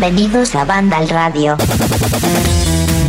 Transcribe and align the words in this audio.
Bienvenidos 0.00 0.54
a 0.54 0.64
Banda 0.64 0.96
al 0.96 1.10
Radio. 1.10 1.58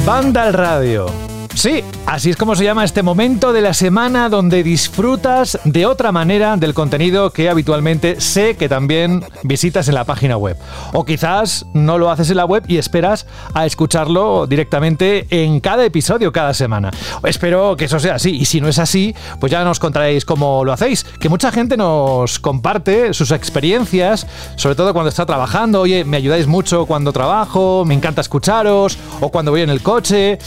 Banda 0.05 0.43
al 0.43 0.51
Radio. 0.51 1.30
Sí, 1.61 1.83
así 2.07 2.31
es 2.31 2.37
como 2.37 2.55
se 2.55 2.63
llama 2.63 2.83
este 2.83 3.03
momento 3.03 3.53
de 3.53 3.61
la 3.61 3.75
semana 3.75 4.29
donde 4.29 4.63
disfrutas 4.63 5.59
de 5.63 5.85
otra 5.85 6.11
manera 6.11 6.57
del 6.57 6.73
contenido 6.73 7.29
que 7.29 7.51
habitualmente 7.51 8.19
sé 8.19 8.57
que 8.57 8.67
también 8.67 9.23
visitas 9.43 9.87
en 9.87 9.93
la 9.93 10.03
página 10.03 10.37
web. 10.37 10.57
O 10.91 11.05
quizás 11.05 11.67
no 11.75 11.99
lo 11.99 12.09
haces 12.09 12.31
en 12.31 12.37
la 12.37 12.45
web 12.45 12.63
y 12.67 12.79
esperas 12.79 13.27
a 13.53 13.67
escucharlo 13.67 14.47
directamente 14.47 15.27
en 15.29 15.59
cada 15.59 15.85
episodio 15.85 16.31
cada 16.31 16.55
semana. 16.55 16.89
Espero 17.25 17.77
que 17.77 17.85
eso 17.85 17.99
sea 17.99 18.15
así 18.15 18.31
y 18.31 18.45
si 18.45 18.59
no 18.59 18.67
es 18.67 18.79
así, 18.79 19.13
pues 19.39 19.51
ya 19.51 19.63
nos 19.63 19.77
contaréis 19.79 20.25
cómo 20.25 20.65
lo 20.65 20.73
hacéis. 20.73 21.03
Que 21.03 21.29
mucha 21.29 21.51
gente 21.51 21.77
nos 21.77 22.39
comparte 22.39 23.13
sus 23.13 23.29
experiencias, 23.29 24.25
sobre 24.55 24.73
todo 24.73 24.93
cuando 24.93 25.09
está 25.09 25.27
trabajando. 25.27 25.81
Oye, 25.81 26.05
me 26.05 26.17
ayudáis 26.17 26.47
mucho 26.47 26.87
cuando 26.87 27.13
trabajo, 27.13 27.85
me 27.85 27.93
encanta 27.93 28.21
escucharos 28.21 28.97
o 29.19 29.29
cuando 29.29 29.51
voy 29.51 29.61
en 29.61 29.69
el 29.69 29.83
coche. 29.83 30.39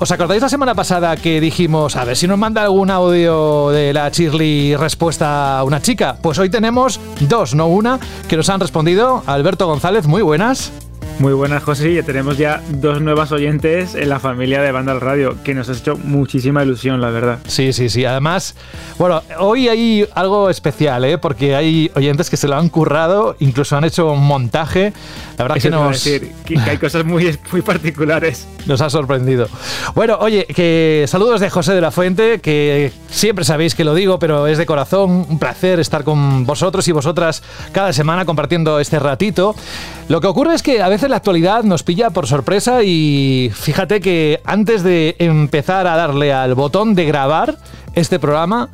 ¿Os 0.00 0.10
acordáis 0.10 0.42
la 0.42 0.48
semana 0.48 0.74
pasada 0.74 1.16
que 1.16 1.40
dijimos, 1.40 1.94
a 1.94 2.04
ver 2.04 2.16
si 2.16 2.26
nos 2.26 2.36
manda 2.36 2.62
algún 2.62 2.90
audio 2.90 3.70
de 3.70 3.92
la 3.92 4.08
Shirley 4.08 4.74
respuesta 4.76 5.58
a 5.58 5.64
una 5.64 5.80
chica? 5.80 6.16
Pues 6.20 6.38
hoy 6.38 6.50
tenemos 6.50 7.00
dos, 7.20 7.54
no 7.54 7.68
una, 7.68 8.00
que 8.28 8.36
nos 8.36 8.48
han 8.48 8.60
respondido. 8.60 9.22
Alberto 9.26 9.66
González, 9.66 10.06
muy 10.06 10.22
buenas. 10.22 10.72
Muy 11.18 11.32
buenas, 11.32 11.62
José. 11.62 11.92
Y 11.92 12.02
tenemos 12.02 12.36
ya 12.36 12.60
dos 12.68 13.00
nuevas 13.00 13.30
oyentes 13.32 13.94
en 13.94 14.08
la 14.08 14.18
familia 14.18 14.60
de 14.60 14.72
Banda 14.72 14.92
al 14.92 15.00
Radio, 15.00 15.36
que 15.44 15.54
nos 15.54 15.68
ha 15.68 15.72
hecho 15.72 15.96
muchísima 15.96 16.62
ilusión, 16.62 17.00
la 17.00 17.10
verdad. 17.10 17.38
Sí, 17.46 17.72
sí, 17.72 17.88
sí. 17.88 18.04
Además, 18.04 18.56
bueno, 18.98 19.22
hoy 19.38 19.68
hay 19.68 20.06
algo 20.14 20.50
especial, 20.50 21.04
¿eh? 21.04 21.16
porque 21.16 21.54
hay 21.54 21.90
oyentes 21.94 22.28
que 22.28 22.36
se 22.36 22.48
lo 22.48 22.56
han 22.56 22.68
currado, 22.68 23.36
incluso 23.38 23.76
han 23.76 23.84
hecho 23.84 24.12
un 24.12 24.26
montaje. 24.26 24.92
La 25.38 25.44
verdad 25.44 25.58
Eso 25.58 25.68
que 25.68 25.74
nos, 25.74 26.04
decir, 26.04 26.32
que, 26.44 26.54
que 26.54 26.70
hay 26.70 26.78
cosas 26.78 27.04
muy, 27.04 27.38
muy 27.52 27.62
particulares. 27.62 28.46
nos 28.66 28.80
ha 28.80 28.90
sorprendido. 28.90 29.48
Bueno, 29.94 30.18
oye, 30.20 30.46
que 30.46 31.04
saludos 31.08 31.40
de 31.40 31.48
José 31.48 31.74
de 31.74 31.80
la 31.80 31.90
Fuente, 31.90 32.40
que 32.40 32.92
siempre 33.08 33.44
sabéis 33.44 33.74
que 33.74 33.84
lo 33.84 33.94
digo, 33.94 34.18
pero 34.18 34.46
es 34.46 34.58
de 34.58 34.66
corazón 34.66 35.26
un 35.28 35.38
placer 35.38 35.80
estar 35.80 36.02
con 36.04 36.44
vosotros 36.44 36.86
y 36.88 36.92
vosotras 36.92 37.42
cada 37.72 37.92
semana 37.92 38.24
compartiendo 38.24 38.80
este 38.80 38.98
ratito. 38.98 39.54
Lo 40.08 40.20
que 40.20 40.26
ocurre 40.26 40.54
es 40.54 40.62
que 40.62 40.82
a 40.82 40.88
veces 40.88 41.03
la 41.08 41.16
actualidad 41.16 41.64
nos 41.64 41.82
pilla 41.82 42.10
por 42.10 42.26
sorpresa 42.26 42.82
y 42.82 43.50
fíjate 43.54 44.00
que 44.00 44.40
antes 44.44 44.82
de 44.82 45.16
empezar 45.18 45.86
a 45.86 45.96
darle 45.96 46.32
al 46.32 46.54
botón 46.54 46.94
de 46.94 47.04
grabar 47.04 47.58
este 47.94 48.18
programa, 48.18 48.68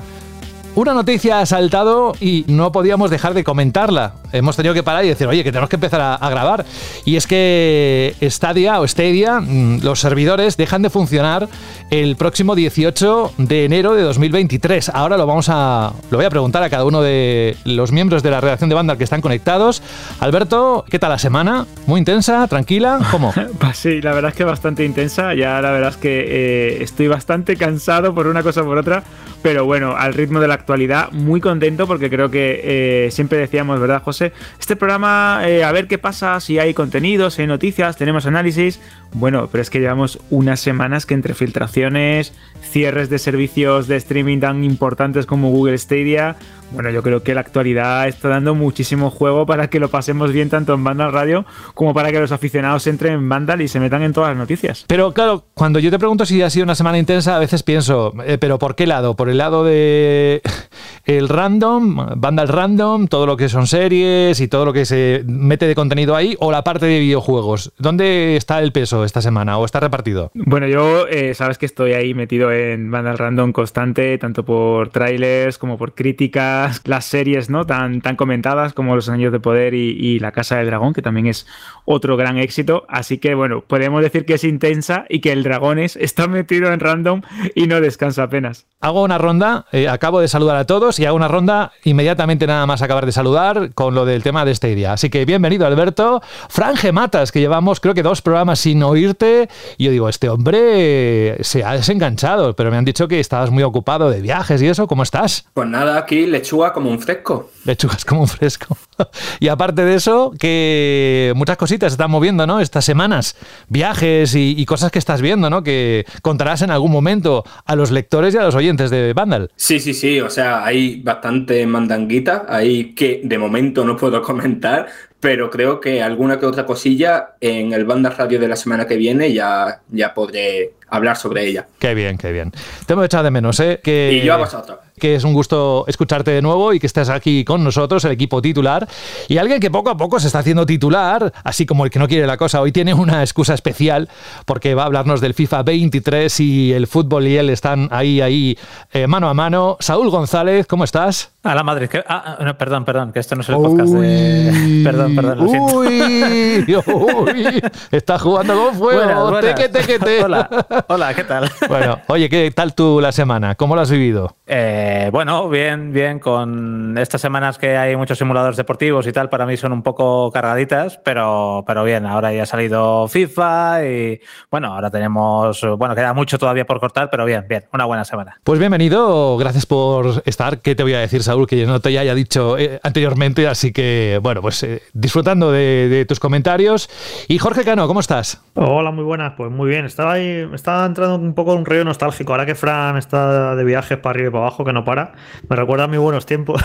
una 0.75 0.95
noticia 0.95 1.41
ha 1.41 1.47
saltado 1.47 2.13
y 2.21 2.45
no 2.49 2.73
podíamos 2.73 3.11
dejar 3.11 3.35
de 3.35 3.45
comentarla. 3.45 4.15
Hemos 4.33 4.57
tenido 4.57 4.75
que 4.75 4.83
parar 4.83 5.05
y 5.05 5.09
decir, 5.09 5.27
oye, 5.27 5.43
que 5.43 5.51
tenemos 5.51 5.69
que 5.69 5.77
empezar 5.77 6.01
a, 6.21 6.31
grabar. 6.31 6.65
Y 7.05 7.17
es 7.17 7.27
que 7.27 8.15
Stadia 8.23 8.81
o 8.81 8.87
Stadia, 8.87 9.41
mm, 9.41 9.81
los 9.83 10.01
servidores 10.01 10.57
dejan 10.57 10.83
de 10.83 10.91
funcionar 10.91 11.49
el 11.91 12.15
próximo 12.15 12.55
18 12.55 13.33
de 13.39 13.65
enero 13.65 13.95
de 13.95 14.03
2023. 14.03 14.91
Ahora 14.91 15.17
lo 15.17 15.27
vamos 15.27 15.49
a 15.49 15.93
lo 16.11 16.17
voy 16.17 16.27
a 16.27 16.31
preguntar 16.31 16.63
a 16.63 16.71
cada 16.71 16.85
uno 16.85 17.03
de 17.03 17.57
los 17.65 17.91
miembros 17.91 18.23
de 18.23 18.31
la 18.31 18.41
redacción 18.41 18.69
de 18.69 18.77
Vandal 18.77 18.97
que 18.97 19.05
están 19.05 19.21
conectados. 19.21 19.83
Alberto, 20.21 20.85
¿qué 20.89 21.01
tal 21.01 21.11
la 21.11 21.19
semana? 21.19 21.67
Muy 21.87 21.99
intensa, 21.99 22.47
tranquila, 22.47 23.01
¿cómo? 23.11 23.33
Pues 23.59 23.77
sí, 23.77 24.01
la 24.01 24.13
verdad 24.13 24.31
es 24.31 24.37
que 24.37 24.45
bastante 24.45 24.85
intensa. 24.85 25.35
Ya 25.35 25.61
la 25.61 25.71
verdad 25.73 25.91
es 25.91 25.97
que 25.97 26.25
eh, 26.27 26.83
estoy 26.83 27.09
bastante 27.09 27.57
cansado 27.57 28.15
por 28.15 28.27
una 28.27 28.43
cosa 28.43 28.63
o 28.63 28.65
por 28.65 28.79
otra. 28.79 29.03
Pero 29.43 29.65
bueno, 29.65 29.97
al 29.97 30.15
ritmo 30.15 30.39
de 30.39 30.49
la 30.49 30.60
actualidad, 30.61 31.11
muy 31.13 31.41
contento 31.41 31.87
porque 31.87 32.09
creo 32.09 32.31
que 32.31 32.61
eh, 32.63 33.11
siempre 33.11 33.39
decíamos, 33.39 33.81
¿verdad, 33.81 34.03
José? 34.03 34.33
Este 34.59 34.77
programa, 34.77 35.43
eh, 35.45 35.65
a 35.65 35.73
ver 35.73 35.87
qué 35.87 35.99
pasa, 35.99 36.39
si 36.41 36.59
hay 36.59 36.73
contenidos, 36.75 37.39
hay 37.39 37.47
noticias, 37.47 37.97
tenemos 37.97 38.27
análisis. 38.27 38.81
Bueno, 39.13 39.49
pero 39.51 39.61
es 39.63 39.71
que 39.71 39.81
llevamos 39.81 40.21
unas 40.31 40.61
semanas 40.61 41.05
que 41.05 41.15
entre 41.15 41.35
filtraciones, 41.35 42.33
cierres 42.63 43.11
de 43.11 43.19
servicios 43.19 43.89
de 43.89 43.97
streaming 43.97 44.39
tan 44.39 44.63
importantes 44.63 45.27
como 45.27 45.51
Google 45.51 45.77
Stadia, 45.77 46.37
bueno, 46.73 46.91
yo 46.91 47.03
creo 47.03 47.23
que 47.23 47.35
la 47.35 47.41
actualidad 47.41 48.07
está 48.09 48.29
dando 48.29 48.55
muchísimo 48.55 49.11
juego 49.11 49.47
para 49.47 49.69
que 49.69 49.81
lo 49.81 49.89
pasemos 49.89 50.33
bien 50.33 50.49
tanto 50.49 50.75
en 50.75 50.85
Vandal 50.85 51.13
Radio 51.13 51.45
como 51.75 51.95
para 51.95 52.13
que 52.13 52.21
los 52.21 52.33
aficionados 52.33 52.87
entren 52.87 53.15
en 53.15 53.29
Vandal 53.29 53.61
y 53.61 53.69
se 53.69 53.81
metan 53.81 54.03
en 54.03 54.13
todas 54.13 54.31
las 54.31 54.39
noticias. 54.39 54.85
Pero 54.87 55.13
claro, 55.13 55.45
cuando 55.55 55.79
yo 55.79 55.91
te 55.91 55.99
pregunto 55.99 56.25
si 56.27 56.43
ha 56.43 56.51
sido 56.51 56.65
una 56.65 56.75
semana 56.75 56.99
intensa, 56.99 57.37
a 57.37 57.39
veces 57.39 57.63
pienso, 57.63 58.15
eh, 58.25 58.39
¿pero 58.39 58.59
por 58.59 58.77
qué 58.77 58.87
lado? 58.87 59.17
¿Por 59.17 59.29
el 59.29 59.39
lado 59.39 59.65
de 59.65 60.43
el 61.05 61.29
random, 61.29 62.21
Vandal 62.21 62.49
random, 62.49 63.09
todo 63.09 63.27
lo 63.27 63.37
que 63.37 63.49
son 63.49 63.67
series 63.67 64.41
y 64.41 64.49
todo 64.49 64.65
lo 64.65 64.73
que 64.73 64.85
se 64.85 65.23
mete 65.27 65.67
de 65.67 65.75
contenido 65.75 66.15
ahí, 66.17 66.37
o 66.39 66.53
la 66.53 66.63
parte 66.63 66.87
de 66.87 67.01
videojuegos? 67.01 67.73
¿Dónde 67.79 68.37
está 68.37 68.61
el 68.61 68.73
peso 68.73 69.05
esta 69.05 69.23
semana 69.23 69.59
o 69.59 69.65
está 69.65 69.81
repartido? 69.81 70.31
Bueno, 70.35 70.67
yo 70.67 71.07
eh, 71.09 71.35
sabes 71.35 71.59
que 71.59 71.67
estoy 71.67 71.93
ahí 71.93 72.15
metido 72.15 72.53
en 72.53 72.91
Vandal 72.91 73.19
Random 73.19 73.53
constante, 73.53 74.17
tanto 74.19 74.45
por 74.45 74.91
trailers 74.91 75.59
como 75.59 75.79
por 75.79 75.95
críticas, 75.95 76.60
las 76.85 77.05
series 77.05 77.51
no 77.51 77.67
tan, 77.67 78.01
tan 78.01 78.17
comentadas 78.17 78.73
como 78.73 78.95
Los 78.95 79.09
Anillos 79.09 79.33
de 79.33 79.41
Poder 79.41 79.75
y, 79.75 79.91
y 79.91 80.19
La 80.19 80.33
Casa 80.33 80.57
del 80.57 80.67
Dragón, 80.67 80.93
que 80.93 81.03
también 81.03 81.27
es 81.27 81.47
otro 81.85 82.17
gran 82.17 82.39
éxito. 82.39 82.85
Así 82.89 83.19
que 83.19 83.35
bueno, 83.35 83.63
podemos 83.67 84.03
decir 84.03 84.25
que 84.25 84.35
es 84.35 84.45
intensa 84.45 85.05
y 85.09 85.21
que 85.21 85.33
el 85.33 85.43
Dragones 85.43 85.97
está 85.97 86.27
metido 86.29 86.73
en 86.73 86.81
random 86.81 87.23
y 87.55 87.67
no 87.67 87.81
descansa 87.81 88.25
apenas. 88.25 88.67
Hago 88.81 89.03
una 89.03 89.19
ronda, 89.19 89.67
eh, 89.73 89.89
acabo 89.89 90.21
de 90.21 90.29
saludar 90.29 90.57
a 90.57 90.65
todos 90.65 90.99
y 90.99 91.05
hago 91.05 91.17
una 91.17 91.29
ronda 91.29 91.73
inmediatamente 91.85 92.47
nada 92.47 92.65
más 92.67 92.81
acabar 92.83 93.07
de 93.07 93.13
saludar 93.13 93.75
con 93.75 93.95
lo 93.95 94.05
del 94.05 94.23
tema 94.23 94.45
de 94.45 94.53
este 94.53 94.75
día. 94.75 94.93
Así 94.93 95.11
que 95.11 95.25
bienvenido 95.25 95.67
Alberto. 95.67 96.23
Franje 96.49 96.93
Matas, 96.93 97.33
que 97.33 97.41
llevamos 97.41 97.81
creo 97.81 97.95
que 97.95 98.03
dos 98.03 98.23
programas 98.23 98.61
sin 98.61 98.83
oírte. 98.83 99.49
Y 99.77 99.85
yo 99.85 99.91
digo, 99.91 100.09
este 100.09 100.29
hombre 100.29 101.43
se 101.43 101.65
ha 101.65 101.73
desenganchado, 101.73 102.55
pero 102.55 102.71
me 102.71 102.77
han 102.77 102.85
dicho 102.85 103.09
que 103.09 103.21
estabas 103.21 103.51
muy 103.51 103.63
ocupado 103.63 104.11
de 104.11 104.21
viajes 104.21 104.63
y 104.63 104.69
eso. 104.69 104.87
¿Cómo 104.87 105.03
estás? 105.03 105.47
Pues 105.55 105.69
nada, 105.69 105.99
aquí 105.99 106.27
lechuga 106.51 106.73
como 106.73 106.91
un 106.91 106.99
fresco. 106.99 107.51
Lechugas 107.65 108.05
como 108.05 108.23
un 108.23 108.29
fresco. 108.29 108.77
y 109.41 109.49
aparte 109.49 109.85
de 109.85 109.95
eso, 109.95 110.33
que 110.39 111.33
muchas 111.37 111.57
cositas 111.57 111.93
se 111.93 111.95
están 111.95 112.11
moviendo, 112.11 112.45
¿no? 112.47 112.59
Estas 112.59 112.85
semanas, 112.85 113.37
viajes 113.69 114.35
y, 114.35 114.55
y 114.59 114.67
cosas 114.67 114.91
que 114.91 114.99
estás 114.99 115.23
viendo, 115.23 115.49
¿no? 115.49 115.63
Que 115.63 116.05
contarás 116.23 116.63
en 116.63 116.73
algún 116.73 116.91
momento 116.91 117.45
a 117.65 117.77
los 117.77 117.93
lectores 117.93 118.35
y 118.35 118.39
a 118.39 118.43
los 118.43 118.57
oyentes 118.57 118.91
de 118.91 119.13
Vandal. 119.13 119.53
Sí, 119.55 119.79
sí, 119.79 119.95
sí, 119.95 120.21
o 120.21 120.29
sea, 120.31 120.65
hay 120.65 121.01
bastante 121.03 121.65
mandanguita, 121.67 122.47
ahí 122.49 122.95
que 122.95 123.21
de 123.23 123.39
momento 123.39 123.85
no 123.85 123.97
puedo 123.97 124.21
comentar, 124.31 124.89
pero 125.21 125.51
creo 125.51 125.81
que 125.81 126.03
alguna 126.03 126.41
que 126.41 126.47
otra 126.47 126.67
cosilla 126.67 127.35
en 127.41 127.73
el 127.73 127.85
Banda 127.85 128.11
Radio 128.11 128.41
de 128.41 128.49
la 128.49 128.57
semana 128.57 128.87
que 128.87 128.97
viene 128.97 129.33
ya, 129.33 129.83
ya 129.91 130.13
podré 130.15 130.73
hablar 130.89 131.17
sobre 131.17 131.47
ella. 131.47 131.67
Qué 131.79 131.95
bien, 131.95 132.19
qué 132.19 132.33
bien. 132.33 132.53
Te 132.87 132.95
hemos 132.95 133.05
echado 133.05 133.25
de 133.25 133.31
menos, 133.31 133.61
¿eh? 133.61 133.81
Que, 133.83 134.21
Y 134.21 134.27
yo 134.27 134.35
a 134.35 134.39
vosotros. 134.39 134.79
Que 135.01 135.17
es 135.17 135.25
un 135.25 135.33
gusto 135.33 135.85
escucharte 135.89 136.31
de 136.31 136.43
nuevo 136.43 136.73
y 136.73 136.79
que 136.79 136.87
estés 136.87 137.09
aquí 137.09 137.45
con 137.45 137.65
nosotros, 137.65 138.05
el 138.05 138.13
equipo 138.13 138.41
titular. 138.41 138.87
Y 139.27 139.39
alguien 139.39 139.59
que 139.59 139.71
poco 139.71 139.91
a 139.91 139.97
poco 139.97 140.21
se 140.21 140.29
está 140.29 140.39
haciendo 140.39 140.65
titular, 140.65 141.33
así 141.43 141.67
como 141.67 141.85
el 141.85 141.91
que 141.91 141.99
no 141.99 142.07
quiere 142.07 142.27
la 142.27 142.37
cosa, 142.37 142.61
hoy 142.61 142.71
tiene 142.71 142.95
una 142.95 143.23
excusa 143.23 143.55
especial 143.55 144.09
porque 144.47 144.75
va 144.75 144.85
a 144.85 144.87
hablarnos 144.87 145.21
del 145.21 145.35
FIFA 145.35 145.65
23 145.65 146.41
y 146.41 146.73
el 146.73 146.87
fútbol 146.87 147.27
y 147.27 147.37
él 147.37 147.51
están 147.51 147.89
ahí, 147.91 148.21
ahí, 148.21 148.57
eh, 148.93 149.07
mano 149.07 149.29
a 149.29 149.35
mano. 149.35 149.77
Saúl 149.81 150.11
González, 150.11 150.67
¿cómo 150.67 150.85
estás? 150.85 151.33
A 151.43 151.55
la 151.55 151.63
madre. 151.63 151.89
Que, 151.89 152.05
ah, 152.07 152.37
no, 152.41 152.57
perdón, 152.59 152.85
perdón, 152.85 153.13
que 153.13 153.21
esto 153.21 153.35
no 153.35 153.41
es 153.41 153.49
el 153.49 153.57
podcast 153.57 153.93
de. 153.95 154.83
Perdón, 154.85 155.17
perdón, 155.17 155.39
lo 155.39 155.49
siento. 155.49 155.75
Uy, 155.77 156.65
uy, 156.87 157.63
está 157.91 158.19
jugando 158.19 158.55
con 158.55 158.75
fuego. 158.75 159.01
Buenas, 159.01 159.31
buenas. 159.31 159.55
Teque, 159.55 159.69
teque, 159.71 159.99
te. 159.99 160.25
Hola, 160.25 160.85
hola, 160.89 161.15
¿qué 161.15 161.25
tal? 161.25 161.51
Bueno, 161.69 162.01
oye, 162.09 162.29
¿qué 162.29 162.51
tal 162.51 162.75
tú 162.75 163.01
la 163.01 163.13
semana? 163.13 163.55
¿Cómo 163.55 163.75
la 163.75 163.83
has 163.83 163.91
vivido? 163.91 164.37
Eh, 164.47 164.90
bueno, 165.13 165.49
bien, 165.49 165.93
bien. 165.93 166.19
Con 166.19 166.97
estas 166.99 167.21
semanas 167.21 167.59
que 167.59 167.77
hay 167.77 167.97
muchos 167.97 168.19
simuladores 168.19 168.57
deportivos 168.57 169.07
y 169.07 169.13
tal, 169.13 169.29
para 169.29 169.47
mí 169.47 169.57
son 169.57 169.73
un 169.73 169.83
poco 169.83 170.31
cargaditas, 170.31 170.99
pero, 171.05 171.65
pero 171.67 171.85
bien. 171.85 172.07
Ahora 172.07 172.33
ya 172.33 172.45
ha 172.45 172.47
salido 172.47 173.09
FIFA 173.09 173.85
y 173.85 174.21
bueno, 174.51 174.75
ahora 174.75 174.91
tenemos. 174.91 175.67
Bueno, 175.79 175.95
queda 175.95 176.13
mucho 176.13 176.39
todavía 176.39 176.67
por 176.67 176.81
cortar, 176.81 177.11
pero 177.11 177.25
bien, 177.25 177.47
bien. 177.49 177.65
Una 177.73 177.85
buena 177.85 178.05
semana. 178.05 178.39
Pues 178.45 178.59
bienvenido, 178.59 179.37
gracias 179.37 179.67
por 179.67 180.23
estar. 180.25 180.61
¿Qué 180.61 180.75
te 180.75 180.83
voy 180.83 180.95
a 180.95 181.01
decir, 181.01 181.23
Saúl? 181.23 181.47
Que 181.47 181.59
yo 181.59 181.67
no 181.67 181.81
te 181.81 181.99
haya 181.99 182.15
dicho 182.15 182.59
eh, 182.59 182.81
anteriormente, 182.83 183.49
así 183.49 183.73
que, 183.73 184.19
bueno, 184.23 184.43
pues 184.43 184.63
eh, 184.63 184.83
disfrutando 184.93 185.53
de, 185.53 185.89
de 185.89 186.05
tus 186.05 186.21
comentarios. 186.21 186.89
Y 187.29 187.39
Jorge 187.39 187.65
Cano, 187.65 187.87
¿cómo 187.87 188.01
estás? 188.01 188.43
Hola, 188.55 188.91
muy 188.91 189.05
buenas. 189.05 189.35
Pues 189.37 189.51
muy 189.51 189.69
bien. 189.69 189.85
Estaba 189.85 190.13
ahí, 190.13 190.47
me 190.47 190.57
estaba 190.57 190.85
entrando 190.87 191.17
un 191.17 191.35
poco 191.35 191.55
un 191.55 191.65
río 191.65 191.85
nostálgico. 191.85 192.33
Ahora 192.33 192.47
que 192.47 192.55
Fran 192.55 192.97
está 192.97 193.55
de 193.55 193.65
viajes 193.65 193.99
para 193.99 194.11
arriba 194.11 194.29
y 194.29 194.33
para 194.33 194.45
abajo, 194.45 194.65
que 194.65 194.73
no 194.73 194.80
para, 194.85 195.13
me 195.49 195.57
recuerda 195.57 195.85
a 195.85 195.89
mis 195.89 196.01
buenos 196.01 196.27
tiempos 196.27 196.63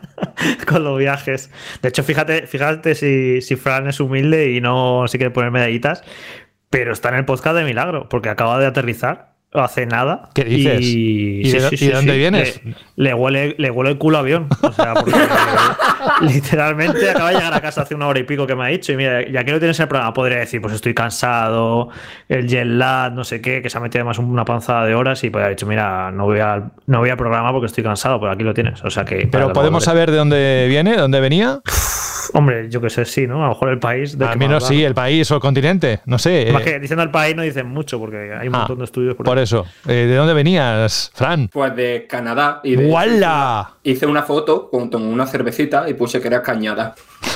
con 0.66 0.84
los 0.84 0.98
viajes. 0.98 1.50
De 1.82 1.88
hecho, 1.88 2.02
fíjate, 2.02 2.46
fíjate 2.46 2.94
si, 2.94 3.40
si 3.40 3.56
Fran 3.56 3.88
es 3.88 4.00
humilde 4.00 4.52
y 4.52 4.60
no 4.60 5.04
se 5.08 5.18
quiere 5.18 5.32
poner 5.32 5.50
medallitas, 5.50 6.02
pero 6.70 6.92
está 6.92 7.08
en 7.10 7.16
el 7.16 7.24
podcast 7.24 7.56
de 7.56 7.64
milagro, 7.64 8.08
porque 8.08 8.28
acaba 8.28 8.58
de 8.58 8.66
aterrizar 8.66 9.37
hace 9.52 9.86
nada. 9.86 10.28
¿Qué 10.34 10.44
dices? 10.44 10.80
Y, 10.82 11.40
¿Y 11.46 11.50
de- 11.52 11.68
y 11.72 11.86
de 11.86 11.92
dónde 11.92 12.16
vienes? 12.16 12.60
Le, 12.64 12.74
le 12.96 13.14
huele, 13.14 13.54
le 13.58 13.70
huele 13.70 13.90
el 13.92 13.98
culo 13.98 14.18
a 14.18 14.20
avión. 14.20 14.48
O 14.62 14.72
sea, 14.72 14.94
porque 14.94 15.12
literalmente 16.22 17.10
acaba 17.10 17.30
de 17.30 17.36
llegar 17.36 17.54
a 17.54 17.60
casa 17.60 17.82
hace 17.82 17.94
una 17.94 18.06
hora 18.08 18.18
y 18.18 18.24
pico 18.24 18.46
que 18.46 18.54
me 18.54 18.64
ha 18.64 18.68
dicho. 18.68 18.92
Y 18.92 18.96
mira, 18.96 19.26
ya 19.28 19.44
que 19.44 19.52
lo 19.52 19.58
tienes 19.58 19.78
en 19.78 19.84
el 19.84 19.88
programa, 19.88 20.12
podría 20.12 20.38
decir, 20.38 20.60
pues 20.60 20.74
estoy 20.74 20.94
cansado, 20.94 21.88
el 22.28 22.46
jet 22.46 22.66
lag, 22.66 23.12
no 23.12 23.24
sé 23.24 23.40
qué, 23.40 23.62
que 23.62 23.70
se 23.70 23.78
ha 23.78 23.80
metido 23.80 24.02
además 24.02 24.18
una 24.18 24.44
panzada 24.44 24.84
de 24.86 24.94
horas 24.94 25.22
y 25.24 25.30
pues 25.30 25.44
ha 25.44 25.48
dicho, 25.48 25.66
mira, 25.66 26.10
no 26.10 26.24
voy 26.24 26.40
al, 26.40 26.70
no 26.86 26.98
voy 26.98 27.10
al 27.10 27.16
programa 27.16 27.52
porque 27.52 27.66
estoy 27.66 27.84
cansado, 27.84 28.20
pero 28.20 28.32
aquí 28.32 28.44
lo 28.44 28.54
tienes. 28.54 28.82
O 28.84 28.90
sea 28.90 29.04
que. 29.04 29.28
Pero 29.30 29.52
podemos 29.52 29.84
saber 29.84 30.10
de 30.10 30.16
dónde 30.16 30.66
viene, 30.68 30.92
de 30.92 30.98
dónde 30.98 31.20
venía. 31.20 31.60
Hombre, 32.34 32.68
yo 32.68 32.80
que 32.80 32.90
sé, 32.90 33.04
sí, 33.04 33.26
¿no? 33.26 33.42
A 33.44 33.48
lo 33.48 33.54
mejor 33.54 33.70
el 33.70 33.78
país. 33.78 34.16
del 34.18 34.28
Al 34.28 34.38
menos 34.38 34.66
sí, 34.66 34.82
el 34.82 34.94
país 34.94 35.30
o 35.30 35.34
el 35.36 35.40
continente. 35.40 36.00
No 36.06 36.18
sé. 36.18 36.50
Más 36.52 36.62
eh, 36.62 36.64
que 36.64 36.80
diciendo 36.80 37.02
el 37.02 37.10
país 37.10 37.34
no 37.36 37.42
dicen 37.42 37.66
mucho 37.66 37.98
porque 37.98 38.34
hay 38.38 38.48
un 38.48 38.54
ah, 38.54 38.58
montón 38.58 38.78
de 38.78 38.84
estudios 38.84 39.14
por, 39.14 39.26
por 39.26 39.38
eso. 39.38 39.66
Eh, 39.86 40.06
¿De 40.08 40.16
dónde 40.16 40.34
venías, 40.34 41.10
Fran? 41.14 41.48
Pues 41.48 41.74
de 41.76 42.06
Canadá. 42.08 42.60
Y 42.64 42.76
de 42.76 42.86
¡Wala! 42.86 43.74
Hice 43.82 44.06
una 44.06 44.22
foto 44.22 44.70
con, 44.70 44.90
con 44.90 45.02
una 45.02 45.26
cervecita 45.26 45.88
y 45.88 45.94
puse 45.94 46.20
que 46.20 46.28
era 46.28 46.42
cañada. 46.42 46.94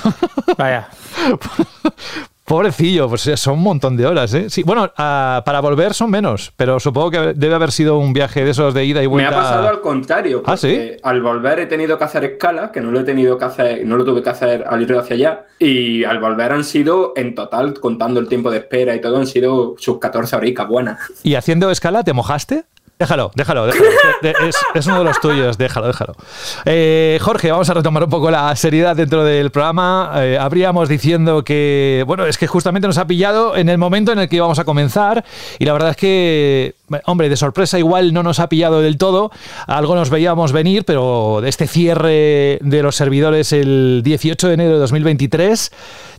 Vaya. 0.58 0.88
Pobrecillo, 2.52 3.08
pues 3.08 3.22
son 3.36 3.54
un 3.54 3.62
montón 3.62 3.96
de 3.96 4.04
horas, 4.04 4.34
¿eh? 4.34 4.50
Sí, 4.50 4.62
bueno, 4.62 4.92
ah, 4.98 5.42
para 5.42 5.60
volver 5.60 5.94
son 5.94 6.10
menos, 6.10 6.52
pero 6.54 6.78
supongo 6.78 7.10
que 7.10 7.18
debe 7.34 7.54
haber 7.54 7.72
sido 7.72 7.96
un 7.96 8.12
viaje 8.12 8.44
de 8.44 8.50
esos 8.50 8.74
de 8.74 8.84
ida 8.84 9.00
y 9.02 9.04
Me 9.04 9.08
vuelta. 9.08 9.30
ha 9.30 9.42
pasado 9.42 9.68
al 9.68 9.80
contrario. 9.80 10.42
Ah, 10.44 10.58
¿sí? 10.58 10.68
porque 10.68 10.98
Al 11.02 11.22
volver 11.22 11.60
he 11.60 11.66
tenido 11.66 11.96
que 11.96 12.04
hacer 12.04 12.24
escala, 12.24 12.70
que 12.70 12.82
no 12.82 12.90
lo 12.90 13.00
he 13.00 13.04
tenido 13.04 13.38
que 13.38 13.44
hacer, 13.46 13.86
no 13.86 13.96
lo 13.96 14.04
tuve 14.04 14.22
que 14.22 14.28
hacer 14.28 14.66
al 14.68 14.82
ir 14.82 14.92
hacia 14.94 15.16
allá. 15.16 15.46
Y 15.58 16.04
al 16.04 16.20
volver 16.20 16.52
han 16.52 16.64
sido, 16.64 17.14
en 17.16 17.34
total, 17.34 17.80
contando 17.80 18.20
el 18.20 18.28
tiempo 18.28 18.50
de 18.50 18.58
espera 18.58 18.94
y 18.94 19.00
todo, 19.00 19.16
han 19.16 19.26
sido 19.26 19.74
sus 19.78 19.98
14 19.98 20.36
horicas 20.36 20.68
buenas. 20.68 20.98
¿Y 21.22 21.36
haciendo 21.36 21.70
escala 21.70 22.04
te 22.04 22.12
mojaste? 22.12 22.64
Déjalo, 22.98 23.32
déjalo, 23.34 23.66
déjalo. 23.66 23.90
Es 24.74 24.86
uno 24.86 24.98
de 24.98 25.04
los 25.04 25.20
tuyos, 25.20 25.58
déjalo, 25.58 25.88
déjalo. 25.88 26.14
Eh, 26.64 27.18
Jorge, 27.20 27.50
vamos 27.50 27.68
a 27.68 27.74
retomar 27.74 28.04
un 28.04 28.10
poco 28.10 28.30
la 28.30 28.54
seriedad 28.54 28.94
dentro 28.94 29.24
del 29.24 29.50
programa. 29.50 30.12
Eh, 30.16 30.38
habríamos 30.40 30.88
diciendo 30.88 31.42
que, 31.42 32.04
bueno, 32.06 32.26
es 32.26 32.38
que 32.38 32.46
justamente 32.46 32.86
nos 32.86 32.98
ha 32.98 33.06
pillado 33.06 33.56
en 33.56 33.68
el 33.68 33.78
momento 33.78 34.12
en 34.12 34.20
el 34.20 34.28
que 34.28 34.36
íbamos 34.36 34.58
a 34.60 34.64
comenzar 34.64 35.24
y 35.58 35.64
la 35.64 35.72
verdad 35.72 35.90
es 35.90 35.96
que, 35.96 36.74
hombre, 37.06 37.28
de 37.28 37.36
sorpresa 37.36 37.78
igual 37.78 38.12
no 38.12 38.22
nos 38.22 38.40
ha 38.40 38.48
pillado 38.48 38.80
del 38.80 38.98
todo. 38.98 39.30
Algo 39.66 39.94
nos 39.94 40.10
veíamos 40.10 40.52
venir, 40.52 40.84
pero 40.84 41.40
de 41.42 41.48
este 41.48 41.66
cierre 41.66 42.58
de 42.60 42.82
los 42.82 42.96
servidores 42.96 43.52
el 43.52 44.02
18 44.04 44.48
de 44.48 44.54
enero 44.54 44.72
de 44.74 44.78
2023 44.78 45.70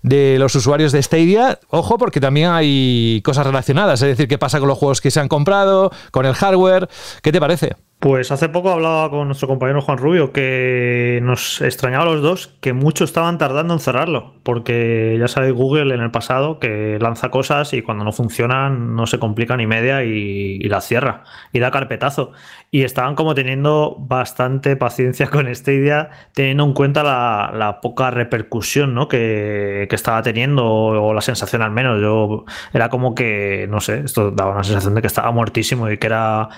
de 0.04 0.38
los 0.38 0.54
usuarios 0.54 0.92
de 0.92 1.02
Stadia, 1.02 1.60
ojo 1.70 1.98
porque 1.98 2.20
también 2.20 2.52
hay 2.52 3.22
cosas 3.24 3.48
relacionadas, 3.48 4.02
es 4.02 4.10
decir, 4.10 4.28
qué 4.28 4.38
pasa 4.38 4.60
con 4.60 4.68
los 4.68 4.78
juegos 4.78 5.02
que 5.02 5.10
se 5.12 5.20
han 5.20 5.30
comprado, 5.30 5.92
con 6.12 6.26
el 6.26 6.34
hardware, 6.34 6.90
¿qué 7.22 7.32
te 7.32 7.40
parece? 7.40 7.76
Pues 8.04 8.34
hace 8.34 8.50
poco 8.50 8.70
hablaba 8.70 9.10
con 9.10 9.28
nuestro 9.28 9.48
compañero 9.48 9.80
Juan 9.80 9.98
Rubio 9.98 10.34
que 10.34 11.22
nos 11.24 11.62
extrañaba 11.62 12.04
a 12.04 12.08
los 12.08 12.22
dos 12.22 12.48
que 12.60 12.74
mucho 12.74 13.06
estaban 13.06 13.38
tardando 13.38 13.74
en 13.74 13.80
cerrarlo, 13.80 14.34
porque 14.44 15.16
ya 15.18 15.30
sabéis 15.30 15.54
Google 15.54 15.96
en 15.96 16.02
el 16.02 16.12
pasado 16.12 16.60
que 16.60 16.98
lanza 17.00 17.32
cosas 17.32 17.72
y 17.72 17.82
cuando 17.82 18.04
no 18.04 18.12
funcionan 18.12 18.94
no 18.98 19.08
se 19.08 19.20
complica 19.20 19.56
ni 19.56 19.68
media 19.68 20.04
y, 20.04 20.60
la 20.68 20.82
cierra 20.82 21.24
y 21.54 21.60
da 21.60 21.72
carpetazo. 21.72 22.34
Y 22.72 22.84
estaban 22.84 23.16
como 23.16 23.36
teniendo 23.36 23.96
bastante 23.98 24.76
paciencia 24.76 25.30
con 25.30 25.48
Stadia, 25.56 26.10
teniendo 26.34 26.66
en 26.66 26.74
cuenta 26.74 27.04
la, 27.04 27.80
poca 27.82 28.12
repercusión 28.12 28.96
¿no? 28.96 29.08
que, 29.08 29.88
que 29.90 29.96
estaba 29.96 30.22
teniendo, 30.24 30.66
o 30.66 31.14
la 31.14 31.22
sensación 31.22 31.62
al 31.62 31.72
menos. 31.72 32.02
Yo 32.02 32.44
era 32.74 32.90
como 32.90 33.16
que, 33.16 33.66
no 33.70 33.80
sé, 33.80 34.00
esto 34.00 34.32
daba 34.32 34.56
una 34.56 34.64
sensación 34.66 34.94
de 34.96 35.02
que 35.02 35.08
estaba 35.08 35.32
muertísimo 35.32 35.90
y 35.90 35.98
que 35.98 36.08
era 36.08 36.50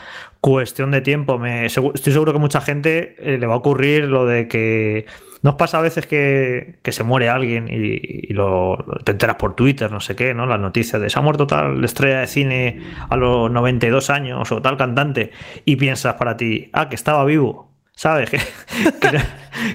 cuestión 0.45 0.91
de 0.91 1.01
tiempo. 1.01 1.39
Me, 1.39 1.65
estoy 1.65 1.91
seguro 2.13 2.31
que 2.33 2.37
mucha 2.39 2.61
gente 2.61 3.15
eh, 3.17 3.37
le 3.39 3.47
va 3.47 3.55
a 3.55 3.57
ocurrir 3.57 4.05
lo 4.05 4.25
de 4.27 4.47
que. 4.47 5.05
¿Nos 5.41 5.55
pasa 5.55 5.77
a 5.77 5.81
veces 5.81 6.07
que, 6.07 6.79
se 6.83 7.03
muere 7.03 7.29
alguien 7.29 7.67
y, 7.67 8.29
y 8.29 8.33
lo- 8.33 8.83
te 9.03 9.11
enteras 9.11 9.35
por 9.37 9.55
Twitter, 9.55 9.91
no 9.91 9.99
sé 9.99 10.15
qué, 10.15 10.33
¿no? 10.33 10.45
Las 10.47 10.59
noticias 10.59 10.99
de 11.01 11.09
se 11.09 11.19
ha 11.19 11.21
muerto 11.21 11.45
tal 11.47 11.83
estrella 11.83 12.19
de 12.21 12.27
cine 12.27 12.81
a 13.09 13.15
los 13.15 13.51
92 13.51 14.09
años 14.09 14.51
o 14.51 14.61
tal 14.61 14.77
cantante 14.77 15.31
y 15.65 15.75
piensas 15.75 16.15
para 16.15 16.35
ti, 16.37 16.69
ah, 16.73 16.89
que 16.89 16.95
estaba 16.95 17.23
vivo. 17.25 17.74
¿Sabes? 17.95 18.29
Que, 18.29 18.39
que 18.99 19.11
no, 19.11 19.19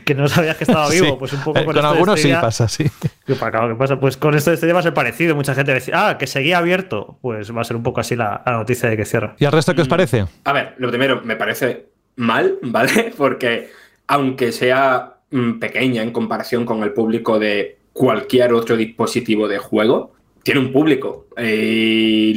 que 0.04 0.14
no 0.14 0.28
sabías 0.28 0.56
que 0.58 0.64
estaba 0.64 0.88
vivo. 0.90 1.06
Sí. 1.06 1.16
Pues 1.18 1.32
un 1.32 1.40
poco 1.42 1.58
Eh, 1.58 1.64
con, 1.64 1.74
con 1.74 1.76
esto 1.84 1.88
algunos 1.88 2.20
sí 2.20 2.28
Stadia- 2.28 2.40
pasa, 2.42 2.68
sí. 2.68 2.84
¿Qué 3.26 3.34
pa- 3.34 3.50
claro, 3.50 3.68
¿qué 3.70 3.74
pasa? 3.76 3.98
Pues 3.98 4.16
con 4.18 4.34
esto 4.34 4.50
de 4.50 4.56
Stadia 4.58 4.74
va 4.74 4.80
a 4.80 4.82
ser 4.82 4.92
parecido. 4.94 5.34
Mucha 5.34 5.54
gente 5.54 5.70
va 5.72 5.76
a 5.76 5.80
decir, 5.80 5.94
ah, 5.96 6.16
que 6.18 6.26
seguía 6.26 6.58
abierto. 6.58 7.18
Pues 7.22 7.54
va 7.56 7.62
a 7.62 7.64
ser 7.64 7.76
un 7.76 7.82
poco 7.82 8.00
así 8.00 8.16
la, 8.16 8.42
la 8.44 8.52
noticia 8.52 8.90
de 8.90 8.96
que 8.98 9.04
cierra. 9.06 9.34
¿Y 9.38 9.44
al 9.46 9.52
resto 9.52 9.74
qué 9.74 9.82
os 9.82 9.88
parece? 9.88 10.26
A 10.44 10.52
ver, 10.52 10.74
lo 10.78 10.90
primero, 10.90 11.22
me 11.24 11.36
parece 11.36 11.86
mal, 12.16 12.58
¿vale? 12.62 13.12
Porque 13.16 13.70
aunque 14.06 14.52
sea 14.52 15.14
mm, 15.30 15.58
pequeña 15.58 16.02
en 16.02 16.10
comparación 16.12 16.66
con 16.66 16.82
el 16.82 16.92
público 16.92 17.38
de 17.38 17.78
cualquier 17.94 18.52
otro 18.52 18.76
dispositivo 18.76 19.48
de 19.48 19.58
juego, 19.58 20.12
tiene 20.42 20.60
un 20.60 20.72
público. 20.72 21.26
Eh, 21.36 22.34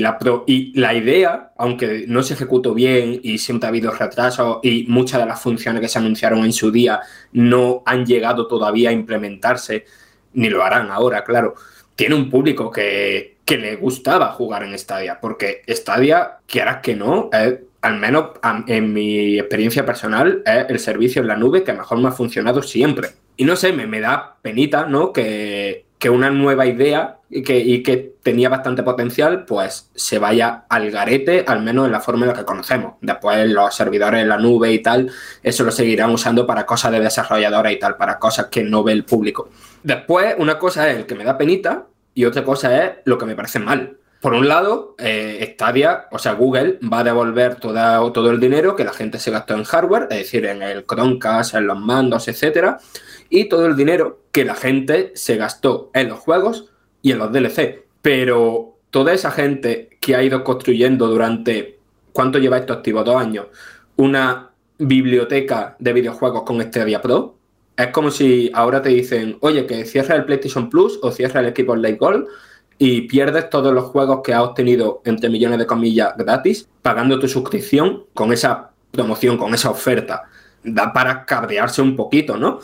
y, 0.47 0.79
la 0.79 0.93
idea, 0.93 1.51
aunque 1.57 2.05
no 2.07 2.23
se 2.23 2.33
ejecutó 2.33 2.73
bien 2.73 3.19
y 3.23 3.37
siempre 3.37 3.67
ha 3.67 3.69
habido 3.69 3.91
retrasos 3.91 4.59
y 4.63 4.85
muchas 4.87 5.21
de 5.21 5.27
las 5.27 5.41
funciones 5.41 5.81
que 5.81 5.87
se 5.87 5.99
anunciaron 5.99 6.43
en 6.43 6.53
su 6.53 6.71
día 6.71 7.01
no 7.31 7.83
han 7.85 8.05
llegado 8.05 8.47
todavía 8.47 8.89
a 8.89 8.93
implementarse, 8.93 9.85
ni 10.33 10.49
lo 10.49 10.63
harán 10.63 10.91
ahora, 10.91 11.23
claro. 11.23 11.55
Tiene 11.95 12.15
un 12.15 12.29
público 12.29 12.71
que, 12.71 13.37
que 13.45 13.57
le 13.57 13.75
gustaba 13.75 14.31
jugar 14.31 14.63
en 14.63 14.77
Stadia, 14.77 15.19
porque 15.21 15.61
Stadia, 15.67 16.39
quieras 16.47 16.77
que 16.81 16.95
no, 16.95 17.29
al 17.31 17.99
menos 17.99 18.31
en 18.67 18.93
mi 18.93 19.37
experiencia 19.37 19.85
personal, 19.85 20.41
es 20.45 20.65
el 20.69 20.79
servicio 20.79 21.21
en 21.21 21.27
la 21.27 21.35
nube 21.35 21.63
que 21.63 21.73
mejor 21.73 21.99
me 21.99 22.07
ha 22.07 22.11
funcionado 22.11 22.63
siempre. 22.63 23.09
Y 23.35 23.45
no 23.45 23.55
sé, 23.55 23.73
me, 23.73 23.85
me 23.85 23.99
da 23.99 24.37
penita, 24.41 24.85
¿no? 24.85 25.11
Que, 25.11 25.85
que 26.03 26.09
una 26.09 26.29
nueva 26.29 26.65
idea 26.65 27.19
y 27.29 27.43
que, 27.43 28.13
tenía 28.23 28.49
bastante 28.49 28.83
potencial, 28.83 29.45
pues 29.45 29.89
se 29.95 30.19
vaya 30.19 30.65
al 30.67 30.91
garete, 30.91 31.45
al 31.47 31.61
menos 31.61 31.85
en 31.85 31.93
la 31.93 32.01
forma 32.01 32.25
en 32.25 32.33
la 32.33 32.37
que 32.37 32.43
conocemos. 32.43 32.95
Después 32.99 33.49
los 33.49 33.73
servidores 33.73 34.21
en 34.21 34.27
la 34.27 34.37
nube 34.37 34.73
y 34.73 34.79
tal, 34.79 35.09
eso 35.41 35.63
lo 35.63 35.71
seguirán 35.71 36.09
usando 36.09 36.45
para 36.45 36.65
cosas 36.65 36.91
de 36.91 36.99
desarrolladores 36.99 37.71
y 37.71 37.79
tal, 37.79 37.95
para 37.95 38.19
cosas 38.19 38.47
que 38.47 38.63
no 38.63 38.83
ve 38.83 38.91
el 38.91 39.05
público. 39.05 39.47
Después, 39.81 40.35
una 40.39 40.59
cosa 40.59 40.91
es 40.91 40.97
el 40.97 41.05
que 41.05 41.15
me 41.15 41.23
da 41.23 41.37
penita 41.37 41.85
y 42.13 42.25
otra 42.25 42.43
cosa 42.43 42.83
es 42.83 42.91
lo 43.05 43.17
que 43.17 43.25
me 43.25 43.35
parece 43.37 43.59
mal. 43.59 43.95
Por 44.23 44.35
un 44.35 44.47
lado, 44.47 44.95
eh, 44.99 45.53
Stadia, 45.53 46.07
o 46.09 46.17
sea, 46.17 46.31
Google 46.35 46.79
va 46.81 46.99
a 46.99 47.03
devolver 47.03 47.57
todo 47.57 48.31
el 48.31 48.39
dinero 48.39 48.73
que 48.73 48.85
la 48.85 48.93
gente 48.93 49.19
se 49.19 49.31
gastó 49.31 49.53
en 49.53 49.65
hardware, 49.65 50.07
es 50.11 50.19
decir, 50.19 50.45
en 50.45 50.61
el 50.61 50.85
Chromecast, 50.85 51.55
en 51.55 51.67
los 51.67 51.77
mandos, 51.77 52.29
etcétera, 52.29 52.79
y 53.29 53.49
todo 53.49 53.65
el 53.65 53.75
dinero 53.75 54.21
que 54.31 54.45
la 54.45 54.55
gente 54.55 55.11
se 55.15 55.35
gastó 55.35 55.91
en 55.93 56.07
los 56.07 56.19
juegos 56.19 56.71
y 57.01 57.11
en 57.11 57.17
los 57.17 57.33
DLC. 57.33 57.83
Pero 58.01 58.77
toda 58.91 59.11
esa 59.11 59.29
gente 59.29 59.97
que 59.99 60.15
ha 60.15 60.23
ido 60.23 60.41
construyendo 60.45 61.07
durante, 61.09 61.79
¿cuánto 62.13 62.39
lleva 62.39 62.57
esto 62.57 62.71
activo? 62.71 63.03
Dos 63.03 63.17
años, 63.17 63.47
una 63.97 64.51
biblioteca 64.77 65.75
de 65.79 65.91
videojuegos 65.91 66.43
con 66.43 66.61
Stadia 66.61 67.01
Pro, 67.01 67.35
es 67.75 67.87
como 67.87 68.09
si 68.09 68.49
ahora 68.53 68.81
te 68.81 68.87
dicen, 68.87 69.35
oye, 69.41 69.65
que 69.65 69.83
cierra 69.83 70.15
el 70.15 70.23
PlayStation 70.23 70.69
Plus 70.69 70.97
o 71.01 71.11
cierra 71.11 71.41
el 71.41 71.47
equipo 71.47 71.75
Light 71.75 71.99
Gold 71.99 72.25
y 72.85 73.03
pierdes 73.03 73.49
todos 73.49 73.73
los 73.73 73.85
juegos 73.85 74.19
que 74.21 74.33
has 74.33 74.41
obtenido, 74.41 75.01
entre 75.05 75.29
millones 75.29 75.57
de 75.57 75.65
comillas, 75.65 76.17
gratis, 76.17 76.67
pagando 76.81 77.17
tu 77.17 77.29
suscripción 77.29 78.07
con 78.13 78.33
esa 78.33 78.71
promoción, 78.91 79.37
con 79.37 79.53
esa 79.53 79.69
oferta. 79.69 80.23
Da 80.65 80.91
para 80.91 81.23
cabrearse 81.23 81.81
un 81.81 81.95
poquito, 81.95 82.35
¿no? 82.35 82.59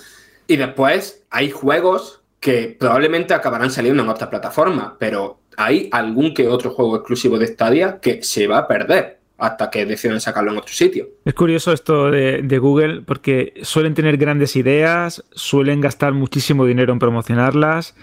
Y 0.46 0.58
después 0.58 1.24
hay 1.30 1.52
juegos 1.52 2.20
que 2.42 2.76
probablemente 2.78 3.34
acabarán 3.34 3.72
saliendo 3.72 4.04
en 4.04 4.10
otras 4.10 4.30
plataformas, 4.30 4.92
pero 5.00 5.40
hay 5.56 5.88
algún 5.94 6.34
que 6.34 6.50
otro 6.50 6.72
juego 6.72 6.98
exclusivo 6.98 7.40
de 7.40 7.48
Stadia 7.48 8.00
que 8.02 8.22
se 8.22 8.46
va 8.46 8.58
a 8.58 8.68
perder 8.68 9.20
hasta 9.38 9.70
que 9.70 9.86
deciden 9.86 10.20
sacarlo 10.20 10.52
en 10.52 10.58
otro 10.58 10.74
sitio. 10.74 11.08
Es 11.24 11.34
curioso 11.34 11.72
esto 11.72 12.12
de, 12.12 12.42
de 12.42 12.58
Google 12.60 13.04
porque 13.04 13.54
suelen 13.62 13.94
tener 13.94 14.18
grandes 14.18 14.58
ideas, 14.58 15.24
suelen 15.32 15.80
gastar 15.80 16.12
muchísimo 16.12 16.66
dinero 16.66 16.92
en 16.92 17.00
promocionarlas. 17.00 17.96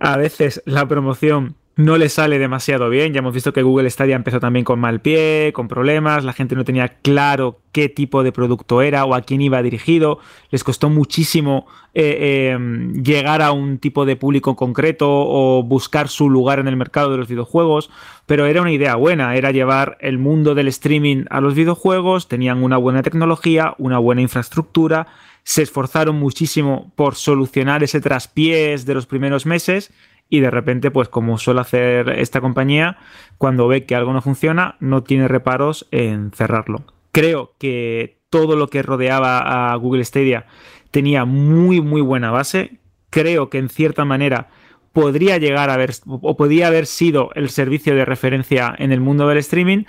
A 0.00 0.16
veces 0.16 0.62
la 0.64 0.86
promoción 0.86 1.56
no 1.78 1.96
le 1.96 2.08
sale 2.08 2.40
demasiado 2.40 2.90
bien. 2.90 3.12
Ya 3.12 3.20
hemos 3.20 3.32
visto 3.32 3.52
que 3.52 3.62
Google 3.62 3.88
Stadia 3.88 4.16
empezó 4.16 4.40
también 4.40 4.64
con 4.64 4.80
mal 4.80 5.00
pie, 5.00 5.52
con 5.54 5.68
problemas. 5.68 6.24
La 6.24 6.32
gente 6.32 6.56
no 6.56 6.64
tenía 6.64 6.88
claro 6.88 7.60
qué 7.70 7.88
tipo 7.88 8.24
de 8.24 8.32
producto 8.32 8.82
era 8.82 9.04
o 9.04 9.14
a 9.14 9.20
quién 9.20 9.42
iba 9.42 9.62
dirigido. 9.62 10.18
Les 10.50 10.64
costó 10.64 10.90
muchísimo 10.90 11.68
eh, 11.94 12.56
eh, 12.58 12.58
llegar 13.00 13.42
a 13.42 13.52
un 13.52 13.78
tipo 13.78 14.06
de 14.06 14.16
público 14.16 14.56
concreto 14.56 15.06
o 15.08 15.62
buscar 15.62 16.08
su 16.08 16.28
lugar 16.28 16.58
en 16.58 16.66
el 16.66 16.76
mercado 16.76 17.12
de 17.12 17.18
los 17.18 17.28
videojuegos. 17.28 17.90
Pero 18.26 18.46
era 18.46 18.60
una 18.60 18.72
idea 18.72 18.96
buena, 18.96 19.36
era 19.36 19.52
llevar 19.52 19.98
el 20.00 20.18
mundo 20.18 20.56
del 20.56 20.66
streaming 20.66 21.26
a 21.30 21.40
los 21.40 21.54
videojuegos. 21.54 22.26
Tenían 22.26 22.64
una 22.64 22.76
buena 22.76 23.04
tecnología, 23.04 23.76
una 23.78 23.98
buena 23.98 24.20
infraestructura. 24.20 25.06
Se 25.48 25.62
esforzaron 25.62 26.16
muchísimo 26.16 26.92
por 26.94 27.14
solucionar 27.14 27.82
ese 27.82 28.02
traspiés 28.02 28.84
de 28.84 28.92
los 28.92 29.06
primeros 29.06 29.46
meses 29.46 29.94
y 30.28 30.40
de 30.40 30.50
repente, 30.50 30.90
pues 30.90 31.08
como 31.08 31.38
suele 31.38 31.62
hacer 31.62 32.10
esta 32.10 32.42
compañía, 32.42 32.98
cuando 33.38 33.66
ve 33.66 33.86
que 33.86 33.94
algo 33.94 34.12
no 34.12 34.20
funciona, 34.20 34.76
no 34.78 35.04
tiene 35.04 35.26
reparos 35.26 35.88
en 35.90 36.32
cerrarlo. 36.32 36.84
Creo 37.12 37.54
que 37.58 38.18
todo 38.28 38.56
lo 38.56 38.68
que 38.68 38.82
rodeaba 38.82 39.72
a 39.72 39.74
Google 39.76 40.04
Stadia 40.04 40.44
tenía 40.90 41.24
muy, 41.24 41.80
muy 41.80 42.02
buena 42.02 42.30
base. 42.30 42.76
Creo 43.08 43.48
que 43.48 43.56
en 43.56 43.70
cierta 43.70 44.04
manera 44.04 44.50
podría 44.92 45.38
llegar 45.38 45.70
a 45.70 45.74
haber 45.74 45.94
o 46.06 46.36
podría 46.36 46.66
haber 46.66 46.84
sido 46.84 47.30
el 47.34 47.48
servicio 47.48 47.94
de 47.94 48.04
referencia 48.04 48.74
en 48.78 48.92
el 48.92 49.00
mundo 49.00 49.26
del 49.26 49.38
streaming, 49.38 49.84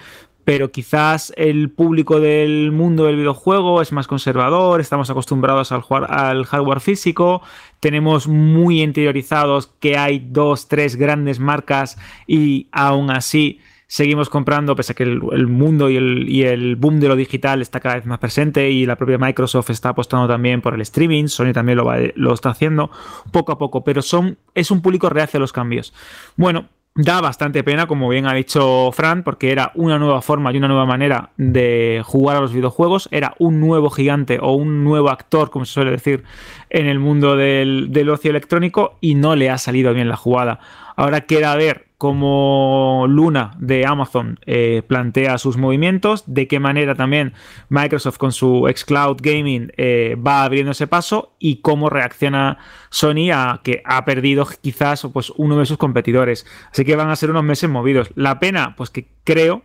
pero 0.49 0.71
quizás 0.71 1.31
el 1.37 1.69
público 1.69 2.19
del 2.19 2.71
mundo 2.71 3.03
del 3.03 3.17
videojuego 3.17 3.83
es 3.83 3.91
más 3.91 4.07
conservador, 4.07 4.81
estamos 4.81 5.07
acostumbrados 5.11 5.71
al, 5.71 5.83
hardware 5.83 6.79
físico, 6.79 7.43
tenemos 7.79 8.27
muy 8.27 8.81
interiorizados 8.81 9.67
que 9.79 9.95
hay 9.95 10.17
dos, 10.17 10.67
tres 10.67 10.95
grandes 10.95 11.39
marcas 11.39 11.99
y 12.25 12.67
aún 12.71 13.11
así 13.11 13.59
seguimos 13.85 14.27
comprando, 14.27 14.75
pese 14.75 14.93
a 14.93 14.95
que 14.95 15.03
el, 15.03 15.19
mundo 15.45 15.87
y 15.87 15.97
el, 16.41 16.75
boom 16.77 16.99
de 16.99 17.09
lo 17.09 17.15
digital 17.15 17.61
está 17.61 17.79
cada 17.79 17.97
vez 17.97 18.07
más 18.07 18.17
presente 18.17 18.71
y 18.71 18.87
la 18.87 18.95
propia 18.95 19.19
Microsoft 19.19 19.69
está 19.69 19.89
apostando 19.89 20.27
también 20.27 20.63
por 20.63 20.73
el 20.73 20.81
streaming, 20.81 21.27
Sony 21.27 21.53
también 21.53 21.77
lo, 21.77 21.87
lo 22.15 22.33
está 22.33 22.49
haciendo 22.49 22.89
poco 23.31 23.51
a 23.51 23.59
poco, 23.59 23.83
pero 23.83 24.01
son, 24.01 24.39
es 24.55 24.71
un 24.71 24.81
público 24.81 25.09
reacio 25.09 25.37
a 25.37 25.41
los 25.41 25.53
cambios. 25.53 25.93
Bueno, 26.37 26.69
da 26.95 27.21
bastante 27.21 27.63
pena, 27.63 27.87
como 27.87 28.09
bien 28.09 28.27
ha 28.27 28.33
dicho 28.33 28.91
Fran, 28.91 29.23
porque 29.23 29.51
era 29.51 29.71
una 29.75 29.97
nueva 29.99 30.21
forma 30.21 30.51
y 30.51 30.57
una 30.57 30.67
nueva 30.67 30.85
manera 30.85 31.31
de 31.37 32.01
jugar 32.05 32.37
a 32.37 32.41
los 32.41 32.53
videojuegos, 32.53 33.07
era 33.11 33.35
un 33.39 33.59
nuevo 33.59 33.89
gigante 33.89 34.39
o 34.41 34.53
un 34.53 34.83
nuevo 34.83 35.09
actor, 35.09 35.49
como 35.49 35.65
se 35.65 35.73
suele 35.73 35.91
decir, 35.91 36.23
en 36.69 36.87
el 36.87 36.99
mundo 36.99 37.35
del, 37.35 37.91
del 37.91 38.09
ocio 38.09 38.31
electrónico 38.31 38.97
y 39.01 39.15
no 39.15 39.35
le 39.35 39.49
ha 39.49 39.57
salido 39.57 39.93
bien 39.93 40.09
la 40.09 40.17
jugada. 40.17 40.59
Ahora 40.95 41.21
queda 41.21 41.55
ver 41.55 41.88
cómo 41.99 43.07
Luna 43.09 43.51
de 43.59 43.85
Amazon 43.85 44.39
eh, 44.45 44.83
plantea 44.87 45.37
sus 45.37 45.57
movimientos, 45.57 46.23
de 46.27 46.47
qué 46.47 46.57
manera 46.57 46.95
también 46.95 47.33
Microsoft 47.67 48.17
con 48.17 48.31
su 48.31 48.71
xCloud 48.73 49.17
Gaming 49.21 49.73
eh, 49.75 50.15
va 50.15 50.45
abriendo 50.45 50.71
ese 50.71 50.87
paso 50.87 51.33
y 51.39 51.57
cómo 51.57 51.89
reacciona 51.89 52.57
Sony 52.89 53.31
a 53.33 53.59
que 53.65 53.81
ha 53.83 54.05
perdido 54.05 54.47
quizás 54.61 55.05
pues, 55.11 55.29
uno 55.35 55.59
de 55.59 55.65
sus 55.65 55.77
competidores. 55.77 56.47
Así 56.71 56.85
que 56.85 56.95
van 56.95 57.09
a 57.09 57.17
ser 57.17 57.31
unos 57.31 57.43
meses 57.43 57.69
movidos. 57.69 58.11
La 58.15 58.39
pena, 58.39 58.75
pues 58.77 58.91
que 58.91 59.09
creo 59.25 59.63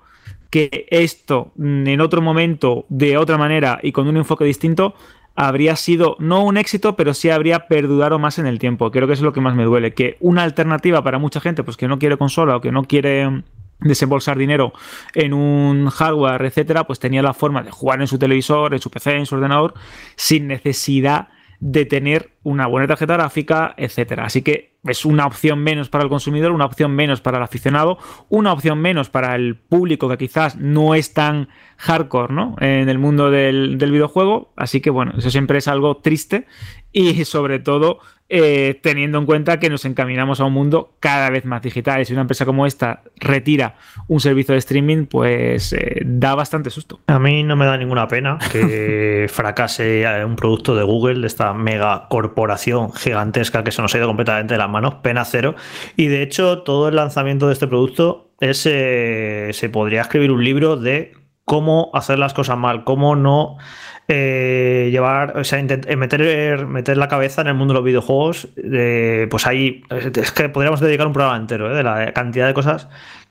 que 0.50 0.88
esto 0.90 1.52
mm, 1.54 1.86
en 1.86 2.00
otro 2.00 2.20
momento, 2.20 2.84
de 2.88 3.16
otra 3.16 3.38
manera 3.38 3.78
y 3.80 3.92
con 3.92 4.08
un 4.08 4.16
enfoque 4.16 4.44
distinto, 4.44 4.96
habría 5.36 5.76
sido 5.76 6.16
no 6.18 6.44
un 6.44 6.56
éxito, 6.56 6.96
pero 6.96 7.14
sí 7.14 7.30
habría 7.30 7.66
perdurado 7.66 8.18
más 8.18 8.38
en 8.38 8.46
el 8.46 8.58
tiempo. 8.58 8.90
Creo 8.90 9.06
que 9.06 9.14
es 9.14 9.20
lo 9.20 9.32
que 9.32 9.40
más 9.40 9.54
me 9.54 9.64
duele. 9.64 9.94
Que 9.94 10.16
una 10.20 10.42
alternativa 10.42 11.02
para 11.02 11.18
mucha 11.18 11.40
gente, 11.40 11.64
pues 11.64 11.76
que 11.76 11.88
no 11.88 11.98
quiere 11.98 12.16
consola 12.16 12.56
o 12.56 12.60
que 12.60 12.72
no 12.72 12.84
quiere 12.84 13.42
desembolsar 13.80 14.38
dinero 14.38 14.72
en 15.14 15.34
un 15.34 15.90
hardware, 15.90 16.44
etcétera, 16.44 16.84
pues 16.84 16.98
tenía 16.98 17.22
la 17.22 17.34
forma 17.34 17.62
de 17.62 17.70
jugar 17.70 18.00
en 18.00 18.06
su 18.06 18.18
televisor, 18.18 18.72
en 18.72 18.80
su 18.80 18.90
PC, 18.90 19.16
en 19.16 19.26
su 19.26 19.34
ordenador, 19.34 19.74
sin 20.16 20.46
necesidad 20.46 21.28
de 21.60 21.84
tener 21.86 22.30
una 22.42 22.66
buena 22.66 22.86
tarjeta 22.86 23.14
gráfica, 23.14 23.74
etcétera. 23.76 24.24
Así 24.24 24.42
que 24.42 24.74
es 24.84 25.04
una 25.04 25.26
opción 25.26 25.60
menos 25.60 25.88
para 25.88 26.04
el 26.04 26.10
consumidor, 26.10 26.52
una 26.52 26.66
opción 26.66 26.92
menos 26.92 27.20
para 27.20 27.38
el 27.38 27.44
aficionado, 27.44 27.98
una 28.28 28.52
opción 28.52 28.80
menos 28.80 29.08
para 29.08 29.34
el 29.34 29.56
público 29.56 30.08
que 30.08 30.18
quizás 30.18 30.56
no 30.56 30.94
es 30.94 31.14
tan 31.14 31.48
hardcore 31.78 32.34
¿no? 32.34 32.56
en 32.60 32.88
el 32.88 32.98
mundo 32.98 33.30
del, 33.30 33.78
del 33.78 33.92
videojuego. 33.92 34.52
Así 34.56 34.80
que 34.80 34.90
bueno, 34.90 35.12
eso 35.16 35.30
siempre 35.30 35.58
es 35.58 35.68
algo 35.68 35.96
triste 35.98 36.46
y 36.92 37.24
sobre 37.24 37.58
todo 37.58 38.00
eh, 38.30 38.80
teniendo 38.82 39.18
en 39.18 39.26
cuenta 39.26 39.60
que 39.60 39.68
nos 39.68 39.84
encaminamos 39.84 40.40
a 40.40 40.44
un 40.44 40.54
mundo 40.54 40.94
cada 40.98 41.28
vez 41.28 41.44
más 41.44 41.60
digital. 41.60 42.00
Y 42.00 42.06
si 42.06 42.14
una 42.14 42.22
empresa 42.22 42.46
como 42.46 42.64
esta 42.66 43.02
retira 43.16 43.76
un 44.08 44.18
servicio 44.18 44.54
de 44.54 44.60
streaming, 44.60 45.06
pues 45.06 45.74
eh, 45.74 46.00
da 46.06 46.34
bastante 46.34 46.70
susto. 46.70 47.00
A 47.06 47.18
mí 47.18 47.42
no 47.42 47.54
me 47.54 47.66
da 47.66 47.76
ninguna 47.76 48.08
pena 48.08 48.38
que 48.50 49.26
fracase 49.32 50.02
eh, 50.02 50.24
un 50.24 50.36
producto 50.36 50.74
de 50.74 50.82
Google, 50.84 51.20
de 51.20 51.26
esta 51.26 51.52
mega 51.52 52.06
corporación 52.08 52.92
gigantesca 52.94 53.62
que 53.62 53.72
se 53.72 53.82
nos 53.82 53.94
ha 53.94 53.98
ido 53.98 54.06
completamente 54.06 54.54
de 54.54 54.58
las 54.58 54.70
manos, 54.70 54.94
pena 54.96 55.24
cero. 55.26 55.54
Y 55.96 56.06
de 56.06 56.22
hecho, 56.22 56.62
todo 56.62 56.88
el 56.88 56.96
lanzamiento 56.96 57.48
de 57.48 57.52
este 57.52 57.66
producto 57.66 58.30
es, 58.40 58.58
se 58.58 59.70
podría 59.70 60.00
escribir 60.00 60.32
un 60.32 60.42
libro 60.42 60.76
de 60.76 61.12
cómo 61.44 61.90
hacer 61.92 62.18
las 62.18 62.32
cosas 62.32 62.56
mal, 62.56 62.84
cómo 62.84 63.16
no 63.16 63.58
eh, 64.06 64.88
llevar, 64.90 65.38
o 65.38 65.44
sea, 65.44 65.58
eh, 65.58 65.96
meter, 65.96 66.66
meter 66.66 66.96
la 66.96 67.08
cabeza 67.08 67.40
en 67.40 67.48
el 67.48 67.54
mundo 67.54 67.72
de 67.72 67.78
los 67.78 67.84
videojuegos, 67.84 68.48
pues 69.30 69.46
ahí 69.46 69.82
es 69.90 70.32
que 70.32 70.48
podríamos 70.50 70.80
dedicar 70.80 71.06
un 71.06 71.14
programa 71.14 71.38
entero 71.38 71.72
¿eh? 71.72 71.74
de 71.74 71.82
la 71.82 72.12
cantidad 72.12 72.46
de 72.46 72.52
cosas 72.52 72.88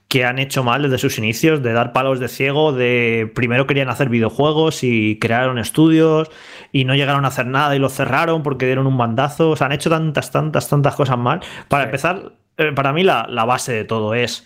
que 0.07 0.25
han 0.25 0.39
hecho 0.39 0.63
mal 0.63 0.81
desde 0.83 0.97
sus 0.97 1.17
inicios, 1.17 1.61
de 1.61 1.73
dar 1.73 1.93
palos 1.93 2.19
de 2.19 2.27
ciego, 2.27 2.71
de 2.71 3.31
primero 3.35 3.67
querían 3.67 3.89
hacer 3.89 4.09
videojuegos 4.09 4.83
y 4.83 5.19
crearon 5.19 5.59
estudios 5.59 6.29
y 6.71 6.85
no 6.85 6.95
llegaron 6.95 7.25
a 7.25 7.29
hacer 7.29 7.45
nada 7.45 7.75
y 7.75 7.79
lo 7.79 7.89
cerraron 7.89 8.41
porque 8.43 8.65
dieron 8.65 8.87
un 8.87 8.97
bandazo, 8.97 9.51
o 9.51 9.55
sea, 9.55 9.67
han 9.67 9.73
hecho 9.73 9.89
tantas, 9.89 10.31
tantas, 10.31 10.69
tantas 10.69 10.95
cosas 10.95 11.17
mal. 11.17 11.41
Para 11.67 11.85
empezar, 11.85 12.33
para 12.75 12.93
mí 12.93 13.03
la, 13.03 13.27
la 13.29 13.45
base 13.45 13.73
de 13.73 13.85
todo 13.85 14.13
es 14.13 14.45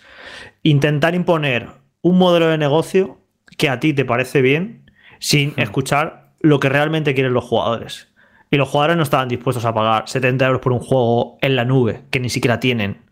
intentar 0.62 1.14
imponer 1.14 1.68
un 2.02 2.18
modelo 2.18 2.48
de 2.48 2.58
negocio 2.58 3.18
que 3.56 3.68
a 3.68 3.80
ti 3.80 3.92
te 3.92 4.04
parece 4.04 4.40
bien 4.40 4.77
sin 5.18 5.50
hmm. 5.50 5.60
escuchar 5.60 6.32
lo 6.40 6.60
que 6.60 6.68
realmente 6.68 7.14
quieren 7.14 7.34
los 7.34 7.44
jugadores. 7.44 8.08
Y 8.50 8.56
los 8.56 8.68
jugadores 8.68 8.96
no 8.96 9.02
estaban 9.02 9.28
dispuestos 9.28 9.64
a 9.64 9.74
pagar 9.74 10.08
70 10.08 10.46
euros 10.46 10.60
por 10.62 10.72
un 10.72 10.80
juego 10.80 11.36
en 11.42 11.56
la 11.56 11.64
nube, 11.64 12.02
que 12.10 12.20
ni 12.20 12.30
siquiera 12.30 12.60
tienen. 12.60 13.02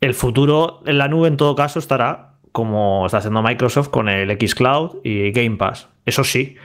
El 0.00 0.14
futuro 0.14 0.82
en 0.86 0.98
la 0.98 1.08
nube, 1.08 1.26
en 1.26 1.36
todo 1.36 1.56
caso, 1.56 1.80
estará 1.80 2.34
como 2.52 3.06
está 3.06 3.18
haciendo 3.18 3.42
Microsoft 3.42 3.88
con 3.88 4.08
el 4.08 4.30
Xcloud 4.30 4.98
y 5.02 5.32
Game 5.32 5.56
Pass. 5.56 5.88
Eso 6.06 6.24
sí, 6.24 6.56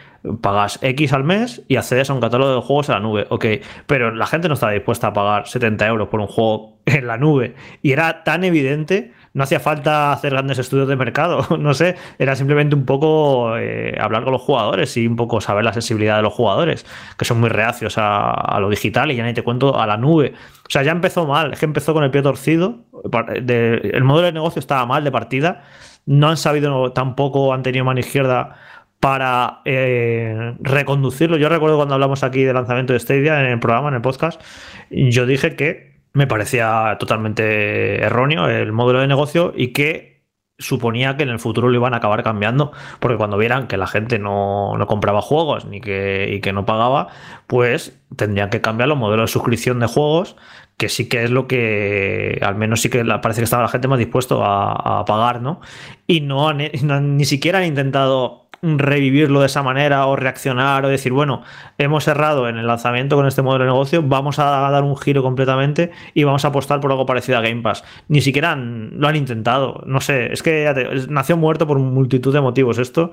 pagas 0.42 0.80
X 0.82 1.14
al 1.14 1.24
mes 1.24 1.64
y 1.68 1.76
accedes 1.76 2.10
a 2.10 2.14
un 2.14 2.22
catálogo 2.22 2.56
de 2.56 2.62
juegos 2.62 2.90
en 2.90 2.96
la 2.96 3.00
nube. 3.02 3.28
Ok, 3.30 3.46
pero 3.88 4.14
la 4.14 4.26
gente 4.26 4.48
no 4.48 4.54
estaba 4.54 4.72
dispuesta 4.72 5.08
a 5.08 5.14
pagar 5.14 5.48
70 5.48 5.86
euros 5.88 6.08
por 6.10 6.20
un 6.20 6.28
juego 6.28 6.78
en 6.86 7.08
la 7.08 7.18
nube. 7.18 7.56
Y 7.82 7.92
era 7.92 8.24
tan 8.24 8.44
evidente 8.44 9.12
no 9.34 9.44
hacía 9.44 9.60
falta 9.60 10.12
hacer 10.12 10.32
grandes 10.32 10.60
estudios 10.60 10.88
de 10.88 10.96
mercado, 10.96 11.46
no 11.58 11.74
sé, 11.74 11.96
era 12.20 12.36
simplemente 12.36 12.76
un 12.76 12.86
poco 12.86 13.58
eh, 13.58 13.98
hablar 14.00 14.24
con 14.24 14.34
los 14.34 14.42
jugadores 14.42 14.96
y 14.98 15.08
un 15.08 15.16
poco 15.16 15.42
saber 15.42 15.64
la 15.64 15.74
sensibilidad 15.74 16.18
de 16.18 16.22
los 16.22 16.34
jugadores, 16.34 16.86
que 17.18 17.26
son 17.26 17.40
muy 17.40 17.50
reacios 17.50 17.96
a, 17.98 18.58
lo 18.60 18.70
digital 18.70 19.12
y 19.12 19.16
ya 19.16 19.26
ni 19.26 19.34
te 19.34 19.42
cuento 19.42 19.80
a 19.80 19.88
la 19.88 19.98
nube. 19.98 20.34
O 20.66 20.70
sea, 20.70 20.84
ya 20.84 20.92
empezó 20.92 21.26
mal, 21.26 21.54
es 21.54 21.60
que 21.60 21.66
empezó 21.66 21.94
con 21.94 22.04
el 22.04 22.12
pie 22.12 22.22
torcido, 22.22 22.86
el 23.04 24.04
modelo 24.04 24.28
de 24.28 24.32
negocio 24.32 24.60
estaba 24.60 24.86
mal 24.86 25.04
de 25.04 25.12
partida, 25.12 25.64
no 26.06 26.30
han 26.30 26.38
sabido 26.38 26.92
tampoco, 26.92 27.54
han 27.54 27.64
tenido 27.64 27.86
mano 27.86 28.00
izquierda 28.00 28.56
para 29.00 29.62
eh, 29.66 30.56
reconducirlo. 30.60 31.38
Yo 31.38 31.50
recuerdo 31.50 31.76
cuando 31.76 31.96
hablamos 31.96 32.24
aquí 32.24 32.44
del 32.44 32.56
lanzamiento 32.56 32.94
de 32.94 33.00
Stadia 33.00 33.40
en 33.42 33.48
el 33.48 33.60
programa, 33.60 33.90
en 33.90 33.96
el 33.96 34.02
podcast, 34.02 34.42
yo 34.90 35.26
dije 35.26 35.56
que 35.56 35.93
me 36.14 36.28
parecía 36.28 36.98
totalmente 37.00 38.02
erróneo 38.02 38.48
el 38.48 38.72
modelo 38.72 39.00
de 39.00 39.08
negocio 39.08 39.54
y 39.56 39.74
que 39.74 40.14
suponía 40.60 41.18
que 41.18 41.24
en 41.24 41.30
el 41.30 41.40
futuro 41.40 41.70
lo 41.70 41.76
iban 41.76 41.94
a 41.94 41.98
acabar 41.98 42.24
cambiando, 42.24 42.72
porque 43.00 43.18
cuando 43.18 43.38
vieran 43.38 43.68
que 43.68 43.78
la 43.78 43.88
gente 43.88 44.20
no, 44.20 44.78
compraba 44.88 45.22
juegos 45.22 45.66
ni 45.66 45.82
que, 45.82 46.32
y 46.32 46.42
que 46.42 46.54
no 46.54 46.66
pagaba, 46.66 47.08
pues 47.48 48.00
tendrían 48.16 48.50
que 48.50 48.62
cambiar 48.62 48.90
los 48.90 48.98
modelos 48.98 49.30
de 49.30 49.34
suscripción 49.34 49.80
de 49.80 49.88
juegos, 49.88 50.36
que 50.78 50.90
sí 50.90 51.10
que 51.10 51.24
es 51.24 51.32
lo 51.32 51.48
que 51.48 52.40
al 52.42 52.56
menos 52.56 52.82
sí 52.82 52.90
que 52.90 53.04
parece 53.04 53.42
que 53.42 53.46
estaba 53.46 53.64
la 53.64 53.70
gente 53.70 53.88
más 53.88 54.00
dispuesto 54.00 54.44
a, 54.46 55.04
pagar, 55.06 55.42
¿no? 55.42 55.62
Y 56.08 56.22
no, 56.22 56.54
ni 56.54 57.26
siquiera 57.26 57.60
han 57.60 57.66
intentado 57.66 58.43
revivirlo 58.64 59.42
de 59.42 59.48
esa 59.48 59.62
manera 59.62 60.08
o 60.08 60.16
reaccionar 60.16 60.86
o 60.86 60.88
decir, 60.88 61.12
bueno, 61.12 61.44
hemos 61.78 62.08
errado 62.08 62.48
en 62.48 62.58
el 62.58 62.66
lanzamiento 62.66 63.16
con 63.18 63.28
este 63.28 63.42
modelo 63.42 63.66
de 63.66 63.72
negocio, 63.72 64.02
vamos 64.02 64.40
a 64.40 64.46
dar 64.72 64.84
un 64.84 64.98
giro 64.98 65.22
completamente 65.22 65.92
y 66.14 66.24
vamos 66.24 66.46
a 66.46 66.48
apostar 66.48 66.80
por 66.80 66.92
algo 66.92 67.06
parecido 67.06 67.38
a 67.38 67.42
Game 67.42 67.62
Pass. 67.62 67.84
Ni 68.08 68.22
siquiera 68.22 68.56
lo 68.56 69.08
han 69.08 69.16
intentado, 69.16 69.84
no 69.86 70.00
sé, 70.00 70.32
es 70.32 70.42
que 70.42 70.74
nació 71.10 71.36
muerto 71.36 71.68
por 71.68 71.78
multitud 71.80 72.34
de 72.34 72.42
motivos 72.42 72.78
esto 72.78 73.12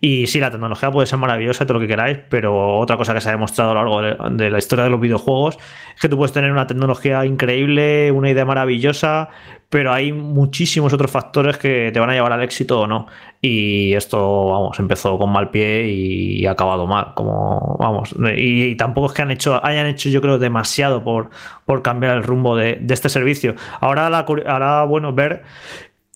y 0.00 0.26
sí, 0.26 0.38
la 0.38 0.50
tecnología 0.50 0.90
puede 0.90 1.06
ser 1.06 1.18
maravillosa, 1.18 1.64
todo 1.64 1.74
lo 1.74 1.80
que 1.80 1.88
queráis, 1.88 2.18
pero 2.28 2.78
otra 2.78 2.96
cosa 2.96 3.14
que 3.14 3.20
se 3.20 3.30
ha 3.30 3.32
demostrado 3.32 3.70
a 3.70 3.74
lo 3.74 4.00
largo 4.00 4.30
de 4.30 4.50
la 4.50 4.58
historia 4.58 4.84
de 4.84 4.90
los 4.90 5.00
videojuegos 5.00 5.56
es 5.94 6.00
que 6.00 6.08
tú 6.08 6.16
puedes 6.16 6.32
tener 6.32 6.52
una 6.52 6.66
tecnología 6.66 7.24
increíble, 7.24 8.12
una 8.12 8.30
idea 8.30 8.44
maravillosa, 8.44 9.30
pero 9.70 9.92
hay 9.92 10.12
muchísimos 10.12 10.92
otros 10.92 11.10
factores 11.10 11.56
que 11.56 11.90
te 11.92 12.00
van 12.00 12.10
a 12.10 12.14
llevar 12.14 12.32
al 12.32 12.42
éxito 12.42 12.80
o 12.80 12.86
no. 12.86 13.06
Y 13.42 13.94
esto, 13.94 14.48
vamos, 14.48 14.78
empezó 14.78 15.18
con 15.18 15.30
mal 15.30 15.50
pie 15.50 15.88
y 15.88 16.46
ha 16.46 16.50
acabado 16.50 16.86
mal. 16.86 17.14
Como, 17.14 17.76
vamos, 17.78 18.14
y, 18.36 18.74
tampoco 18.76 19.06
es 19.08 19.12
que 19.14 19.22
han 19.22 19.30
hecho, 19.30 19.64
hayan 19.64 19.86
hecho, 19.86 20.10
yo 20.10 20.20
creo, 20.20 20.38
demasiado 20.38 21.02
por, 21.02 21.30
por 21.64 21.82
cambiar 21.82 22.18
el 22.18 22.22
rumbo 22.22 22.54
de, 22.56 22.84
este 22.90 23.08
servicio. 23.08 23.54
Ahora, 23.80 24.10
la, 24.10 24.26
ahora, 24.46 24.84
bueno, 24.84 25.14
ver. 25.14 25.42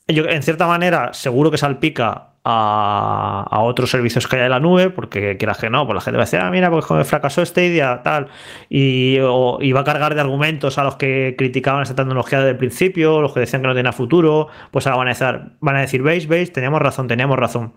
Yo, 0.07 0.27
en 0.27 0.43
cierta 0.43 0.67
manera, 0.67 1.15
seguro 1.15 1.51
que 1.51 1.57
salpica 1.57 2.34
a, 2.45 3.61
otros 3.63 3.91
servicios 3.91 4.29
que 4.29 4.37
hay 4.37 4.43
en 4.43 4.51
la 4.51 4.61
nube, 4.61 4.91
porque 4.91 5.37
quieras 5.37 5.59
que 5.59 5.71
no, 5.71 5.87
pues 5.87 5.95
la 5.95 6.01
gente 6.03 6.17
va 6.19 6.23
a 6.23 6.27
decir, 6.27 6.41
ah, 6.41 6.51
mira, 6.51 6.71
pues 6.71 6.85
fracasó 7.09 7.45
Stadia, 7.45 8.03
tal, 8.03 8.29
y, 8.69 9.17
y 9.61 9.73
va 9.73 9.81
a 9.81 9.85
cargar 9.85 10.15
de 10.15 10.21
argumentos 10.21 10.79
a 10.79 10.85
los 10.85 10.97
que 10.97 11.35
criticaban 11.39 11.83
esta 11.83 11.95
tecnología 11.95 12.39
desde 12.39 12.51
el 12.51 12.59
principio, 12.59 13.21
los 13.21 13.33
que 13.33 13.41
decían 13.41 13.63
que 13.63 13.69
no 13.69 13.75
tenía 13.75 13.93
futuro, 13.93 14.49
pues 14.71 14.87
ahora 14.87 14.99
van 14.99 15.09
a 15.09 15.11
decir, 15.11 15.53
van 15.61 15.77
a 15.77 15.81
decir 15.81 16.03
veis, 16.03 16.29
veis, 16.29 16.53
teníamos 16.53 16.81
razón, 16.81 17.09
teníamos 17.09 17.39
razón. 17.39 17.75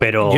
Pero 0.00 0.32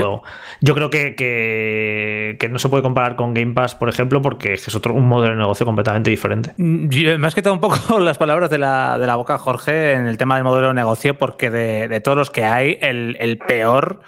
yo, 0.61 0.75
creo 0.75 0.91
que, 0.91 1.15
que, 1.15 2.49
no 2.49 2.59
se 2.59 2.69
puede 2.69 2.83
comparar 2.83 3.15
con 3.15 3.33
Game 3.33 3.55
Pass, 3.55 3.77
por 3.77 3.89
ejemplo, 3.89 4.21
porque 4.21 4.55
es 4.55 4.75
otro, 4.75 4.93
un 4.93 5.07
modelo 5.07 5.35
de 5.35 5.39
negocio 5.39 5.65
completamente 5.65 6.11
diferente. 6.11 6.53
Mm, 6.57 6.89
me 7.21 7.27
has 7.29 7.35
quitado 7.37 7.55
un 7.55 7.61
poco 7.61 8.01
las 8.01 8.19
palabras 8.19 8.51
de 8.51 8.59
la, 8.59 8.99
de 8.99 9.07
la 9.07 9.15
boca, 9.15 9.39
Jorge, 9.39 9.93
en 9.93 10.09
el 10.09 10.19
tema 10.19 10.35
del 10.35 10.43
modelo 10.43 10.67
de 10.67 10.75
negocio, 10.75 11.17
porque 11.17 11.49
de, 11.49 11.87
de 11.87 12.01
todos 12.01 12.19
los 12.19 12.31
que 12.33 12.43
hay, 12.43 12.77
el, 12.81 13.17
el 13.21 13.39
peor 13.39 14.01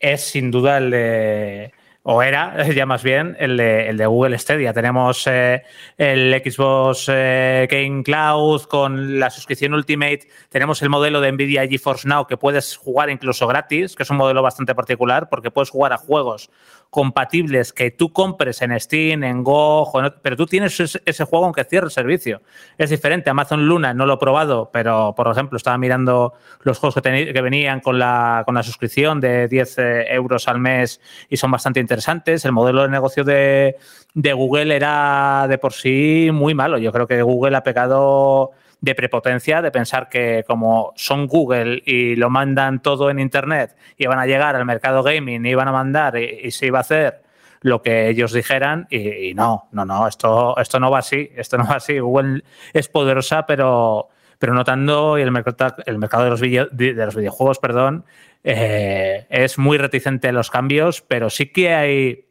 es 0.00 0.22
sin 0.22 0.50
duda 0.50 0.78
el 0.78 0.90
de 0.90 1.72
o 2.02 2.22
era 2.22 2.68
ya 2.72 2.86
más 2.86 3.02
bien 3.02 3.36
el 3.38 3.56
de, 3.56 3.88
el 3.88 3.96
de 3.96 4.06
Google 4.06 4.38
Stadia. 4.38 4.72
Tenemos 4.72 5.26
eh, 5.26 5.62
el 5.96 6.42
Xbox 6.44 7.06
eh, 7.08 7.68
Game 7.70 8.02
Cloud 8.02 8.62
con 8.62 9.18
la 9.18 9.30
suscripción 9.30 9.74
Ultimate, 9.74 10.28
tenemos 10.48 10.82
el 10.82 10.90
modelo 10.90 11.20
de 11.20 11.32
Nvidia 11.32 11.66
GeForce 11.66 12.08
Now 12.08 12.26
que 12.26 12.36
puedes 12.36 12.76
jugar 12.76 13.10
incluso 13.10 13.46
gratis, 13.46 13.94
que 13.94 14.02
es 14.02 14.10
un 14.10 14.16
modelo 14.16 14.42
bastante 14.42 14.74
particular 14.74 15.28
porque 15.28 15.50
puedes 15.50 15.70
jugar 15.70 15.92
a 15.92 15.98
juegos 15.98 16.50
compatibles 16.92 17.72
que 17.72 17.90
tú 17.90 18.12
compres 18.12 18.60
en 18.60 18.78
Steam, 18.78 19.24
en 19.24 19.42
Go, 19.42 19.90
pero 20.20 20.36
tú 20.36 20.44
tienes 20.44 20.78
ese, 20.78 21.24
juego 21.24 21.46
aunque 21.46 21.64
cierre 21.64 21.86
el 21.86 21.90
servicio. 21.90 22.42
Es 22.76 22.90
diferente. 22.90 23.30
Amazon 23.30 23.66
Luna 23.66 23.94
no 23.94 24.04
lo 24.04 24.12
he 24.12 24.18
probado, 24.18 24.68
pero 24.70 25.14
por 25.16 25.26
ejemplo 25.26 25.56
estaba 25.56 25.78
mirando 25.78 26.34
los 26.60 26.78
juegos 26.78 27.02
que, 27.02 27.32
que 27.32 27.40
venían 27.40 27.80
con 27.80 27.98
la, 27.98 28.42
con 28.44 28.54
la 28.54 28.62
suscripción 28.62 29.20
de 29.20 29.48
10 29.48 29.78
eh, 29.78 30.04
euros 30.10 30.46
al 30.48 30.58
mes 30.58 31.00
y 31.30 31.38
son 31.38 31.50
bastante 31.50 31.80
interesantes. 31.80 32.44
El 32.44 32.52
modelo 32.52 32.82
de 32.82 32.90
negocio 32.90 33.24
de, 33.24 33.76
de 34.12 34.32
Google 34.34 34.76
era 34.76 35.46
de 35.48 35.56
por 35.56 35.72
sí 35.72 36.28
muy 36.30 36.54
malo. 36.54 36.76
Yo 36.76 36.92
creo 36.92 37.06
que 37.06 37.22
Google 37.22 37.56
ha 37.56 37.62
pecado 37.62 38.50
de 38.82 38.96
prepotencia, 38.96 39.62
de 39.62 39.70
pensar 39.70 40.08
que 40.08 40.44
como 40.44 40.92
son 40.96 41.28
Google 41.28 41.82
y 41.86 42.16
lo 42.16 42.30
mandan 42.30 42.82
todo 42.82 43.10
en 43.10 43.20
Internet 43.20 43.76
y 43.96 44.06
van 44.06 44.18
a 44.18 44.26
llegar 44.26 44.56
al 44.56 44.64
mercado 44.66 45.04
gaming 45.04 45.46
y 45.46 45.54
van 45.54 45.68
a 45.68 45.72
mandar 45.72 46.18
y, 46.18 46.50
se 46.50 46.66
iba 46.66 46.78
a 46.78 46.80
hacer 46.80 47.22
lo 47.60 47.80
que 47.80 48.08
ellos 48.08 48.32
dijeran 48.32 48.88
y, 48.90 49.34
no, 49.34 49.68
no, 49.70 49.84
no, 49.84 50.08
esto, 50.08 50.58
esto 50.58 50.80
no 50.80 50.90
va 50.90 50.98
así, 50.98 51.30
esto 51.36 51.56
no 51.58 51.64
va 51.64 51.76
así. 51.76 52.00
Google 52.00 52.42
es 52.72 52.88
poderosa, 52.88 53.46
pero, 53.46 54.08
pero 54.40 54.52
notando 54.52 55.16
y 55.16 55.22
el 55.22 55.30
mercado, 55.30 55.76
el 55.86 55.98
mercado 55.98 56.24
de, 56.24 56.30
los 56.30 56.40
de 56.40 56.94
los 57.06 57.14
videojuegos, 57.14 57.60
perdón, 57.60 58.04
eh, 58.42 59.28
es 59.30 59.58
muy 59.58 59.78
reticente 59.78 60.26
a 60.26 60.32
los 60.32 60.50
cambios, 60.50 61.02
pero 61.02 61.30
sí 61.30 61.52
que 61.52 61.72
hay 61.72 62.24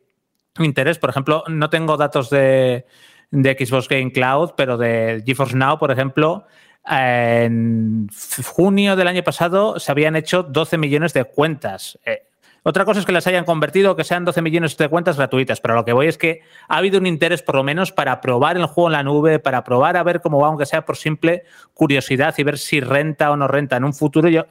interés. 0.59 0.99
Por 0.99 1.11
ejemplo, 1.11 1.45
no 1.47 1.69
tengo 1.69 1.95
datos 1.95 2.29
de, 2.29 2.85
de 3.31 3.57
Xbox 3.57 3.87
Game 3.87 4.11
Cloud, 4.11 4.51
pero 4.55 4.77
de 4.77 5.23
GeForce 5.25 5.55
Now, 5.55 5.79
por 5.79 5.91
ejemplo, 5.91 6.45
en 6.85 8.07
junio 8.45 8.95
del 8.95 9.07
año 9.07 9.23
pasado 9.23 9.79
se 9.79 9.91
habían 9.91 10.15
hecho 10.15 10.43
12 10.43 10.77
millones 10.77 11.13
de 11.13 11.23
cuentas. 11.23 11.97
Eh, 12.05 12.23
otra 12.63 12.85
cosa 12.85 12.99
es 12.99 13.07
que 13.07 13.11
las 13.11 13.25
hayan 13.25 13.43
convertido, 13.43 13.95
que 13.95 14.03
sean 14.03 14.23
12 14.23 14.41
millones 14.43 14.77
de 14.77 14.87
cuentas 14.87 15.17
gratuitas, 15.17 15.59
pero 15.61 15.73
lo 15.73 15.83
que 15.83 15.93
voy 15.93 16.07
es 16.07 16.19
que 16.19 16.41
ha 16.67 16.77
habido 16.77 16.99
un 16.99 17.07
interés 17.07 17.41
por 17.41 17.55
lo 17.55 17.63
menos 17.63 17.91
para 17.91 18.21
probar 18.21 18.55
el 18.55 18.67
juego 18.67 18.89
en 18.89 18.93
la 18.93 19.03
nube, 19.03 19.39
para 19.39 19.63
probar 19.63 19.97
a 19.97 20.03
ver 20.03 20.21
cómo 20.21 20.39
va, 20.39 20.47
aunque 20.47 20.67
sea 20.67 20.85
por 20.85 20.95
simple 20.95 21.43
curiosidad 21.73 22.35
y 22.37 22.43
ver 22.43 22.59
si 22.59 22.79
renta 22.79 23.31
o 23.31 23.37
no 23.37 23.47
renta. 23.47 23.77
En 23.77 23.83
un 23.83 23.95
futuro 23.95 24.29
yo, 24.29 24.45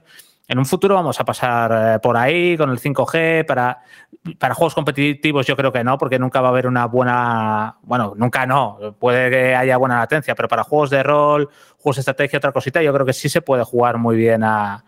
en 0.51 0.59
un 0.59 0.67
futuro 0.67 0.97
vamos 0.97 1.21
a 1.21 1.25
pasar 1.25 1.95
eh, 1.95 1.99
por 2.01 2.17
ahí 2.17 2.57
con 2.57 2.71
el 2.71 2.81
5G 2.81 3.47
para, 3.47 3.83
para 4.37 4.53
juegos 4.53 4.75
competitivos 4.75 5.47
yo 5.47 5.57
creo 5.57 5.71
que 5.71 5.85
no, 5.85 5.97
porque 5.97 6.19
nunca 6.19 6.41
va 6.41 6.49
a 6.49 6.51
haber 6.51 6.67
una 6.67 6.87
buena, 6.87 7.77
bueno, 7.83 8.15
nunca 8.17 8.47
no, 8.47 8.97
puede 8.99 9.31
que 9.31 9.55
haya 9.55 9.77
buena 9.77 10.01
latencia, 10.01 10.35
pero 10.35 10.49
para 10.49 10.65
juegos 10.65 10.91
de 10.91 11.05
rol, 11.05 11.49
juegos 11.79 11.97
de 11.97 12.01
estrategia, 12.01 12.39
otra 12.39 12.51
cosita, 12.51 12.83
yo 12.83 12.93
creo 12.93 13.07
que 13.07 13.13
sí 13.13 13.29
se 13.29 13.43
puede 13.43 13.63
jugar 13.63 13.99
muy 13.99 14.17
bien 14.17 14.43
a, 14.43 14.83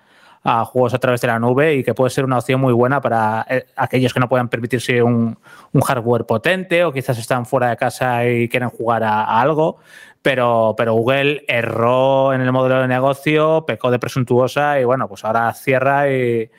juegos 0.66 0.95
a 0.95 0.99
través 0.99 1.21
de 1.21 1.28
la 1.28 1.38
nube 1.38 1.76
y 1.76 1.85
que 1.85 1.95
puede 1.95 2.11
ser 2.11 2.25
una 2.25 2.38
opción 2.38 2.61
muy 2.61 2.73
buena 2.73 3.00
para 3.00 3.47
eh, 3.49 3.64
aquellos 3.76 4.12
que 4.12 4.19
no 4.19 4.28
puedan 4.28 4.49
permitirse 4.49 5.00
un, 5.00 5.38
hardware 5.81 6.26
potente 6.26 6.85
o 6.85 6.92
quizás 6.92 7.16
están 7.21 7.47
fuera 7.47 7.70
de 7.70 7.77
casa 7.77 8.27
y 8.27 8.48
quieren 8.48 8.68
jugar 8.68 9.05
a 9.05 9.40
algo 9.40 9.79
pero, 10.22 10.74
pero 10.76 10.94
Google 10.94 11.44
erró 11.48 12.32
en 12.32 12.40
el 12.40 12.52
modelo 12.52 12.80
de 12.80 12.88
negocio, 12.88 13.64
pecó 13.66 13.90
de 13.90 13.98
presuntuosa 13.98 14.80
y 14.80 14.85
bueno, 14.85 15.08
pues 15.08 15.24
ahora 15.24 15.52
cierra 15.52 16.06
y, 16.11 16.50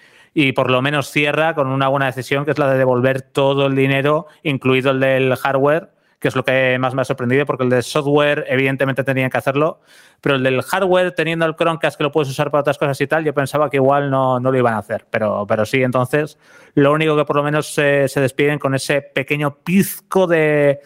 por 0.53 0.69
lo 0.69 0.81
menos 0.81 1.09
cierra 1.09 1.55
con 1.55 1.67
una 1.67 1.87
buena 1.87 2.07
decisión 2.07 2.43
que 2.43 2.51
es 2.51 2.59
la 2.59 2.71
de 2.71 2.77
devolver 2.77 3.21
todo 3.21 3.67
el 3.67 3.75
dinero, 3.75 4.27
incluido 4.43 4.91
el 4.91 4.99
del 4.99 5.35
hardware, 5.35 5.91
que 6.19 6.27
es 6.27 6.35
lo 6.35 6.43
que 6.43 6.77
más 6.79 6.93
me 6.93 7.01
ha 7.01 7.05
sorprendido, 7.05 7.45
porque 7.45 7.63
el 7.63 7.69
del 7.69 7.83
software 7.83 8.45
evidentemente 8.49 9.03
tenían 9.03 9.29
que 9.29 9.37
hacerlo, 9.37 9.79
pero 10.19 10.35
el 10.35 10.43
del 10.43 10.61
hardware, 10.61 11.11
teniendo 11.11 11.45
el 11.45 11.55
Chromecast 11.55 11.97
que 11.97 12.03
lo 12.03 12.11
puedes 12.11 12.29
usar 12.29 12.49
para 12.49 12.61
otras 12.61 12.77
cosas 12.77 12.99
y 12.99 13.07
tal, 13.07 13.23
yo 13.23 13.33
pensaba 13.33 13.69
que 13.69 13.77
igual 13.77 14.09
no, 14.09 14.39
lo 14.39 14.57
iban 14.57 14.73
a 14.73 14.79
hacer, 14.79 15.05
pero, 15.09 15.45
pero 15.47 15.65
sí, 15.65 15.83
entonces 15.83 16.37
lo 16.73 16.91
único 16.91 17.15
que 17.15 17.25
por 17.25 17.37
lo 17.37 17.43
menos 17.43 17.73
se, 17.73 18.09
despiden 18.15 18.59
con 18.59 18.73
ese 18.73 19.01
pequeño 19.01 19.59
pizco 19.63 20.27
de 20.27 20.79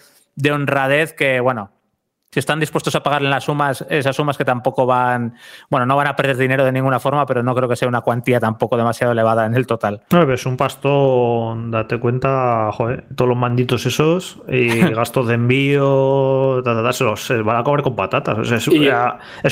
honradez 0.52 1.14
que, 1.14 1.40
bueno, 1.40 1.77
si 2.38 2.40
están 2.40 2.60
dispuestos 2.60 2.94
a 2.94 3.02
pagar 3.02 3.24
las 3.24 3.46
sumas, 3.46 3.84
esas 3.90 4.16
sumas 4.16 4.38
que 4.38 4.46
tampoco 4.46 4.86
van, 4.86 5.34
bueno, 5.72 5.88
no 5.88 5.96
van 5.96 6.06
a 6.06 6.16
perder 6.16 6.38
dinero 6.38 6.64
de 6.64 6.72
ninguna 6.72 7.00
forma, 7.00 7.26
pero 7.26 7.42
no 7.42 7.56
creo 7.56 7.68
que 7.68 7.76
sea 7.76 7.88
una 7.88 8.02
cuantía 8.02 8.40
tampoco 8.40 8.78
demasiado 8.78 9.14
elevada 9.14 9.48
en 9.48 9.56
el 9.56 9.66
total. 9.66 10.04
No, 10.12 10.32
es 10.32 10.46
un 10.46 10.56
pasto, 10.56 11.58
date 11.70 12.00
cuenta, 12.00 12.70
joder, 12.74 13.06
todos 13.16 13.30
los 13.30 13.38
manditos 13.40 13.88
esos 13.88 14.38
y 14.48 14.68
gastos 14.94 15.30
de 15.30 15.34
envío, 15.34 16.62
se 16.92 17.04
los 17.04 17.28
van 17.44 17.58
a 17.58 17.64
comer 17.64 17.82
con 17.82 17.96
patatas. 17.96 18.52
es, 18.52 18.68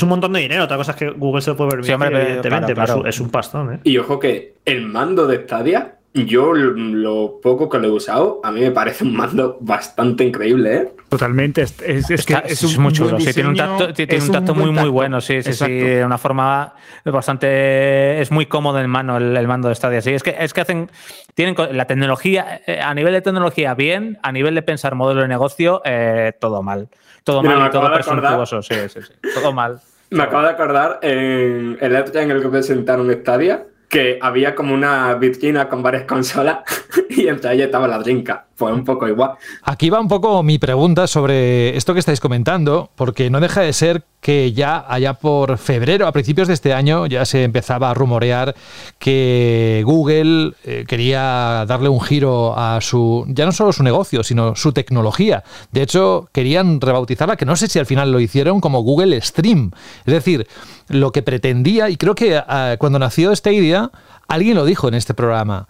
un 0.04 0.10
montón 0.10 0.34
de 0.34 0.42
dinero, 0.42 0.66
otra 0.66 0.78
cosa 0.78 0.92
es 0.92 0.98
que 0.98 1.10
Google 1.10 1.42
se 1.42 1.50
lo 1.50 1.58
puede 1.58 1.72
permitir, 1.72 1.96
evidentemente, 1.96 2.76
pero 2.76 3.04
es 3.08 3.20
un 3.20 3.32
pastón. 3.32 3.74
¿eh? 3.74 3.80
Y 3.84 3.98
ojo 3.98 4.20
que 4.20 4.58
el 4.64 4.86
mando 4.86 5.26
de 5.26 5.38
Stadia 5.38 5.96
yo 6.24 6.54
lo 6.54 7.42
poco 7.42 7.68
que 7.68 7.78
lo 7.78 7.88
he 7.88 7.92
usado, 7.92 8.40
a 8.42 8.50
mí 8.50 8.62
me 8.62 8.72
parece 8.72 9.04
un 9.04 9.14
mando 9.14 9.58
bastante 9.60 10.24
increíble, 10.24 10.76
¿eh? 10.76 10.92
Totalmente, 11.10 11.62
es, 11.62 11.82
es, 11.82 12.26
que 12.26 12.42
es, 12.46 12.78
muy 12.78 12.94
chulo, 12.94 13.20
sí, 13.20 13.34
tiene 13.34 13.50
un 13.50 13.56
tacto, 13.58 13.94
tiene 13.94 14.24
un 14.24 14.32
tacto 14.32 14.56
muy, 14.56 14.72
muy 14.72 14.88
bueno, 14.88 15.20
sí, 15.20 15.44
sí, 15.44 15.52
sí, 15.52 15.70
de 15.70 16.06
una 16.06 16.18
forma 16.18 16.74
bastante, 17.04 18.22
es 18.22 18.32
muy 18.32 18.46
cómodo 18.46 18.80
en 18.80 18.90
mano 18.90 19.18
el, 19.18 19.46
mando 19.46 19.68
de 19.68 19.76
Stadia, 19.76 20.02
sí, 20.02 20.14
es 20.14 20.24
que, 20.24 20.38
es 20.40 20.54
que 20.54 20.62
hacen, 20.62 20.90
tienen 21.34 21.54
la 21.72 21.86
tecnología, 21.86 22.62
eh, 22.66 22.80
a 22.80 22.94
nivel 22.94 23.12
de 23.12 23.22
tecnología 23.22 23.74
bien, 23.74 24.18
a 24.24 24.32
nivel 24.32 24.56
de 24.56 24.62
pensar 24.62 24.96
modelo 24.96 25.22
de 25.22 25.28
negocio, 25.28 25.82
eh, 25.84 26.32
todo 26.40 26.64
mal, 26.64 26.88
todo 27.26 27.44
mal 27.44 27.68
y 27.68 27.72
todo 27.72 27.94
presuntuoso, 27.94 28.62
sí, 28.62 28.76
sí, 28.88 29.02
sí, 29.02 29.14
todo 29.34 29.52
mal. 29.52 29.82
Me 30.12 30.24
acabo 30.24 30.44
de 30.44 30.50
acordar 30.50 31.00
en 31.02 31.78
el 31.82 31.96
época 31.96 32.22
en 32.22 32.32
el 32.32 32.42
que 32.42 32.48
presentaron 32.48 33.12
Stadia, 33.12 33.66
que 33.90 34.18
había 34.22 34.56
como 34.56 34.74
una 34.74 35.14
vitrina 35.16 35.70
con 35.70 35.84
varias 35.84 36.04
consolas 36.04 36.60
y 37.10 37.28
entre 37.28 37.54
ellas 37.54 37.68
estaba 37.68 37.88
la 37.88 38.00
drinka. 38.00 38.48
Fue 38.56 38.72
un 38.72 38.84
poco 38.84 39.08
igual. 39.08 39.32
Aquí 39.64 39.90
va 39.90 40.00
un 40.00 40.08
poco 40.08 40.42
mi 40.44 40.58
pregunta 40.58 41.08
sobre 41.08 41.76
esto 41.76 41.94
que 41.94 42.00
estáis 42.00 42.20
comentando, 42.20 42.90
porque 42.96 43.30
no 43.30 43.40
deja 43.40 43.62
de 43.62 43.74
ser 43.74 44.04
que 44.26 44.54
ya 44.54 44.84
allá 44.90 45.14
por 45.14 45.60
febrero, 45.60 46.08
a 46.08 46.12
principios 46.12 46.48
de 46.48 46.56
este 46.56 46.74
año, 46.74 47.06
ya 47.06 47.26
se 47.26 47.44
empezaba 47.44 47.92
a 47.92 47.94
rumorear 47.94 48.56
que 48.98 49.84
Google 49.86 50.54
eh, 50.64 50.84
quería 50.88 51.64
darle 51.68 51.90
un 51.90 52.02
giro 52.02 52.58
a 52.58 52.82
su, 52.82 53.24
ya 53.28 53.46
no 53.46 53.52
solo 53.52 53.72
su 53.72 53.84
negocio, 53.84 54.24
sino 54.24 54.56
su 54.56 54.74
tecnología. 54.74 55.44
De 55.72 55.84
hecho, 55.84 56.28
querían 56.32 56.82
rebautizarla, 56.82 57.36
que 57.36 57.46
no 57.46 57.56
sé 57.56 57.68
si 57.68 57.78
al 57.78 57.86
final 57.86 58.12
lo 58.12 58.20
hicieron 58.20 58.62
como 58.62 58.82
Google 58.82 59.22
Stream. 59.22 59.70
Es 60.08 60.14
decir, 60.16 60.48
lo 60.88 61.12
que 61.12 61.22
pretendía, 61.22 61.92
y 61.92 61.96
creo 61.96 62.16
que 62.16 62.36
ah, 62.36 62.78
cuando 62.80 62.98
nació 62.98 63.32
esta 63.32 63.52
idea, 63.52 63.92
alguien 64.28 64.56
lo 64.56 64.66
dijo 64.66 64.88
en 64.88 64.96
este 64.96 65.14
programa, 65.14 65.68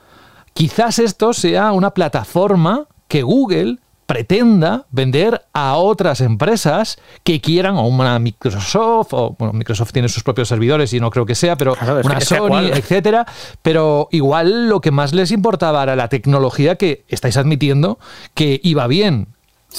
quizás 0.53 0.99
esto 0.99 1.33
sea 1.33 1.73
una 1.73 1.89
plataforma 1.89 2.87
que 3.09 3.21
Google 3.21 3.79
pretenda 4.05 4.85
vender 4.91 5.41
a 5.53 5.75
otras 5.75 6.21
empresas 6.21 6.97
que 7.23 7.41
quieran, 7.41 7.75
o 7.75 7.87
una 7.87 8.19
Microsoft, 8.19 9.13
o 9.13 9.35
bueno, 9.37 9.53
Microsoft 9.53 9.91
tiene 9.91 10.09
sus 10.09 10.23
propios 10.23 10.47
servidores 10.47 10.93
y 10.93 10.99
no 10.99 11.09
creo 11.09 11.25
que 11.25 11.35
sea, 11.35 11.55
pero 11.55 11.75
una 12.03 12.21
Sony, 12.21 12.69
etcétera. 12.73 13.25
Pero 13.61 14.07
igual 14.11 14.69
lo 14.69 14.81
que 14.81 14.91
más 14.91 15.13
les 15.13 15.31
importaba 15.31 15.83
era 15.83 15.95
la 15.95 16.07
tecnología 16.07 16.75
que 16.75 17.05
estáis 17.07 17.37
admitiendo 17.37 17.99
que 18.33 18.59
iba 18.63 18.87
bien. 18.87 19.29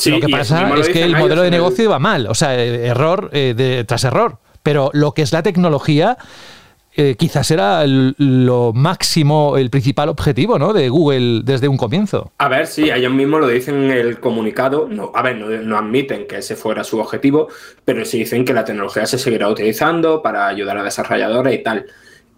lo 0.06 0.20
que 0.20 0.28
pasa 0.28 0.74
es 0.76 0.88
que 0.88 1.04
el 1.04 1.16
modelo 1.16 1.42
de 1.42 1.50
negocio 1.50 1.84
iba 1.84 1.98
mal, 1.98 2.26
o 2.26 2.34
sea, 2.34 2.54
error 2.54 3.30
eh, 3.32 3.84
tras 3.86 4.04
error. 4.04 4.38
Pero 4.62 4.90
lo 4.92 5.12
que 5.12 5.22
es 5.22 5.32
la 5.32 5.44
tecnología, 5.44 6.18
eh, 6.98 7.14
quizás 7.16 7.50
era 7.50 7.84
lo 7.86 8.72
máximo, 8.72 9.58
el 9.58 9.68
principal 9.68 10.08
objetivo 10.08 10.58
¿no? 10.58 10.72
de 10.72 10.88
Google 10.88 11.42
desde 11.44 11.68
un 11.68 11.76
comienzo. 11.76 12.32
A 12.38 12.48
ver, 12.48 12.66
sí, 12.66 12.90
ellos 12.90 13.12
mismos 13.12 13.40
lo 13.40 13.48
dicen 13.48 13.84
en 13.84 13.90
el 13.90 14.18
comunicado. 14.18 14.88
A 15.14 15.22
ver, 15.22 15.36
no, 15.36 15.76
admiten 15.76 16.26
que 16.26 16.38
ese 16.38 16.56
fuera 16.56 16.84
su 16.84 16.98
objetivo, 16.98 17.48
pero 17.84 18.02
sí 18.06 18.20
dicen 18.20 18.46
que 18.46 18.54
la 18.54 18.64
tecnología 18.64 19.04
se 19.04 19.18
seguirá 19.18 19.48
utilizando 19.50 20.22
para 20.22 20.46
ayudar 20.46 20.78
a 20.78 20.82
desarrolladores 20.82 21.54
y 21.54 21.62
tal. 21.62 21.84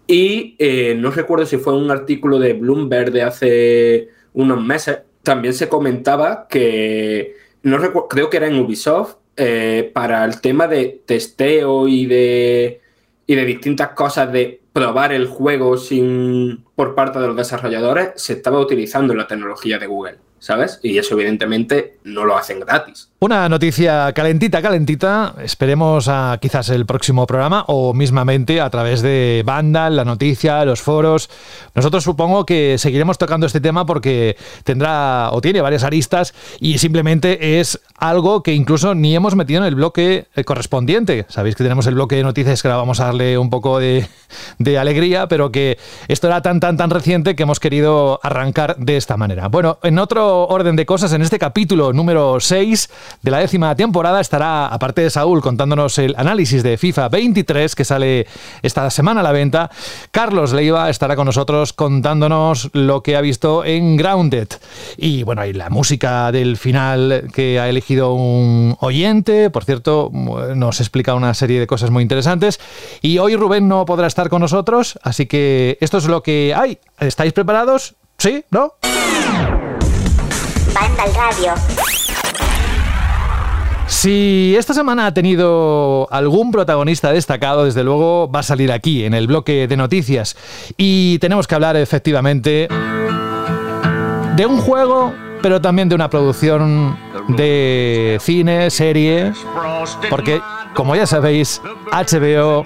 Y 0.07 0.55
eh, 0.59 0.93
no 0.99 1.11
recuerdo 1.11 1.45
si 1.45 1.55
fue 1.55 1.73
un 1.73 1.89
artículo 1.89 2.37
de 2.37 2.51
Bloomberg 2.51 3.11
de 3.13 3.21
hace 3.21 4.09
unos 4.33 4.61
meses, 4.61 4.99
también 5.23 5.53
se 5.53 5.69
comentaba 5.69 6.47
que, 6.49 7.35
no 7.63 7.77
creo 8.09 8.29
que 8.29 8.37
era 8.37 8.47
en 8.47 8.59
Ubisoft, 8.59 9.15
eh, 9.37 9.89
para 9.93 10.25
el 10.25 10.41
tema 10.41 10.67
de 10.67 11.01
testeo 11.05 11.87
y 11.87 12.07
de, 12.07 12.81
y 13.29 13.35
de 13.35 13.45
distintas 13.45 13.89
cosas 13.89 14.33
de 14.33 14.59
probar 14.73 15.13
el 15.13 15.27
juego 15.27 15.77
sin, 15.77 16.65
por 16.73 16.95
parte 16.95 17.19
de 17.19 17.27
los 17.27 17.35
desarrolladores, 17.35 18.13
se 18.15 18.33
estaba 18.33 18.59
utilizando 18.59 19.13
la 19.13 19.27
tecnología 19.27 19.77
de 19.77 19.85
Google. 19.85 20.17
¿sabes? 20.39 20.79
Y 20.81 20.97
eso 20.97 21.13
evidentemente 21.15 21.99
no 22.03 22.25
lo 22.25 22.35
hacen 22.35 22.61
gratis. 22.61 23.08
Una 23.21 23.49
noticia 23.49 24.13
calentita, 24.13 24.61
calentita. 24.61 25.35
Esperemos 25.43 26.07
a 26.07 26.37
quizás 26.41 26.69
el 26.69 26.85
próximo 26.85 27.27
programa 27.27 27.65
o 27.67 27.93
mismamente 27.93 28.61
a 28.61 28.69
través 28.69 29.01
de 29.01 29.43
Banda, 29.45 29.89
la 29.89 30.05
noticia, 30.05 30.63
los 30.63 30.81
foros. 30.81 31.29
Nosotros 31.75 32.05
supongo 32.05 32.45
que 32.45 32.77
seguiremos 32.77 33.17
tocando 33.17 33.45
este 33.45 33.59
tema 33.59 33.85
porque 33.85 34.37
tendrá 34.63 35.31
o 35.33 35.41
tiene 35.41 35.59
varias 35.59 35.83
aristas 35.83 36.33
y 36.61 36.77
simplemente 36.77 37.59
es 37.59 37.81
algo 37.97 38.41
que 38.41 38.53
incluso 38.53 38.95
ni 38.95 39.13
hemos 39.13 39.35
metido 39.35 39.59
en 39.59 39.67
el 39.67 39.75
bloque 39.75 40.27
eh, 40.33 40.45
correspondiente. 40.45 41.25
Sabéis 41.27 41.57
que 41.57 41.63
tenemos 41.63 41.87
el 41.87 41.95
bloque 41.95 42.15
de 42.15 42.23
noticias 42.23 42.61
que 42.61 42.69
ahora 42.69 42.77
vamos 42.77 43.01
a 43.01 43.07
darle 43.07 43.37
un 43.37 43.49
poco 43.49 43.79
de, 43.79 44.07
de 44.59 44.79
alegría, 44.79 45.27
pero 45.27 45.51
que 45.51 45.77
esto 46.07 46.27
era 46.27 46.41
tan, 46.41 46.61
tan, 46.61 46.77
tan 46.77 46.89
reciente 46.89 47.35
que 47.35 47.43
hemos 47.43 47.59
querido 47.59 48.21
arrancar 48.23 48.77
de 48.77 48.95
esta 48.95 49.17
manera. 49.17 49.49
Bueno, 49.49 49.77
en 49.83 49.99
otro 49.99 50.47
orden 50.47 50.77
de 50.77 50.85
cosas, 50.85 51.11
en 51.11 51.21
este 51.21 51.37
capítulo 51.37 51.91
número 51.91 52.39
6 52.39 52.89
de 53.21 53.31
la 53.31 53.39
décima 53.39 53.75
temporada 53.75 54.21
estará, 54.21 54.67
aparte 54.67 55.01
de 55.01 55.09
Saúl, 55.09 55.41
contándonos 55.41 55.97
el 55.97 56.15
análisis 56.17 56.63
de 56.63 56.77
FIFA 56.77 57.09
23 57.09 57.75
que 57.75 57.85
sale 57.85 58.27
esta 58.61 58.89
semana 58.89 59.21
a 59.21 59.23
la 59.23 59.31
venta. 59.31 59.69
Carlos 60.11 60.53
Leiva 60.53 60.89
estará 60.89 61.15
con 61.15 61.25
nosotros 61.25 61.73
contándonos 61.73 62.69
lo 62.73 63.03
que 63.03 63.15
ha 63.15 63.21
visto 63.21 63.65
en 63.65 63.97
Grounded. 63.97 64.47
Y 64.97 65.23
bueno, 65.23 65.45
y 65.45 65.53
la 65.53 65.69
música 65.69 66.31
del 66.31 66.57
final 66.57 67.29
que 67.33 67.59
ha 67.59 67.69
elegido 67.69 68.13
un 68.13 68.75
oyente, 68.79 69.49
por 69.49 69.65
cierto, 69.65 70.11
nos 70.13 70.79
explica 70.79 71.13
una 71.13 71.33
serie 71.33 71.59
de 71.59 71.67
cosas 71.67 71.91
muy 71.91 72.03
interesantes. 72.03 72.59
Y 73.01 73.17
hoy 73.17 73.35
Rubén 73.35 73.67
no 73.67 73.85
podrá 73.85 74.07
estar 74.07 74.29
con 74.29 74.41
nosotros, 74.41 74.99
así 75.03 75.25
que 75.25 75.77
esto 75.81 75.97
es 75.97 76.05
lo 76.05 76.23
que 76.23 76.53
hay. 76.55 76.79
¿Estáis 76.99 77.33
preparados? 77.33 77.95
¿Sí? 78.17 78.43
¿No? 78.51 78.73
Radio. 81.15 81.53
Si 83.89 84.55
esta 84.55 84.75
semana 84.75 85.07
ha 85.07 85.13
tenido 85.15 86.07
algún 86.11 86.51
protagonista 86.51 87.11
destacado, 87.11 87.65
desde 87.65 87.83
luego 87.83 88.29
va 88.31 88.41
a 88.41 88.43
salir 88.43 88.71
aquí, 88.71 89.03
en 89.03 89.15
el 89.15 89.25
bloque 89.25 89.67
de 89.67 89.75
noticias. 89.75 90.37
Y 90.77 91.17
tenemos 91.17 91.47
que 91.47 91.55
hablar 91.55 91.75
efectivamente 91.75 92.67
de 94.35 94.45
un 94.45 94.59
juego, 94.59 95.11
pero 95.41 95.59
también 95.59 95.89
de 95.89 95.95
una 95.95 96.07
producción 96.07 96.95
de 97.29 98.19
cine, 98.21 98.69
serie, 98.69 99.33
porque, 100.09 100.39
como 100.75 100.95
ya 100.95 101.07
sabéis, 101.07 101.59
HBO 101.91 102.65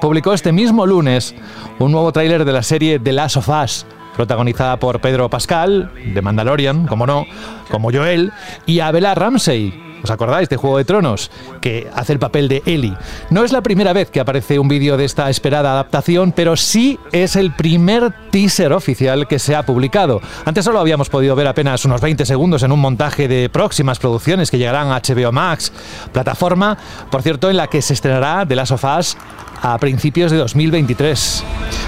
publicó 0.00 0.34
este 0.34 0.50
mismo 0.50 0.86
lunes 0.86 1.36
un 1.78 1.92
nuevo 1.92 2.12
tráiler 2.12 2.44
de 2.44 2.52
la 2.52 2.64
serie 2.64 2.98
The 2.98 3.12
Last 3.12 3.36
of 3.36 3.48
Us, 3.48 3.86
protagonizada 4.16 4.78
por 4.78 5.00
Pedro 5.00 5.28
Pascal, 5.28 5.90
de 6.14 6.22
Mandalorian, 6.22 6.86
como 6.86 7.06
no, 7.06 7.26
como 7.70 7.90
Joel, 7.92 8.32
y 8.66 8.80
Abela 8.80 9.14
Ramsey, 9.14 9.84
¿Os 10.04 10.10
acordáis 10.10 10.50
de 10.50 10.58
Juego 10.58 10.76
de 10.76 10.84
Tronos? 10.84 11.30
Que 11.62 11.88
hace 11.94 12.12
el 12.12 12.18
papel 12.18 12.46
de 12.46 12.62
Ellie. 12.66 12.94
No 13.30 13.42
es 13.42 13.52
la 13.52 13.62
primera 13.62 13.94
vez 13.94 14.10
que 14.10 14.20
aparece 14.20 14.58
un 14.58 14.68
vídeo 14.68 14.98
de 14.98 15.06
esta 15.06 15.30
esperada 15.30 15.72
adaptación, 15.72 16.32
pero 16.32 16.58
sí 16.58 16.98
es 17.10 17.36
el 17.36 17.52
primer 17.52 18.12
teaser 18.30 18.74
oficial 18.74 19.26
que 19.26 19.38
se 19.38 19.56
ha 19.56 19.62
publicado. 19.62 20.20
Antes 20.44 20.66
solo 20.66 20.78
habíamos 20.78 21.08
podido 21.08 21.34
ver 21.34 21.46
apenas 21.46 21.86
unos 21.86 22.02
20 22.02 22.26
segundos 22.26 22.62
en 22.62 22.72
un 22.72 22.80
montaje 22.80 23.28
de 23.28 23.48
próximas 23.48 23.98
producciones 23.98 24.50
que 24.50 24.58
llegarán 24.58 24.92
a 24.92 25.00
HBO 25.00 25.32
Max, 25.32 25.72
plataforma, 26.12 26.76
por 27.10 27.22
cierto, 27.22 27.48
en 27.48 27.56
la 27.56 27.68
que 27.68 27.80
se 27.80 27.94
estrenará 27.94 28.44
The 28.46 28.56
Last 28.56 28.72
of 28.72 28.84
Us 28.84 29.16
a 29.62 29.78
principios 29.78 30.30
de 30.30 30.36
2023. 30.36 31.42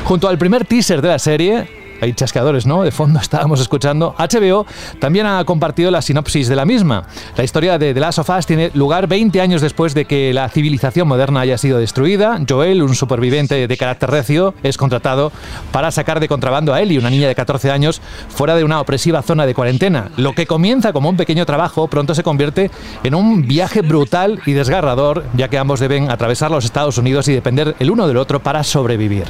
Junto 0.05 0.27
al 0.27 0.39
primer 0.39 0.65
teaser 0.65 1.03
de 1.03 1.09
la 1.09 1.19
serie, 1.19 1.86
hay 2.01 2.13
chasqueadores, 2.13 2.67
¿no? 2.67 2.83
De 2.83 2.91
fondo 2.91 3.19
estábamos 3.23 3.61
escuchando. 3.61 4.15
HBO 4.19 4.67
también 4.99 5.27
ha 5.27 5.45
compartido 5.45 5.91
la 5.91 6.03
sinopsis 6.03 6.49
de 6.49 6.57
la 6.57 6.65
misma. 6.65 7.05
La 7.37 7.45
historia 7.45 7.79
de 7.79 7.95
The 7.95 8.01
Last 8.01 8.19
of 8.19 8.31
Us 8.31 8.47
tiene 8.47 8.71
lugar 8.75 9.07
20 9.07 9.41
años 9.41 9.61
después 9.61 9.95
de 9.95 10.05
que 10.05 10.33
la 10.33 10.49
civilización 10.49 11.09
moderna 11.09 11.41
haya 11.41 11.59
sido 11.59 11.79
destruida. 11.79 12.41
Joel, 12.49 12.83
un 12.83 12.95
superviviente 12.95 13.67
de 13.67 13.77
carácter 13.77 14.11
recio, 14.11 14.55
es 14.63 14.77
contratado 14.77 15.33
para 15.73 15.91
sacar 15.91 16.21
de 16.21 16.29
contrabando 16.29 16.75
a 16.75 16.81
Ellie, 16.81 16.99
una 16.99 17.11
niña 17.11 17.29
de 17.29 17.35
14 17.35 17.71
años, 17.71 18.01
fuera 18.29 18.57
de 18.57 18.65
una 18.65 18.81
opresiva 18.81 19.23
zona 19.23 19.47
de 19.47 19.55
cuarentena. 19.55 20.11
Lo 20.17 20.33
que 20.35 20.47
comienza 20.47 20.93
como 20.93 21.09
un 21.09 21.17
pequeño 21.17 21.47
trabajo 21.47 21.89
pronto 21.89 22.15
se 22.15 22.23
convierte 22.23 22.71
en 23.03 23.15
un 23.15 23.47
viaje 23.47 23.83
brutal 23.83 24.41
y 24.47 24.53
desgarrador, 24.53 25.25
ya 25.35 25.49
que 25.49 25.59
ambos 25.59 25.81
deben 25.81 26.11
atravesar 26.11 26.51
los 26.51 26.65
Estados 26.65 26.99
Unidos 26.99 27.29
y 27.29 27.33
depender 27.33 27.75
el 27.79 27.91
uno 27.91 28.09
del 28.09 28.17
otro 28.17 28.41
para 28.41 28.63
sobrevivir. 28.65 29.25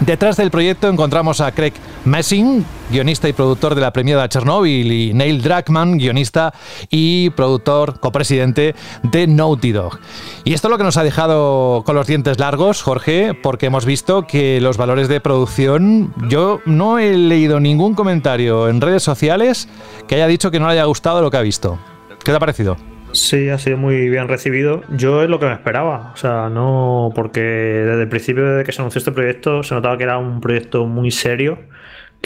Detrás 0.00 0.36
del 0.36 0.50
proyecto 0.50 0.88
encontramos 0.88 1.40
a 1.40 1.52
Craig 1.52 1.72
Messing, 2.04 2.66
guionista 2.90 3.30
y 3.30 3.32
productor 3.32 3.74
de 3.74 3.80
la 3.80 3.94
premiada 3.94 4.28
Chernobyl, 4.28 4.92
y 4.92 5.14
Neil 5.14 5.40
Druckmann, 5.40 5.96
guionista 5.96 6.52
y 6.90 7.30
productor, 7.30 7.98
copresidente 7.98 8.74
de 9.02 9.26
Naughty 9.26 9.72
Dog. 9.72 9.98
Y 10.44 10.52
esto 10.52 10.68
es 10.68 10.70
lo 10.70 10.76
que 10.76 10.84
nos 10.84 10.98
ha 10.98 11.02
dejado 11.02 11.82
con 11.86 11.96
los 11.96 12.06
dientes 12.06 12.38
largos, 12.38 12.82
Jorge, 12.82 13.32
porque 13.42 13.66
hemos 13.66 13.86
visto 13.86 14.26
que 14.26 14.60
los 14.60 14.76
valores 14.76 15.08
de 15.08 15.20
producción, 15.20 16.12
yo 16.28 16.60
no 16.66 16.98
he 16.98 17.16
leído 17.16 17.58
ningún 17.58 17.94
comentario 17.94 18.68
en 18.68 18.82
redes 18.82 19.02
sociales 19.02 19.66
que 20.06 20.16
haya 20.16 20.26
dicho 20.26 20.50
que 20.50 20.60
no 20.60 20.66
le 20.66 20.74
haya 20.74 20.84
gustado 20.84 21.22
lo 21.22 21.30
que 21.30 21.38
ha 21.38 21.42
visto. 21.42 21.78
¿Qué 22.22 22.32
te 22.32 22.36
ha 22.36 22.40
parecido? 22.40 22.76
Sí, 23.16 23.48
ha 23.48 23.58
sido 23.58 23.78
muy 23.78 24.10
bien 24.10 24.28
recibido. 24.28 24.82
Yo 24.90 25.22
es 25.22 25.30
lo 25.30 25.38
que 25.38 25.46
me 25.46 25.54
esperaba. 25.54 26.12
O 26.12 26.16
sea, 26.16 26.50
no. 26.50 27.10
Porque 27.14 27.40
desde 27.40 28.02
el 28.02 28.08
principio, 28.08 28.44
desde 28.44 28.64
que 28.64 28.72
se 28.72 28.82
anunció 28.82 28.98
este 28.98 29.12
proyecto, 29.12 29.62
se 29.62 29.74
notaba 29.74 29.96
que 29.96 30.04
era 30.04 30.18
un 30.18 30.40
proyecto 30.40 30.86
muy 30.86 31.10
serio 31.10 31.58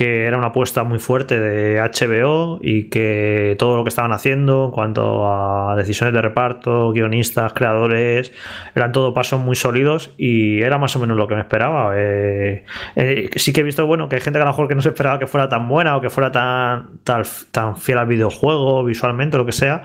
que 0.01 0.25
era 0.25 0.39
una 0.39 0.47
apuesta 0.47 0.83
muy 0.83 0.99
fuerte 0.99 1.39
de 1.39 1.79
HBO 1.79 2.59
y 2.63 2.85
que 2.85 3.55
todo 3.59 3.77
lo 3.77 3.85
que 3.85 3.91
estaban 3.91 4.13
haciendo 4.13 4.65
en 4.65 4.71
cuanto 4.71 5.31
a 5.31 5.77
decisiones 5.77 6.15
de 6.15 6.23
reparto, 6.23 6.93
guionistas, 6.93 7.53
creadores, 7.53 8.33
eran 8.75 8.93
todo 8.93 9.13
pasos 9.13 9.41
muy 9.41 9.57
sólidos 9.57 10.15
y 10.17 10.63
era 10.63 10.79
más 10.79 10.97
o 10.97 11.01
menos 11.01 11.19
lo 11.19 11.29
que 11.29 11.35
me 11.35 11.43
esperaba. 11.43 11.93
Eh, 11.99 12.65
eh, 12.97 13.29
sí 13.37 13.53
que 13.53 13.61
he 13.61 13.63
visto 13.63 13.87
bueno 13.87 14.09
que 14.09 14.17
hay 14.17 14.23
gente 14.23 14.39
que 14.39 14.43
a 14.43 14.47
lo 14.47 14.53
mejor 14.53 14.69
que 14.69 14.75
no 14.75 14.81
se 14.81 14.89
esperaba 14.89 15.19
que 15.19 15.27
fuera 15.27 15.51
tan 15.51 15.69
buena 15.69 15.95
o 15.99 16.01
que 16.01 16.09
fuera 16.09 16.33
tan, 16.33 17.01
tan, 17.05 17.23
tan 17.51 17.77
fiel 17.77 17.99
al 17.99 18.07
videojuego 18.07 18.83
visualmente, 18.83 19.37
lo 19.37 19.45
que 19.45 19.53
sea, 19.53 19.83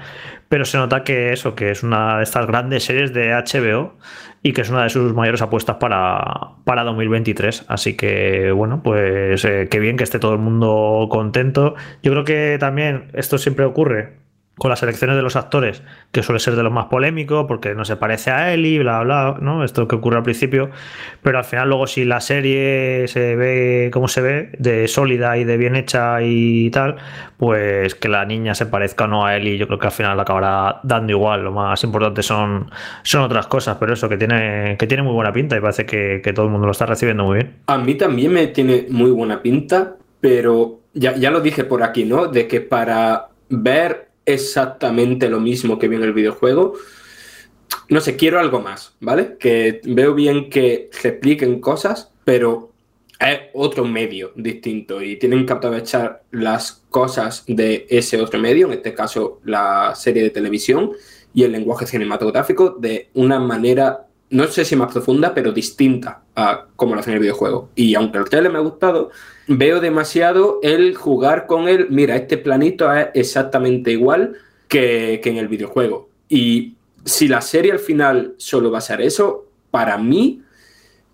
pero 0.47 0.63
se 0.63 0.77
nota 0.77 1.03
que 1.03 1.33
eso, 1.33 1.55
que 1.55 1.71
es 1.71 1.83
una 1.83 2.19
de 2.19 2.23
estas 2.23 2.47
grandes 2.47 2.85
series 2.85 3.13
de 3.13 3.33
HBO 3.33 3.97
y 4.45 4.53
que 4.53 4.61
es 4.61 4.69
una 4.69 4.83
de 4.83 4.89
sus 4.91 5.11
mayores 5.15 5.41
apuestas 5.41 5.77
para, 5.77 6.51
para 6.65 6.83
2023. 6.83 7.65
Así 7.67 7.97
que, 7.97 8.51
bueno, 8.51 8.83
pues 8.83 9.43
eh, 9.43 9.67
qué 9.71 9.79
bien 9.79 9.97
que 9.97 10.03
esté 10.03 10.19
todo 10.19 10.33
el 10.33 10.39
mundo 10.39 11.07
contento. 11.09 11.73
Yo 12.03 12.11
creo 12.11 12.25
que 12.25 12.57
también 12.59 13.09
esto 13.13 13.39
siempre 13.39 13.65
ocurre 13.65 14.24
con 14.57 14.69
las 14.69 14.81
elecciones 14.83 15.17
de 15.17 15.21
los 15.21 15.35
actores, 15.35 15.83
que 16.11 16.23
suele 16.23 16.39
ser 16.39 16.55
de 16.55 16.63
los 16.63 16.71
más 16.71 16.85
polémicos, 16.85 17.45
porque 17.47 17.75
no 17.75 17.83
se 17.83 17.97
parece 17.97 18.31
a 18.31 18.53
Eli, 18.53 18.79
bla, 18.79 19.01
bla, 19.03 19.37
¿no? 19.41 19.63
Esto 19.63 19.87
que 19.87 19.95
ocurre 19.95 20.17
al 20.17 20.23
principio, 20.23 20.69
pero 21.21 21.37
al 21.37 21.43
final 21.43 21.67
luego 21.67 21.87
si 21.87 22.05
la 22.05 22.21
serie 22.21 23.07
se 23.07 23.35
ve 23.35 23.89
como 23.91 24.07
se 24.07 24.21
ve, 24.21 24.49
de 24.57 24.87
sólida 24.87 25.37
y 25.37 25.43
de 25.43 25.57
bien 25.57 25.75
hecha 25.75 26.21
y 26.21 26.69
tal, 26.69 26.95
pues 27.37 27.95
que 27.95 28.07
la 28.07 28.23
niña 28.25 28.55
se 28.55 28.65
parezca 28.65 29.05
o 29.05 29.07
no 29.07 29.25
a 29.25 29.35
Eli, 29.35 29.57
yo 29.57 29.67
creo 29.67 29.79
que 29.79 29.87
al 29.87 29.93
final 29.93 30.19
acabará 30.19 30.79
dando 30.83 31.11
igual, 31.11 31.43
lo 31.43 31.51
más 31.51 31.83
importante 31.83 32.23
son, 32.23 32.71
son 33.03 33.23
otras 33.23 33.47
cosas, 33.47 33.75
pero 33.77 33.93
eso, 33.93 34.07
que 34.07 34.17
tiene, 34.17 34.77
que 34.79 34.87
tiene 34.87 35.03
muy 35.03 35.13
buena 35.13 35.33
pinta 35.33 35.57
y 35.57 35.59
parece 35.59 35.85
que, 35.85 36.21
que 36.23 36.31
todo 36.31 36.45
el 36.45 36.51
mundo 36.51 36.65
lo 36.65 36.71
está 36.71 36.85
recibiendo 36.85 37.25
muy 37.25 37.39
bien. 37.39 37.55
A 37.67 37.77
mí 37.77 37.95
también 37.95 38.31
me 38.31 38.47
tiene 38.47 38.85
muy 38.89 39.11
buena 39.11 39.41
pinta, 39.41 39.95
pero 40.21 40.79
ya, 40.93 41.13
ya 41.15 41.29
lo 41.29 41.41
dije 41.41 41.65
por 41.65 41.83
aquí, 41.83 42.05
¿no? 42.05 42.27
De 42.27 42.47
que 42.47 42.61
para 42.61 43.27
ver 43.49 44.14
exactamente 44.25 45.29
lo 45.29 45.39
mismo 45.39 45.79
que 45.79 45.87
vi 45.87 45.95
en 45.95 46.03
el 46.03 46.13
videojuego. 46.13 46.73
No 47.89 48.01
sé, 48.01 48.15
quiero 48.15 48.39
algo 48.39 48.61
más, 48.61 48.95
¿vale? 48.99 49.37
Que 49.39 49.81
veo 49.83 50.13
bien 50.13 50.49
que 50.49 50.89
se 50.91 51.09
expliquen 51.09 51.59
cosas, 51.59 52.11
pero 52.23 52.71
es 53.19 53.39
otro 53.53 53.85
medio 53.85 54.31
distinto 54.35 55.01
y 55.01 55.17
tienen 55.17 55.45
que 55.45 55.53
aprovechar 55.53 56.23
las 56.31 56.83
cosas 56.89 57.43
de 57.47 57.85
ese 57.89 58.21
otro 58.21 58.39
medio, 58.39 58.67
en 58.67 58.73
este 58.73 58.93
caso 58.93 59.39
la 59.45 59.93
serie 59.95 60.23
de 60.23 60.29
televisión 60.31 60.91
y 61.33 61.43
el 61.43 61.51
lenguaje 61.51 61.85
cinematográfico, 61.85 62.75
de 62.79 63.09
una 63.13 63.39
manera, 63.39 64.07
no 64.35 64.47
sé 64.47 64.65
si 64.65 64.75
más 64.75 64.91
profunda, 64.91 65.33
pero 65.33 65.53
distinta 65.53 66.21
a 66.35 66.65
como 66.75 66.93
lo 66.93 66.99
hacen 66.99 67.11
en 67.13 67.17
el 67.17 67.21
videojuego. 67.21 67.69
Y 67.73 67.95
aunque 67.95 68.17
el 68.17 68.25
trailer 68.25 68.51
me 68.51 68.57
ha 68.57 68.61
gustado, 68.61 69.09
veo 69.47 69.79
demasiado 69.79 70.59
el 70.61 70.95
jugar 70.95 71.47
con 71.47 71.69
él. 71.69 71.87
Mira, 71.89 72.17
este 72.17 72.37
planito 72.37 72.91
es 72.91 73.07
exactamente 73.13 73.91
igual 73.91 74.35
que, 74.67 75.21
en 75.23 75.37
el 75.37 75.47
videojuego. 75.47 76.09
Y 76.27 76.75
si 77.05 77.29
la 77.29 77.39
serie 77.39 77.71
al 77.71 77.79
final 77.79 78.35
solo 78.37 78.69
va 78.69 78.79
a 78.79 78.81
ser 78.81 78.99
eso, 78.99 79.45
para 79.71 79.97
mí 79.97 80.41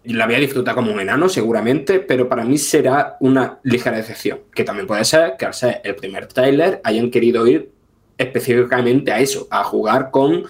la 0.03 0.25
voy 0.25 0.35
a 0.35 0.39
disfrutar 0.39 0.73
como 0.73 0.91
un 0.91 0.99
enano 0.99 1.29
seguramente, 1.29 1.99
pero 1.99 2.27
para 2.27 2.43
mí 2.43 2.57
será 2.57 3.17
una 3.19 3.59
ligera 3.61 3.97
decepción, 3.97 4.39
que 4.51 4.63
también 4.63 4.87
puede 4.87 5.05
ser 5.05 5.35
que 5.37 5.45
al 5.45 5.53
ser 5.53 5.79
el 5.83 5.93
primer 5.93 6.25
tráiler 6.25 6.81
hayan 6.83 7.11
querido 7.11 7.45
ir 7.45 7.69
específicamente 8.17 9.11
a 9.11 9.19
eso, 9.19 9.47
a 9.51 9.63
jugar 9.63 10.09
con, 10.09 10.45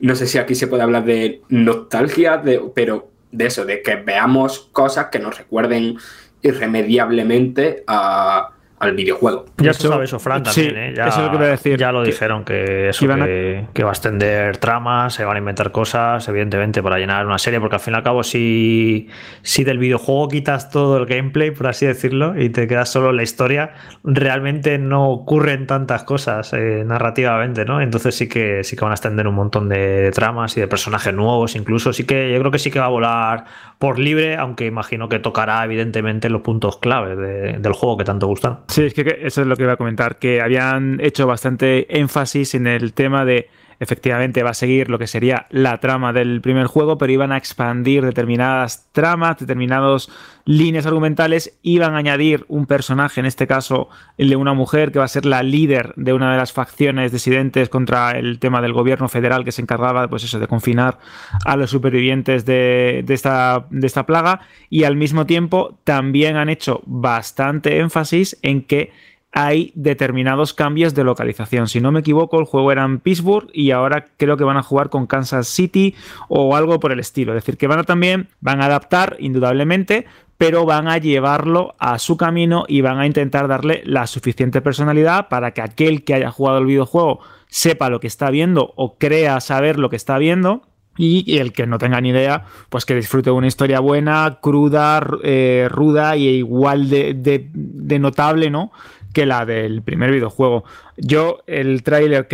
no 0.00 0.14
sé 0.14 0.26
si 0.26 0.38
aquí 0.38 0.54
se 0.54 0.66
puede 0.66 0.82
hablar 0.82 1.04
de 1.04 1.42
nostalgia, 1.48 2.36
de, 2.36 2.60
pero 2.74 3.10
de 3.32 3.46
eso, 3.46 3.64
de 3.64 3.82
que 3.82 3.96
veamos 3.96 4.68
cosas 4.72 5.06
que 5.06 5.18
nos 5.18 5.36
recuerden 5.36 5.96
irremediablemente 6.42 7.84
a, 7.86 8.50
al 8.80 8.94
videojuego. 8.94 9.44
Ya 9.58 9.72
se 9.72 9.88
sabe 9.88 10.04
eso, 10.04 10.18
Fran, 10.18 10.42
también, 10.44 10.70
Sí, 10.70 10.76
¿eh? 10.76 10.92
Ya, 10.96 11.08
eso 11.08 11.18
es 11.18 11.24
lo 11.24 11.30
que 11.30 11.36
iba 11.36 11.46
a 11.46 11.48
decir. 11.50 11.78
Ya 11.78 11.90
lo 11.92 12.02
Que- 12.02 12.10
dijeron, 12.10 12.44
que 12.44 12.88
eso, 12.90 13.06
que 13.06 13.12
a- 13.12 13.16
que, 13.24 13.64
que 13.74 13.82
va 13.84 13.90
a 13.90 13.92
extender 13.92 14.56
tramas, 14.58 15.14
se 15.14 15.24
van 15.24 15.36
a 15.36 15.38
inventar 15.40 15.72
cosas, 15.72 16.26
evidentemente, 16.28 16.82
para 16.82 16.98
llenar 16.98 17.26
una 17.26 17.38
serie, 17.38 17.58
porque 17.60 17.76
al 17.76 17.80
fin 17.80 17.94
y 17.94 17.96
al 17.96 18.02
cabo, 18.02 18.22
si, 18.22 19.08
si 19.42 19.64
del 19.64 19.78
videojuego 19.78 20.28
quitas 20.28 20.70
todo 20.70 20.96
el 20.98 21.06
gameplay, 21.06 21.50
por 21.50 21.66
así 21.66 21.86
decirlo, 21.86 22.40
y 22.40 22.50
te 22.50 22.66
quedas 22.68 22.88
solo 22.90 23.10
en 23.10 23.16
la 23.16 23.22
historia, 23.24 23.72
realmente 24.04 24.78
no 24.78 25.08
ocurren 25.10 25.66
tantas 25.66 26.04
cosas 26.04 26.52
eh, 26.52 26.82
narrativamente, 26.86 27.64
¿no? 27.64 27.80
Entonces 27.80 28.14
sí 28.14 28.28
que, 28.28 28.64
sí 28.64 28.76
que 28.76 28.82
van 28.82 28.92
a 28.92 28.94
extender 28.94 29.26
un 29.26 29.34
montón 29.34 29.68
de 29.68 30.10
tramas 30.12 30.56
y 30.56 30.60
de 30.60 30.68
personajes 30.68 31.12
nuevos, 31.12 31.56
incluso. 31.56 31.92
Sí 31.92 32.04
que 32.04 32.32
yo 32.32 32.38
creo 32.38 32.50
que 32.50 32.58
sí 32.58 32.70
que 32.70 32.78
va 32.78 32.86
a 32.86 32.90
volar 32.90 33.44
por 33.78 33.98
libre, 33.98 34.36
aunque 34.36 34.66
imagino 34.66 35.08
que 35.08 35.18
tocará, 35.18 35.64
evidentemente, 35.64 36.28
los 36.30 36.42
puntos 36.42 36.78
clave 36.78 37.16
de- 37.16 37.58
del 37.58 37.72
juego 37.72 37.96
que 37.96 38.04
tanto 38.04 38.26
gustan. 38.26 38.58
Sí, 38.68 38.84
es 38.84 38.94
que 38.94 39.20
eso 39.22 39.40
es 39.40 39.46
lo 39.46 39.56
que 39.56 39.62
iba 39.62 39.72
a 39.72 39.76
comentar, 39.76 40.18
que 40.18 40.40
habían 40.42 41.00
hecho 41.00 41.26
bastante 41.26 41.98
énfasis 41.98 42.54
en 42.54 42.66
el 42.66 42.92
tema 42.92 43.24
de, 43.24 43.48
efectivamente, 43.80 44.42
va 44.42 44.50
a 44.50 44.54
seguir 44.54 44.90
lo 44.90 44.98
que 44.98 45.06
sería 45.06 45.46
la 45.50 45.78
trama 45.78 46.12
del 46.12 46.40
primer 46.40 46.66
juego, 46.66 46.98
pero 46.98 47.12
iban 47.12 47.32
a 47.32 47.36
expandir 47.36 48.04
determinadas 48.04 48.88
tramas, 48.92 49.38
determinadas 49.38 50.08
líneas 50.44 50.86
argumentales, 50.86 51.58
iban 51.62 51.94
a 51.94 51.98
añadir 51.98 52.44
un 52.48 52.66
personaje, 52.66 53.20
en 53.20 53.26
este 53.26 53.46
caso 53.46 53.88
el 54.16 54.30
de 54.30 54.36
una 54.36 54.54
mujer, 54.54 54.90
que 54.90 54.98
va 54.98 55.04
a 55.04 55.08
ser 55.08 55.26
la 55.26 55.42
líder 55.42 55.92
de 55.96 56.12
una 56.12 56.32
de 56.32 56.38
las 56.38 56.52
facciones 56.52 57.12
disidentes 57.12 57.68
contra 57.68 58.12
el 58.12 58.38
tema 58.38 58.62
del 58.62 58.72
gobierno 58.72 59.08
federal 59.08 59.44
que 59.44 59.52
se 59.52 59.62
encargaba, 59.62 60.08
pues 60.08 60.24
eso, 60.24 60.38
de 60.38 60.48
confinar 60.48 60.98
a 61.44 61.56
los 61.56 61.70
supervivientes 61.70 62.44
de 62.44 63.04
esta 63.08 64.06
plaga, 64.06 64.40
y 64.70 64.84
al 64.84 64.96
mismo 64.96 65.26
tiempo 65.26 65.78
también 65.84 66.36
han 66.36 66.48
hecho 66.48 66.82
bastante 66.86 67.78
énfasis 67.78 68.38
en 68.42 68.62
que 68.62 68.92
hay 69.32 69.72
determinados 69.74 70.54
cambios 70.54 70.94
de 70.94 71.04
localización. 71.04 71.68
Si 71.68 71.80
no 71.80 71.92
me 71.92 72.00
equivoco, 72.00 72.40
el 72.40 72.46
juego 72.46 72.72
era 72.72 72.84
en 72.84 72.98
Pittsburgh 72.98 73.48
y 73.52 73.70
ahora 73.70 74.06
creo 74.16 74.36
que 74.36 74.44
van 74.44 74.56
a 74.56 74.62
jugar 74.62 74.88
con 74.88 75.06
Kansas 75.06 75.48
City 75.48 75.94
o 76.28 76.56
algo 76.56 76.80
por 76.80 76.92
el 76.92 77.00
estilo. 77.00 77.32
Es 77.32 77.44
decir, 77.44 77.56
que 77.58 77.66
van 77.66 77.80
a 77.80 77.84
también, 77.84 78.28
van 78.40 78.62
a 78.62 78.66
adaptar 78.66 79.16
indudablemente, 79.18 80.06
pero 80.38 80.64
van 80.64 80.88
a 80.88 80.98
llevarlo 80.98 81.74
a 81.78 81.98
su 81.98 82.16
camino 82.16 82.64
y 82.68 82.80
van 82.80 82.98
a 82.98 83.06
intentar 83.06 83.48
darle 83.48 83.82
la 83.84 84.06
suficiente 84.06 84.62
personalidad 84.62 85.28
para 85.28 85.52
que 85.52 85.62
aquel 85.62 86.04
que 86.04 86.14
haya 86.14 86.30
jugado 86.30 86.58
el 86.58 86.66
videojuego 86.66 87.20
sepa 87.48 87.90
lo 87.90 88.00
que 88.00 88.06
está 88.06 88.30
viendo 88.30 88.72
o 88.76 88.98
crea 88.98 89.40
saber 89.40 89.78
lo 89.78 89.90
que 89.90 89.96
está 89.96 90.16
viendo 90.18 90.62
y 90.98 91.38
el 91.38 91.52
que 91.52 91.66
no 91.66 91.78
tenga 91.78 92.00
ni 92.00 92.10
idea, 92.10 92.44
pues 92.68 92.84
que 92.84 92.94
disfrute 92.94 93.30
de 93.30 93.36
una 93.36 93.46
historia 93.46 93.78
buena, 93.78 94.38
cruda, 94.42 95.00
eh, 95.22 95.68
ruda 95.70 96.16
y 96.16 96.26
igual 96.26 96.90
de, 96.90 97.98
notable, 98.00 98.50
¿no? 98.50 98.72
Que 99.18 99.26
la 99.26 99.44
del 99.44 99.82
primer 99.82 100.12
videojuego. 100.12 100.62
Yo, 100.96 101.40
el 101.48 101.82
tráiler 101.82 102.28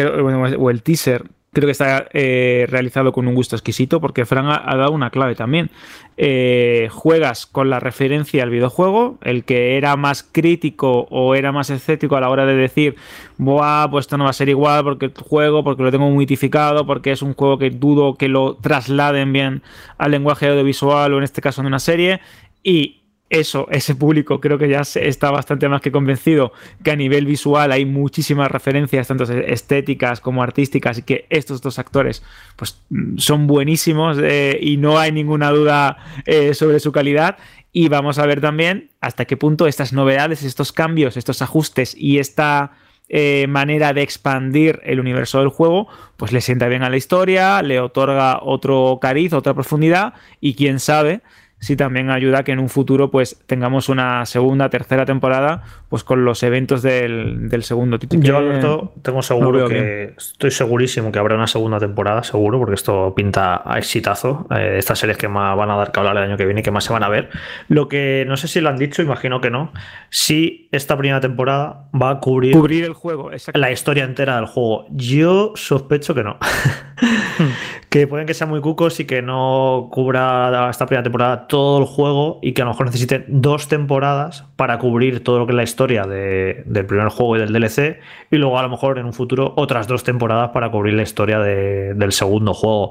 o 0.58 0.68
el 0.68 0.82
teaser, 0.82 1.24
creo 1.54 1.66
que 1.66 1.72
está 1.72 2.08
eh, 2.12 2.66
realizado 2.68 3.10
con 3.10 3.26
un 3.26 3.34
gusto 3.34 3.56
exquisito 3.56 4.02
porque 4.02 4.26
Fran 4.26 4.48
ha, 4.50 4.76
dado 4.76 4.90
una 4.90 5.08
clave 5.08 5.34
también. 5.34 5.70
Eh, 6.18 6.88
juegas 6.90 7.46
con 7.46 7.70
la 7.70 7.80
referencia 7.80 8.42
al 8.42 8.50
videojuego, 8.50 9.16
el 9.22 9.44
que 9.44 9.78
era 9.78 9.96
más 9.96 10.28
crítico 10.30 11.06
o 11.08 11.34
era 11.34 11.52
más 11.52 11.70
escéptico 11.70 12.16
a 12.16 12.20
la 12.20 12.28
hora 12.28 12.44
de 12.44 12.54
decir, 12.54 12.96
Buah, 13.38 13.88
pues 13.90 14.02
esto 14.02 14.18
no 14.18 14.24
va 14.24 14.30
a 14.30 14.34
ser 14.34 14.50
igual 14.50 14.84
porque 14.84 15.06
el 15.06 15.14
juego, 15.14 15.64
porque 15.64 15.84
lo 15.84 15.90
tengo 15.90 16.10
mitificado, 16.10 16.84
porque 16.84 17.12
es 17.12 17.22
un 17.22 17.32
juego 17.32 17.56
que 17.56 17.70
dudo 17.70 18.16
que 18.16 18.28
lo 18.28 18.56
trasladen 18.56 19.32
bien 19.32 19.62
al 19.96 20.10
lenguaje 20.10 20.48
audiovisual 20.48 21.14
o 21.14 21.16
en 21.16 21.24
este 21.24 21.40
caso 21.40 21.62
en 21.62 21.66
una 21.66 21.78
serie. 21.78 22.20
Y 22.62 23.03
eso, 23.34 23.66
ese 23.70 23.94
público 23.94 24.40
creo 24.40 24.58
que 24.58 24.68
ya 24.68 24.80
está 24.80 25.30
bastante 25.30 25.68
más 25.68 25.80
que 25.80 25.90
convencido 25.90 26.52
que 26.82 26.92
a 26.92 26.96
nivel 26.96 27.26
visual 27.26 27.72
hay 27.72 27.84
muchísimas 27.84 28.50
referencias, 28.50 29.08
tanto 29.08 29.24
estéticas 29.24 30.20
como 30.20 30.42
artísticas, 30.42 30.98
y 30.98 31.02
que 31.02 31.26
estos 31.30 31.60
dos 31.60 31.78
actores 31.78 32.22
pues 32.56 32.80
son 33.16 33.46
buenísimos 33.46 34.18
eh, 34.22 34.58
y 34.60 34.76
no 34.76 34.98
hay 34.98 35.12
ninguna 35.12 35.50
duda 35.50 35.96
eh, 36.26 36.54
sobre 36.54 36.80
su 36.80 36.92
calidad. 36.92 37.36
Y 37.72 37.88
vamos 37.88 38.18
a 38.18 38.26
ver 38.26 38.40
también 38.40 38.90
hasta 39.00 39.24
qué 39.24 39.36
punto 39.36 39.66
estas 39.66 39.92
novedades, 39.92 40.44
estos 40.44 40.70
cambios, 40.70 41.16
estos 41.16 41.42
ajustes 41.42 41.96
y 41.98 42.20
esta 42.20 42.72
eh, 43.08 43.46
manera 43.48 43.92
de 43.92 44.02
expandir 44.02 44.80
el 44.84 45.00
universo 45.00 45.40
del 45.40 45.48
juego, 45.48 45.88
pues 46.16 46.32
le 46.32 46.40
sienta 46.40 46.68
bien 46.68 46.84
a 46.84 46.88
la 46.88 46.96
historia, 46.96 47.60
le 47.62 47.80
otorga 47.80 48.38
otro 48.42 48.98
cariz, 49.00 49.32
otra 49.32 49.54
profundidad 49.54 50.14
y 50.40 50.54
quién 50.54 50.78
sabe 50.78 51.20
si 51.64 51.76
también 51.76 52.10
ayuda 52.10 52.40
a 52.40 52.44
que 52.44 52.52
en 52.52 52.58
un 52.58 52.68
futuro 52.68 53.10
pues 53.10 53.42
tengamos 53.46 53.88
una 53.88 54.26
segunda, 54.26 54.68
tercera 54.68 55.06
temporada 55.06 55.62
pues 55.88 56.04
con 56.04 56.26
los 56.26 56.42
eventos 56.42 56.82
del, 56.82 57.48
del 57.48 57.62
segundo 57.62 57.98
título. 57.98 58.22
Yo, 58.22 58.36
Alberto, 58.36 58.92
tengo 59.00 59.22
seguro 59.22 59.66
que 59.66 60.12
estoy 60.14 60.50
segurísimo 60.50 61.10
que 61.10 61.18
habrá 61.18 61.36
una 61.36 61.46
segunda 61.46 61.78
temporada, 61.78 62.22
seguro, 62.22 62.58
porque 62.58 62.74
esto 62.74 63.14
pinta 63.14 63.62
a 63.64 63.78
exitazo. 63.78 64.46
eh, 64.50 64.76
estas 64.76 64.98
series 64.98 65.16
que 65.16 65.26
más 65.26 65.56
van 65.56 65.70
a 65.70 65.76
dar 65.76 65.90
que 65.90 66.00
hablar 66.00 66.18
el 66.18 66.24
año 66.24 66.36
que 66.36 66.44
viene 66.44 66.60
y 66.60 66.62
que 66.62 66.70
más 66.70 66.84
se 66.84 66.92
van 66.92 67.02
a 67.02 67.08
ver. 67.08 67.30
Lo 67.68 67.88
que 67.88 68.26
no 68.28 68.36
sé 68.36 68.46
si 68.46 68.60
lo 68.60 68.68
han 68.68 68.76
dicho, 68.76 69.00
imagino 69.00 69.40
que 69.40 69.48
no. 69.48 69.72
Si 70.10 70.68
esta 70.70 70.98
primera 70.98 71.20
temporada 71.20 71.88
va 71.94 72.10
a 72.10 72.20
cubrir 72.20 72.52
cubrir 72.52 72.84
el 72.84 72.92
juego, 72.92 73.30
la 73.54 73.72
historia 73.72 74.04
entera 74.04 74.36
del 74.36 74.44
juego. 74.44 74.84
Yo 74.90 75.52
sospecho 75.54 76.14
que 76.14 76.24
no. 76.24 76.36
que 77.94 78.08
pueden 78.08 78.26
que 78.26 78.34
sean 78.34 78.50
muy 78.50 78.60
cucos 78.60 78.98
y 78.98 79.04
que 79.04 79.22
no 79.22 79.86
cubra 79.92 80.68
esta 80.68 80.84
primera 80.84 81.04
temporada 81.04 81.46
todo 81.46 81.78
el 81.78 81.84
juego 81.84 82.40
y 82.42 82.50
que 82.52 82.62
a 82.62 82.64
lo 82.64 82.72
mejor 82.72 82.86
necesiten 82.86 83.24
dos 83.28 83.68
temporadas 83.68 84.46
para 84.56 84.80
cubrir 84.80 85.22
todo 85.22 85.38
lo 85.38 85.46
que 85.46 85.52
es 85.52 85.56
la 85.56 85.62
historia 85.62 86.02
de- 86.02 86.64
del 86.66 86.86
primer 86.86 87.06
juego 87.10 87.36
y 87.36 87.38
del 87.38 87.52
DLC 87.52 88.00
y 88.32 88.36
luego 88.36 88.58
a 88.58 88.62
lo 88.64 88.68
mejor 88.68 88.98
en 88.98 89.06
un 89.06 89.12
futuro 89.12 89.52
otras 89.56 89.86
dos 89.86 90.02
temporadas 90.02 90.50
para 90.50 90.72
cubrir 90.72 90.94
la 90.94 91.02
historia 91.02 91.38
de- 91.38 91.94
del 91.94 92.10
segundo 92.10 92.52
juego. 92.52 92.90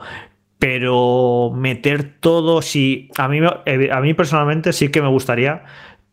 Pero 0.58 1.52
meter 1.54 2.14
todo, 2.22 2.62
si 2.62 3.10
a 3.18 3.28
mí, 3.28 3.40
a 3.46 4.00
mí 4.00 4.14
personalmente 4.14 4.72
sí 4.72 4.88
que 4.90 5.02
me 5.02 5.10
gustaría 5.10 5.64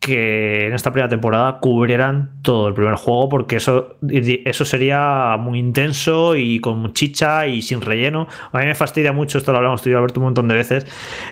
que 0.01 0.65
en 0.65 0.73
esta 0.73 0.91
primera 0.91 1.07
temporada 1.07 1.59
cubrieran 1.59 2.31
todo 2.41 2.67
el 2.67 2.73
primer 2.73 2.95
juego, 2.95 3.29
porque 3.29 3.57
eso, 3.57 3.97
eso 4.09 4.65
sería 4.65 5.37
muy 5.39 5.59
intenso 5.59 6.35
y 6.35 6.59
con 6.59 6.91
chicha 6.93 7.45
y 7.45 7.61
sin 7.61 7.81
relleno. 7.81 8.27
A 8.51 8.57
mí 8.57 8.65
me 8.65 8.73
fastidia 8.73 9.13
mucho, 9.13 9.37
esto 9.37 9.51
lo 9.51 9.59
hablamos 9.59 9.83
tú 9.83 9.91
y 9.91 9.93
Alberto, 9.93 10.19
un 10.19 10.25
montón 10.25 10.47
de 10.47 10.55
veces, 10.55 10.87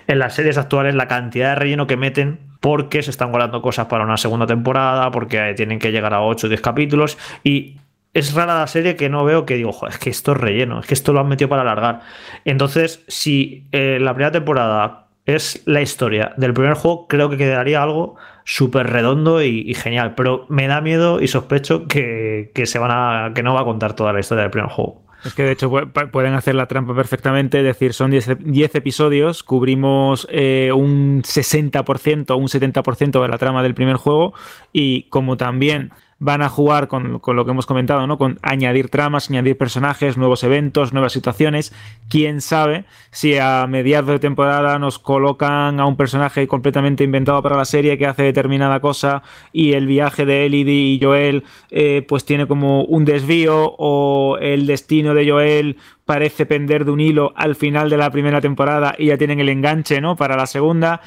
en 0.06 0.20
las 0.20 0.36
series 0.36 0.56
actuales 0.56 0.94
la 0.94 1.08
cantidad 1.08 1.48
de 1.48 1.54
relleno 1.56 1.88
que 1.88 1.96
meten 1.96 2.38
porque 2.60 3.02
se 3.02 3.10
están 3.10 3.32
guardando 3.32 3.60
cosas 3.60 3.86
para 3.86 4.04
una 4.04 4.16
segunda 4.16 4.46
temporada, 4.46 5.10
porque 5.10 5.52
tienen 5.56 5.80
que 5.80 5.90
llegar 5.90 6.14
a 6.14 6.22
8 6.22 6.46
o 6.46 6.48
10 6.48 6.60
capítulos 6.60 7.18
y 7.42 7.78
es 8.14 8.34
rara 8.34 8.56
la 8.56 8.68
serie 8.68 8.94
que 8.94 9.08
no 9.08 9.24
veo 9.24 9.46
que 9.46 9.56
digo, 9.56 9.72
"Joder, 9.72 9.94
es 9.94 9.98
que 9.98 10.10
esto 10.10 10.30
es 10.30 10.38
relleno, 10.38 10.78
es 10.78 10.86
que 10.86 10.94
esto 10.94 11.12
lo 11.12 11.18
han 11.18 11.28
metido 11.28 11.48
para 11.48 11.62
alargar. 11.62 12.02
Entonces, 12.44 13.02
si 13.08 13.66
eh, 13.72 13.98
la 14.00 14.14
primera 14.14 14.30
temporada 14.30 15.08
es 15.26 15.62
la 15.66 15.80
historia 15.80 16.34
del 16.36 16.52
primer 16.52 16.74
juego, 16.74 17.08
creo 17.08 17.30
que 17.30 17.36
quedaría 17.36 17.82
algo 17.82 18.16
súper 18.54 18.88
redondo 18.88 19.42
y, 19.42 19.72
genial. 19.74 20.14
Pero 20.16 20.46
me 20.48 20.66
da 20.66 20.80
miedo 20.80 21.20
y 21.20 21.28
sospecho 21.28 21.86
que, 21.86 22.50
que 22.54 22.66
se 22.66 22.78
van 22.78 22.90
a. 22.92 23.32
que 23.34 23.42
no 23.42 23.54
va 23.54 23.60
a 23.60 23.64
contar 23.64 23.94
toda 23.94 24.12
la 24.12 24.20
historia 24.20 24.42
del 24.42 24.50
primer 24.50 24.70
juego. 24.70 25.02
Es 25.24 25.34
que 25.34 25.42
de 25.42 25.52
hecho 25.52 25.70
pu- 25.70 25.92
pu- 25.92 26.10
pueden 26.10 26.32
hacer 26.32 26.54
la 26.54 26.66
trampa 26.66 26.94
perfectamente, 26.94 27.58
es 27.58 27.64
decir, 27.64 27.92
son 27.92 28.10
10 28.10 28.28
ep- 28.30 28.38
10 28.38 28.74
episodios, 28.74 29.42
cubrimos 29.42 30.26
eh, 30.30 30.72
un 30.74 31.22
60% 31.22 32.30
o 32.30 32.36
un 32.38 32.48
70% 32.48 33.20
de 33.22 33.28
la 33.28 33.36
trama 33.38 33.62
del 33.62 33.74
primer 33.74 33.96
juego 33.96 34.32
y 34.72 35.02
como 35.10 35.36
también 35.36 35.90
van 36.20 36.42
a 36.42 36.50
jugar 36.50 36.86
con, 36.86 37.18
con 37.18 37.34
lo 37.34 37.46
que 37.46 37.50
hemos 37.50 37.64
comentado, 37.64 38.06
¿no? 38.06 38.18
Con 38.18 38.38
añadir 38.42 38.90
tramas, 38.90 39.30
añadir 39.30 39.56
personajes, 39.56 40.18
nuevos 40.18 40.44
eventos, 40.44 40.92
nuevas 40.92 41.14
situaciones. 41.14 41.72
Quién 42.10 42.42
sabe 42.42 42.84
si 43.10 43.38
a 43.38 43.66
mediados 43.66 44.10
de 44.10 44.18
temporada 44.18 44.78
nos 44.78 44.98
colocan 44.98 45.80
a 45.80 45.86
un 45.86 45.96
personaje 45.96 46.46
completamente 46.46 47.04
inventado 47.04 47.42
para 47.42 47.56
la 47.56 47.64
serie 47.64 47.96
que 47.96 48.06
hace 48.06 48.22
determinada 48.22 48.80
cosa 48.80 49.22
y 49.50 49.72
el 49.72 49.86
viaje 49.86 50.26
de 50.26 50.44
Ellie 50.44 50.60
y 50.60 51.00
Joel 51.02 51.44
eh, 51.70 52.04
pues 52.06 52.26
tiene 52.26 52.46
como 52.46 52.84
un 52.84 53.06
desvío 53.06 53.74
o 53.78 54.36
el 54.42 54.66
destino 54.66 55.14
de 55.14 55.30
Joel 55.30 55.76
parece 56.04 56.44
pender 56.44 56.84
de 56.84 56.90
un 56.90 57.00
hilo 57.00 57.32
al 57.34 57.54
final 57.54 57.88
de 57.88 57.96
la 57.96 58.10
primera 58.10 58.42
temporada 58.42 58.94
y 58.98 59.06
ya 59.06 59.16
tienen 59.16 59.40
el 59.40 59.48
enganche, 59.48 60.00
¿no? 60.02 60.16
Para 60.16 60.36
la 60.36 60.46
segunda 60.46 61.00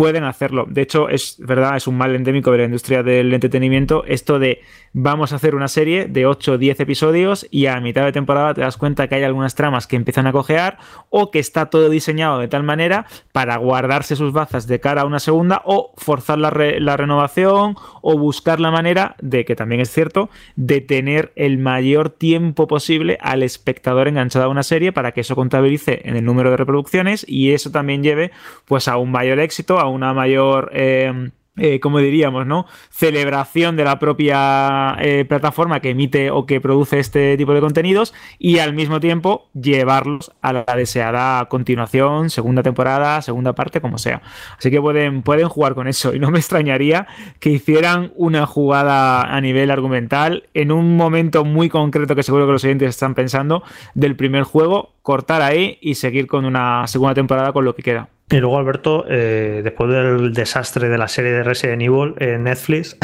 pueden 0.00 0.24
hacerlo. 0.24 0.64
De 0.66 0.80
hecho, 0.80 1.10
es 1.10 1.36
verdad, 1.38 1.76
es 1.76 1.86
un 1.86 1.98
mal 1.98 2.16
endémico 2.16 2.50
de 2.52 2.56
la 2.56 2.64
industria 2.64 3.02
del 3.02 3.34
entretenimiento 3.34 4.02
esto 4.06 4.38
de 4.38 4.62
vamos 4.94 5.32
a 5.32 5.36
hacer 5.36 5.54
una 5.54 5.68
serie 5.68 6.06
de 6.06 6.24
8 6.24 6.52
o 6.52 6.58
10 6.58 6.80
episodios 6.80 7.46
y 7.50 7.66
a 7.66 7.78
mitad 7.80 8.06
de 8.06 8.12
temporada 8.12 8.54
te 8.54 8.62
das 8.62 8.78
cuenta 8.78 9.08
que 9.08 9.16
hay 9.16 9.24
algunas 9.24 9.54
tramas 9.54 9.86
que 9.86 9.96
empiezan 9.96 10.26
a 10.26 10.32
cojear 10.32 10.78
o 11.10 11.30
que 11.30 11.38
está 11.38 11.66
todo 11.66 11.90
diseñado 11.90 12.38
de 12.38 12.48
tal 12.48 12.62
manera 12.62 13.06
para 13.32 13.58
guardarse 13.58 14.16
sus 14.16 14.32
bazas 14.32 14.66
de 14.66 14.80
cara 14.80 15.02
a 15.02 15.04
una 15.04 15.20
segunda 15.20 15.60
o 15.66 15.92
forzar 15.98 16.38
la, 16.38 16.50
la 16.50 16.96
renovación 16.96 17.76
o 18.00 18.18
buscar 18.18 18.58
la 18.58 18.70
manera 18.70 19.16
de, 19.20 19.44
que 19.44 19.54
también 19.54 19.82
es 19.82 19.90
cierto, 19.90 20.30
de 20.56 20.80
tener 20.80 21.30
el 21.36 21.58
mayor 21.58 22.08
tiempo 22.08 22.66
posible 22.66 23.18
al 23.20 23.42
espectador 23.42 24.08
enganchado 24.08 24.46
a 24.46 24.48
una 24.48 24.62
serie 24.62 24.92
para 24.92 25.12
que 25.12 25.20
eso 25.20 25.36
contabilice 25.36 26.00
en 26.04 26.16
el 26.16 26.24
número 26.24 26.50
de 26.50 26.56
reproducciones 26.56 27.24
y 27.28 27.52
eso 27.52 27.70
también 27.70 28.02
lleve 28.02 28.32
pues 28.64 28.88
a 28.88 28.96
un 28.96 29.12
mayor 29.12 29.38
éxito, 29.38 29.78
a 29.78 29.89
una 29.90 30.14
mayor... 30.14 30.70
Eh, 30.72 31.30
eh, 31.62 31.78
como 31.78 31.98
diríamos, 31.98 32.46
¿no? 32.46 32.64
Celebración 32.88 33.76
de 33.76 33.84
la 33.84 33.98
propia 33.98 34.96
eh, 34.98 35.26
plataforma 35.28 35.80
que 35.80 35.90
emite 35.90 36.30
o 36.30 36.46
que 36.46 36.58
produce 36.58 36.98
este 36.98 37.36
tipo 37.36 37.52
de 37.52 37.60
contenidos 37.60 38.14
y 38.38 38.60
al 38.60 38.72
mismo 38.72 38.98
tiempo 38.98 39.50
llevarlos 39.52 40.32
a 40.40 40.54
la 40.54 40.64
deseada 40.74 41.44
continuación, 41.50 42.30
segunda 42.30 42.62
temporada, 42.62 43.20
segunda 43.20 43.52
parte, 43.52 43.82
como 43.82 43.98
sea. 43.98 44.22
Así 44.56 44.70
que 44.70 44.80
pueden, 44.80 45.22
pueden 45.22 45.48
jugar 45.48 45.74
con 45.74 45.86
eso 45.86 46.14
y 46.14 46.18
no 46.18 46.30
me 46.30 46.38
extrañaría 46.38 47.06
que 47.40 47.50
hicieran 47.50 48.12
una 48.16 48.46
jugada 48.46 49.22
a 49.22 49.40
nivel 49.42 49.70
argumental 49.70 50.44
en 50.54 50.72
un 50.72 50.96
momento 50.96 51.44
muy 51.44 51.68
concreto 51.68 52.14
que 52.16 52.22
seguro 52.22 52.46
que 52.46 52.52
los 52.52 52.64
oyentes 52.64 52.88
están 52.88 53.14
pensando 53.14 53.62
del 53.94 54.16
primer 54.16 54.44
juego, 54.44 54.94
cortar 55.02 55.42
ahí 55.42 55.76
y 55.82 55.96
seguir 55.96 56.26
con 56.26 56.46
una 56.46 56.86
segunda 56.86 57.12
temporada 57.12 57.52
con 57.52 57.66
lo 57.66 57.74
que 57.74 57.82
queda. 57.82 58.08
Y 58.30 58.38
luego, 58.38 58.58
Alberto, 58.58 59.04
eh, 59.08 59.60
después 59.64 59.90
del 59.90 60.32
desastre 60.32 60.88
de 60.88 60.98
la 60.98 61.08
serie 61.08 61.32
de 61.32 61.42
Resident 61.42 61.82
Evil 61.82 62.14
en 62.18 62.44
Netflix, 62.44 62.96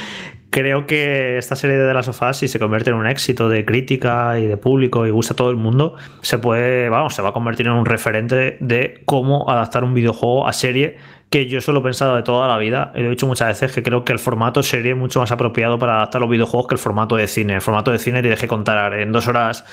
creo 0.50 0.86
que 0.86 1.36
esta 1.36 1.56
serie 1.56 1.76
de 1.76 1.92
of 1.92 2.22
Us, 2.22 2.36
si 2.36 2.46
se 2.46 2.60
convierte 2.60 2.90
en 2.90 2.96
un 2.96 3.08
éxito 3.08 3.48
de 3.48 3.64
crítica 3.64 4.38
y 4.38 4.46
de 4.46 4.56
público 4.56 5.04
y 5.04 5.10
gusta 5.10 5.34
a 5.34 5.36
todo 5.36 5.50
el 5.50 5.56
mundo, 5.56 5.96
se 6.22 6.38
puede, 6.38 6.88
vamos, 6.90 7.14
se 7.14 7.22
va 7.22 7.30
a 7.30 7.32
convertir 7.32 7.66
en 7.66 7.72
un 7.72 7.86
referente 7.86 8.56
de 8.60 9.02
cómo 9.04 9.50
adaptar 9.50 9.82
un 9.82 9.94
videojuego 9.94 10.46
a 10.46 10.52
serie 10.52 10.96
que 11.30 11.46
yo 11.46 11.60
solo 11.60 11.80
he 11.80 11.82
pensado 11.82 12.16
de 12.16 12.22
toda 12.22 12.48
la 12.48 12.56
vida, 12.56 12.92
he 12.94 13.02
dicho 13.02 13.26
muchas 13.26 13.48
veces 13.48 13.72
que 13.72 13.82
creo 13.82 14.04
que 14.04 14.12
el 14.12 14.18
formato 14.18 14.62
sería 14.62 14.94
mucho 14.94 15.20
más 15.20 15.30
apropiado 15.30 15.78
para 15.78 15.96
adaptar 15.96 16.22
los 16.22 16.30
videojuegos 16.30 16.68
que 16.68 16.74
el 16.74 16.78
formato 16.78 17.16
de 17.16 17.26
cine. 17.26 17.56
El 17.56 17.60
formato 17.60 17.90
de 17.90 17.98
cine 17.98 18.22
tienes 18.22 18.40
que 18.40 18.48
contar 18.48 18.94
en 18.94 19.12
dos 19.12 19.28
horas 19.28 19.64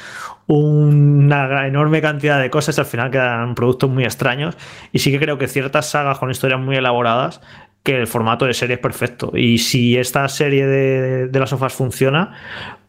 una 0.47 1.67
enorme 1.67 2.01
cantidad 2.01 2.39
de 2.39 2.49
cosas, 2.49 2.77
al 2.79 2.85
final 2.85 3.11
quedan 3.11 3.55
productos 3.55 3.89
muy 3.89 4.03
extraños. 4.03 4.57
Y 4.91 4.99
sí 4.99 5.11
que 5.11 5.19
creo 5.19 5.37
que 5.37 5.47
ciertas 5.47 5.89
sagas 5.89 6.19
con 6.19 6.29
historias 6.31 6.59
muy 6.59 6.75
elaboradas 6.75 7.41
que 7.83 7.97
el 7.97 8.07
formato 8.07 8.45
de 8.45 8.53
serie 8.53 8.75
es 8.75 8.81
perfecto. 8.81 9.31
Y 9.35 9.59
si 9.59 9.95
esta 9.97 10.27
serie 10.27 10.65
de, 10.65 11.27
de 11.27 11.39
las 11.39 11.51
sofás 11.51 11.73
funciona, 11.73 12.33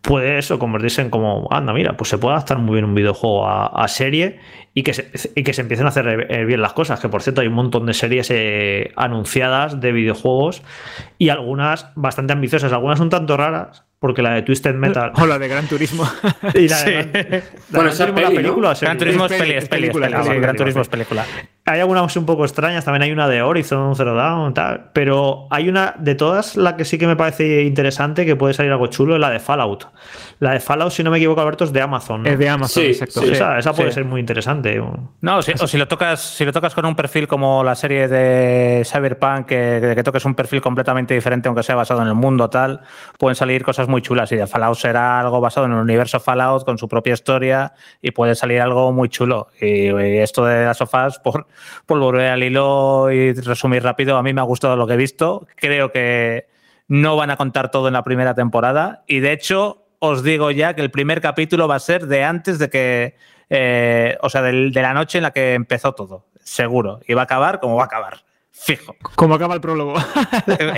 puede 0.06 0.38
eso 0.38 0.58
convertirse 0.58 1.02
en 1.02 1.10
como, 1.10 1.48
anda, 1.50 1.72
mira, 1.72 1.96
pues 1.96 2.08
se 2.10 2.18
puede 2.18 2.34
adaptar 2.34 2.58
muy 2.58 2.74
bien 2.74 2.84
un 2.84 2.94
videojuego 2.94 3.46
a, 3.46 3.88
serie 3.88 4.38
y 4.72 4.84
que, 4.84 4.94
se, 4.94 5.10
y 5.34 5.42
que 5.42 5.52
se 5.52 5.62
empiecen 5.62 5.86
a 5.86 5.88
hacer 5.88 6.26
eh, 6.30 6.44
bien 6.44 6.62
las 6.62 6.72
cosas. 6.72 7.00
Que 7.00 7.08
por 7.08 7.22
cierto, 7.22 7.40
hay 7.40 7.48
un 7.48 7.54
montón 7.54 7.86
de 7.86 7.92
series 7.92 8.30
eh, 8.30 8.92
anunciadas 8.96 9.80
de 9.80 9.92
videojuegos 9.92 10.62
y 11.18 11.30
algunas 11.30 11.90
bastante 11.96 12.32
ambiciosas, 12.32 12.72
algunas 12.72 13.00
un 13.00 13.10
tanto 13.10 13.36
raras, 13.36 13.84
porque 13.98 14.22
la 14.22 14.34
de 14.34 14.42
Twisted 14.42 14.74
Metal. 14.74 15.12
O 15.20 15.26
la 15.26 15.38
de 15.38 15.48
Gran 15.48 15.66
Turismo. 15.66 16.08
y 16.54 16.68
la 16.68 16.82
de 16.84 17.42
bueno, 17.70 17.90
esa 17.90 18.14
película. 18.14 18.74
Gran 18.80 18.98
Turismo 18.98 19.26
es, 19.26 19.32
peli, 19.32 19.52
es, 19.54 19.68
película. 19.68 20.08
Gran 20.08 20.56
Turismo 20.56 20.82
es 20.82 20.88
película. 20.88 21.24
Hay 21.68 21.80
algunas 21.80 22.16
un 22.16 22.26
poco 22.26 22.44
extrañas, 22.44 22.84
también 22.84 23.02
hay 23.02 23.10
una 23.10 23.26
de 23.28 23.42
Horizon 23.42 23.96
Zero 23.96 24.14
Dawn, 24.14 24.54
tal. 24.54 24.90
Pero 24.92 25.48
hay 25.50 25.68
una 25.68 25.94
de 25.98 26.14
todas, 26.14 26.56
la 26.56 26.76
que 26.76 26.84
sí 26.84 26.96
que 26.96 27.08
me 27.08 27.16
parece 27.16 27.62
interesante, 27.62 28.24
que 28.24 28.36
puede 28.36 28.54
salir 28.54 28.70
algo 28.70 28.86
chulo, 28.86 29.14
es 29.14 29.20
la 29.20 29.30
de 29.30 29.40
Fallout. 29.40 29.88
La 30.38 30.52
de 30.52 30.60
Fallout, 30.60 30.92
si 30.92 31.02
no 31.02 31.10
me 31.10 31.16
equivoco, 31.16 31.40
Alberto, 31.40 31.64
es 31.64 31.72
de 31.72 31.80
Amazon. 31.80 32.24
Es 32.24 32.38
de 32.38 32.48
Amazon, 32.48 32.84
exacto. 32.84 33.22
esa, 33.22 33.72
puede 33.72 33.90
ser 33.90 34.04
muy 34.04 34.20
interesante. 34.20 34.80
No, 35.20 35.38
o 35.38 35.42
si 35.42 35.76
lo 35.76 35.88
tocas, 35.88 36.20
si 36.20 36.44
lo 36.44 36.52
tocas 36.52 36.72
con 36.72 36.86
un 36.86 36.94
perfil 36.94 37.26
como 37.26 37.64
la 37.64 37.74
serie 37.74 38.06
de 38.06 38.84
Cyberpunk, 38.84 39.46
que, 39.46 39.92
que 39.96 40.02
toques 40.04 40.24
un 40.24 40.36
perfil 40.36 40.60
completamente 40.60 41.14
diferente, 41.14 41.48
aunque 41.48 41.64
sea 41.64 41.74
basado 41.74 42.00
en 42.02 42.08
el 42.08 42.14
mundo 42.14 42.48
tal, 42.48 42.82
pueden 43.18 43.34
salir 43.34 43.64
cosas 43.64 43.88
muy 43.88 44.02
chulas. 44.02 44.30
Y 44.30 44.36
de 44.36 44.46
Fallout 44.46 44.76
será 44.76 45.18
algo 45.18 45.40
basado 45.40 45.66
en 45.66 45.72
el 45.72 45.78
universo 45.78 46.20
Fallout 46.20 46.64
con 46.64 46.78
su 46.78 46.88
propia 46.88 47.14
historia 47.14 47.72
y 48.00 48.12
puede 48.12 48.36
salir 48.36 48.60
algo 48.60 48.92
muy 48.92 49.08
chulo. 49.08 49.48
Y, 49.60 49.88
esto 49.88 50.44
de 50.44 50.64
las 50.64 50.76
sofás, 50.76 51.18
por, 51.18 51.46
por 51.86 51.98
volver 51.98 52.30
al 52.30 52.42
hilo 52.42 53.10
y 53.10 53.32
resumir 53.32 53.82
rápido, 53.82 54.16
a 54.16 54.22
mí 54.22 54.32
me 54.32 54.40
ha 54.40 54.44
gustado 54.44 54.76
lo 54.76 54.86
que 54.86 54.94
he 54.94 54.98
visto. 54.98 55.46
Creo 55.56 55.92
que 55.92 56.48
no 56.88 57.16
van 57.16 57.30
a 57.30 57.36
contar 57.36 57.70
todo 57.70 57.88
en 57.88 57.94
la 57.94 58.04
primera 58.04 58.34
temporada 58.34 59.04
y 59.06 59.20
de 59.20 59.32
hecho 59.32 59.84
os 59.98 60.22
digo 60.22 60.50
ya 60.50 60.74
que 60.74 60.82
el 60.82 60.90
primer 60.90 61.20
capítulo 61.20 61.68
va 61.68 61.76
a 61.76 61.80
ser 61.80 62.06
de 62.06 62.22
antes 62.22 62.58
de 62.58 62.70
que, 62.70 63.16
eh, 63.50 64.16
o 64.20 64.28
sea, 64.28 64.42
de, 64.42 64.70
de 64.70 64.82
la 64.82 64.94
noche 64.94 65.18
en 65.18 65.22
la 65.22 65.30
que 65.32 65.54
empezó 65.54 65.92
todo, 65.92 66.26
seguro. 66.42 67.00
Y 67.06 67.14
va 67.14 67.22
a 67.22 67.24
acabar 67.24 67.60
como 67.60 67.76
va 67.76 67.84
a 67.84 67.86
acabar. 67.86 68.18
Fijo. 68.58 68.96
Como 69.14 69.34
acaba 69.34 69.54
el 69.54 69.60
prólogo. 69.60 69.94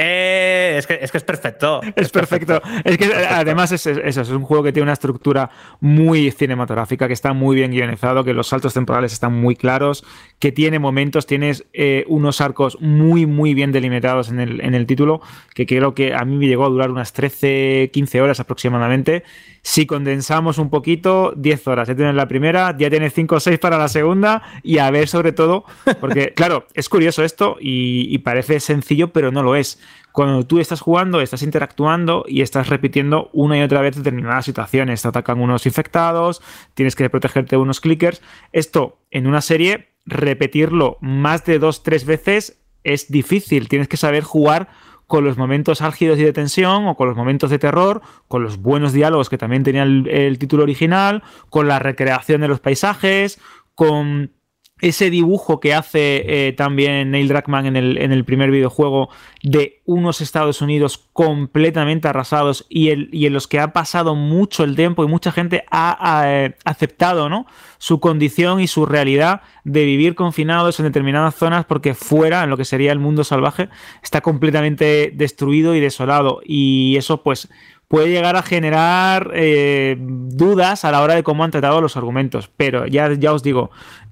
Eh, 0.00 0.76
es, 0.78 0.86
que, 0.86 0.98
es, 1.00 1.10
que, 1.10 1.18
es 1.18 1.24
perfecto. 1.24 1.80
Es, 1.94 2.10
perfecto. 2.10 2.60
Es 2.84 2.98
que 2.98 3.12
además 3.14 3.72
es, 3.72 3.86
eso, 3.86 4.20
es 4.20 4.30
un 4.30 4.42
juego 4.42 4.62
que 4.62 4.72
tiene 4.72 4.84
una 4.84 4.92
estructura 4.92 5.50
muy 5.80 6.30
cinematográfica, 6.30 7.06
que 7.06 7.12
está 7.12 7.32
muy 7.32 7.56
bien 7.56 7.70
guionizado, 7.70 8.24
que 8.24 8.34
los 8.34 8.48
saltos 8.48 8.74
temporales 8.74 9.12
están 9.12 9.34
muy 9.34 9.56
claros, 9.56 10.04
que 10.38 10.52
tiene 10.52 10.78
momentos, 10.78 11.26
tienes 11.26 11.64
eh, 11.72 12.04
unos 12.08 12.40
arcos 12.40 12.78
muy, 12.80 13.26
muy 13.26 13.54
bien 13.54 13.72
delimitados 13.72 14.30
en 14.30 14.40
el, 14.40 14.60
en 14.60 14.74
el 14.74 14.86
título, 14.86 15.20
que 15.54 15.66
creo 15.66 15.94
que 15.94 16.14
a 16.14 16.24
mí 16.24 16.36
me 16.36 16.46
llegó 16.46 16.66
a 16.66 16.70
durar 16.70 16.90
unas 16.90 17.12
13, 17.12 17.90
15 17.92 18.20
horas 18.20 18.40
aproximadamente. 18.40 19.24
Si 19.68 19.84
condensamos 19.84 20.56
un 20.56 20.70
poquito, 20.70 21.34
10 21.36 21.68
horas. 21.68 21.88
Ya 21.88 21.94
tienes 21.94 22.14
la 22.14 22.26
primera, 22.26 22.74
ya 22.78 22.88
tienes 22.88 23.12
5 23.12 23.34
o 23.34 23.38
6 23.38 23.58
para 23.58 23.76
la 23.76 23.88
segunda 23.88 24.42
y 24.62 24.78
a 24.78 24.90
ver 24.90 25.08
sobre 25.08 25.32
todo, 25.32 25.66
porque 26.00 26.32
claro, 26.34 26.66
es 26.72 26.88
curioso 26.88 27.22
esto 27.22 27.58
y, 27.60 28.16
parece 28.20 28.60
sencillo, 28.60 29.12
pero 29.12 29.30
no 29.30 29.42
lo 29.42 29.56
es. 29.56 29.78
Cuando 30.10 30.46
tú 30.46 30.58
estás 30.58 30.80
jugando, 30.80 31.20
estás 31.20 31.42
interactuando 31.42 32.24
y 32.26 32.40
estás 32.40 32.70
repitiendo 32.70 33.28
una 33.34 33.58
y 33.58 33.62
otra 33.62 33.82
vez 33.82 33.94
determinadas 33.94 34.46
situaciones. 34.46 35.02
Te 35.02 35.08
atacan 35.08 35.38
unos 35.38 35.66
infectados, 35.66 36.40
tienes 36.72 36.96
que 36.96 37.10
protegerte 37.10 37.56
de 37.56 37.60
unos 37.60 37.82
clickers. 37.82 38.22
Esto 38.52 39.02
en 39.10 39.26
una 39.26 39.42
serie, 39.42 39.90
repetirlo 40.06 40.96
más 41.02 41.44
de 41.44 41.58
dos, 41.58 41.82
tres 41.82 42.06
veces 42.06 42.58
es 42.84 43.10
difícil. 43.10 43.68
Tienes 43.68 43.88
que 43.88 43.98
saber 43.98 44.22
jugar 44.22 44.70
con 45.08 45.24
los 45.24 45.38
momentos 45.38 45.80
álgidos 45.80 46.18
y 46.18 46.22
de 46.22 46.34
tensión 46.34 46.86
o 46.86 46.94
con 46.94 47.08
los 47.08 47.16
momentos 47.16 47.48
de 47.48 47.58
terror, 47.58 48.02
con 48.28 48.42
los 48.42 48.58
buenos 48.58 48.92
diálogos 48.92 49.30
que 49.30 49.38
también 49.38 49.64
tenía 49.64 49.82
el, 49.82 50.38
título 50.38 50.62
original, 50.62 51.22
con 51.48 51.66
la 51.66 51.78
recreación 51.78 52.42
de 52.42 52.48
los 52.48 52.60
paisajes, 52.60 53.40
con 53.74 54.30
ese 54.80 55.10
dibujo 55.10 55.60
que 55.60 55.74
hace 55.74 56.48
eh, 56.48 56.52
también 56.52 57.10
Neil 57.10 57.28
Druckmann 57.28 57.66
en 57.66 57.76
el, 57.76 57.98
en 57.98 58.12
el, 58.12 58.24
primer 58.24 58.50
videojuego 58.50 59.08
de 59.42 59.80
unos 59.84 60.20
Estados 60.20 60.60
Unidos 60.60 61.08
completamente 61.12 62.08
arrasados 62.08 62.66
y, 62.68 62.90
el, 62.90 63.08
y, 63.12 63.26
en 63.26 63.32
los 63.32 63.48
que 63.48 63.58
ha 63.58 63.72
pasado 63.72 64.14
mucho 64.14 64.64
el 64.64 64.76
tiempo 64.76 65.04
y 65.04 65.08
mucha 65.08 65.32
gente 65.32 65.64
ha, 65.70 66.22
eh, 66.26 66.54
aceptado 66.64 67.28
¿no? 67.28 67.46
su 67.78 67.98
condición 68.00 68.60
y 68.60 68.68
su 68.68 68.86
realidad 68.86 69.42
de 69.64 69.84
vivir 69.84 70.14
confinados 70.14 70.78
en 70.78 70.86
determinadas 70.86 71.34
zonas 71.34 71.64
porque 71.64 71.94
fuera, 71.94 72.44
en 72.44 72.50
lo 72.50 72.56
que 72.56 72.64
sería 72.64 72.92
el 72.92 72.98
mundo 72.98 73.24
salvaje, 73.24 73.68
está 74.02 74.20
completamente 74.20 75.12
destruido 75.14 75.74
y 75.74 75.80
desolado. 75.80 76.40
Y 76.44 76.96
eso 76.96 77.22
pues 77.22 77.48
puede 77.88 78.10
llegar 78.10 78.36
a 78.36 78.42
generar 78.42 79.32
eh, 79.34 79.96
dudas 79.98 80.84
a 80.84 80.92
la 80.92 81.02
hora 81.02 81.14
de 81.14 81.22
cómo 81.22 81.42
han 81.42 81.50
tratado 81.50 81.80
los 81.80 81.96
argumentos. 81.96 82.50
Pero 82.56 82.86
ya, 82.86 83.12
ya 83.14 83.32
os 83.32 83.42
digo, 83.42 83.70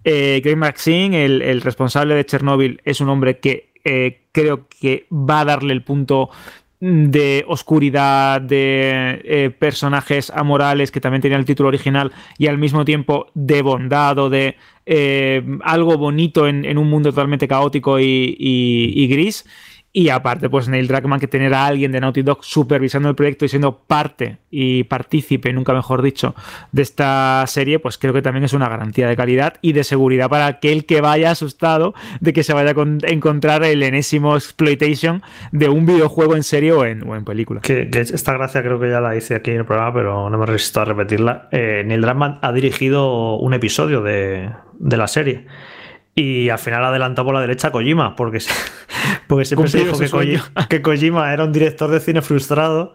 eh, 0.08 0.40
Craig 0.40 0.54
Maxine, 0.54 1.24
el, 1.24 1.60
responsable 1.62 2.14
de 2.14 2.24
Chernobyl, 2.24 2.80
es 2.84 3.00
un 3.00 3.08
hombre 3.08 3.40
que 3.40 3.72
eh, 3.84 4.20
creo 4.30 4.68
que 4.68 5.08
va 5.10 5.40
a 5.40 5.44
darle 5.44 5.72
el 5.72 5.82
punto 5.82 6.30
de 6.78 7.44
oscuridad, 7.48 8.40
de 8.40 9.20
eh, 9.24 9.50
personajes 9.50 10.30
amorales 10.30 10.92
que 10.92 11.00
también 11.00 11.22
tenía 11.22 11.38
el 11.38 11.44
título 11.44 11.70
original 11.70 12.12
y 12.38 12.46
al 12.46 12.56
mismo 12.56 12.84
tiempo 12.84 13.26
de 13.34 13.62
bondad 13.62 14.16
o 14.20 14.30
de 14.30 14.56
algo 15.64 15.98
bonito 15.98 16.46
en, 16.46 16.78
un 16.78 16.88
mundo 16.88 17.10
totalmente 17.10 17.48
caótico 17.48 17.98
y 17.98 19.08
gris. 19.10 19.44
Y 19.98 20.10
aparte, 20.10 20.50
pues 20.50 20.68
Neil 20.68 20.88
Druckmann, 20.88 21.20
que 21.20 21.26
tener 21.26 21.54
a 21.54 21.64
alguien 21.64 21.90
de 21.90 22.00
Naughty 22.00 22.20
Dog 22.20 22.44
supervisando 22.44 23.08
el 23.08 23.14
proyecto 23.14 23.46
y 23.46 23.48
siendo 23.48 23.78
parte 23.78 24.36
y 24.50 24.84
partícipe, 24.84 25.54
nunca 25.54 25.72
mejor 25.72 26.02
dicho, 26.02 26.34
de 26.70 26.82
esta 26.82 27.42
serie, 27.46 27.78
pues 27.78 27.96
creo 27.96 28.12
que 28.12 28.20
también 28.20 28.44
es 28.44 28.52
una 28.52 28.68
garantía 28.68 29.08
de 29.08 29.16
calidad 29.16 29.54
y 29.62 29.72
de 29.72 29.84
seguridad 29.84 30.28
para 30.28 30.48
aquel 30.48 30.84
que 30.84 31.00
vaya 31.00 31.30
asustado 31.30 31.94
de 32.20 32.34
que 32.34 32.42
se 32.42 32.52
vaya 32.52 32.72
a 32.72 33.10
encontrar 33.10 33.64
el 33.64 33.82
enésimo 33.82 34.36
exploitation 34.36 35.22
de 35.50 35.70
un 35.70 35.86
videojuego 35.86 36.36
en 36.36 36.42
serie 36.42 36.72
o 36.72 36.84
en, 36.84 37.24
película. 37.24 37.62
Que, 37.62 37.88
esta 37.90 38.34
gracia 38.34 38.62
creo 38.62 38.78
que 38.78 38.90
ya 38.90 39.00
la 39.00 39.16
hice 39.16 39.34
aquí 39.34 39.52
en 39.52 39.60
el 39.60 39.64
programa, 39.64 39.94
pero 39.94 40.28
no 40.28 40.36
me 40.36 40.44
resisto 40.44 40.82
a 40.82 40.84
repetirla. 40.84 41.48
Eh, 41.52 41.84
Neil 41.86 42.02
Druckmann 42.02 42.38
ha 42.42 42.52
dirigido 42.52 43.38
un 43.38 43.54
episodio 43.54 44.02
de 44.02 44.50
la 44.78 45.08
serie 45.08 45.46
Y 46.18 46.48
al 46.48 46.58
final 46.58 46.82
adelantó 46.82 47.24
por 47.26 47.34
la 47.34 47.42
derecha 47.42 47.68
a 47.68 47.72
Kojima, 47.72 48.16
porque, 48.16 48.40
se- 48.40 48.50
porque 49.26 49.44
siempre 49.44 49.68
se 49.68 49.78
dijo. 49.84 49.92
Kojima, 50.10 50.50
que 50.70 50.80
Kojima 50.82 51.32
era 51.32 51.44
un 51.44 51.52
director 51.52 51.90
de 51.90 52.00
cine 52.00 52.22
frustrado. 52.22 52.94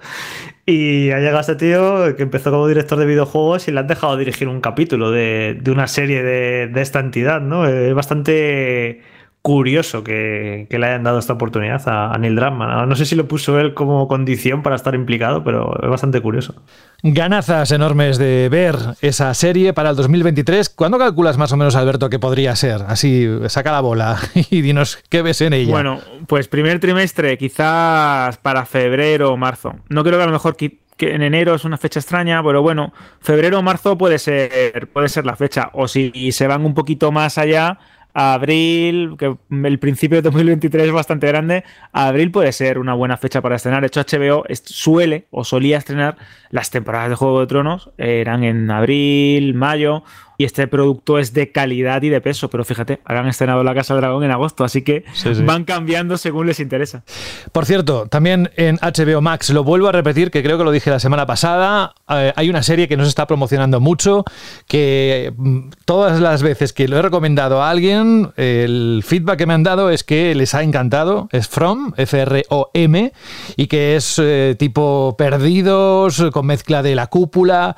Y 0.65 1.11
ha 1.11 1.17
llegado 1.19 1.39
este 1.41 1.55
tío 1.55 2.15
que 2.15 2.23
empezó 2.23 2.49
como 2.51 2.67
director 2.67 2.97
de 2.97 3.05
videojuegos 3.05 3.67
y 3.67 3.71
le 3.71 3.79
han 3.79 3.87
dejado 3.87 4.15
dirigir 4.17 4.47
un 4.47 4.61
capítulo 4.61 5.11
de, 5.11 5.57
de 5.61 5.71
una 5.71 5.87
serie 5.87 6.23
de, 6.23 6.67
de 6.67 6.81
esta 6.81 6.99
entidad, 6.99 7.41
¿no? 7.41 7.67
Es 7.67 7.93
bastante 7.93 9.01
curioso 9.41 10.03
que, 10.03 10.67
que 10.69 10.77
le 10.77 10.87
hayan 10.87 11.03
dado 11.03 11.17
esta 11.17 11.33
oportunidad 11.33 11.81
a, 11.87 12.13
a 12.13 12.17
Neil 12.17 12.35
Druckmann. 12.35 12.87
No 12.87 12.95
sé 12.95 13.05
si 13.05 13.15
lo 13.15 13.27
puso 13.27 13.59
él 13.59 13.73
como 13.73 14.07
condición 14.07 14.61
para 14.61 14.75
estar 14.75 14.93
implicado, 14.93 15.43
pero 15.43 15.73
es 15.81 15.89
bastante 15.89 16.21
curioso. 16.21 16.61
Ganazas 17.01 17.71
enormes 17.71 18.17
de 18.19 18.49
ver 18.49 18.75
esa 19.01 19.33
serie 19.33 19.73
para 19.73 19.89
el 19.91 19.95
2023. 19.95 20.69
¿Cuándo 20.69 20.99
calculas 20.99 21.37
más 21.37 21.51
o 21.51 21.57
menos, 21.57 21.75
Alberto, 21.75 22.09
que 22.09 22.19
podría 22.19 22.55
ser? 22.55 22.83
Así, 22.87 23.27
saca 23.47 23.71
la 23.71 23.81
bola 23.81 24.19
y 24.51 24.61
dinos 24.61 24.99
qué 25.09 25.23
ves 25.23 25.41
en 25.41 25.53
ella. 25.53 25.71
Bueno, 25.71 25.99
pues 26.27 26.47
primer 26.47 26.79
trimestre, 26.79 27.37
quizás 27.37 28.37
para 28.37 28.65
febrero 28.65 29.33
o 29.33 29.37
marzo. 29.37 29.73
No 29.89 30.03
creo 30.03 30.17
que 30.17 30.23
a 30.23 30.27
lo 30.27 30.33
mejor 30.33 30.55
que 30.55 30.81
en 30.99 31.23
enero 31.23 31.55
es 31.55 31.65
una 31.65 31.77
fecha 31.77 31.99
extraña, 31.99 32.43
pero 32.43 32.61
bueno, 32.61 32.93
febrero 33.19 33.57
o 33.57 33.61
marzo 33.63 33.97
puede 33.97 34.19
ser, 34.19 34.87
puede 34.93 35.09
ser 35.09 35.25
la 35.25 35.35
fecha. 35.35 35.71
O 35.73 35.87
si 35.87 36.31
se 36.31 36.47
van 36.47 36.63
un 36.63 36.75
poquito 36.75 37.11
más 37.11 37.39
allá, 37.39 37.79
abril, 38.13 39.15
que 39.17 39.37
el 39.49 39.79
principio 39.79 40.17
de 40.17 40.23
2023 40.23 40.87
es 40.87 40.91
bastante 40.91 41.27
grande, 41.27 41.63
abril 41.91 42.31
puede 42.31 42.51
ser 42.51 42.77
una 42.79 42.93
buena 42.93 43.17
fecha 43.17 43.41
para 43.41 43.55
estrenar. 43.55 43.81
De 43.81 43.87
hecho, 43.87 44.01
HBO 44.01 44.43
suele 44.63 45.27
o 45.31 45.43
solía 45.43 45.77
estrenar 45.77 46.17
las 46.49 46.69
temporadas 46.69 47.09
de 47.09 47.15
Juego 47.15 47.39
de 47.39 47.47
Tronos, 47.47 47.91
eran 47.97 48.43
en 48.43 48.69
abril, 48.69 49.53
mayo, 49.53 50.03
y 50.41 50.43
este 50.43 50.67
producto 50.67 51.19
es 51.19 51.33
de 51.33 51.51
calidad 51.51 52.01
y 52.01 52.09
de 52.09 52.19
peso. 52.19 52.49
Pero 52.49 52.65
fíjate, 52.65 52.99
han 53.05 53.27
estrenado 53.27 53.63
La 53.63 53.75
Casa 53.75 53.93
del 53.93 54.01
Dragón 54.01 54.23
en 54.23 54.31
agosto, 54.31 54.63
así 54.63 54.81
que 54.81 55.03
Sí, 55.13 55.35
sí. 55.35 55.43
van 55.43 55.65
cambiando 55.65 56.17
según 56.17 56.47
les 56.47 56.59
interesa. 56.59 57.03
Por 57.51 57.65
cierto, 57.67 58.07
también 58.07 58.49
en 58.55 58.77
HBO 58.81 59.21
Max, 59.21 59.51
lo 59.51 59.63
vuelvo 59.63 59.87
a 59.87 59.91
repetir, 59.91 60.31
que 60.31 60.41
creo 60.41 60.57
que 60.57 60.63
lo 60.63 60.71
dije 60.71 60.89
la 60.89 60.99
semana 60.99 61.27
pasada, 61.27 61.93
eh, 62.09 62.33
hay 62.35 62.49
una 62.49 62.63
serie 62.63 62.87
que 62.87 62.97
no 62.97 63.03
se 63.03 63.09
está 63.09 63.27
promocionando 63.27 63.79
mucho, 63.79 64.23
que 64.67 65.31
mm, 65.37 65.69
todas 65.85 66.19
las 66.19 66.41
veces 66.41 66.73
que 66.73 66.87
lo 66.87 66.97
he 66.97 67.01
recomendado 67.03 67.61
a 67.61 67.69
alguien, 67.69 68.31
el 68.35 69.03
feedback 69.05 69.37
que 69.37 69.45
me 69.45 69.53
han 69.53 69.61
dado 69.63 69.91
es 69.91 70.03
que 70.03 70.33
les 70.33 70.55
ha 70.55 70.63
encantado, 70.63 71.29
es 71.31 71.47
From, 71.47 71.93
F-R-O-M, 71.97 73.13
y 73.57 73.67
que 73.67 73.95
es 73.95 74.19
eh, 74.19 74.55
tipo 74.57 75.13
perdidos, 75.17 76.23
con 76.33 76.47
mezcla 76.47 76.81
de 76.81 76.95
la 76.95 77.07
cúpula. 77.07 77.75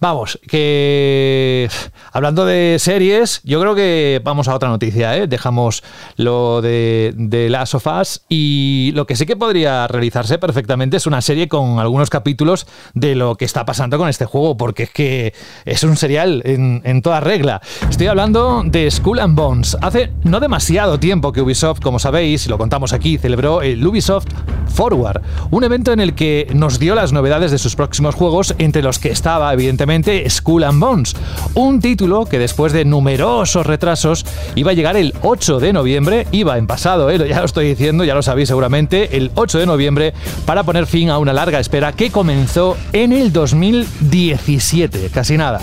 Vamos, 0.00 0.40
que 0.48 1.68
hablando 2.12 2.44
de 2.46 2.76
series, 2.78 3.40
yo 3.44 3.60
creo 3.60 3.74
que 3.74 4.20
vamos 4.24 4.48
a 4.48 4.54
otra 4.54 4.68
noticia, 4.68 5.16
¿eh? 5.16 5.26
dejamos 5.26 5.82
lo 6.16 6.62
de, 6.62 7.12
de 7.16 7.48
Last 7.48 7.74
of 7.74 7.86
Us 7.86 8.22
y 8.28 8.92
lo 8.94 9.06
que 9.06 9.16
sí 9.16 9.26
que 9.26 9.36
podría 9.36 9.86
realizarse 9.86 10.38
perfectamente 10.38 10.96
es 10.96 11.06
una 11.06 11.20
serie 11.20 11.48
con 11.48 11.78
algunos 11.78 12.10
capítulos 12.10 12.66
de 12.94 13.14
lo 13.14 13.36
que 13.36 13.44
está 13.44 13.64
pasando 13.64 13.98
con 13.98 14.08
este 14.08 14.24
juego, 14.24 14.56
porque 14.56 14.84
es 14.84 14.90
que 14.90 15.34
es 15.64 15.82
un 15.82 15.96
serial 15.96 16.42
en, 16.44 17.02
toda 17.02 17.20
regla. 17.20 17.60
Estoy 17.88 18.08
hablando 18.08 18.62
de 18.64 18.90
Skull 18.90 19.20
and 19.20 19.36
Bones. 19.36 19.76
Hace 19.80 20.12
no 20.24 20.40
demasiado 20.40 20.98
tiempo 21.00 21.32
que 21.32 21.40
Ubisoft, 21.40 21.80
como 21.80 21.98
sabéis, 21.98 22.46
lo 22.48 22.58
contamos 22.58 22.92
aquí, 22.92 23.18
celebró 23.18 23.62
el 23.62 23.84
Ubisoft 23.86 24.26
Forward, 24.66 25.22
un 25.50 25.64
evento 25.64 25.92
en 25.92 26.00
el 26.00 26.14
que 26.14 26.48
nos 26.54 26.78
dio 26.78 26.94
las 26.94 27.12
novedades 27.12 27.50
de 27.50 27.58
sus 27.58 27.76
próximos 27.76 28.14
juegos, 28.14 28.54
entre 28.58 28.82
los 28.82 28.98
que 28.98 29.10
estaba, 29.10 29.52
evidentemente, 29.52 30.28
Skull 30.28 30.64
and 30.64 30.80
Bones, 30.80 31.16
un 31.54 31.80
título 31.90 32.24
que 32.24 32.38
después 32.38 32.72
de 32.72 32.84
numerosos 32.84 33.66
retrasos 33.66 34.24
iba 34.54 34.70
a 34.70 34.74
llegar 34.74 34.96
el 34.96 35.12
8 35.22 35.58
de 35.58 35.72
noviembre, 35.72 36.28
iba 36.30 36.56
en 36.56 36.68
pasado, 36.68 37.10
¿eh? 37.10 37.18
ya 37.28 37.40
lo 37.40 37.46
estoy 37.46 37.66
diciendo, 37.66 38.04
ya 38.04 38.14
lo 38.14 38.22
sabéis 38.22 38.46
seguramente, 38.46 39.16
el 39.16 39.32
8 39.34 39.58
de 39.58 39.66
noviembre 39.66 40.14
para 40.46 40.62
poner 40.62 40.86
fin 40.86 41.10
a 41.10 41.18
una 41.18 41.32
larga 41.32 41.58
espera 41.58 41.90
que 41.90 42.12
comenzó 42.12 42.76
en 42.92 43.12
el 43.12 43.32
2017, 43.32 45.10
casi 45.12 45.36
nada. 45.36 45.60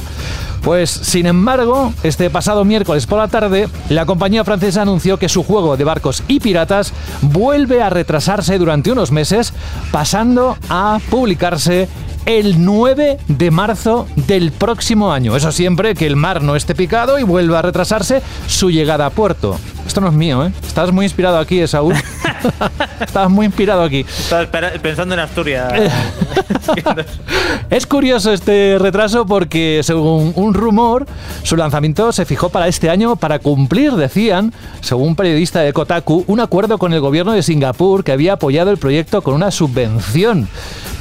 Pues, 0.63 0.89
sin 0.89 1.25
embargo, 1.25 1.93
este 2.03 2.29
pasado 2.29 2.65
miércoles 2.65 3.05
por 3.05 3.19
la 3.19 3.27
tarde, 3.27 3.69
la 3.89 4.05
compañía 4.05 4.43
francesa 4.43 4.81
anunció 4.81 5.17
que 5.17 5.29
su 5.29 5.43
juego 5.43 5.77
de 5.77 5.83
barcos 5.83 6.23
y 6.27 6.39
piratas 6.39 6.93
vuelve 7.21 7.81
a 7.81 7.89
retrasarse 7.89 8.57
durante 8.57 8.91
unos 8.91 9.11
meses, 9.11 9.53
pasando 9.91 10.57
a 10.69 10.99
publicarse 11.09 11.87
el 12.25 12.65
9 12.65 13.19
de 13.29 13.51
marzo 13.51 14.05
del 14.15 14.51
próximo 14.51 15.13
año. 15.13 15.35
Eso 15.37 15.53
siempre 15.53 15.95
que 15.95 16.05
el 16.05 16.17
mar 16.17 16.41
no 16.43 16.57
esté 16.57 16.75
picado 16.75 17.17
y 17.19 17.23
vuelva 17.23 17.59
a 17.59 17.61
retrasarse 17.61 18.21
su 18.47 18.69
llegada 18.69 19.05
a 19.05 19.09
puerto. 19.11 19.57
Esto 19.87 20.01
no 20.01 20.09
es 20.09 20.13
mío, 20.13 20.45
¿eh? 20.45 20.51
Estás 20.67 20.91
muy 20.91 21.05
inspirado 21.05 21.37
aquí, 21.39 21.61
eh, 21.61 21.67
Saúl. 21.69 21.95
Estás 22.99 23.29
muy 23.29 23.45
inspirado 23.45 23.81
aquí. 23.83 24.01
Estaba 24.01 24.41
espera- 24.43 24.73
pensando 24.81 25.13
en 25.13 25.21
Asturias. 25.21 25.71
Es 27.69 27.85
curioso 27.85 28.31
este 28.33 28.77
retraso 28.79 29.25
porque, 29.25 29.81
según 29.83 30.33
un 30.35 30.46
rumor, 30.53 31.05
su 31.43 31.57
lanzamiento 31.57 32.11
se 32.11 32.25
fijó 32.25 32.49
para 32.49 32.67
este 32.67 32.89
año 32.89 33.15
para 33.15 33.39
cumplir, 33.39 33.93
decían, 33.93 34.53
según 34.81 35.09
un 35.09 35.15
periodista 35.15 35.61
de 35.61 35.73
Kotaku, 35.73 36.25
un 36.27 36.39
acuerdo 36.39 36.77
con 36.77 36.93
el 36.93 36.99
gobierno 36.99 37.33
de 37.33 37.43
Singapur 37.43 38.03
que 38.03 38.11
había 38.11 38.33
apoyado 38.33 38.71
el 38.71 38.77
proyecto 38.77 39.21
con 39.21 39.33
una 39.33 39.51
subvención. 39.51 40.47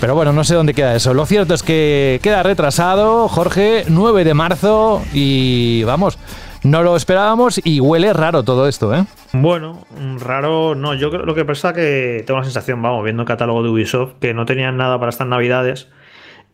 Pero 0.01 0.15
bueno, 0.15 0.33
no 0.33 0.45
sé 0.45 0.55
dónde 0.55 0.75
queda 0.75 0.95
eso. 0.95 1.15
Lo 1.15 1.27
cierto 1.27 1.55
es 1.55 1.63
que 1.63 2.21
queda 2.23 2.43
retrasado, 2.43 3.29
Jorge, 3.29 3.85
9 3.89 4.25
de 4.25 4.35
marzo 4.35 5.03
y 5.13 5.83
vamos, 5.85 6.19
no 6.63 6.83
lo 6.83 6.97
esperábamos 6.97 7.61
y 7.65 7.81
huele 7.81 8.13
raro 8.13 8.43
todo 8.43 8.67
esto, 8.67 8.95
¿eh? 8.95 9.05
Bueno, 9.33 9.87
raro, 10.19 10.75
no. 10.75 10.95
Yo 10.95 11.11
creo 11.11 11.25
lo 11.25 11.35
que 11.35 11.45
pasa 11.45 11.73
que 11.73 12.25
tengo 12.27 12.41
la 12.41 12.45
sensación, 12.45 12.83
vamos, 12.83 13.05
viendo 13.05 13.23
el 13.23 13.29
catálogo 13.29 13.63
de 13.63 13.69
Ubisoft, 13.69 14.15
que 14.21 14.35
no 14.35 14.47
tenían 14.47 14.77
nada 14.77 14.99
para 14.99 15.11
estas 15.11 15.29
navidades 15.29 15.89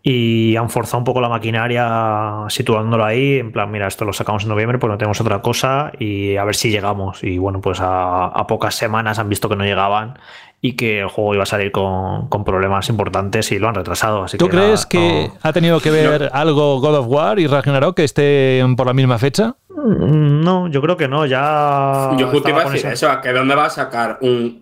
y 0.03 0.57
han 0.57 0.68
forzado 0.68 0.98
un 0.98 1.05
poco 1.05 1.20
la 1.20 1.28
maquinaria 1.28 2.44
situándolo 2.48 3.05
ahí. 3.05 3.38
En 3.38 3.53
plan, 3.53 3.70
mira, 3.70 3.86
esto 3.86 4.05
lo 4.05 4.12
sacamos 4.12 4.42
en 4.42 4.48
noviembre, 4.48 4.78
pues 4.78 4.90
no 4.90 4.98
tenemos 4.98 5.20
otra 5.20 5.40
cosa 5.40 5.92
y 5.98 6.36
a 6.36 6.44
ver 6.44 6.55
si 6.57 6.70
llegamos. 6.70 7.22
Y 7.22 7.38
bueno, 7.38 7.61
pues 7.61 7.80
a, 7.80 8.26
a 8.26 8.46
pocas 8.46 8.74
semanas 8.74 9.18
han 9.18 9.28
visto 9.28 9.48
que 9.48 9.57
no 9.57 9.64
llegaban 9.64 10.18
y 10.61 10.72
que 10.74 11.00
el 11.00 11.09
juego 11.09 11.34
iba 11.34 11.42
a 11.42 11.46
salir 11.46 11.72
con, 11.72 12.28
con 12.28 12.44
problemas 12.44 12.88
importantes 12.88 13.50
y 13.53 13.59
lo 13.59 13.68
han 13.68 13.74
retrasado. 13.74 14.24
Así 14.24 14.38
¿Tú 14.38 14.46
que 14.46 14.50
crees 14.53 14.70
nada, 14.80 14.88
que 14.88 15.28
no- 15.28 15.34
ha 15.42 15.53
tenido 15.53 15.80
que 15.80 15.90
ver 15.90 16.30
algo 16.32 16.80
God 16.80 16.96
of 16.98 17.07
War 17.09 17.38
y 17.38 17.46
Ragnarok 17.46 17.96
que 17.96 18.05
estén 18.05 18.76
por 18.76 18.86
la 18.86 18.92
misma 18.94 19.18
fecha? 19.18 19.55
Mm, 19.70 20.40
No, 20.44 20.68
yo 20.68 20.80
creo 20.82 20.96
que 20.96 21.09
no. 21.09 21.26
Ya. 21.26 22.11
Yo 22.18 22.28
justo 22.28 22.48
iba 22.48 22.62
a 22.62 22.70
decir 22.70 22.90
eso, 22.90 23.09
que 23.22 23.32
dónde 23.32 23.55
va 23.55 23.66
a 23.66 23.70
sacar 23.70 24.18
un 24.20 24.61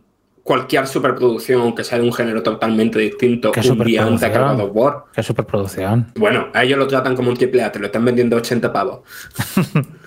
cualquier 0.51 0.85
superproducción, 0.89 1.61
aunque 1.61 1.85
sea 1.85 1.99
de 1.99 2.05
un 2.05 2.13
género 2.13 2.43
totalmente 2.43 2.99
distinto, 2.99 3.53
¿Qué 3.53 3.61
un 3.71 3.79
día 3.85 4.03
antes 4.05 4.29
que? 4.29 4.37
God 4.37 4.61
of 4.61 4.71
War. 4.73 5.05
Qué 5.15 5.23
superproducción. 5.23 6.07
Bueno, 6.17 6.49
a 6.53 6.65
ellos 6.65 6.77
lo 6.77 6.89
tratan 6.89 7.15
como 7.15 7.31
un 7.31 7.37
triple 7.37 7.63
A, 7.63 7.71
te 7.71 7.79
lo 7.79 7.87
están 7.87 8.05
vendiendo 8.05 8.35
a 8.35 8.41
80 8.41 8.73
pavos. 8.73 9.01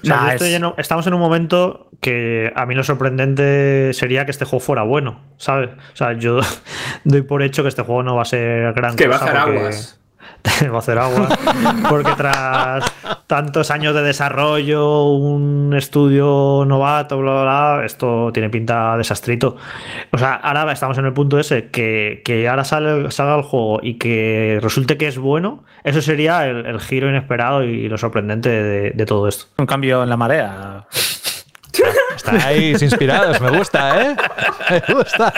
O 0.03 0.05
sea, 0.05 0.17
Nah, 0.17 0.33
es- 0.33 0.41
lleno- 0.41 0.75
estamos 0.77 1.07
en 1.07 1.13
un 1.13 1.21
momento 1.21 1.87
que 2.01 2.51
a 2.57 2.65
mí 2.65 2.75
lo 2.75 2.83
sorprendente 2.83 3.91
sería 3.93 4.25
que 4.25 4.31
este 4.31 4.43
juego 4.43 4.59
fuera 4.59 4.83
bueno, 4.83 5.21
¿sabes? 5.37 5.69
O 5.93 5.95
sea, 5.95 6.11
yo 6.11 6.39
doy 7.05 7.21
por 7.21 7.41
hecho 7.41 7.63
que 7.63 7.69
este 7.69 7.83
juego 7.83 8.03
no 8.03 8.17
va 8.17 8.23
a 8.23 8.25
ser 8.25 8.73
gran 8.73 8.97
Que 8.97 9.07
va 9.07 9.15
a 9.15 9.19
cosa. 9.19 9.31
hacer 9.31 9.43
porque- 9.45 9.59
aguas. 9.59 9.99
A 10.43 10.77
hacer 10.77 10.97
agua. 10.97 11.29
Porque 11.89 12.11
tras 12.17 12.91
tantos 13.27 13.71
años 13.71 13.95
de 13.95 14.03
desarrollo, 14.03 15.05
un 15.05 15.73
estudio 15.75 16.63
novato, 16.65 17.17
bla, 17.17 17.31
bla, 17.31 17.41
bla, 17.43 17.85
esto 17.85 18.31
tiene 18.33 18.49
pinta 18.49 18.97
desastrito. 18.97 19.55
O 20.11 20.17
sea, 20.17 20.35
ahora 20.35 20.71
estamos 20.71 20.97
en 20.97 21.05
el 21.05 21.13
punto 21.13 21.39
ese, 21.39 21.69
que, 21.69 22.21
que 22.25 22.47
ahora 22.47 22.63
sale, 22.63 23.11
salga 23.11 23.35
el 23.35 23.43
juego 23.43 23.79
y 23.81 23.95
que 23.95 24.59
resulte 24.61 24.97
que 24.97 25.07
es 25.07 25.17
bueno, 25.17 25.63
eso 25.83 26.01
sería 26.01 26.47
el, 26.47 26.65
el 26.65 26.79
giro 26.79 27.09
inesperado 27.09 27.63
y 27.63 27.87
lo 27.87 27.97
sorprendente 27.97 28.49
de, 28.49 28.91
de 28.91 29.05
todo 29.05 29.27
esto. 29.27 29.47
Un 29.57 29.65
cambio 29.65 30.03
en 30.03 30.09
la 30.09 30.17
marea. 30.17 30.85
Estáis 32.25 32.81
inspirados, 32.81 33.39
me 33.41 33.49
gusta, 33.57 34.01
¿eh? 34.01 34.15
Me 34.69 34.93
gusta. 34.93 35.33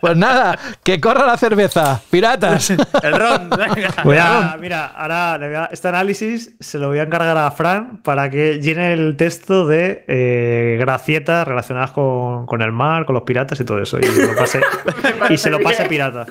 Pues 0.00 0.16
nada, 0.16 0.58
que 0.82 1.00
corra 1.00 1.26
la 1.26 1.36
cerveza, 1.36 2.00
piratas. 2.10 2.70
El 3.02 3.12
ron. 3.18 3.50
venga. 3.50 4.56
Mira, 4.58 4.86
ahora 4.86 5.38
le 5.38 5.46
voy 5.48 5.56
a- 5.56 5.68
este 5.72 5.88
análisis 5.88 6.54
se 6.60 6.78
lo 6.78 6.88
voy 6.88 6.98
a 6.98 7.02
encargar 7.02 7.36
a 7.36 7.50
Fran 7.50 7.98
para 8.02 8.30
que 8.30 8.60
llene 8.60 8.92
el 8.92 9.16
texto 9.16 9.66
de 9.66 10.04
eh, 10.08 10.76
gracietas 10.80 11.46
relacionadas 11.46 11.90
con, 11.92 12.46
con 12.46 12.62
el 12.62 12.72
mar, 12.72 13.04
con 13.04 13.14
los 13.14 13.24
piratas 13.24 13.60
y 13.60 13.64
todo 13.64 13.80
eso. 13.82 13.98
Y, 13.98 14.04
se 14.04 14.26
lo 14.26 14.34
pase, 14.36 14.60
y 15.28 15.36
se 15.36 15.50
lo 15.50 15.60
pase 15.60 15.84
pirata. 15.88 16.26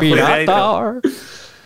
Pirata. 0.00 0.94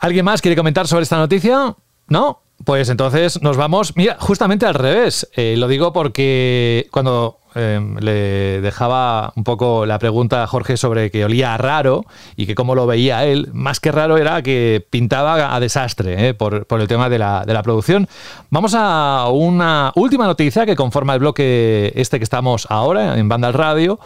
¿Alguien 0.00 0.24
más 0.24 0.40
quiere 0.40 0.56
comentar 0.56 0.86
sobre 0.86 1.02
esta 1.02 1.16
noticia? 1.16 1.74
¿No? 2.08 2.42
Pues 2.64 2.88
entonces 2.88 3.40
nos 3.40 3.56
vamos, 3.56 3.96
mira, 3.96 4.16
justamente 4.18 4.66
al 4.66 4.74
revés. 4.74 5.28
Eh, 5.36 5.54
lo 5.56 5.68
digo 5.68 5.92
porque 5.92 6.88
cuando 6.90 7.38
em, 7.54 7.96
le 7.98 8.60
dejaba 8.60 9.32
un 9.36 9.44
poco 9.44 9.86
la 9.86 9.98
pregunta 10.00 10.42
a 10.42 10.46
Jorge 10.48 10.76
sobre 10.76 11.10
que 11.10 11.24
olía 11.24 11.56
raro 11.56 12.04
y 12.36 12.46
que 12.46 12.56
cómo 12.56 12.74
lo 12.74 12.86
veía 12.86 13.24
él, 13.24 13.48
más 13.52 13.78
que 13.78 13.92
raro 13.92 14.18
era 14.18 14.42
que 14.42 14.84
pintaba 14.90 15.54
a 15.54 15.60
desastre 15.60 16.28
eh, 16.28 16.34
por, 16.34 16.66
por, 16.66 16.80
el 16.80 16.88
tema 16.88 17.08
de 17.08 17.18
la, 17.18 17.44
de 17.46 17.54
la 17.54 17.62
producción. 17.62 18.08
Vamos 18.50 18.74
a 18.76 19.28
una 19.30 19.92
última 19.94 20.26
noticia 20.26 20.66
que 20.66 20.74
conforma 20.74 21.14
el 21.14 21.20
bloque 21.20 21.92
este 21.94 22.18
que 22.18 22.24
estamos 22.24 22.66
ahora 22.70 23.18
en 23.18 23.28
Banda 23.28 23.48
al 23.48 23.54
Radio 23.54 24.00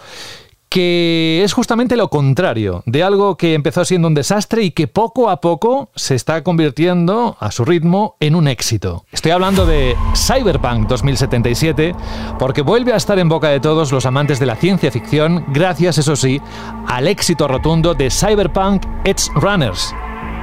que 0.72 1.42
es 1.44 1.52
justamente 1.52 1.98
lo 1.98 2.08
contrario 2.08 2.82
de 2.86 3.02
algo 3.02 3.36
que 3.36 3.52
empezó 3.52 3.84
siendo 3.84 4.08
un 4.08 4.14
desastre 4.14 4.62
y 4.62 4.70
que 4.70 4.88
poco 4.88 5.28
a 5.28 5.42
poco 5.42 5.90
se 5.94 6.14
está 6.14 6.42
convirtiendo 6.42 7.36
a 7.40 7.50
su 7.50 7.66
ritmo 7.66 8.16
en 8.20 8.34
un 8.34 8.48
éxito. 8.48 9.04
Estoy 9.12 9.32
hablando 9.32 9.66
de 9.66 9.94
Cyberpunk 10.16 10.88
2077 10.88 11.94
porque 12.38 12.62
vuelve 12.62 12.94
a 12.94 12.96
estar 12.96 13.18
en 13.18 13.28
boca 13.28 13.48
de 13.48 13.60
todos 13.60 13.92
los 13.92 14.06
amantes 14.06 14.40
de 14.40 14.46
la 14.46 14.56
ciencia 14.56 14.90
ficción 14.90 15.44
gracias, 15.48 15.98
eso 15.98 16.16
sí, 16.16 16.40
al 16.86 17.06
éxito 17.06 17.48
rotundo 17.48 17.92
de 17.92 18.10
Cyberpunk 18.10 18.86
Edge 19.04 19.30
Runners 19.34 19.94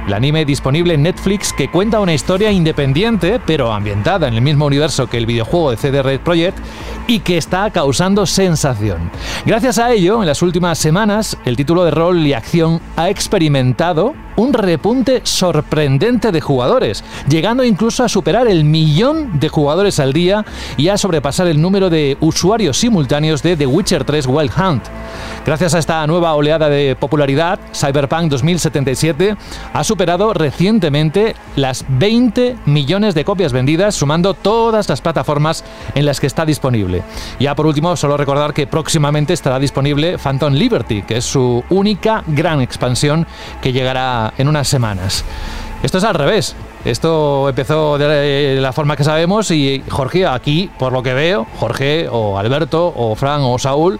el 0.06 0.14
anime 0.14 0.44
disponible 0.44 0.94
en 0.94 1.02
Netflix 1.02 1.52
que 1.52 1.70
cuenta 1.70 2.00
una 2.00 2.14
historia 2.14 2.50
independiente, 2.50 3.40
pero 3.44 3.72
ambientada 3.72 4.28
en 4.28 4.34
el 4.34 4.42
mismo 4.42 4.66
universo 4.66 5.06
que 5.06 5.18
el 5.18 5.26
videojuego 5.26 5.70
de 5.70 5.76
CD 5.76 6.02
Red 6.02 6.20
Projekt 6.20 6.58
y 7.06 7.20
que 7.20 7.36
está 7.36 7.70
causando 7.70 8.26
sensación. 8.26 9.10
Gracias 9.46 9.78
a 9.78 9.92
ello, 9.92 10.20
en 10.20 10.26
las 10.26 10.42
últimas 10.42 10.78
semanas, 10.78 11.36
el 11.44 11.56
título 11.56 11.84
de 11.84 11.90
rol 11.90 12.26
y 12.26 12.32
acción 12.32 12.80
ha 12.96 13.08
experimentado 13.10 14.14
un 14.40 14.54
repunte 14.54 15.20
sorprendente 15.24 16.32
de 16.32 16.40
jugadores, 16.40 17.04
llegando 17.28 17.62
incluso 17.62 18.02
a 18.04 18.08
superar 18.08 18.48
el 18.48 18.64
millón 18.64 19.38
de 19.38 19.50
jugadores 19.50 20.00
al 20.00 20.14
día 20.14 20.44
y 20.78 20.88
a 20.88 20.96
sobrepasar 20.96 21.46
el 21.46 21.60
número 21.60 21.90
de 21.90 22.16
usuarios 22.20 22.78
simultáneos 22.78 23.42
de 23.42 23.56
The 23.56 23.66
Witcher 23.66 24.04
3 24.04 24.26
Wild 24.26 24.52
Hunt. 24.58 24.84
Gracias 25.44 25.74
a 25.74 25.78
esta 25.78 26.06
nueva 26.06 26.34
oleada 26.34 26.70
de 26.70 26.96
popularidad, 26.96 27.60
Cyberpunk 27.74 28.30
2077 28.30 29.36
ha 29.72 29.84
superado 29.84 30.32
recientemente 30.32 31.34
las 31.56 31.84
20 31.88 32.56
millones 32.64 33.14
de 33.14 33.24
copias 33.24 33.52
vendidas, 33.52 33.94
sumando 33.94 34.32
todas 34.32 34.88
las 34.88 35.02
plataformas 35.02 35.64
en 35.94 36.06
las 36.06 36.18
que 36.18 36.26
está 36.26 36.46
disponible. 36.46 37.02
Ya 37.38 37.54
por 37.54 37.66
último, 37.66 37.94
solo 37.96 38.16
recordar 38.16 38.54
que 38.54 38.66
próximamente 38.66 39.34
estará 39.34 39.58
disponible 39.58 40.16
Phantom 40.16 40.54
Liberty, 40.54 41.02
que 41.02 41.18
es 41.18 41.24
su 41.24 41.62
única 41.68 42.24
gran 42.26 42.60
expansión 42.62 43.26
que 43.60 43.72
llegará 43.72 44.29
en 44.38 44.48
unas 44.48 44.68
semanas. 44.68 45.24
Esto 45.82 45.98
es 45.98 46.04
al 46.04 46.14
revés. 46.14 46.56
Esto 46.84 47.48
empezó 47.48 47.98
de 47.98 48.58
la 48.60 48.72
forma 48.72 48.96
que 48.96 49.04
sabemos 49.04 49.50
y 49.50 49.82
Jorge, 49.88 50.26
aquí, 50.26 50.70
por 50.78 50.92
lo 50.92 51.02
que 51.02 51.14
veo, 51.14 51.46
Jorge 51.56 52.08
o 52.10 52.38
Alberto 52.38 52.92
o 52.96 53.14
Fran 53.14 53.40
o 53.42 53.58
Saúl, 53.58 53.98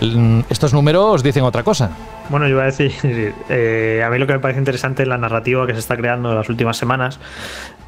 mm, 0.00 0.40
estos 0.48 0.72
números 0.72 1.22
dicen 1.22 1.44
otra 1.44 1.62
cosa. 1.62 1.90
Bueno, 2.30 2.46
yo 2.46 2.52
iba 2.52 2.62
a 2.62 2.66
decir, 2.66 2.92
eh, 3.50 4.02
a 4.04 4.08
mí 4.10 4.18
lo 4.18 4.26
que 4.26 4.32
me 4.34 4.38
parece 4.38 4.58
interesante 4.58 5.02
es 5.02 5.08
la 5.08 5.18
narrativa 5.18 5.66
que 5.66 5.74
se 5.74 5.80
está 5.80 5.96
creando 5.96 6.30
en 6.30 6.36
las 6.36 6.48
últimas 6.48 6.76
semanas 6.76 7.20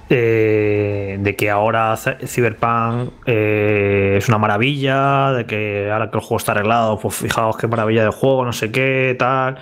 eh, 0.09 1.17
de 1.19 1.35
que 1.35 1.51
ahora 1.51 1.97
Cyberpunk 1.97 3.11
eh, 3.27 4.17
es 4.19 4.29
una 4.29 4.39
maravilla, 4.39 5.33
de 5.33 5.47
que 5.47 5.91
ahora 5.91 6.11
que 6.11 6.19
el 6.19 6.21
juego 6.21 6.37
está 6.37 6.53
arreglado, 6.53 6.99
pues 6.99 7.17
fijaos 7.17 7.57
qué 7.57 7.67
maravilla 7.67 8.05
de 8.05 8.11
juego, 8.11 8.45
no 8.45 8.53
sé 8.53 8.71
qué, 8.71 9.17
tal. 9.19 9.57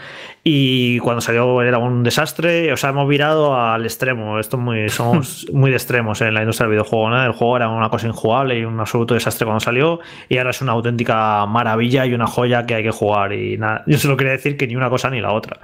Y 0.47 0.99
cuando 0.99 1.22
salió 1.22 1.62
era 1.62 1.78
un 1.78 2.03
desastre, 2.03 2.70
o 2.70 2.76
sea, 2.76 2.90
hemos 2.90 3.09
virado 3.09 3.59
al 3.59 3.84
extremo. 3.84 4.38
Esto 4.38 4.59
muy, 4.59 4.90
somos 4.90 5.47
muy 5.55 5.70
de 5.70 5.76
extremos 5.76 6.20
en 6.20 6.34
la 6.34 6.40
industria 6.40 6.66
del 6.66 6.72
videojuego. 6.72 7.09
¿no? 7.09 7.24
El 7.24 7.32
juego 7.32 7.57
era 7.57 7.70
una 7.70 7.88
cosa 7.88 8.09
injugable 8.09 8.59
y 8.59 8.64
un 8.66 8.78
absoluto 8.78 9.14
desastre 9.14 9.47
cuando 9.47 9.61
salió, 9.61 10.01
y 10.28 10.36
ahora 10.36 10.51
es 10.51 10.61
una 10.61 10.72
auténtica 10.72 11.47
maravilla 11.47 12.05
y 12.05 12.12
una 12.12 12.26
joya 12.26 12.66
que 12.66 12.74
hay 12.74 12.82
que 12.82 12.90
jugar. 12.90 13.32
Y 13.32 13.57
nada, 13.57 13.84
yo 13.86 13.97
solo 13.97 14.18
quería 14.18 14.32
decir 14.32 14.59
que 14.59 14.66
ni 14.66 14.76
una 14.76 14.90
cosa 14.90 15.09
ni 15.09 15.22
la 15.22 15.32
otra. 15.32 15.61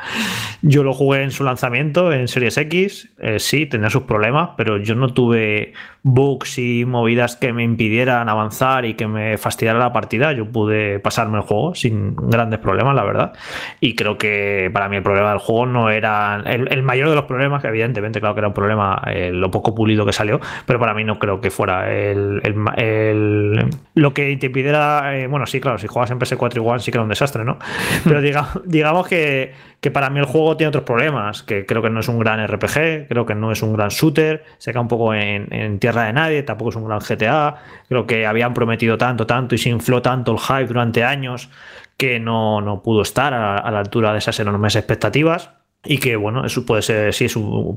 Yo 0.62 0.82
lo 0.82 0.94
jugué 0.94 1.24
en 1.24 1.30
su 1.30 1.44
lanzamiento 1.44 2.10
en 2.10 2.26
Series 2.26 2.56
X, 2.56 3.10
eh, 3.18 3.38
sí, 3.38 3.66
tenía 3.66 3.90
sus 3.90 4.04
problemas, 4.04 4.50
pero 4.56 4.78
yo 4.78 4.94
no 4.94 5.12
tuve 5.12 5.74
bugs 6.02 6.58
y 6.58 6.84
movidas 6.86 7.36
que 7.36 7.52
me 7.52 7.62
impidieran 7.62 8.28
avanzar 8.30 8.86
y 8.86 8.94
que 8.94 9.06
me 9.06 9.36
fastidiara 9.36 9.78
la 9.78 9.92
partida. 9.92 10.32
Yo 10.32 10.46
pude 10.50 10.98
pasarme 11.00 11.36
el 11.36 11.42
juego 11.42 11.74
sin 11.74 12.16
grandes 12.16 12.60
problemas, 12.60 12.94
la 12.94 13.04
verdad. 13.04 13.32
Y 13.80 13.94
creo 13.94 14.16
que 14.16 14.69
para 14.70 14.88
mí 14.88 14.96
el 14.96 15.02
problema 15.02 15.30
del 15.30 15.38
juego 15.38 15.66
no 15.66 15.90
era 15.90 16.42
el, 16.46 16.82
mayor 16.82 17.08
de 17.08 17.14
los 17.14 17.24
problemas, 17.24 17.62
que 17.62 17.68
evidentemente, 17.68 18.20
claro 18.20 18.34
que 18.34 18.40
era 18.40 18.48
un 18.48 18.54
problema 18.54 19.02
eh, 19.06 19.30
lo 19.32 19.50
poco 19.50 19.74
pulido 19.74 20.06
que 20.06 20.12
salió, 20.12 20.40
pero 20.66 20.78
para 20.78 20.94
mí 20.94 21.04
no 21.04 21.18
creo 21.18 21.40
que 21.40 21.50
fuera 21.50 21.92
el, 21.92 22.40
lo 23.94 24.14
que 24.14 24.36
te 24.36 24.46
impidiera, 24.46 25.16
eh, 25.16 25.26
bueno, 25.26 25.46
sí, 25.46 25.60
claro, 25.60 25.78
si 25.78 25.86
juegas 25.86 26.10
en 26.10 26.18
PS4 26.18 26.56
igual 26.56 26.80
sí 26.80 26.90
que 26.90 26.98
era 26.98 27.02
un 27.02 27.08
desastre, 27.08 27.44
¿no? 27.44 27.58
Pero 28.04 28.20
digamos, 28.20 28.60
digamos 28.64 29.08
que, 29.08 29.52
que 29.80 29.90
para 29.90 30.10
mí 30.10 30.18
el 30.18 30.26
juego 30.26 30.56
tiene 30.56 30.68
otros 30.68 30.84
problemas, 30.84 31.42
que 31.42 31.66
creo 31.66 31.82
que 31.82 31.90
no 31.90 32.00
es 32.00 32.08
un 32.08 32.18
gran 32.18 32.46
RPG, 32.46 33.08
creo 33.08 33.26
que 33.26 33.34
no 33.34 33.52
es 33.52 33.62
un 33.62 33.72
gran 33.72 33.88
shooter, 33.88 34.44
se 34.58 34.72
cae 34.72 34.82
un 34.82 34.88
poco 34.88 35.14
en, 35.14 35.52
en 35.52 35.78
tierra 35.78 36.04
de 36.04 36.12
nadie, 36.12 36.42
tampoco 36.42 36.70
es 36.70 36.76
un 36.76 36.86
gran 36.86 37.00
GTA, 37.00 37.56
creo 37.88 38.06
que 38.06 38.26
habían 38.26 38.54
prometido 38.54 38.98
tanto, 38.98 39.26
tanto 39.26 39.54
y 39.54 39.58
se 39.58 39.70
infló 39.70 40.02
tanto 40.02 40.32
el 40.32 40.38
hype 40.38 40.66
durante 40.66 41.04
años 41.04 41.50
que 42.01 42.18
no, 42.18 42.62
no 42.62 42.82
pudo 42.82 43.03
estar 43.03 43.34
a, 43.34 43.70
la 43.70 43.78
altura 43.78 44.12
de 44.12 44.18
esas 44.20 44.40
enormes 44.40 44.74
expectativas. 44.74 45.51
Y 45.84 45.98
que 45.98 46.16
bueno, 46.16 46.44
eso 46.44 46.64
puede 46.66 46.82
ser, 46.82 47.12
sí, 47.14 47.26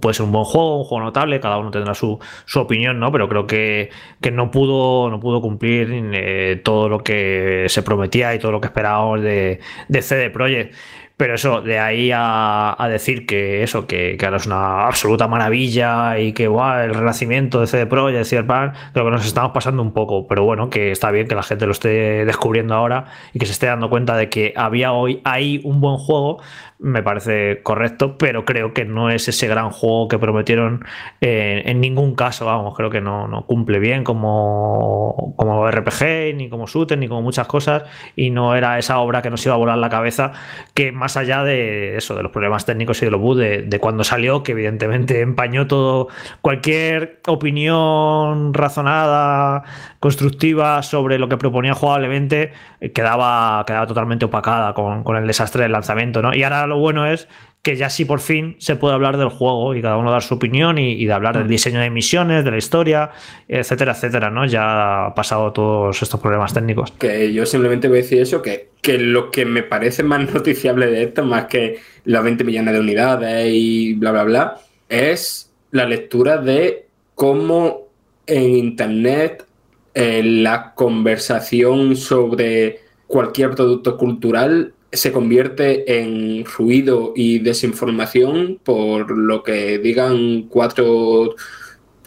puede 0.02 0.14
ser 0.14 0.26
un 0.26 0.32
buen 0.32 0.44
juego, 0.44 0.80
un 0.80 0.84
juego 0.84 1.06
notable, 1.06 1.40
cada 1.40 1.58
uno 1.58 1.72
tendrá 1.72 1.94
su, 1.94 2.20
su 2.46 2.60
opinión, 2.60 3.00
¿no? 3.00 3.14
Pero 3.14 3.30
creo 3.30 3.48
que, 3.48 3.92
que, 4.22 4.30
no 4.30 4.52
pudo, 4.52 5.10
no 5.10 5.22
pudo 5.22 5.42
cumplir 5.42 5.90
eh, 6.14 6.62
todo 6.64 6.90
lo 6.90 7.00
que 7.00 7.66
se 7.70 7.82
prometía 7.82 8.36
y 8.36 8.40
todo 8.40 8.52
lo 8.52 8.60
que 8.60 8.68
esperábamos 8.68 9.22
de, 9.22 9.60
de 9.88 10.02
CD 10.02 10.30
Projekt. 10.30 10.74
Pero 11.16 11.36
eso, 11.36 11.62
de 11.62 11.80
ahí 11.80 12.12
a, 12.14 12.76
decir 12.90 13.28
que 13.28 13.64
eso, 13.64 13.86
que, 13.86 14.18
ahora 14.24 14.38
es 14.38 14.48
una 14.48 14.88
absoluta 14.88 15.28
maravilla 15.28 16.18
y 16.18 16.34
que 16.34 16.48
guau, 16.48 16.82
el 16.84 16.94
renacimiento 16.94 17.62
de 17.62 17.68
CD 17.68 17.86
Pro 17.86 18.10
y 18.10 18.14
de 18.14 18.26
Cyberpunk, 18.26 18.74
creo 18.94 19.06
que 19.06 19.12
nos 19.12 19.26
estamos 19.26 19.52
pasando 19.52 19.84
un 19.84 19.94
poco. 19.94 20.28
Pero 20.28 20.44
bueno, 20.44 20.70
que 20.70 20.92
está 20.92 21.12
bien 21.12 21.28
que 21.28 21.36
la 21.36 21.44
gente 21.44 21.68
lo 21.68 21.72
esté 21.72 22.26
descubriendo 22.26 22.74
ahora 22.74 23.06
y 23.32 23.40
que 23.40 23.46
se 23.46 23.52
esté 23.52 23.68
dando 23.68 23.90
cuenta 23.90 24.18
de 24.18 24.30
que 24.30 24.54
había 24.56 24.92
hoy 24.92 25.22
ahí 25.24 25.62
un 25.64 25.82
buen 25.82 25.98
juego, 25.98 26.42
me 26.84 27.02
parece 27.02 27.62
correcto, 27.64 28.18
pero 28.18 28.44
creo 28.44 28.74
que 28.74 28.84
no 28.84 29.10
es 29.10 29.30
ese 29.30 29.48
gran 29.48 29.72
juego 29.72 30.10
que 30.10 30.20
prometieron 30.20 30.86
en 31.22 31.80
ningún 31.80 32.14
caso, 32.14 32.46
vamos, 32.46 32.76
creo 32.76 32.90
que 32.90 33.00
no, 33.00 33.28
no, 33.28 33.46
cumple 33.46 33.80
bien 33.80 34.04
como, 34.04 35.34
como 35.38 35.72
RPG, 35.72 36.36
ni 36.36 36.50
como 36.50 36.68
shooter, 36.68 36.98
ni 36.98 37.08
como 37.08 37.22
muchas 37.22 37.48
cosas, 37.48 37.84
y 38.18 38.30
no 38.30 38.56
era 38.56 38.78
esa 38.78 39.00
obra 39.00 39.22
que 39.22 39.30
nos 39.30 39.46
iba 39.46 39.56
a 39.56 39.58
volar 39.58 39.78
la 39.78 39.90
cabeza, 39.90 40.34
que 40.74 40.92
más 40.92 41.16
allá 41.16 41.44
de 41.44 41.96
eso, 41.96 42.16
de 42.16 42.24
los 42.24 42.32
problemas 42.34 42.66
técnicos 42.66 43.02
y 43.02 43.06
de 43.06 43.12
los 43.12 43.22
bugs 43.22 43.40
de, 43.40 43.62
de 43.62 43.80
cuando 43.80 44.04
salió, 44.04 44.44
que 44.44 44.52
evidentemente 44.52 45.22
empañó 45.22 45.68
todo, 45.68 46.10
cualquier 46.42 47.22
opinión 47.28 48.54
razonada, 48.54 49.64
constructiva 50.04 50.84
sobre 50.84 51.18
lo 51.18 51.30
que 51.30 51.38
proponía 51.38 51.74
jugablemente, 51.74 52.44
eh, 52.44 52.52
quedaba, 52.92 53.64
quedaba 53.66 53.88
totalmente 53.88 54.26
opacada 54.26 54.74
con, 54.74 55.04
con 55.04 55.16
el 55.16 55.28
desastre 55.28 55.64
del 55.64 55.72
lanzamiento, 55.72 56.22
¿no? 56.22 56.34
Y 56.34 56.44
ahora 56.44 56.68
lo 56.68 56.78
bueno 56.80 57.06
es 57.06 57.28
que 57.64 57.78
ya 57.78 57.90
sí 57.90 58.04
por 58.04 58.20
fin 58.20 58.58
se 58.60 58.76
puede 58.76 58.94
hablar 58.94 59.18
del 59.18 59.30
juego 59.30 59.74
y 59.74 59.82
cada 59.82 59.96
uno 59.96 60.12
dar 60.12 60.22
su 60.22 60.34
opinión 60.34 60.78
y, 60.78 61.06
de 61.06 61.14
hablar 61.14 61.38
del 61.38 61.46
mm. 61.46 61.50
diseño 61.50 61.80
de 61.80 61.90
misiones, 61.90 62.44
de 62.44 62.52
la 62.52 62.58
historia, 62.58 63.12
etcétera, 63.48 63.94
etcétera, 63.94 64.30
¿no? 64.30 64.46
Ya 64.46 65.06
ha 65.06 65.16
pasado 65.16 65.54
todos 65.54 66.02
estos 66.02 66.20
problemas 66.20 66.54
técnicos. 66.54 66.92
Que 66.92 67.32
yo 67.32 67.46
simplemente 67.46 67.88
voy 67.88 68.00
a 68.00 68.02
decir 68.02 68.22
eso, 68.22 68.42
que, 68.42 68.72
que 68.82 68.98
lo 68.98 69.32
que 69.32 69.46
me 69.46 69.64
parece 69.64 70.04
más 70.04 70.30
noticiable 70.34 70.88
de 70.88 71.04
esto, 71.04 71.24
más 71.24 71.46
que 71.46 71.80
los 72.04 72.22
20 72.22 72.44
millones 72.44 72.74
de 72.74 72.80
unidades 72.82 73.48
y 73.50 73.94
bla, 73.94 74.12
bla, 74.12 74.24
bla, 74.26 74.56
es 74.90 75.50
la 75.72 75.86
lectura 75.86 76.38
de 76.38 76.88
cómo 77.16 77.88
en 78.28 78.58
Internet 78.58 79.46
eh, 79.94 80.24
la 80.24 80.74
conversación 80.74 81.96
sobre 81.96 82.80
cualquier 83.08 83.52
producto 83.52 83.98
cultural 83.98 84.74
se 84.92 85.12
convierte 85.12 86.00
en 86.00 86.46
ruido 86.46 87.14
y 87.16 87.40
desinformación 87.40 88.60
por 88.64 89.18
lo 89.18 89.44
que 89.44 89.80
digan 89.80 90.44
cuatro 90.44 91.36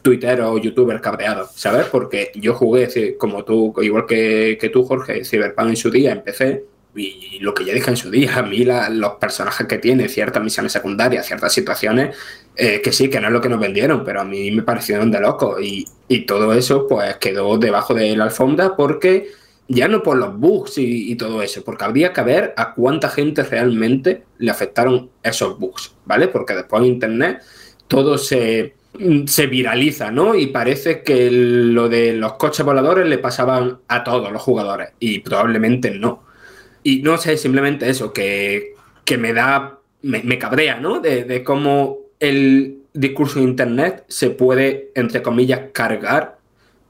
tuiteros 0.02 0.50
o 0.52 0.58
youtubers 0.58 1.00
cabreados, 1.00 1.50
¿sabes? 1.56 1.86
Porque 1.86 2.30
yo 2.36 2.54
jugué, 2.54 3.16
como 3.18 3.44
tú, 3.44 3.74
igual 3.82 4.06
que, 4.06 4.56
que 4.60 4.68
tú, 4.68 4.84
Jorge, 4.84 5.24
Cyberpunk 5.24 5.70
en 5.70 5.76
su 5.76 5.90
día, 5.90 6.12
empecé, 6.12 6.64
y 6.96 7.38
lo 7.40 7.54
que 7.54 7.64
ya 7.64 7.74
dije 7.74 7.90
en 7.90 7.96
su 7.96 8.10
día, 8.10 8.38
a 8.38 8.42
mí 8.42 8.64
los 8.64 9.12
personajes 9.14 9.66
que 9.66 9.78
tiene, 9.78 10.08
ciertas 10.08 10.42
misiones 10.42 10.72
secundarias, 10.72 11.26
ciertas 11.26 11.52
situaciones, 11.52 12.16
eh, 12.56 12.80
que 12.82 12.92
sí, 12.92 13.08
que 13.08 13.20
no 13.20 13.26
es 13.26 13.32
lo 13.32 13.40
que 13.40 13.48
nos 13.48 13.60
vendieron, 13.60 14.04
pero 14.04 14.22
a 14.22 14.24
mí 14.24 14.50
me 14.50 14.62
parecieron 14.62 15.10
de 15.10 15.20
loco. 15.20 15.60
Y, 15.60 15.86
y 16.08 16.20
todo 16.20 16.52
eso, 16.54 16.86
pues 16.88 17.16
quedó 17.16 17.58
debajo 17.58 17.94
de 17.94 18.16
la 18.16 18.24
alfombra 18.24 18.76
porque 18.76 19.28
ya 19.68 19.88
no 19.88 20.02
por 20.02 20.16
los 20.16 20.38
bugs 20.38 20.78
y, 20.78 21.14
todo 21.16 21.42
eso, 21.42 21.64
porque 21.64 21.84
habría 21.84 22.12
que 22.12 22.22
ver 22.22 22.54
a 22.56 22.74
cuánta 22.74 23.08
gente 23.08 23.42
realmente 23.42 24.24
le 24.38 24.50
afectaron 24.50 25.10
esos 25.22 25.58
bugs, 25.58 25.94
¿vale? 26.04 26.28
Porque 26.28 26.54
después 26.54 26.82
en 26.82 26.88
Internet 26.88 27.42
todo 27.88 28.18
se 28.18 28.74
se 29.26 29.46
viraliza, 29.46 30.10
¿no? 30.10 30.34
Y 30.34 30.46
parece 30.46 31.02
que 31.02 31.30
lo 31.30 31.88
de 31.90 32.14
los 32.14 32.34
coches 32.34 32.64
voladores 32.64 33.06
le 33.06 33.18
pasaban 33.18 33.80
a 33.88 34.04
todos 34.04 34.32
los 34.32 34.40
jugadores 34.40 34.90
y 34.98 35.18
probablemente 35.18 35.90
no. 35.90 36.25
Y 36.86 37.02
no 37.02 37.18
sé, 37.18 37.36
simplemente 37.36 37.90
eso, 37.90 38.12
que, 38.12 38.74
me 39.18 39.32
da, 39.32 39.80
me, 40.02 40.38
cabrea, 40.38 40.78
¿no? 40.78 41.00
De, 41.00 41.24
de 41.24 41.42
cómo 41.42 41.98
el 42.20 42.76
discurso 42.92 43.40
de 43.40 43.44
Internet 43.44 44.04
se 44.06 44.30
puede, 44.30 44.92
entre 44.94 45.20
comillas, 45.20 45.62
cargar 45.72 46.38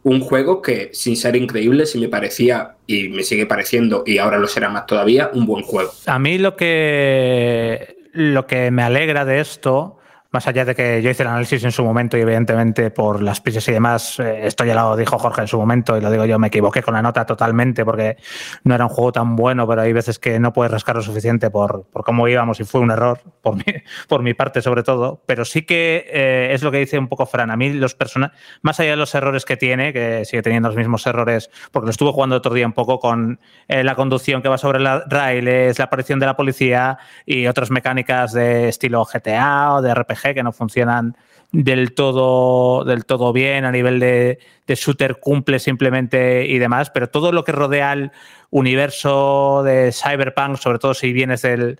un 0.02 0.20
juego 0.20 0.60
que, 0.60 0.90
sin 0.92 1.16
ser 1.16 1.34
increíble, 1.34 1.86
sí 1.86 1.98
me 1.98 2.10
parecía 2.10 2.76
y 2.86 3.08
me 3.08 3.22
sigue 3.22 3.46
pareciendo, 3.46 4.02
y 4.04 4.18
ahora 4.18 4.36
lo 4.36 4.48
será 4.48 4.68
más 4.68 4.84
todavía, 4.84 5.30
un 5.32 5.46
buen 5.46 5.64
juego. 5.64 5.90
A 6.04 6.18
mí 6.18 6.36
lo 6.36 6.56
que, 6.56 7.96
lo 8.12 8.46
que 8.46 8.70
me 8.70 8.82
alegra 8.82 9.24
de 9.24 9.40
esto 9.40 9.96
más 10.36 10.46
allá 10.46 10.66
de 10.66 10.74
que 10.74 11.00
yo 11.00 11.08
hice 11.08 11.22
el 11.22 11.30
análisis 11.30 11.64
en 11.64 11.72
su 11.72 11.82
momento 11.82 12.18
y 12.18 12.20
evidentemente 12.20 12.90
por 12.90 13.22
las 13.22 13.40
prisas 13.40 13.66
y 13.68 13.72
demás, 13.72 14.20
eh, 14.20 14.40
esto 14.46 14.66
ya 14.66 14.74
lo 14.74 14.94
dijo 14.94 15.18
Jorge 15.18 15.40
en 15.40 15.48
su 15.48 15.56
momento 15.56 15.96
y 15.96 16.02
lo 16.02 16.10
digo 16.10 16.26
yo, 16.26 16.38
me 16.38 16.48
equivoqué 16.48 16.82
con 16.82 16.92
la 16.92 17.00
nota 17.00 17.24
totalmente 17.24 17.86
porque 17.86 18.18
no 18.62 18.74
era 18.74 18.84
un 18.84 18.90
juego 18.90 19.12
tan 19.12 19.34
bueno, 19.34 19.66
pero 19.66 19.80
hay 19.80 19.94
veces 19.94 20.18
que 20.18 20.38
no 20.38 20.52
puedes 20.52 20.70
rascar 20.70 20.94
lo 20.94 21.00
suficiente 21.00 21.48
por, 21.48 21.86
por 21.90 22.04
cómo 22.04 22.28
íbamos 22.28 22.60
y 22.60 22.64
fue 22.64 22.82
un 22.82 22.90
error, 22.90 23.18
por 23.40 23.56
mi, 23.56 23.64
por 24.08 24.22
mi 24.22 24.34
parte 24.34 24.60
sobre 24.60 24.82
todo, 24.82 25.22
pero 25.24 25.46
sí 25.46 25.62
que 25.62 26.04
eh, 26.12 26.50
es 26.52 26.62
lo 26.62 26.70
que 26.70 26.80
dice 26.80 26.98
un 26.98 27.08
poco 27.08 27.24
Fran, 27.24 27.50
a 27.50 27.56
mí 27.56 27.72
los 27.72 27.94
personajes, 27.94 28.38
más 28.60 28.78
allá 28.78 28.90
de 28.90 28.96
los 28.98 29.14
errores 29.14 29.46
que 29.46 29.56
tiene, 29.56 29.94
que 29.94 30.26
sigue 30.26 30.42
teniendo 30.42 30.68
los 30.68 30.76
mismos 30.76 31.06
errores, 31.06 31.48
porque 31.72 31.86
lo 31.86 31.90
estuve 31.92 32.12
jugando 32.12 32.36
otro 32.36 32.52
día 32.52 32.66
un 32.66 32.74
poco 32.74 32.98
con 32.98 33.40
eh, 33.68 33.82
la 33.82 33.94
conducción 33.94 34.42
que 34.42 34.50
va 34.50 34.58
sobre 34.58 34.80
la 34.80 35.02
raíles, 35.08 35.78
la 35.78 35.86
aparición 35.86 36.20
de 36.20 36.26
la 36.26 36.36
policía 36.36 36.98
y 37.24 37.46
otras 37.46 37.70
mecánicas 37.70 38.34
de 38.34 38.68
estilo 38.68 39.02
GTA 39.06 39.72
o 39.72 39.80
de 39.80 39.94
RPG 39.94 40.25
que 40.34 40.42
no 40.42 40.52
funcionan 40.52 41.16
del 41.52 41.94
todo, 41.94 42.84
del 42.84 43.04
todo 43.04 43.32
bien 43.32 43.64
a 43.64 43.72
nivel 43.72 44.00
de, 44.00 44.38
shooter 44.66 45.18
cumple 45.20 45.58
simplemente 45.58 46.46
y 46.46 46.58
demás, 46.58 46.90
pero 46.90 47.08
todo 47.08 47.32
lo 47.32 47.44
que 47.44 47.52
rodea 47.52 47.92
al 47.92 48.12
universo 48.50 49.62
de 49.64 49.92
Cyberpunk, 49.92 50.56
sobre 50.56 50.78
todo 50.78 50.94
si 50.94 51.12
vienes 51.12 51.42
del, 51.42 51.78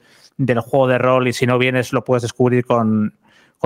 juego 0.60 0.86
de 0.86 0.98
rol 0.98 1.28
y 1.28 1.32
si 1.32 1.46
no 1.46 1.58
vienes 1.58 1.92
lo 1.92 2.04
puedes 2.04 2.22
descubrir 2.22 2.64
con, 2.64 3.14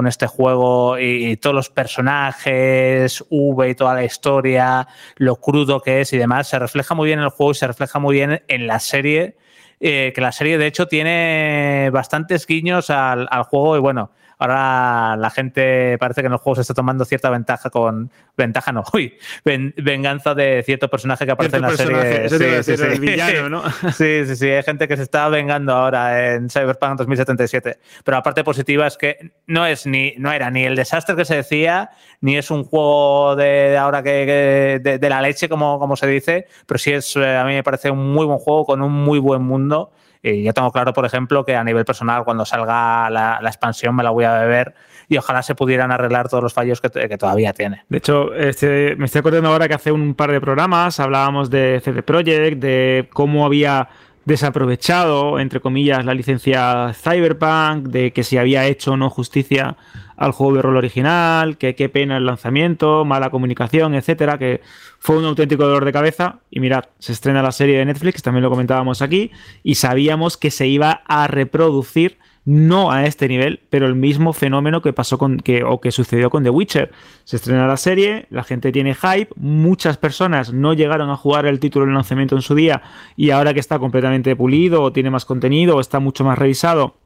este 0.07 0.27
juego 0.27 0.99
y, 0.99 1.37
todos 1.37 1.55
los 1.55 1.69
personajes, 1.69 3.23
V 3.29 3.69
y 3.69 3.75
toda 3.75 3.93
la 3.93 4.03
historia, 4.03 4.89
lo 5.17 5.37
crudo 5.37 5.83
que 5.83 6.01
es 6.01 6.15
y 6.15 6.17
demás, 6.17 6.49
se 6.49 6.59
refleja 6.59 6.95
muy 6.95 7.07
bien 7.07 7.19
en 7.19 7.27
el 7.27 7.31
juego 7.31 7.53
y 7.53 7.57
se 7.57 7.67
refleja 7.67 7.99
muy 7.99 8.15
bien 8.15 8.43
en 8.49 8.67
la 8.67 8.81
serie, 8.81 9.37
eh, 9.79 10.13
que 10.15 10.23
la 10.23 10.33
serie 10.33 10.57
de 10.57 10.67
hecho 10.67 10.89
tiene 10.89 11.91
bastantes 11.93 12.47
guiños 12.47 12.89
al, 12.89 13.29
al 13.31 13.43
juego 13.43 13.77
y 13.77 13.81
bueno, 13.81 14.11
Ahora 14.41 15.19
la 15.19 15.29
gente 15.29 15.99
parece 15.99 16.23
que 16.23 16.27
en 16.27 16.33
los 16.33 16.41
juegos 16.41 16.61
está 16.61 16.73
tomando 16.73 17.05
cierta 17.05 17.29
ventaja 17.29 17.69
con. 17.69 18.11
Ventaja 18.39 18.73
no, 18.73 18.83
uy, 18.95 19.13
venganza 19.45 20.35
de 20.35 20.63
cierto 20.65 20.89
personaje 20.89 21.27
que 21.27 21.33
aparece 21.33 21.57
en 21.57 21.63
la 21.63 21.71
serie. 21.77 22.29
Sí, 22.31 22.63
sí, 22.63 22.77
sí. 22.79 22.99
villano, 22.99 23.49
¿no? 23.51 23.71
sí, 23.93 24.25
sí, 24.25 24.37
sí. 24.37 24.49
Hay 24.49 24.63
gente 24.63 24.89
que 24.89 24.97
se 24.97 25.03
está 25.03 25.29
vengando 25.29 25.75
ahora 25.75 26.35
en 26.35 26.49
Cyberpunk 26.49 26.97
2077. 26.97 27.79
Pero 28.03 28.17
la 28.17 28.23
parte 28.23 28.43
positiva 28.43 28.87
es 28.87 28.97
que 28.97 29.33
no 29.47 29.67
es 29.67 29.85
ni, 29.85 30.15
no 30.17 30.33
era 30.33 30.51
ni 30.51 30.65
el 30.65 30.75
desastre 30.75 31.15
que 31.17 31.27
se 31.27 31.37
decía, 31.37 31.91
ni 32.23 32.39
es 32.39 32.51
un 32.51 32.65
juego 32.65 33.37
de 33.37 33.77
ahora 33.77 34.03
que, 34.03 34.81
de, 34.83 35.09
la 35.11 35.21
leche, 35.21 35.51
como, 35.51 35.79
como 35.79 35.97
se 35.97 36.07
dice, 36.07 36.47
pero 36.65 36.79
sí 36.79 36.93
es, 36.93 37.15
eh, 37.17 37.37
a 37.37 37.45
mí 37.45 37.53
me 37.53 37.63
parece 37.63 37.91
un 37.91 38.11
muy 38.11 38.25
buen 38.25 38.39
juego 38.39 38.65
con 38.65 38.81
un 38.81 38.93
muy 38.93 39.19
buen 39.19 39.43
mundo 39.43 39.93
y 40.23 40.43
yo 40.43 40.53
tengo 40.53 40.71
claro, 40.71 40.93
por 40.93 41.05
ejemplo, 41.05 41.45
que 41.45 41.57
a 41.57 41.65
nivel 41.65 41.85
personal, 41.85 42.25
cuando 42.25 42.45
salga 42.45 43.09
la, 43.11 43.41
expansión, 43.43 43.97
me 43.97 44.03
la 44.03 44.11
voy 44.11 44.25
a 44.25 44.35
beber 44.35 44.75
y 45.09 45.17
ojalá 45.17 45.43
se 45.43 45.55
pudieran 45.55 45.91
arreglar 45.91 46.29
todos 46.29 46.43
los 46.43 46.53
fallos 46.53 46.81
que, 46.81 46.91
todavía 47.19 47.53
tiene. 47.53 47.85
De 47.89 47.99
hecho, 47.99 48.35
este, 48.35 48.95
me 48.97 49.07
estoy 49.07 49.21
acordando 49.21 49.49
ahora 49.49 49.67
que 49.67 49.75
hace 49.75 49.93
un 49.93 50.15
par 50.15 50.31
de 50.31 50.41
programas 50.41 51.01
hablábamos 51.01 51.51
de 51.51 51.81
CD 51.83 52.03
Projekt, 52.03 52.59
de 52.59 53.09
cómo 53.13 53.47
había 53.47 53.89
desaprovechado, 54.25 55.41
entre 55.41 55.61
comillas, 55.61 56.05
la 56.05 56.15
licencia 56.15 56.93
Cyberpunk, 56.95 57.89
de 57.89 58.13
que 58.13 58.23
si 58.23 58.37
había 58.37 58.67
hecho 58.67 58.93
o 58.93 58.97
no 58.97 59.11
justicia 59.11 59.77
al 60.21 60.33
juego 60.33 60.55
de 60.55 60.63
rol 60.63 60.77
original, 60.77 61.57
que 61.57 61.75
qué 61.75 61.89
pena 61.89 62.19
el 62.19 62.27
lanzamiento, 62.27 63.07
mala 63.07 63.31
comunicación, 63.31 63.95
etcétera, 63.95 64.37
que 64.37 64.61
fue 64.99 65.17
un 65.17 65.25
auténtico 65.25 65.65
dolor 65.65 65.87
de 65.87 65.93
cabeza. 65.93 66.41
Y 66.51 66.61
mirad, 66.61 66.85
se 66.99 67.13
estrena 67.13 67.43
la 67.43 67.53
serie 67.53 67.79
de 67.79 67.87
Netflix, 67.87 68.23
también 68.23 68.43
lo 68.43 68.51
comentábamos 68.51 69.01
aquí, 69.01 69.31
y 69.63 69.77
sabíamos 69.77 70.37
que 70.37 70.51
se 70.51 70.67
iba 70.67 71.03
a 71.07 71.27
reproducir 71.27 72.19
no 72.45 72.91
a 72.91 73.07
este 73.07 73.29
nivel, 73.29 73.61
pero 73.71 73.87
el 73.87 73.95
mismo 73.95 74.35
fenómeno 74.35 74.83
que 74.83 74.93
pasó 74.93 75.17
con 75.17 75.39
que 75.39 75.65
o 75.65 75.81
que 75.81 75.91
sucedió 75.91 76.29
con 76.29 76.43
The 76.43 76.51
Witcher. 76.51 76.91
Se 77.25 77.37
estrena 77.37 77.67
la 77.67 77.79
serie, 77.79 78.27
la 78.29 78.45
gente 78.45 78.73
tiene 78.73 78.95
hype, 78.95 79.33
muchas 79.37 79.97
personas 79.97 80.53
no 80.53 80.75
llegaron 80.75 81.09
a 81.09 81.17
jugar 81.17 81.47
el 81.47 81.61
título 81.61 81.87
de 81.87 81.93
lanzamiento 81.93 82.37
en 82.37 82.43
su 82.43 82.55
día 82.55 82.83
y 83.17 83.31
ahora 83.31 83.55
que 83.55 83.61
está 83.61 83.79
completamente 83.79 84.37
pulido 84.37 84.83
o 84.83 84.93
tiene 84.93 85.11
más 85.11 85.25
contenido 85.25 85.77
o 85.77 85.81
está 85.81 85.99
mucho 85.99 86.25
más 86.25 86.39
revisado, 86.39 86.97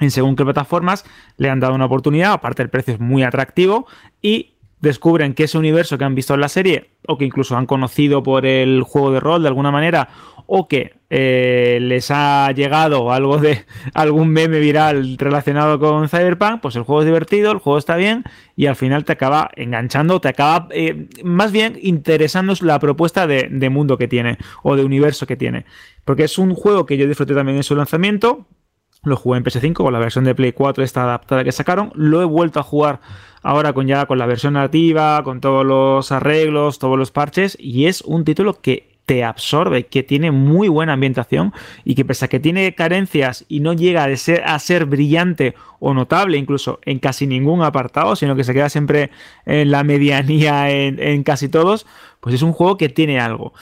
en 0.00 0.10
según 0.10 0.36
qué 0.36 0.44
plataformas 0.44 1.04
le 1.36 1.50
han 1.50 1.60
dado 1.60 1.74
una 1.74 1.86
oportunidad, 1.86 2.32
aparte 2.32 2.62
el 2.62 2.70
precio 2.70 2.94
es 2.94 3.00
muy 3.00 3.22
atractivo 3.22 3.86
y 4.20 4.54
descubren 4.80 5.34
que 5.34 5.44
ese 5.44 5.58
universo 5.58 5.98
que 5.98 6.04
han 6.04 6.14
visto 6.14 6.34
en 6.34 6.40
la 6.40 6.48
serie 6.48 6.90
o 7.06 7.18
que 7.18 7.24
incluso 7.24 7.56
han 7.56 7.66
conocido 7.66 8.22
por 8.22 8.46
el 8.46 8.82
juego 8.82 9.12
de 9.12 9.20
rol 9.20 9.42
de 9.42 9.48
alguna 9.48 9.70
manera 9.70 10.08
o 10.46 10.68
que 10.68 10.92
eh, 11.08 11.78
les 11.80 12.10
ha 12.10 12.52
llegado 12.52 13.10
algo 13.10 13.38
de 13.38 13.64
algún 13.94 14.28
meme 14.28 14.60
viral 14.60 15.16
relacionado 15.16 15.78
con 15.78 16.08
Cyberpunk, 16.08 16.60
pues 16.60 16.76
el 16.76 16.82
juego 16.82 17.00
es 17.00 17.06
divertido, 17.06 17.52
el 17.52 17.58
juego 17.58 17.78
está 17.78 17.96
bien 17.96 18.24
y 18.56 18.66
al 18.66 18.76
final 18.76 19.04
te 19.04 19.12
acaba 19.12 19.50
enganchando, 19.56 20.20
te 20.20 20.28
acaba 20.28 20.68
eh, 20.70 21.08
más 21.22 21.50
bien 21.50 21.78
interesando 21.80 22.54
la 22.60 22.78
propuesta 22.78 23.26
de, 23.26 23.48
de 23.50 23.70
mundo 23.70 23.96
que 23.96 24.06
tiene 24.06 24.38
o 24.62 24.76
de 24.76 24.84
universo 24.84 25.26
que 25.26 25.36
tiene. 25.36 25.64
Porque 26.04 26.24
es 26.24 26.36
un 26.36 26.54
juego 26.54 26.84
que 26.84 26.98
yo 26.98 27.06
disfruté 27.06 27.34
también 27.34 27.56
en 27.56 27.62
su 27.62 27.74
lanzamiento, 27.74 28.46
lo 29.04 29.16
jugué 29.16 29.38
en 29.38 29.44
PS5 29.44 29.74
con 29.74 29.92
la 29.92 29.98
versión 29.98 30.24
de 30.24 30.34
Play 30.34 30.52
4 30.52 30.82
esta 30.82 31.04
adaptada 31.04 31.44
que 31.44 31.52
sacaron. 31.52 31.92
Lo 31.94 32.22
he 32.22 32.24
vuelto 32.24 32.60
a 32.60 32.62
jugar 32.62 33.00
ahora 33.42 33.72
con 33.72 33.86
ya 33.86 34.06
con 34.06 34.18
la 34.18 34.26
versión 34.26 34.54
nativa, 34.54 35.22
con 35.22 35.40
todos 35.40 35.64
los 35.64 36.10
arreglos, 36.12 36.78
todos 36.78 36.98
los 36.98 37.10
parches 37.10 37.56
y 37.60 37.86
es 37.86 38.00
un 38.02 38.24
título 38.24 38.60
que 38.60 38.94
te 39.06 39.22
absorbe, 39.22 39.84
que 39.86 40.02
tiene 40.02 40.30
muy 40.30 40.68
buena 40.68 40.94
ambientación 40.94 41.52
y 41.84 41.94
que 41.94 42.06
pese 42.06 42.24
a 42.24 42.28
que 42.28 42.40
tiene 42.40 42.74
carencias 42.74 43.44
y 43.48 43.60
no 43.60 43.74
llega 43.74 44.04
a 44.04 44.16
ser, 44.16 44.42
a 44.44 44.58
ser 44.58 44.86
brillante 44.86 45.54
o 45.78 45.92
notable 45.92 46.38
incluso 46.38 46.80
en 46.86 46.98
casi 46.98 47.26
ningún 47.26 47.62
apartado, 47.62 48.16
sino 48.16 48.34
que 48.34 48.44
se 48.44 48.54
queda 48.54 48.70
siempre 48.70 49.10
en 49.44 49.70
la 49.70 49.84
medianía 49.84 50.70
en, 50.70 50.98
en 50.98 51.22
casi 51.22 51.48
todos, 51.48 51.86
pues 52.20 52.34
es 52.34 52.42
un 52.42 52.52
juego 52.52 52.78
que 52.78 52.88
tiene 52.88 53.20
algo. 53.20 53.52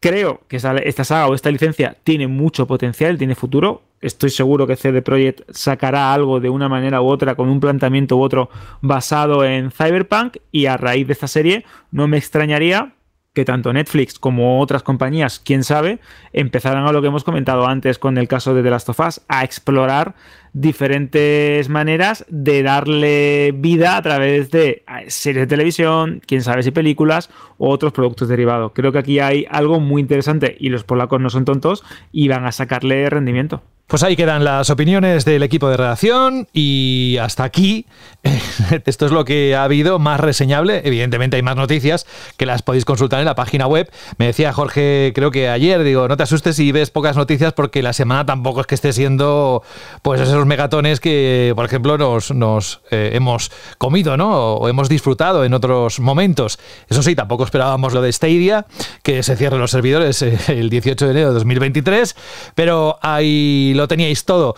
Creo 0.00 0.40
que 0.48 0.56
esta 0.56 1.04
saga 1.04 1.28
o 1.28 1.34
esta 1.34 1.50
licencia 1.50 1.94
tiene 2.02 2.26
mucho 2.26 2.66
potencial, 2.66 3.18
tiene 3.18 3.34
futuro. 3.34 3.82
Estoy 4.00 4.30
seguro 4.30 4.66
que 4.66 4.76
CD 4.76 5.02
Projekt 5.02 5.42
sacará 5.50 6.14
algo 6.14 6.40
de 6.40 6.48
una 6.48 6.70
manera 6.70 7.02
u 7.02 7.06
otra, 7.06 7.34
con 7.34 7.50
un 7.50 7.60
planteamiento 7.60 8.16
u 8.16 8.22
otro 8.22 8.48
basado 8.80 9.44
en 9.44 9.70
Cyberpunk. 9.70 10.38
Y 10.50 10.66
a 10.66 10.78
raíz 10.78 11.06
de 11.06 11.12
esta 11.12 11.28
serie, 11.28 11.66
no 11.90 12.08
me 12.08 12.16
extrañaría 12.16 12.94
que 13.34 13.44
tanto 13.44 13.72
Netflix 13.72 14.18
como 14.18 14.60
otras 14.60 14.82
compañías, 14.82 15.38
quién 15.38 15.64
sabe, 15.64 16.00
empezaran 16.32 16.86
a 16.86 16.92
lo 16.92 17.02
que 17.02 17.08
hemos 17.08 17.22
comentado 17.22 17.66
antes 17.66 17.98
con 17.98 18.16
el 18.16 18.26
caso 18.26 18.54
de 18.54 18.62
The 18.62 18.70
Last 18.70 18.88
of 18.88 19.00
Us, 19.00 19.20
a 19.28 19.44
explorar 19.44 20.14
diferentes 20.52 21.68
maneras 21.68 22.24
de 22.28 22.62
darle 22.62 23.52
vida 23.56 23.96
a 23.96 24.02
través 24.02 24.50
de 24.50 24.84
series 25.08 25.44
de 25.44 25.46
televisión, 25.46 26.20
quién 26.26 26.42
sabe 26.42 26.62
si 26.62 26.70
películas 26.70 27.30
o 27.58 27.70
otros 27.70 27.92
productos 27.92 28.28
derivados. 28.28 28.72
Creo 28.74 28.92
que 28.92 28.98
aquí 28.98 29.18
hay 29.20 29.46
algo 29.50 29.80
muy 29.80 30.02
interesante 30.02 30.56
y 30.58 30.68
los 30.68 30.84
polacos 30.84 31.20
no 31.20 31.30
son 31.30 31.44
tontos 31.44 31.84
y 32.12 32.28
van 32.28 32.46
a 32.46 32.52
sacarle 32.52 33.08
rendimiento. 33.10 33.62
Pues 33.90 34.04
ahí 34.04 34.14
quedan 34.14 34.44
las 34.44 34.70
opiniones 34.70 35.24
del 35.24 35.42
equipo 35.42 35.68
de 35.68 35.76
redacción 35.76 36.46
y 36.52 37.16
hasta 37.20 37.42
aquí. 37.42 37.86
Esto 38.86 39.06
es 39.06 39.10
lo 39.10 39.24
que 39.24 39.56
ha 39.56 39.64
habido 39.64 39.98
más 39.98 40.20
reseñable. 40.20 40.82
Evidentemente 40.84 41.34
hay 41.34 41.42
más 41.42 41.56
noticias 41.56 42.06
que 42.36 42.46
las 42.46 42.62
podéis 42.62 42.84
consultar 42.84 43.18
en 43.18 43.26
la 43.26 43.34
página 43.34 43.66
web. 43.66 43.90
Me 44.16 44.26
decía 44.26 44.52
Jorge, 44.52 45.10
creo 45.12 45.32
que 45.32 45.48
ayer, 45.48 45.82
digo, 45.82 46.06
no 46.06 46.16
te 46.16 46.22
asustes 46.22 46.54
si 46.54 46.70
ves 46.70 46.90
pocas 46.90 47.16
noticias 47.16 47.52
porque 47.52 47.82
la 47.82 47.92
semana 47.92 48.24
tampoco 48.24 48.60
es 48.60 48.68
que 48.68 48.76
esté 48.76 48.92
siendo 48.92 49.64
pues 50.02 50.20
esos 50.20 50.46
megatones 50.46 51.00
que, 51.00 51.52
por 51.56 51.64
ejemplo, 51.64 51.98
nos, 51.98 52.30
nos 52.30 52.82
eh, 52.92 53.10
hemos 53.14 53.50
comido, 53.78 54.16
¿no? 54.16 54.54
O 54.54 54.68
hemos 54.68 54.88
disfrutado 54.88 55.44
en 55.44 55.52
otros 55.52 55.98
momentos. 55.98 56.60
Eso 56.88 57.02
sí, 57.02 57.16
tampoco 57.16 57.42
esperábamos 57.42 57.92
lo 57.92 58.02
de 58.02 58.12
Stadia, 58.12 58.66
que 59.02 59.24
se 59.24 59.34
cierren 59.34 59.58
los 59.58 59.72
servidores 59.72 60.22
eh, 60.22 60.38
el 60.46 60.70
18 60.70 61.06
de 61.06 61.10
enero 61.10 61.28
de 61.30 61.34
2023, 61.34 62.14
pero 62.54 62.96
hay 63.02 63.74
lo 63.80 63.88
teníais 63.88 64.24
todo. 64.24 64.54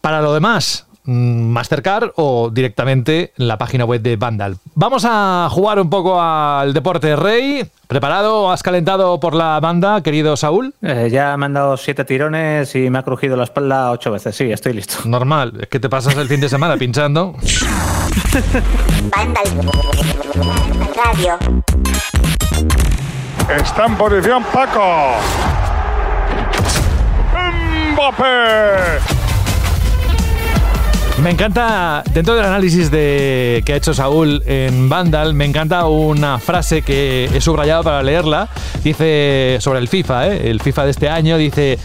Para 0.00 0.20
lo 0.20 0.32
demás, 0.32 0.86
mm, 1.04 1.48
Mastercard 1.48 2.10
o 2.16 2.50
directamente 2.52 3.32
en 3.36 3.48
la 3.48 3.58
página 3.58 3.84
web 3.84 4.00
de 4.02 4.16
Vandal. 4.16 4.58
Vamos 4.74 5.04
a 5.08 5.48
jugar 5.50 5.80
un 5.80 5.90
poco 5.90 6.20
al 6.20 6.72
deporte 6.72 7.16
rey. 7.16 7.66
¿Preparado? 7.88 8.50
¿Has 8.50 8.62
calentado 8.62 9.18
por 9.20 9.34
la 9.34 9.58
banda, 9.60 10.02
querido 10.02 10.36
Saúl? 10.36 10.74
Eh, 10.82 11.08
ya 11.10 11.36
me 11.36 11.46
han 11.46 11.54
dado 11.54 11.76
siete 11.76 12.04
tirones 12.04 12.74
y 12.74 12.90
me 12.90 12.98
ha 12.98 13.02
crujido 13.02 13.36
la 13.36 13.44
espalda 13.44 13.92
ocho 13.92 14.10
veces. 14.10 14.34
Sí, 14.34 14.50
estoy 14.50 14.72
listo. 14.72 14.96
Normal, 15.04 15.52
es 15.60 15.68
que 15.68 15.80
te 15.80 15.88
pasas 15.88 16.16
el 16.16 16.28
fin 16.28 16.40
de 16.40 16.48
semana 16.48 16.76
pinchando. 16.76 17.34
Vandal 19.16 19.46
Radio. 20.96 21.38
Está 23.48 23.86
en 23.86 23.96
posición 23.96 24.44
Paco. 24.52 25.14
Me 31.22 31.30
encanta, 31.30 32.04
dentro 32.12 32.34
del 32.34 32.44
análisis 32.44 32.90
de, 32.90 33.62
que 33.64 33.72
ha 33.72 33.76
hecho 33.76 33.94
Saúl 33.94 34.42
en 34.44 34.90
Vandal, 34.90 35.32
me 35.32 35.46
encanta 35.46 35.86
una 35.86 36.38
frase 36.38 36.82
que 36.82 37.24
he 37.32 37.40
subrayado 37.40 37.82
para 37.82 38.02
leerla. 38.02 38.48
Dice 38.84 39.56
sobre 39.60 39.78
el 39.78 39.88
FIFA, 39.88 40.28
¿eh? 40.28 40.50
el 40.50 40.60
FIFA 40.60 40.84
de 40.84 40.90
este 40.90 41.08
año, 41.08 41.38
dice, 41.38 41.78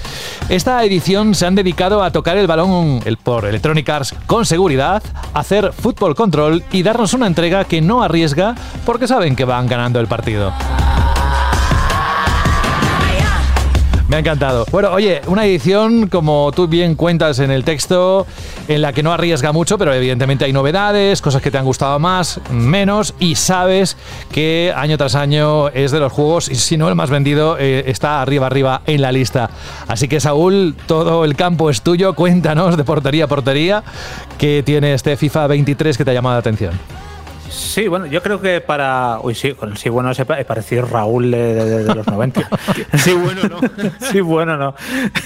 esta 0.49 0.83
edición 0.83 1.33
se 1.33 1.45
han 1.45 1.55
dedicado 1.55 2.03
a 2.03 2.11
tocar 2.11 2.37
el 2.37 2.45
balón 2.45 2.99
el, 3.05 3.15
por 3.15 3.45
Electronic 3.45 3.87
Arts 3.87 4.13
con 4.27 4.45
seguridad, 4.45 5.01
hacer 5.33 5.71
fútbol 5.71 6.13
control 6.13 6.61
y 6.71 6.83
darnos 6.83 7.13
una 7.13 7.27
entrega 7.27 7.63
que 7.63 7.81
no 7.81 8.03
arriesga 8.03 8.55
porque 8.85 9.07
saben 9.07 9.37
que 9.37 9.45
van 9.45 9.65
ganando 9.65 10.01
el 10.01 10.07
partido. 10.07 10.51
Me 14.11 14.17
ha 14.17 14.19
encantado. 14.19 14.65
Bueno, 14.73 14.91
oye, 14.91 15.21
una 15.27 15.45
edición, 15.45 16.09
como 16.09 16.51
tú 16.53 16.67
bien 16.67 16.95
cuentas 16.95 17.39
en 17.39 17.49
el 17.49 17.63
texto, 17.63 18.27
en 18.67 18.81
la 18.81 18.91
que 18.91 19.03
no 19.03 19.13
arriesga 19.13 19.53
mucho, 19.53 19.77
pero 19.77 19.93
evidentemente 19.93 20.43
hay 20.43 20.51
novedades, 20.51 21.21
cosas 21.21 21.41
que 21.41 21.49
te 21.49 21.57
han 21.57 21.63
gustado 21.63 21.97
más, 21.97 22.41
menos, 22.51 23.13
y 23.19 23.35
sabes 23.35 23.95
que 24.29 24.73
año 24.75 24.97
tras 24.97 25.15
año 25.15 25.69
es 25.69 25.91
de 25.91 26.01
los 26.01 26.11
juegos, 26.11 26.49
y 26.49 26.55
si 26.55 26.75
no 26.75 26.89
el 26.89 26.95
más 26.95 27.09
vendido, 27.09 27.55
eh, 27.57 27.85
está 27.87 28.21
arriba, 28.21 28.47
arriba 28.47 28.81
en 28.85 29.01
la 29.01 29.13
lista. 29.13 29.49
Así 29.87 30.09
que 30.09 30.19
Saúl, 30.19 30.75
todo 30.87 31.23
el 31.23 31.37
campo 31.37 31.69
es 31.69 31.81
tuyo, 31.81 32.13
cuéntanos 32.13 32.75
de 32.75 32.83
portería 32.83 33.23
a 33.23 33.27
portería, 33.27 33.81
que 34.37 34.61
tiene 34.61 34.93
este 34.93 35.15
FIFA 35.15 35.47
23 35.47 35.97
que 35.97 36.03
te 36.03 36.11
ha 36.11 36.13
llamado 36.13 36.35
la 36.35 36.39
atención. 36.39 36.73
Sí, 37.51 37.87
bueno, 37.89 38.05
yo 38.05 38.23
creo 38.23 38.39
que 38.39 38.61
para. 38.61 39.19
Uy, 39.21 39.35
sí, 39.35 39.53
con 39.53 39.71
el 39.71 39.77
sí 39.77 39.89
bueno 39.89 40.11
he 40.11 40.45
parecido 40.45 40.85
Raúl 40.85 41.31
de, 41.31 41.53
de, 41.53 41.83
de 41.83 41.95
los 41.95 42.07
90. 42.07 42.49
sí, 42.97 43.13
bueno, 43.13 43.41
no. 43.43 43.59
Sí, 43.99 44.21
bueno, 44.21 44.57
no. 44.57 44.75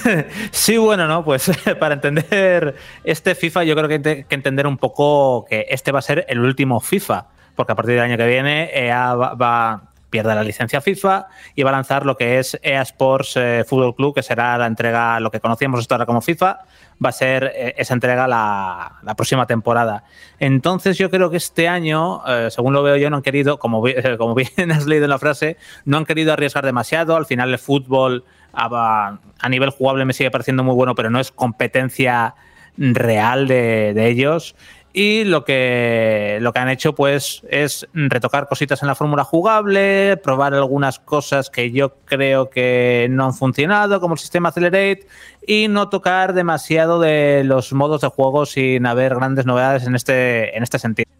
sí, 0.51 0.77
bueno, 0.77 1.07
no. 1.07 1.23
Pues 1.23 1.51
para 1.79 1.93
entender 1.93 2.75
este 3.03 3.35
FIFA, 3.35 3.63
yo 3.63 3.75
creo 3.75 3.87
que 3.87 4.09
hay 4.09 4.23
que 4.23 4.35
entender 4.35 4.65
un 4.65 4.77
poco 4.77 5.45
que 5.45 5.67
este 5.69 5.91
va 5.91 5.99
a 5.99 6.01
ser 6.01 6.25
el 6.27 6.39
último 6.39 6.79
FIFA. 6.79 7.27
Porque 7.55 7.71
a 7.71 7.75
partir 7.75 7.93
del 7.93 8.03
año 8.03 8.17
que 8.17 8.27
viene 8.27 8.69
EA 8.73 9.13
va, 9.13 9.33
va 9.35 9.83
pierde 10.15 10.33
la 10.33 10.45
licencia 10.45 10.79
FIFA 10.79 11.27
y 11.55 11.63
va 11.63 11.71
a 11.71 11.73
lanzar 11.73 12.05
lo 12.05 12.15
que 12.15 12.39
es 12.39 12.57
EA 12.63 12.83
Sports 12.83 13.35
eh, 13.35 13.65
Football 13.67 13.95
Club, 13.95 14.15
que 14.15 14.23
será 14.23 14.57
la 14.57 14.65
entrega, 14.65 15.19
lo 15.19 15.29
que 15.29 15.41
conocíamos 15.41 15.81
hasta 15.81 15.95
ahora 15.95 16.05
como 16.05 16.21
FIFA, 16.21 16.59
va 17.03 17.09
a 17.09 17.11
ser 17.11 17.51
eh, 17.53 17.73
esa 17.77 17.93
entrega 17.93 18.25
la, 18.25 19.13
próxima 19.17 19.45
temporada. 19.45 20.05
Entonces 20.39 20.97
yo 20.97 21.09
creo 21.09 21.29
que 21.29 21.35
este 21.35 21.67
año, 21.67 22.25
eh, 22.25 22.47
según 22.49 22.71
lo 22.71 22.81
veo 22.81 22.95
yo, 22.95 23.09
no 23.09 23.17
han 23.17 23.23
querido, 23.23 23.59
como, 23.59 23.83
como 24.17 24.35
bien 24.35 24.71
has 24.71 24.85
leído 24.85 25.03
en 25.03 25.09
la 25.09 25.19
frase, 25.19 25.57
no 25.83 25.97
han 25.97 26.05
querido 26.05 26.31
arriesgar 26.31 26.63
demasiado. 26.63 27.17
Al 27.17 27.25
final 27.25 27.51
el 27.51 27.59
fútbol 27.59 28.23
a, 28.53 29.19
nivel 29.49 29.71
jugable 29.71 30.05
me 30.05 30.13
sigue 30.13 30.31
pareciendo 30.31 30.63
muy 30.63 30.75
bueno, 30.75 30.95
pero 30.95 31.09
no 31.09 31.19
es 31.19 31.33
competencia 31.33 32.35
real 32.77 33.49
de 33.49 34.07
ellos 34.07 34.55
y 34.97 35.25
lo 35.25 35.43
que, 35.43 36.37
lo 36.39 36.53
que 36.53 36.59
han 36.59 36.69
hecho 36.69 36.95
pues 36.95 37.41
es 37.49 37.85
retocar 37.93 38.47
cositas 38.47 38.81
en 38.81 38.87
la 38.87 38.95
fórmula 38.95 39.25
jugable, 39.25 40.15
probar 40.15 40.53
algunas 40.53 40.99
cosas 40.99 41.49
que 41.49 41.69
yo 41.71 41.97
creo 42.05 42.49
que 42.49 43.07
no 43.09 43.25
han 43.25 43.33
funcionado, 43.33 43.99
como 43.99 44.13
el 44.13 44.19
sistema 44.21 44.47
Accelerate, 44.47 45.05
y 45.45 45.67
no 45.67 45.89
tocar 45.89 46.33
demasiado 46.33 47.01
de 47.01 47.43
los 47.43 47.73
modos 47.73 47.99
de 47.99 48.07
juego 48.07 48.45
sin 48.45 48.85
haber 48.85 49.15
grandes 49.15 49.45
novedades 49.45 49.85
en 49.85 49.95
este, 49.95 50.55
en 50.55 50.63
este 50.63 50.79
sentido. 50.79 51.11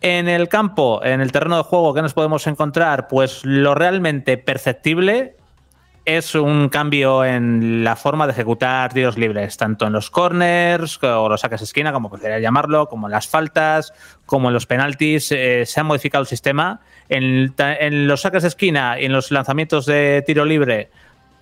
En 0.00 0.28
el 0.28 0.48
campo, 0.48 1.04
en 1.04 1.20
el 1.20 1.32
terreno 1.32 1.56
de 1.56 1.64
juego, 1.64 1.92
¿qué 1.92 2.02
nos 2.02 2.14
podemos 2.14 2.46
encontrar? 2.46 3.08
Pues 3.08 3.44
lo 3.44 3.74
realmente 3.74 4.38
perceptible 4.38 5.34
es 6.16 6.34
un 6.34 6.68
cambio 6.68 7.24
en 7.24 7.84
la 7.84 7.94
forma 7.96 8.26
de 8.26 8.32
ejecutar 8.32 8.92
tiros 8.92 9.16
libres, 9.16 9.56
tanto 9.56 9.86
en 9.86 9.92
los 9.92 10.10
corners 10.10 10.98
o 11.02 11.28
los 11.28 11.40
saques 11.40 11.60
de 11.60 11.64
esquina, 11.64 11.92
como 11.92 12.10
podría 12.10 12.38
llamarlo, 12.38 12.88
como 12.88 13.06
en 13.06 13.12
las 13.12 13.28
faltas, 13.28 13.92
como 14.26 14.48
en 14.48 14.54
los 14.54 14.66
penaltis. 14.66 15.30
Eh, 15.32 15.64
se 15.66 15.80
ha 15.80 15.84
modificado 15.84 16.22
el 16.22 16.28
sistema. 16.28 16.80
En, 17.08 17.54
en, 17.58 18.08
los 18.08 18.22
saques 18.22 18.42
de 18.42 18.48
esquina 18.48 19.00
y 19.00 19.04
en 19.04 19.12
los 19.12 19.30
lanzamientos 19.30 19.86
de 19.86 20.22
tiro 20.26 20.44
libre 20.44 20.90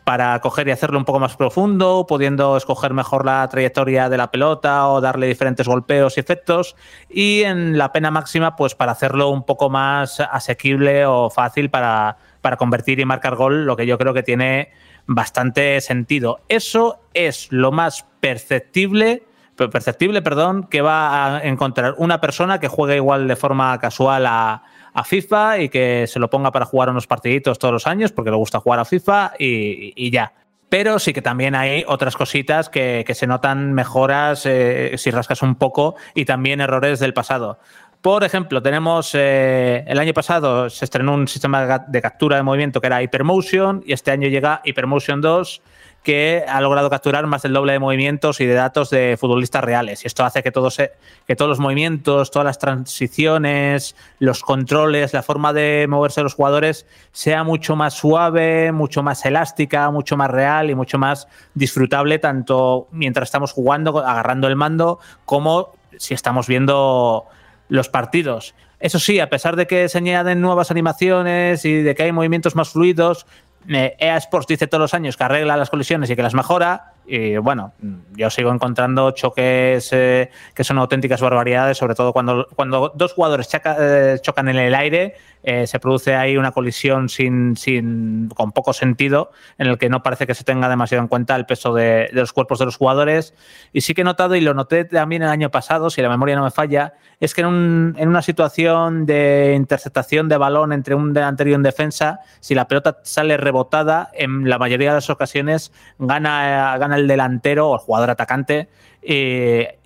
para 0.04 0.40
coger 0.40 0.66
y 0.68 0.70
hacerlo 0.70 0.98
un 0.98 1.04
poco 1.04 1.18
más 1.18 1.36
profundo, 1.36 2.06
pudiendo 2.08 2.56
escoger 2.56 2.94
mejor 2.94 3.26
la 3.26 3.46
trayectoria 3.48 4.08
de 4.08 4.16
la 4.16 4.30
pelota 4.30 4.88
o 4.88 5.00
darle 5.02 5.26
diferentes 5.26 5.68
golpeos 5.68 6.16
y 6.16 6.20
efectos. 6.20 6.76
Y 7.10 7.42
en 7.42 7.76
la 7.76 7.92
pena 7.92 8.10
máxima, 8.10 8.56
pues 8.56 8.74
para 8.74 8.92
hacerlo 8.92 9.28
un 9.28 9.44
poco 9.44 9.68
más 9.68 10.20
asequible 10.20 11.04
o 11.04 11.28
fácil 11.28 11.68
para, 11.68 12.16
para 12.40 12.56
convertir 12.56 13.00
y 13.00 13.04
marcar 13.04 13.36
gol, 13.36 13.64
lo 13.66 13.76
que 13.76 13.86
yo 13.86 13.98
creo 13.98 14.14
que 14.14 14.22
tiene 14.22 14.70
bastante 15.06 15.80
sentido. 15.80 16.40
Eso 16.48 17.00
es 17.14 17.48
lo 17.50 17.72
más 17.72 18.06
perceptible, 18.20 19.24
perceptible, 19.56 20.22
perdón, 20.22 20.64
que 20.64 20.82
va 20.82 21.38
a 21.38 21.42
encontrar 21.42 21.94
una 21.98 22.20
persona 22.20 22.60
que 22.60 22.68
juegue 22.68 22.96
igual 22.96 23.26
de 23.26 23.34
forma 23.34 23.76
casual 23.78 24.26
a, 24.26 24.62
FIFA 25.04 25.60
y 25.60 25.68
que 25.68 26.08
se 26.08 26.18
lo 26.18 26.28
ponga 26.28 26.50
para 26.50 26.64
jugar 26.64 26.90
unos 26.90 27.06
partiditos 27.06 27.60
todos 27.60 27.70
los 27.70 27.86
años 27.86 28.10
porque 28.10 28.32
le 28.32 28.36
gusta 28.36 28.58
jugar 28.58 28.80
a 28.80 28.84
FIFA 28.84 29.34
y, 29.38 30.10
ya. 30.10 30.32
Pero 30.68 30.98
sí 30.98 31.12
que 31.12 31.22
también 31.22 31.54
hay 31.54 31.84
otras 31.86 32.16
cositas 32.16 32.68
que, 32.68 33.04
que 33.06 33.14
se 33.14 33.28
notan 33.28 33.74
mejoras 33.74 34.44
eh, 34.44 34.94
si 34.96 35.12
rascas 35.12 35.42
un 35.42 35.54
poco 35.54 35.94
y 36.16 36.24
también 36.24 36.60
errores 36.60 36.98
del 36.98 37.14
pasado. 37.14 37.60
Por 38.02 38.22
ejemplo, 38.22 38.62
tenemos 38.62 39.10
eh, 39.14 39.84
el 39.88 39.98
año 39.98 40.14
pasado 40.14 40.70
se 40.70 40.84
estrenó 40.84 41.14
un 41.14 41.26
sistema 41.26 41.80
de 41.80 42.00
captura 42.00 42.36
de 42.36 42.44
movimiento 42.44 42.80
que 42.80 42.86
era 42.86 43.02
Hypermotion 43.02 43.82
y 43.84 43.92
este 43.92 44.12
año 44.12 44.28
llega 44.28 44.60
Hypermotion 44.64 45.20
2 45.20 45.62
que 46.04 46.44
ha 46.48 46.60
logrado 46.60 46.88
capturar 46.90 47.26
más 47.26 47.42
del 47.42 47.52
doble 47.52 47.72
de 47.72 47.80
movimientos 47.80 48.40
y 48.40 48.46
de 48.46 48.54
datos 48.54 48.88
de 48.90 49.16
futbolistas 49.18 49.64
reales. 49.64 50.04
Y 50.04 50.06
esto 50.06 50.24
hace 50.24 50.44
que, 50.44 50.52
todo 50.52 50.70
se, 50.70 50.92
que 51.26 51.34
todos 51.34 51.48
los 51.48 51.58
movimientos, 51.58 52.30
todas 52.30 52.46
las 52.46 52.58
transiciones, 52.58 53.96
los 54.20 54.42
controles, 54.42 55.12
la 55.12 55.24
forma 55.24 55.52
de 55.52 55.86
moverse 55.88 56.22
los 56.22 56.34
jugadores 56.34 56.86
sea 57.12 57.42
mucho 57.42 57.74
más 57.74 57.94
suave, 57.94 58.70
mucho 58.70 59.02
más 59.02 59.26
elástica, 59.26 59.90
mucho 59.90 60.16
más 60.16 60.30
real 60.30 60.70
y 60.70 60.76
mucho 60.76 60.98
más 60.98 61.26
disfrutable, 61.54 62.20
tanto 62.20 62.86
mientras 62.92 63.26
estamos 63.26 63.52
jugando, 63.52 63.98
agarrando 63.98 64.46
el 64.46 64.54
mando, 64.54 65.00
como 65.24 65.74
si 65.98 66.14
estamos 66.14 66.46
viendo 66.46 67.26
los 67.68 67.88
partidos. 67.88 68.54
Eso 68.80 68.98
sí, 68.98 69.20
a 69.20 69.28
pesar 69.28 69.56
de 69.56 69.66
que 69.66 69.88
se 69.88 69.98
añaden 69.98 70.40
nuevas 70.40 70.70
animaciones 70.70 71.64
y 71.64 71.82
de 71.82 71.94
que 71.94 72.04
hay 72.04 72.12
movimientos 72.12 72.54
más 72.54 72.70
fluidos, 72.70 73.26
EA 73.68 74.16
Sports 74.16 74.46
dice 74.46 74.66
todos 74.66 74.80
los 74.80 74.94
años 74.94 75.16
que 75.16 75.24
arregla 75.24 75.56
las 75.56 75.70
colisiones 75.70 76.08
y 76.10 76.16
que 76.16 76.22
las 76.22 76.34
mejora. 76.34 76.92
Y 77.10 77.38
bueno, 77.38 77.72
yo 78.14 78.28
sigo 78.28 78.52
encontrando 78.52 79.12
choques 79.12 79.88
eh, 79.92 80.30
que 80.54 80.62
son 80.62 80.76
auténticas 80.76 81.22
barbaridades, 81.22 81.78
sobre 81.78 81.94
todo 81.94 82.12
cuando, 82.12 82.46
cuando 82.54 82.92
dos 82.94 83.14
jugadores 83.14 83.48
eh, 83.64 84.18
chocan 84.20 84.50
en 84.50 84.56
el 84.56 84.74
aire, 84.74 85.14
eh, 85.42 85.66
se 85.66 85.80
produce 85.80 86.14
ahí 86.14 86.36
una 86.36 86.52
colisión 86.52 87.08
sin, 87.08 87.56
sin, 87.56 88.28
con 88.34 88.52
poco 88.52 88.74
sentido, 88.74 89.30
en 89.56 89.68
el 89.68 89.78
que 89.78 89.88
no 89.88 90.02
parece 90.02 90.26
que 90.26 90.34
se 90.34 90.44
tenga 90.44 90.68
demasiado 90.68 91.00
en 91.00 91.08
cuenta 91.08 91.34
el 91.34 91.46
peso 91.46 91.72
de, 91.72 92.10
de 92.12 92.20
los 92.20 92.34
cuerpos 92.34 92.58
de 92.58 92.66
los 92.66 92.76
jugadores. 92.76 93.32
Y 93.72 93.80
sí 93.80 93.94
que 93.94 94.02
he 94.02 94.04
notado, 94.04 94.34
y 94.36 94.42
lo 94.42 94.52
noté 94.52 94.84
también 94.84 95.22
el 95.22 95.30
año 95.30 95.50
pasado, 95.50 95.88
si 95.88 96.02
la 96.02 96.10
memoria 96.10 96.36
no 96.36 96.44
me 96.44 96.50
falla, 96.50 96.92
es 97.20 97.32
que 97.32 97.40
en, 97.40 97.46
un, 97.46 97.96
en 97.98 98.08
una 98.10 98.20
situación 98.20 99.06
de 99.06 99.54
interceptación 99.56 100.28
de 100.28 100.36
balón 100.36 100.74
entre 100.74 100.94
un 100.94 101.14
delantero 101.14 101.50
y 101.50 101.54
un 101.54 101.62
defensa, 101.62 102.20
si 102.40 102.54
la 102.54 102.68
pelota 102.68 102.98
sale 103.02 103.38
rebotada, 103.38 104.10
en 104.12 104.46
la 104.46 104.58
mayoría 104.58 104.90
de 104.90 104.96
las 104.96 105.08
ocasiones 105.08 105.72
gana, 105.98 106.76
gana 106.78 106.97
el 106.98 107.08
delantero 107.08 107.70
o 107.70 107.74
el 107.74 107.80
jugador 107.80 108.10
atacante, 108.10 108.68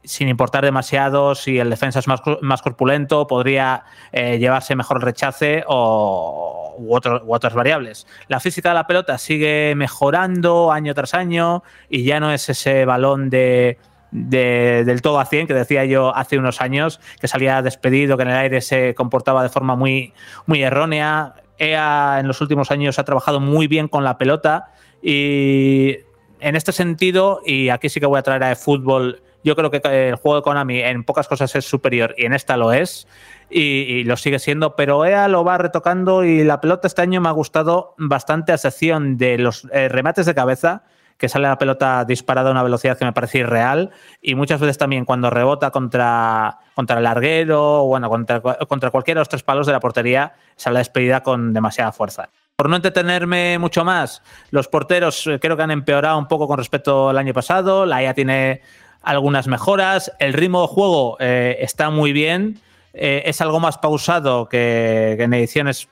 sin 0.05 0.29
importar 0.29 0.65
demasiado 0.65 1.35
si 1.35 1.59
el 1.59 1.71
defensa 1.71 2.01
es 2.01 2.09
más, 2.09 2.21
más 2.41 2.63
corpulento, 2.63 3.27
podría 3.27 3.85
eh, 4.11 4.39
llevarse 4.39 4.75
mejor 4.75 4.97
el 4.99 5.03
rechace 5.03 5.65
o, 5.67 6.75
u, 6.79 6.95
otras 6.95 7.55
variables. 7.55 8.07
La 8.29 8.41
física 8.41 8.71
de 8.71 8.75
la 8.75 8.87
pelota 8.87 9.19
sigue 9.19 9.75
mejorando 9.77 10.73
año 10.73 10.95
tras 10.95 11.15
año 11.15 11.63
y 11.89 12.05
ya 12.05 12.21
no 12.21 12.33
es 12.33 12.49
ese 12.49 12.85
balón 12.85 13.31
de, 13.31 13.79
de, 14.11 14.85
del 14.85 15.03
todo 15.03 15.21
a 15.21 15.25
100 15.25 15.47
que 15.47 15.55
decía 15.55 15.85
yo 15.85 16.15
hace 16.15 16.39
unos 16.39 16.61
años, 16.61 17.01
que 17.21 17.29
salía 17.29 17.63
despedido, 17.63 18.17
que 18.17 18.25
en 18.25 18.31
el 18.31 18.37
aire 18.37 18.61
se 18.61 18.95
comportaba 18.95 19.43
de 19.43 19.49
forma 19.49 19.77
muy, 19.77 20.15
muy 20.47 20.63
errónea. 20.63 21.35
EA 21.59 22.17
en 22.19 22.27
los 22.27 22.41
últimos 22.41 22.71
años 22.71 22.99
ha 22.99 23.05
trabajado 23.05 23.39
muy 23.39 23.69
bien 23.69 23.87
con 23.87 24.03
la 24.03 24.19
pelota 24.19 24.73
y 25.01 25.99
en 26.43 26.57
este 26.57 26.73
sentido, 26.73 27.41
y 27.47 27.69
aquí 27.69 27.89
sí 27.89 28.01
que 28.01 28.07
voy 28.07 28.19
a 28.19 28.23
traer 28.23 28.43
a 28.43 28.57
fútbol 28.57 29.23
Yo 29.45 29.57
creo 29.57 29.71
que 29.71 29.81
el 29.85 30.17
juego 30.17 30.37
de 30.37 30.43
Konami 30.43 30.81
en 30.81 31.05
pocas 31.05 31.29
cosas 31.29 31.55
es 31.55 31.65
superior 31.65 32.15
y 32.19 32.27
en 32.27 32.33
esta 32.33 32.57
lo 32.57 32.73
es. 32.73 33.07
Y, 33.49 34.05
lo 34.05 34.17
sigue 34.17 34.39
siendo, 34.39 34.77
pero 34.77 35.05
EA 35.05 35.29
lo 35.29 35.45
va 35.45 35.59
retocando 35.59 36.25
y 36.25 36.43
la 36.43 36.61
pelota 36.61 36.87
este 36.87 37.03
año 37.03 37.21
me 37.21 37.29
ha 37.29 37.33
gustado 37.33 37.95
bastante 37.99 38.53
a 38.53 38.55
excepción 38.55 39.19
de 39.19 39.39
los 39.39 39.69
eh, 39.73 39.89
remates 39.89 40.27
de 40.27 40.35
cabeza, 40.35 40.85
que 41.19 41.29
sale 41.29 41.47
la 41.47 41.59
pelota 41.59 42.05
disparada 42.05 42.49
a 42.49 42.53
una 42.53 42.63
velocidad 42.63 42.97
que 42.97 43.05
me 43.05 43.13
parece 43.13 43.39
irreal 43.39 43.91
y 44.21 44.35
muchas 44.35 44.61
veces 44.61 44.79
también 44.79 45.05
cuando 45.05 45.29
rebota 45.29 45.71
contra, 45.71 46.59
contra 46.75 46.99
el 46.99 47.05
larguero 47.05 47.85
o 47.85 47.87
bueno, 47.87 48.09
contra, 48.09 48.41
contra 48.41 48.91
cualquiera 48.91 49.19
de 49.19 49.21
los 49.21 49.29
tres 49.29 49.43
palos 49.43 49.67
de 49.67 49.73
la 49.73 49.81
portería 49.81 50.35
sale 50.57 50.79
despedida 50.79 51.23
con 51.23 51.53
demasiada 51.53 51.93
fuerza. 51.93 52.31
Por 52.63 52.69
no 52.69 52.77
entretenerme 52.77 53.59
mucho 53.59 53.85
más, 53.85 54.23
los 54.53 54.69
porteros 54.69 55.27
eh, 55.27 55.41
creo 55.41 55.57
que 55.57 55.65
han 55.65 55.73
empeorado 55.73 56.17
un 56.17 56.29
poco 56.29 56.47
con 56.47 56.59
respecto 56.59 57.09
al 57.09 57.19
año 57.19 57.35
pasado, 57.35 57.87
la 57.87 58.05
IA 58.05 58.15
tiene 58.15 58.61
algunas 59.03 59.49
mejoras, 59.49 60.13
el 60.21 60.33
ritmo 60.33 60.63
de 60.63 60.69
juego 60.69 61.17
eh, 61.19 61.57
está 61.59 61.91
muy 61.91 62.13
bien, 62.13 62.61
eh, 62.95 63.25
es 63.27 63.41
algo 63.41 63.59
más 63.59 63.79
pausado 63.79 64.49
que, 64.49 65.17
en 65.19 65.35
ediciones 65.35 65.89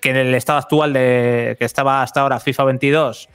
que 0.00 0.10
en 0.10 0.16
el 0.16 0.34
estado 0.36 0.60
actual 0.60 0.92
de 0.92 1.56
que 1.58 1.64
estaba 1.64 2.02
hasta 2.02 2.20
ahora 2.20 2.38
FIFA 2.38 2.62
22 2.62 3.28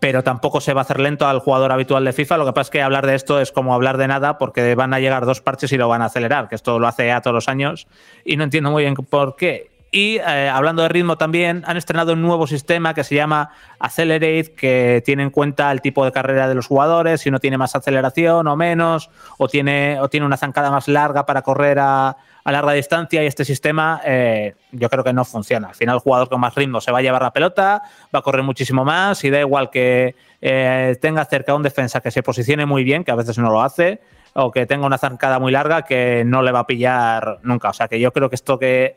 pero 0.00 0.22
tampoco 0.22 0.62
se 0.62 0.72
va 0.72 0.80
a 0.80 0.84
hacer 0.84 1.00
lento 1.00 1.26
al 1.26 1.40
jugador 1.40 1.72
habitual 1.72 2.04
de 2.04 2.12
FIFA. 2.12 2.36
Lo 2.36 2.46
que 2.46 2.52
pasa 2.52 2.68
es 2.68 2.70
que 2.70 2.82
hablar 2.82 3.06
de 3.06 3.14
esto 3.14 3.40
es 3.40 3.50
como 3.50 3.74
hablar 3.74 3.96
de 3.96 4.06
nada 4.06 4.36
porque 4.36 4.74
van 4.74 4.92
a 4.92 5.00
llegar 5.00 5.24
dos 5.24 5.40
parches 5.40 5.72
y 5.72 5.78
lo 5.78 5.88
van 5.88 6.02
a 6.02 6.06
acelerar, 6.06 6.48
que 6.48 6.54
esto 6.54 6.78
lo 6.78 6.86
hace 6.86 7.12
a 7.12 7.22
todos 7.22 7.34
los 7.34 7.48
años. 7.48 7.86
Y 8.22 8.36
no 8.36 8.44
entiendo 8.44 8.70
muy 8.70 8.82
bien 8.82 8.94
por 8.94 9.36
qué. 9.36 9.75
Y 9.96 10.18
eh, 10.18 10.50
hablando 10.52 10.82
de 10.82 10.90
ritmo 10.90 11.16
también, 11.16 11.62
han 11.66 11.78
estrenado 11.78 12.12
un 12.12 12.20
nuevo 12.20 12.46
sistema 12.46 12.92
que 12.92 13.02
se 13.02 13.14
llama 13.14 13.52
Accelerate, 13.78 14.52
que 14.54 15.02
tiene 15.06 15.22
en 15.22 15.30
cuenta 15.30 15.72
el 15.72 15.80
tipo 15.80 16.04
de 16.04 16.12
carrera 16.12 16.48
de 16.48 16.54
los 16.54 16.66
jugadores, 16.66 17.22
si 17.22 17.30
uno 17.30 17.38
tiene 17.38 17.56
más 17.56 17.74
aceleración 17.74 18.46
o 18.46 18.56
menos, 18.56 19.08
o 19.38 19.48
tiene, 19.48 19.98
o 19.98 20.10
tiene 20.10 20.26
una 20.26 20.36
zancada 20.36 20.70
más 20.70 20.86
larga 20.86 21.24
para 21.24 21.40
correr 21.40 21.78
a, 21.78 22.14
a 22.44 22.52
larga 22.52 22.72
distancia 22.72 23.24
y 23.24 23.26
este 23.26 23.46
sistema 23.46 24.02
eh, 24.04 24.54
yo 24.70 24.90
creo 24.90 25.02
que 25.02 25.14
no 25.14 25.24
funciona. 25.24 25.68
Al 25.68 25.74
final 25.74 25.94
el 25.94 26.00
jugador 26.02 26.28
con 26.28 26.40
más 26.40 26.54
ritmo 26.54 26.82
se 26.82 26.92
va 26.92 26.98
a 26.98 27.02
llevar 27.02 27.22
la 27.22 27.32
pelota, 27.32 27.80
va 28.14 28.18
a 28.18 28.22
correr 28.22 28.42
muchísimo 28.42 28.84
más 28.84 29.24
y 29.24 29.30
da 29.30 29.40
igual 29.40 29.70
que 29.70 30.14
eh, 30.42 30.98
tenga 31.00 31.24
cerca 31.24 31.54
un 31.54 31.62
defensa 31.62 32.02
que 32.02 32.10
se 32.10 32.22
posicione 32.22 32.66
muy 32.66 32.84
bien, 32.84 33.02
que 33.02 33.12
a 33.12 33.16
veces 33.16 33.38
no 33.38 33.50
lo 33.50 33.62
hace, 33.62 34.02
o 34.34 34.50
que 34.50 34.66
tenga 34.66 34.84
una 34.84 34.98
zancada 34.98 35.38
muy 35.38 35.50
larga 35.50 35.82
que 35.82 36.22
no 36.26 36.42
le 36.42 36.52
va 36.52 36.58
a 36.58 36.66
pillar 36.66 37.38
nunca. 37.42 37.70
O 37.70 37.72
sea 37.72 37.88
que 37.88 37.98
yo 37.98 38.12
creo 38.12 38.28
que 38.28 38.34
esto 38.34 38.58
que 38.58 38.96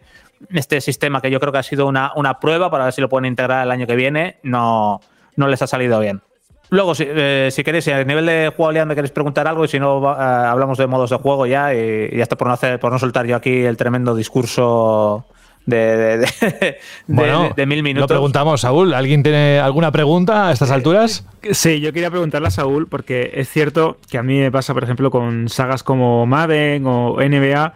este 0.53 0.81
sistema 0.81 1.21
que 1.21 1.29
yo 1.31 1.39
creo 1.39 1.51
que 1.51 1.59
ha 1.59 1.63
sido 1.63 1.87
una, 1.87 2.11
una 2.15 2.39
prueba 2.39 2.69
para 2.71 2.85
ver 2.85 2.93
si 2.93 3.01
lo 3.01 3.09
pueden 3.09 3.25
integrar 3.25 3.63
el 3.65 3.71
año 3.71 3.85
que 3.87 3.95
viene, 3.95 4.37
no, 4.43 5.01
no 5.35 5.47
les 5.47 5.61
ha 5.61 5.67
salido 5.67 5.99
bien. 5.99 6.21
Luego, 6.71 6.93
si, 6.93 7.03
eh, 7.07 7.49
si 7.51 7.63
queréis, 7.63 7.83
si 7.85 7.91
a 7.91 8.03
nivel 8.03 8.27
de 8.27 8.53
jugabilidad 8.55 8.85
me 8.85 8.93
queréis 8.93 9.11
preguntar 9.11 9.47
algo 9.47 9.65
y 9.65 9.67
si 9.67 9.79
no, 9.79 10.03
eh, 10.11 10.15
hablamos 10.17 10.77
de 10.77 10.85
modos 10.85 11.09
de 11.09 11.15
juego 11.17 11.47
ya 11.47 11.73
y, 11.73 12.09
y 12.11 12.17
ya 12.17 12.23
está 12.23 12.35
por 12.37 12.47
no, 12.47 12.53
hacer, 12.53 12.79
por 12.79 12.91
no 12.91 12.99
soltar 12.99 13.25
yo 13.25 13.35
aquí 13.35 13.63
el 13.65 13.75
tremendo 13.75 14.13
discurso 14.13 15.25
de, 15.65 15.77
de, 15.97 16.17
de- 16.19 16.27
de- 16.59 16.77
Bueno, 17.07 17.43
de- 17.45 17.53
de 17.55 17.65
mil 17.65 17.79
Lo 17.79 17.83
minutos. 17.83 18.07
preguntamos, 18.07 18.61
Saúl. 18.61 18.93
¿Alguien 18.93 19.23
tiene 19.23 19.59
alguna 19.59 19.91
pregunta 19.91 20.47
a 20.49 20.51
estas 20.51 20.69
alturas? 20.69 21.25
Sí, 21.51 21.79
yo 21.79 21.91
quería 21.91 22.11
preguntarle 22.11 22.49
a 22.49 22.51
Saúl, 22.51 22.87
porque 22.87 23.31
es 23.33 23.49
cierto 23.49 23.97
que 24.09 24.19
a 24.19 24.23
mí 24.23 24.37
me 24.39 24.51
pasa, 24.51 24.73
por 24.75 24.83
ejemplo, 24.83 25.09
con 25.09 25.49
sagas 25.49 25.81
como 25.81 26.25
Madden 26.27 26.85
o 26.85 27.15
NBA, 27.19 27.73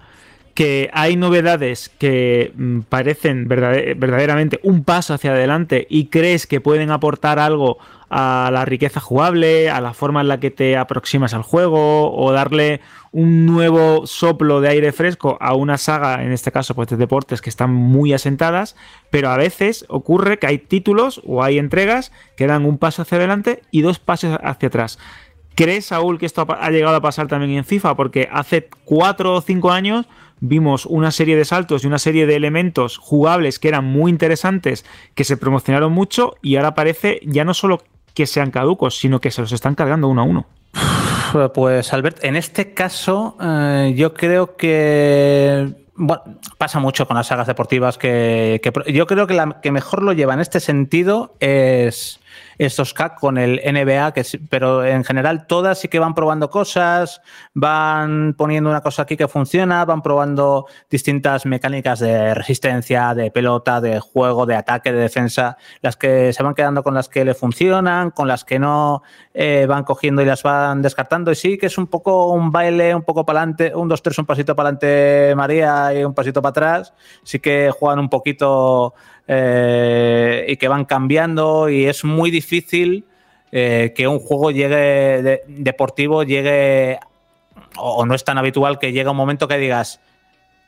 que 0.53 0.89
hay 0.93 1.15
novedades 1.15 1.89
que 1.97 2.51
mm, 2.55 2.81
parecen 2.81 3.47
verdade- 3.47 3.95
verdaderamente 3.95 4.59
un 4.63 4.83
paso 4.83 5.13
hacia 5.13 5.31
adelante 5.31 5.87
y 5.89 6.07
crees 6.07 6.47
que 6.47 6.61
pueden 6.61 6.91
aportar 6.91 7.39
algo 7.39 7.77
a 8.15 8.51
la 8.53 8.63
riqueza 8.63 8.99
jugable, 8.99 9.71
a 9.71 9.81
la 9.81 9.95
forma 9.95 10.21
en 10.21 10.27
la 10.27 10.39
que 10.39 10.51
te 10.51 10.77
aproximas 10.77 11.33
al 11.33 11.41
juego 11.41 12.15
o 12.15 12.31
darle 12.31 12.79
un 13.11 13.47
nuevo 13.47 14.05
soplo 14.05 14.61
de 14.61 14.69
aire 14.69 14.91
fresco 14.91 15.37
a 15.41 15.55
una 15.55 15.79
saga, 15.79 16.23
en 16.23 16.31
este 16.31 16.51
caso 16.51 16.75
pues 16.75 16.89
de 16.89 16.97
deportes 16.97 17.41
que 17.41 17.49
están 17.49 17.73
muy 17.73 18.13
asentadas, 18.13 18.75
pero 19.09 19.29
a 19.29 19.37
veces 19.37 19.85
ocurre 19.89 20.37
que 20.37 20.45
hay 20.45 20.59
títulos 20.59 21.21
o 21.25 21.43
hay 21.43 21.57
entregas 21.57 22.11
que 22.37 22.45
dan 22.45 22.65
un 22.65 22.77
paso 22.77 23.01
hacia 23.01 23.17
adelante 23.17 23.63
y 23.71 23.81
dos 23.81 23.97
pasos 23.97 24.37
hacia 24.43 24.67
atrás. 24.67 24.99
¿Crees, 25.55 25.85
Saúl, 25.85 26.19
que 26.19 26.25
esto 26.25 26.47
ha 26.49 26.69
llegado 26.71 26.95
a 26.95 27.01
pasar 27.01 27.27
también 27.27 27.51
en 27.51 27.65
FIFA? 27.65 27.95
Porque 27.95 28.27
hace 28.31 28.69
cuatro 28.85 29.35
o 29.35 29.41
cinco 29.41 29.71
años 29.71 30.07
vimos 30.45 30.85
una 30.85 31.11
serie 31.11 31.37
de 31.37 31.45
saltos 31.45 31.83
y 31.83 31.87
una 31.87 31.99
serie 31.99 32.27
de 32.27 32.35
elementos 32.35 32.97
jugables 32.97 33.59
que 33.59 33.69
eran 33.69 33.85
muy 33.85 34.11
interesantes, 34.11 34.85
que 35.15 35.23
se 35.23 35.37
promocionaron 35.37 35.93
mucho 35.93 36.35
y 36.41 36.57
ahora 36.57 36.75
parece 36.75 37.21
ya 37.23 37.45
no 37.45 37.53
solo 37.53 37.81
que 38.13 38.27
sean 38.27 38.51
caducos, 38.51 38.97
sino 38.97 39.21
que 39.21 39.31
se 39.31 39.41
los 39.41 39.53
están 39.53 39.73
cargando 39.73 40.09
uno 40.09 40.21
a 40.21 40.25
uno. 40.25 40.45
Pues 41.53 41.93
Albert, 41.93 42.23
en 42.23 42.35
este 42.35 42.73
caso 42.73 43.37
eh, 43.41 43.93
yo 43.95 44.13
creo 44.13 44.55
que 44.55 45.73
bueno, 45.95 46.21
pasa 46.57 46.79
mucho 46.79 47.07
con 47.07 47.15
las 47.15 47.27
sagas 47.27 47.47
deportivas 47.47 47.97
que, 47.97 48.61
yo 48.87 49.07
creo 49.07 49.25
que 49.25 49.33
la 49.33 49.61
que 49.61 49.71
mejor 49.71 50.03
lo 50.03 50.13
lleva 50.13 50.33
en 50.33 50.41
este 50.41 50.59
sentido 50.59 51.35
es 51.39 52.19
estos 52.57 52.93
CAC 52.93 53.19
con 53.19 53.37
el 53.37 53.61
NBA, 53.63 54.13
que 54.13 54.23
pero 54.49 54.85
en 54.85 55.03
general 55.03 55.47
todas 55.47 55.79
sí 55.79 55.87
que 55.87 55.99
van 55.99 56.13
probando 56.13 56.49
cosas, 56.49 57.21
van 57.53 58.35
poniendo 58.37 58.69
una 58.69 58.81
cosa 58.81 59.03
aquí 59.03 59.17
que 59.17 59.27
funciona, 59.27 59.85
van 59.85 60.01
probando 60.01 60.67
distintas 60.89 61.45
mecánicas 61.45 61.99
de 61.99 62.33
resistencia, 62.33 63.13
de 63.13 63.31
pelota, 63.31 63.81
de 63.81 63.99
juego, 63.99 64.45
de 64.45 64.55
ataque, 64.55 64.91
de 64.91 64.99
defensa, 64.99 65.57
las 65.81 65.97
que 65.97 66.33
se 66.33 66.43
van 66.43 66.53
quedando 66.53 66.83
con 66.83 66.93
las 66.93 67.09
que 67.09 67.25
le 67.25 67.33
funcionan, 67.33 68.11
con 68.11 68.27
las 68.27 68.43
que 68.43 68.59
no 68.59 69.03
eh, 69.33 69.65
van 69.67 69.83
cogiendo 69.83 70.21
y 70.21 70.25
las 70.25 70.43
van 70.43 70.81
descartando. 70.81 71.31
Y 71.31 71.35
sí 71.35 71.57
que 71.57 71.67
es 71.67 71.77
un 71.77 71.87
poco 71.87 72.27
un 72.33 72.51
baile, 72.51 72.95
un 72.95 73.03
poco 73.03 73.25
para 73.25 73.39
adelante, 73.39 73.73
un, 73.75 73.87
dos, 73.87 74.01
tres, 74.01 74.17
un 74.17 74.25
pasito 74.25 74.55
para 74.55 74.69
adelante 74.69 75.33
María 75.35 75.93
y 75.93 76.03
un 76.03 76.13
pasito 76.13 76.41
para 76.41 76.51
atrás. 76.51 76.93
Sí 77.23 77.39
que 77.39 77.71
juegan 77.71 77.99
un 77.99 78.09
poquito 78.09 78.93
eh, 79.27 80.45
y 80.47 80.57
que 80.57 80.67
van 80.67 80.85
cambiando 80.85 81.69
y 81.69 81.85
es 81.85 82.03
muy 82.03 82.31
difícil 82.31 83.05
eh, 83.51 83.93
que 83.95 84.07
un 84.07 84.19
juego 84.19 84.51
llegue 84.51 84.75
de- 84.75 85.41
deportivo 85.47 86.23
llegue 86.23 86.99
o, 87.77 88.05
no 88.05 88.15
es 88.15 88.23
tan 88.23 88.37
habitual 88.37 88.79
que 88.79 88.91
llegue 88.91 89.09
un 89.09 89.17
momento 89.17 89.47
que 89.47 89.57
digas 89.57 89.99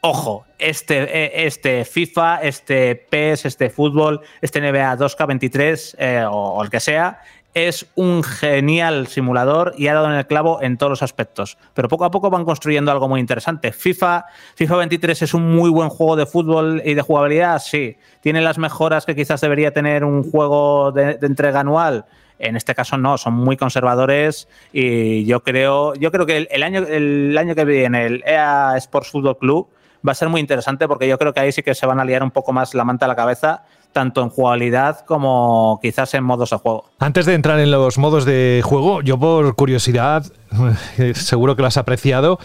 ojo, 0.01 0.45
este, 0.59 1.01
eh, 1.01 1.47
este 1.47 1.83
FIFA, 1.83 2.41
este 2.43 2.95
PES, 2.95 3.45
este 3.45 3.71
fútbol, 3.71 4.21
este 4.39 4.61
NBA 4.61 4.97
2K23 4.97 5.95
eh, 5.97 6.25
o 6.29 6.63
el 6.63 6.69
que 6.69 6.79
sea, 6.79 7.21
es 7.55 7.87
un 7.95 8.21
genial 8.21 9.07
simulador 9.07 9.73
y 9.77 9.87
ha 9.87 9.93
dado 9.93 10.07
en 10.07 10.17
el 10.17 10.27
clavo 10.27 10.61
en 10.61 10.77
todos 10.77 10.89
los 10.89 11.01
aspectos. 11.01 11.57
Pero 11.73 11.87
poco 11.87 12.03
a 12.03 12.11
poco 12.11 12.29
van 12.29 12.43
construyendo 12.43 12.91
algo 12.91 13.07
muy 13.07 13.21
interesante. 13.21 13.71
FIFA, 13.71 14.25
FIFA 14.55 14.75
23 14.75 15.21
es 15.21 15.33
un 15.33 15.55
muy 15.55 15.69
buen 15.69 15.87
juego 15.87 16.17
de 16.17 16.25
fútbol 16.25 16.81
y 16.85 16.93
de 16.93 17.01
jugabilidad, 17.01 17.59
sí. 17.59 17.97
Tiene 18.19 18.41
las 18.41 18.57
mejoras 18.57 19.05
que 19.05 19.15
quizás 19.15 19.39
debería 19.39 19.71
tener 19.71 20.03
un 20.03 20.29
juego 20.29 20.91
de, 20.91 21.17
entrega 21.21 21.61
anual. 21.61 22.05
En 22.39 22.57
este 22.57 22.75
caso 22.75 22.97
no, 22.97 23.17
son 23.17 23.33
muy 23.33 23.55
conservadores 23.55 24.49
y 24.73 25.23
yo 25.23 25.41
creo, 25.41 25.95
yo 25.95 26.11
creo 26.11 26.25
que 26.25 26.35
el, 26.35 26.47
el 26.51 26.61
año, 26.61 26.79
el 26.81 27.37
año 27.37 27.55
que 27.55 27.63
viene 27.63 28.05
el 28.05 28.23
EA 28.25 28.75
Sports 28.75 29.11
Football 29.11 29.37
Club 29.37 29.69
va 30.05 30.11
a 30.11 30.15
ser 30.15 30.27
muy 30.27 30.41
interesante 30.41 30.87
porque 30.89 31.07
yo 31.07 31.17
creo 31.17 31.33
que 31.33 31.39
ahí 31.39 31.53
sí 31.53 31.63
que 31.63 31.73
se 31.73 31.85
van 31.85 32.01
a 32.01 32.05
liar 32.05 32.21
un 32.21 32.31
poco 32.31 32.51
más 32.51 32.73
la 32.73 32.83
manta 32.83 33.05
a 33.05 33.07
la 33.07 33.15
cabeza, 33.15 33.63
tanto 33.95 34.21
en 34.21 34.29
jugabilidad 34.29 35.05
como 35.05 35.79
quizás 35.81 36.13
en 36.15 36.25
modos 36.25 36.49
de 36.49 36.57
juego. 36.57 36.83
Antes 36.99 37.25
de 37.25 37.33
entrar 37.33 37.61
en 37.61 37.71
los 37.71 37.97
modos 37.97 38.25
de 38.25 38.61
juego, 38.61 39.01
yo 39.01 39.17
por 39.17 39.55
curiosidad, 39.55 40.25
seguro 41.13 41.55
que 41.55 41.61
lo 41.61 41.69
has 41.69 41.77
apreciado, 41.77 42.37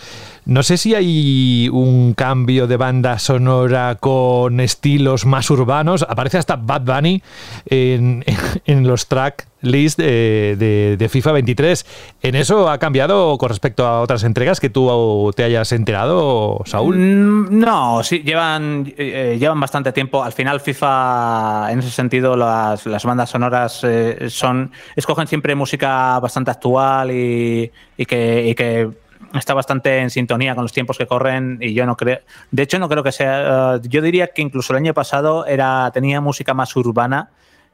no 0.50 0.64
sé 0.64 0.78
si 0.78 0.96
hay 0.96 1.68
un 1.72 2.12
cambio 2.14 2.66
de 2.66 2.76
banda 2.76 3.20
sonora 3.20 3.94
con 4.00 4.58
estilos 4.58 5.24
más 5.24 5.48
urbanos. 5.48 6.04
Aparece 6.08 6.38
hasta 6.38 6.56
Bad 6.56 6.82
Bunny 6.82 7.22
en, 7.66 8.24
los 8.66 9.06
track 9.06 9.46
list 9.60 9.96
de, 9.96 10.96
de- 10.98 11.08
FIFA 11.08 11.30
23. 11.32 11.86
¿En 12.22 12.34
eso 12.34 12.68
ha 12.68 12.78
cambiado 12.78 13.38
con 13.38 13.48
respecto 13.48 13.86
a 13.86 14.00
otras 14.00 14.24
entregas 14.24 14.58
que 14.58 14.70
tú 14.70 15.32
te 15.36 15.44
hayas 15.44 15.70
enterado, 15.70 16.60
Saúl? 16.64 16.96
Mm, 16.98 17.60
No, 17.60 18.02
sí, 18.02 18.24
llevan, 18.24 18.88
eh, 18.98 19.34
eh, 19.34 19.38
llevan 19.38 19.60
bastante 19.60 19.92
tiempo. 19.92 20.24
Al 20.24 20.32
final, 20.32 20.60
FIFA, 20.60 21.70
en 21.70 21.78
ese 21.78 21.90
sentido, 21.90 22.34
las, 22.36 22.86
las 22.86 23.04
bandas 23.04 23.30
sonoras 23.30 23.84
eh, 23.84 24.26
son. 24.28 24.72
escogen 24.96 25.28
siempre 25.28 25.54
música 25.54 26.18
bastante 26.18 26.50
actual 26.50 27.12
y, 27.12 27.70
y 27.96 28.04
que, 28.04 28.48
y 28.48 28.54
que 28.56 28.90
está 29.34 29.54
bastante 29.54 29.98
en 29.98 30.10
sintonía 30.10 30.54
con 30.54 30.64
los 30.64 30.72
tiempos 30.72 30.98
que 30.98 31.06
corren. 31.06 31.58
Y 31.60 31.74
yo 31.74 31.86
no 31.86 31.96
creo. 31.96 32.20
De 32.50 32.62
hecho, 32.62 32.78
no 32.78 32.88
creo 32.88 33.02
que 33.02 33.12
sea. 33.12 33.76
eh, 33.76 33.80
yo 33.84 34.02
diría 34.02 34.28
que 34.28 34.42
incluso 34.42 34.72
el 34.72 34.78
año 34.78 34.94
pasado 34.94 35.46
era, 35.46 35.90
tenía 35.92 36.20
música 36.20 36.54
más 36.54 36.74
urbana 36.76 37.30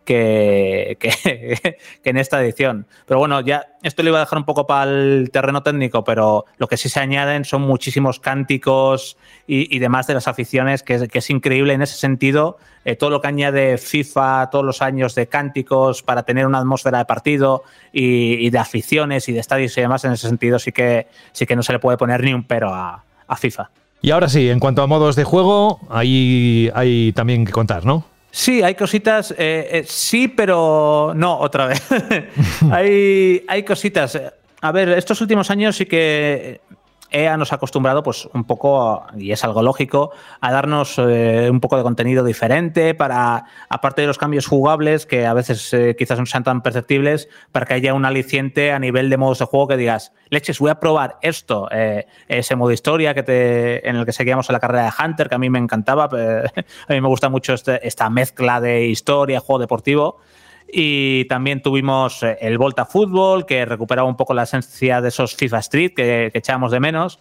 que, 0.07 0.97
que, 1.01 1.79
en 2.05 2.17
esta 2.17 2.43
edición. 2.43 2.87
Pero 3.05 3.19
bueno, 3.19 3.41
ya 3.43 3.67
esto 3.83 4.03
lo 4.03 4.09
iba 4.09 4.19
a 4.19 4.21
dejar 4.21 4.39
un 4.39 4.45
poco 4.45 4.67
para 4.67 4.91
el 4.91 5.31
terreno 5.31 5.63
técnico, 5.63 6.05
pero 6.05 6.47
lo 6.57 6.69
que 6.69 6.79
sí 6.79 6.89
se 6.89 7.01
añaden 7.01 7.45
son 7.45 7.63
muchísimos 7.63 8.19
cánticos 8.19 9.19
y, 9.47 9.79
demás 9.79 10.07
de 10.07 10.15
las 10.15 10.29
aficiones, 10.29 10.83
que 10.83 10.95
es, 11.13 11.31
increíble 11.31 11.75
en 11.75 11.83
ese 11.83 11.97
sentido. 11.97 12.57
Eh, 12.85 12.97
todo 12.97 13.11
lo 13.11 13.21
que 13.21 13.29
añade 13.29 13.79
FIFA 13.79 14.49
todos 14.51 14.65
los 14.65 14.81
años 14.81 15.15
de 15.15 15.27
cánticos 15.27 16.03
para 16.03 16.23
tener 16.23 16.47
una 16.47 16.59
atmósfera 16.59 16.99
de 16.99 17.05
partido 17.05 17.65
y, 17.93 18.49
de 18.49 18.59
aficiones 18.59 19.29
y 19.29 19.33
de 19.33 19.41
estadios 19.41 19.77
y 19.77 19.83
demás, 19.83 20.05
en 20.05 20.13
ese 20.13 20.29
sentido 20.29 20.59
sí 20.59 20.73
que, 20.73 21.09
sí 21.33 21.45
que 21.47 21.57
no 21.57 21.63
se 21.63 21.73
le 21.73 21.79
puede 21.81 21.99
poner 21.99 22.23
ni 22.23 22.33
un 22.33 22.45
pero 22.45 22.73
a, 22.73 23.05
a 23.27 23.37
FIFA. 23.37 23.71
Y 24.03 24.11
ahora 24.11 24.29
sí, 24.29 24.49
en 24.51 24.61
cuanto 24.61 24.83
a 24.83 24.87
modos 24.87 25.17
de 25.17 25.25
juego, 25.25 25.81
ahí 25.91 26.71
hay 26.75 27.13
también 27.13 27.45
que 27.45 27.53
contar, 27.53 27.85
¿no? 27.85 28.05
Sí, 28.37 28.63
hay 28.63 28.75
cositas, 28.75 29.31
eh, 29.31 29.67
eh, 29.71 29.85
sí, 29.89 30.29
pero 30.29 31.15
no, 31.17 31.39
otra 31.39 31.69
vez. 31.69 31.83
hay, 32.71 33.43
hay 33.49 33.63
cositas. 33.63 34.21
A 34.61 34.73
ver, 34.73 34.91
estos 34.91 35.23
últimos 35.23 35.51
años 35.51 35.75
sí 35.75 35.87
que 35.87 36.61
EA 37.11 37.37
nos 37.37 37.53
ha 37.53 37.57
acostumbrado, 37.57 38.03
pues 38.03 38.29
un 38.33 38.45
poco, 38.45 39.05
y 39.17 39.33
es 39.33 39.45
algo 39.45 39.63
lógico, 39.63 40.13
a 40.41 40.53
darnos 40.53 40.99
eh, 40.99 41.49
un 41.51 41.61
poco 41.61 41.77
de 41.77 41.83
contenido 41.83 42.25
diferente 42.25 42.95
para, 42.95 43.45
aparte 43.69 44.03
de 44.03 44.07
los 44.07 44.19
cambios 44.19 44.47
jugables, 44.47 45.07
que 45.07 45.27
a 45.27 45.35
veces 45.35 45.73
eh, 45.73 45.95
quizás 45.99 46.19
no 46.19 46.27
sean 46.27 46.45
tan 46.45 46.63
perceptibles, 46.63 47.29
para 47.53 47.67
que 47.67 47.75
haya 47.75 47.95
un 47.95 48.05
aliciente 48.05 48.73
a 48.73 48.79
nivel 48.79 49.11
de 49.11 49.17
modos 49.17 49.39
de 49.39 49.45
juego 49.47 49.69
que 49.69 49.77
digas, 49.77 50.13
leches, 50.31 50.59
voy 50.59 50.71
a 50.71 50.81
probar 50.81 51.19
esto, 51.23 51.69
eh, 51.71 52.07
ese 52.29 52.57
modo 52.57 52.73
historia 52.73 53.15
que 53.15 53.23
te, 53.23 53.89
en 53.89 53.97
el 53.97 54.05
que 54.05 54.13
seguíamos 54.13 54.49
en 54.49 54.55
la 54.55 54.61
carrera 54.61 54.85
de 54.85 55.05
Hunter, 55.05 55.29
que 55.29 55.35
a 55.35 55.39
mí 55.39 55.51
me 55.51 55.59
encantaba, 55.59 56.05
a 56.13 56.93
mí 56.93 57.01
me 57.01 57.09
gusta 57.09 57.29
mucho 57.29 57.55
este, 57.55 57.87
esta 57.87 58.11
mezcla 58.11 58.61
de 58.61 58.87
historia, 58.87 59.41
juego 59.41 59.61
deportivo. 59.61 60.21
Y 60.69 61.27
también 61.27 61.63
tuvimos 61.63 62.23
eh, 62.23 62.39
el 62.41 62.59
Volta 62.59 62.87
Fútbol, 62.87 63.47
que 63.47 63.65
recuperaba 63.65 64.09
un 64.09 64.17
poco 64.17 64.35
la 64.35 64.45
esencia 64.45 65.01
de 65.01 65.09
esos 65.09 65.37
FIFA 65.37 65.59
Street 65.61 65.93
que, 65.95 66.31
echábamos 66.35 66.73
de 66.73 66.81
menos. 66.81 67.21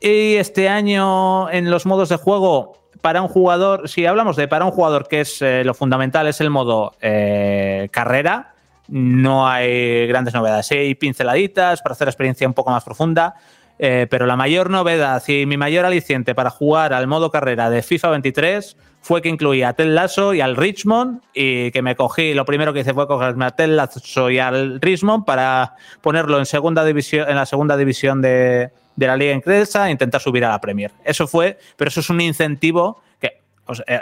Y 0.00 0.34
este 0.34 0.68
año 0.68 1.48
en 1.50 1.70
los 1.70 1.86
modos 1.86 2.08
de 2.08 2.16
juego, 2.16 2.90
para 3.00 3.22
un 3.22 3.28
jugador, 3.28 3.88
si 3.88 4.06
hablamos 4.06 4.36
de 4.36 4.48
para 4.48 4.64
un 4.64 4.72
jugador 4.72 5.08
que 5.08 5.20
es 5.20 5.40
eh, 5.40 5.62
lo 5.64 5.74
fundamental, 5.74 6.26
es 6.26 6.40
el 6.40 6.50
modo 6.50 6.94
eh, 7.00 7.88
carrera, 7.92 8.54
no 8.88 9.48
hay 9.48 10.06
grandes 10.06 10.34
novedades. 10.34 10.70
Hay 10.72 10.94
pinceladitas 10.94 11.80
para 11.80 11.94
hacer 11.94 12.08
experiencia 12.08 12.46
un 12.46 12.54
poco 12.54 12.70
más 12.70 12.84
profunda. 12.84 13.34
pero 13.76 14.26
la 14.26 14.36
mayor 14.36 14.70
novedad 14.70 15.22
y 15.26 15.46
mi 15.46 15.56
mayor 15.56 15.84
aliciente 15.84 16.34
para 16.34 16.50
jugar 16.50 16.92
al 16.92 17.06
modo 17.06 17.30
carrera 17.30 17.70
de 17.70 17.82
FIFA 17.82 18.10
23 18.10 18.76
fue 19.04 19.20
que 19.20 19.28
incluía 19.28 19.68
a 19.68 19.72
Ted 19.74 19.88
Lasso 19.88 20.32
y 20.32 20.40
al 20.40 20.56
Richmond 20.56 21.20
y 21.34 21.70
que 21.72 21.82
me 21.82 21.94
cogí, 21.94 22.32
lo 22.32 22.46
primero 22.46 22.72
que 22.72 22.80
hice 22.80 22.94
fue 22.94 23.06
cogerme 23.06 23.44
a 23.44 23.50
Ted 23.50 23.68
Lasso 23.68 24.30
y 24.30 24.38
al 24.38 24.80
Richmond 24.80 25.26
para 25.26 25.74
ponerlo 26.00 26.38
en, 26.38 26.46
segunda 26.46 26.86
división, 26.86 27.28
en 27.28 27.36
la 27.36 27.44
segunda 27.44 27.76
división 27.76 28.22
de, 28.22 28.70
la 28.96 29.16
liga 29.18 29.34
inglesa 29.34 29.88
e 29.88 29.90
intentar 29.90 30.22
subir 30.22 30.46
a 30.46 30.48
la 30.48 30.58
Premier. 30.58 30.90
Eso 31.04 31.26
fue, 31.26 31.58
pero 31.76 31.90
eso 31.90 32.00
es 32.00 32.08
un 32.08 32.22
incentivo 32.22 33.02
que 33.20 33.42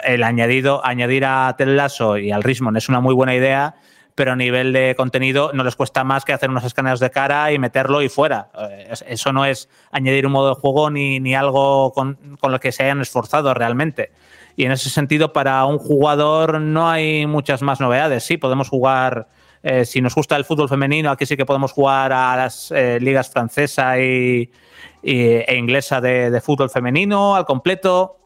el 0.05 0.23
añadido, 0.23 0.79
añadir 0.85 1.25
a 1.25 1.53
Ted 1.57 1.67
Lasso 1.67 2.17
y 2.17 2.31
al 2.31 2.41
Richmond 2.41 2.77
es 2.77 2.87
una 2.87 3.01
muy 3.01 3.13
buena 3.13 3.35
idea, 3.35 3.75
pero 4.15 4.31
a 4.31 4.35
nivel 4.37 4.71
de 4.71 4.95
contenido 4.95 5.51
no 5.53 5.65
les 5.65 5.75
cuesta 5.75 6.05
más 6.05 6.23
que 6.23 6.31
hacer 6.31 6.49
unos 6.49 6.63
escáneres 6.63 7.01
de 7.01 7.09
cara 7.09 7.51
y 7.51 7.59
meterlo 7.59 8.01
y 8.01 8.07
fuera. 8.07 8.51
Eh, 8.57 8.93
eso 9.07 9.33
no 9.33 9.43
es 9.43 9.67
añadir 9.91 10.25
un 10.25 10.31
modo 10.31 10.55
de 10.55 10.61
juego 10.61 10.89
ni, 10.89 11.19
ni 11.19 11.35
algo 11.35 11.91
con, 11.91 12.37
con, 12.39 12.53
lo 12.53 12.59
que 12.61 12.71
se 12.71 12.83
hayan 12.83 13.01
esforzado 13.01 13.53
realmente. 13.53 14.11
Y 14.55 14.65
en 14.65 14.71
ese 14.71 14.89
sentido, 14.89 15.33
para 15.33 15.65
un 15.65 15.79
jugador 15.79 16.61
no 16.61 16.89
hay 16.89 17.25
muchas 17.25 17.61
más 17.61 17.79
novedades. 17.79 18.23
Sí, 18.23 18.37
podemos 18.37 18.69
jugar, 18.69 19.27
eh, 19.63 19.85
si 19.85 20.01
nos 20.01 20.13
gusta 20.13 20.35
el 20.35 20.45
fútbol 20.45 20.69
femenino, 20.69 21.09
aquí 21.09 21.25
sí 21.25 21.35
que 21.35 21.45
podemos 21.45 21.71
jugar 21.71 22.13
a 22.13 22.35
las 22.35 22.71
eh, 22.71 22.99
ligas 23.01 23.29
francesa 23.29 23.99
y, 23.99 24.51
e 25.01 25.55
inglesa 25.57 25.99
de, 25.99 26.39
fútbol 26.41 26.69
femenino 26.69 27.35
al 27.35 27.45
completo. 27.45 28.17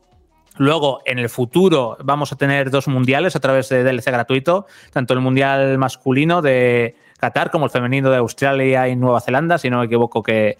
Luego, 0.57 1.01
en 1.05 1.19
el 1.19 1.29
futuro, 1.29 1.97
vamos 2.03 2.33
a 2.33 2.35
tener 2.35 2.71
dos 2.71 2.87
mundiales 2.87 3.35
a 3.35 3.39
través 3.39 3.69
de 3.69 3.83
DLC 3.83 4.05
gratuito, 4.07 4.65
tanto 4.91 5.13
el 5.13 5.21
mundial 5.21 5.77
masculino 5.77 6.41
de 6.41 6.95
Qatar 7.19 7.51
como 7.51 7.65
el 7.65 7.71
femenino 7.71 8.09
de 8.09 8.17
Australia 8.17 8.87
y 8.87 8.95
Nueva 8.95 9.21
Zelanda, 9.21 9.59
si 9.59 9.69
no 9.69 9.79
me 9.79 9.85
equivoco 9.85 10.23
que, 10.23 10.57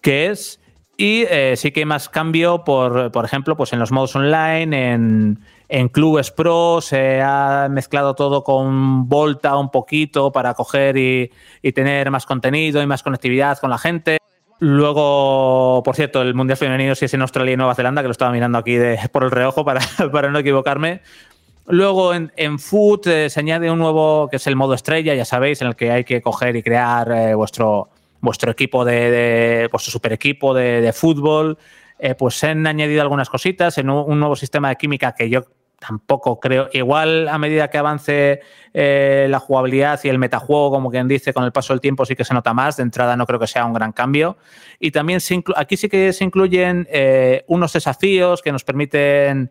que 0.00 0.26
es. 0.26 0.60
Y 0.96 1.24
eh, 1.28 1.54
sí 1.56 1.72
que 1.72 1.80
hay 1.80 1.86
más 1.86 2.08
cambio, 2.08 2.62
por, 2.62 3.10
por 3.10 3.24
ejemplo, 3.24 3.56
pues 3.56 3.72
en 3.72 3.80
los 3.80 3.90
modos 3.90 4.14
online, 4.14 4.92
en, 4.92 5.40
en, 5.68 5.88
clubes 5.88 6.30
pro, 6.30 6.80
se 6.80 7.20
ha 7.20 7.66
mezclado 7.68 8.14
todo 8.14 8.44
con 8.44 9.08
Volta 9.08 9.56
un 9.56 9.70
poquito 9.70 10.30
para 10.30 10.54
coger 10.54 10.96
y, 10.96 11.32
y, 11.62 11.72
tener 11.72 12.12
más 12.12 12.26
contenido 12.26 12.80
y 12.80 12.86
más 12.86 13.02
conectividad 13.02 13.58
con 13.58 13.70
la 13.70 13.78
gente. 13.78 14.18
Luego, 14.60 15.82
por 15.84 15.96
cierto, 15.96 16.22
el 16.22 16.34
Mundial 16.34 16.56
Femenino 16.56 16.94
sí 16.94 17.06
es 17.06 17.14
en 17.14 17.22
Australia 17.22 17.54
y 17.54 17.56
Nueva 17.56 17.74
Zelanda, 17.74 18.02
que 18.02 18.08
lo 18.08 18.12
estaba 18.12 18.30
mirando 18.30 18.58
aquí 18.58 18.78
por 19.12 19.24
el 19.24 19.32
reojo 19.32 19.64
para, 19.64 19.80
para 20.12 20.30
no 20.30 20.38
equivocarme. 20.38 21.00
Luego 21.66 22.14
en, 22.14 22.30
en 22.36 22.58
Foot 22.58 23.06
eh, 23.06 23.30
se 23.30 23.40
añade 23.40 23.70
un 23.70 23.78
nuevo, 23.78 24.28
que 24.28 24.36
es 24.36 24.46
el 24.46 24.54
modo 24.54 24.74
estrella, 24.74 25.14
ya 25.14 25.24
sabéis, 25.24 25.62
en 25.62 25.68
el 25.68 25.76
que 25.76 25.90
hay 25.90 26.04
que 26.04 26.20
coger 26.20 26.56
y 26.56 26.62
crear 26.62 27.10
eh, 27.10 27.34
vuestro 27.34 27.88
vuestro 28.24 28.50
equipo 28.50 28.84
de, 28.84 29.68
vuestro 29.70 29.92
super 29.92 30.12
equipo 30.12 30.54
de, 30.54 30.92
fútbol, 30.92 31.58
eh, 31.98 32.14
pues 32.14 32.34
se 32.34 32.48
han 32.48 32.66
añadido 32.66 33.02
algunas 33.02 33.28
cositas 33.28 33.78
en 33.78 33.90
un, 33.90 34.18
nuevo 34.18 34.34
sistema 34.34 34.70
de 34.70 34.76
química 34.76 35.14
que 35.14 35.28
yo 35.28 35.44
tampoco 35.78 36.40
creo. 36.40 36.70
Igual 36.72 37.28
a 37.28 37.36
medida 37.36 37.68
que 37.68 37.76
avance 37.76 38.40
eh, 38.72 39.26
la 39.28 39.38
jugabilidad 39.38 40.00
y 40.02 40.08
el 40.08 40.18
metajuego, 40.18 40.70
como 40.70 40.90
quien 40.90 41.06
dice, 41.06 41.34
con 41.34 41.44
el 41.44 41.52
paso 41.52 41.74
del 41.74 41.80
tiempo 41.82 42.06
sí 42.06 42.16
que 42.16 42.24
se 42.24 42.32
nota 42.32 42.54
más. 42.54 42.78
De 42.78 42.84
entrada 42.84 43.16
no 43.18 43.26
creo 43.26 43.38
que 43.38 43.46
sea 43.46 43.66
un 43.66 43.74
gran 43.74 43.92
cambio. 43.92 44.38
Y 44.80 44.92
también 44.92 45.20
aquí 45.56 45.76
sí 45.76 45.90
que 45.90 46.14
se 46.14 46.24
incluyen 46.24 46.88
eh, 46.90 47.44
unos 47.48 47.74
desafíos 47.74 48.40
que 48.40 48.50
nos 48.50 48.64
permiten 48.64 49.50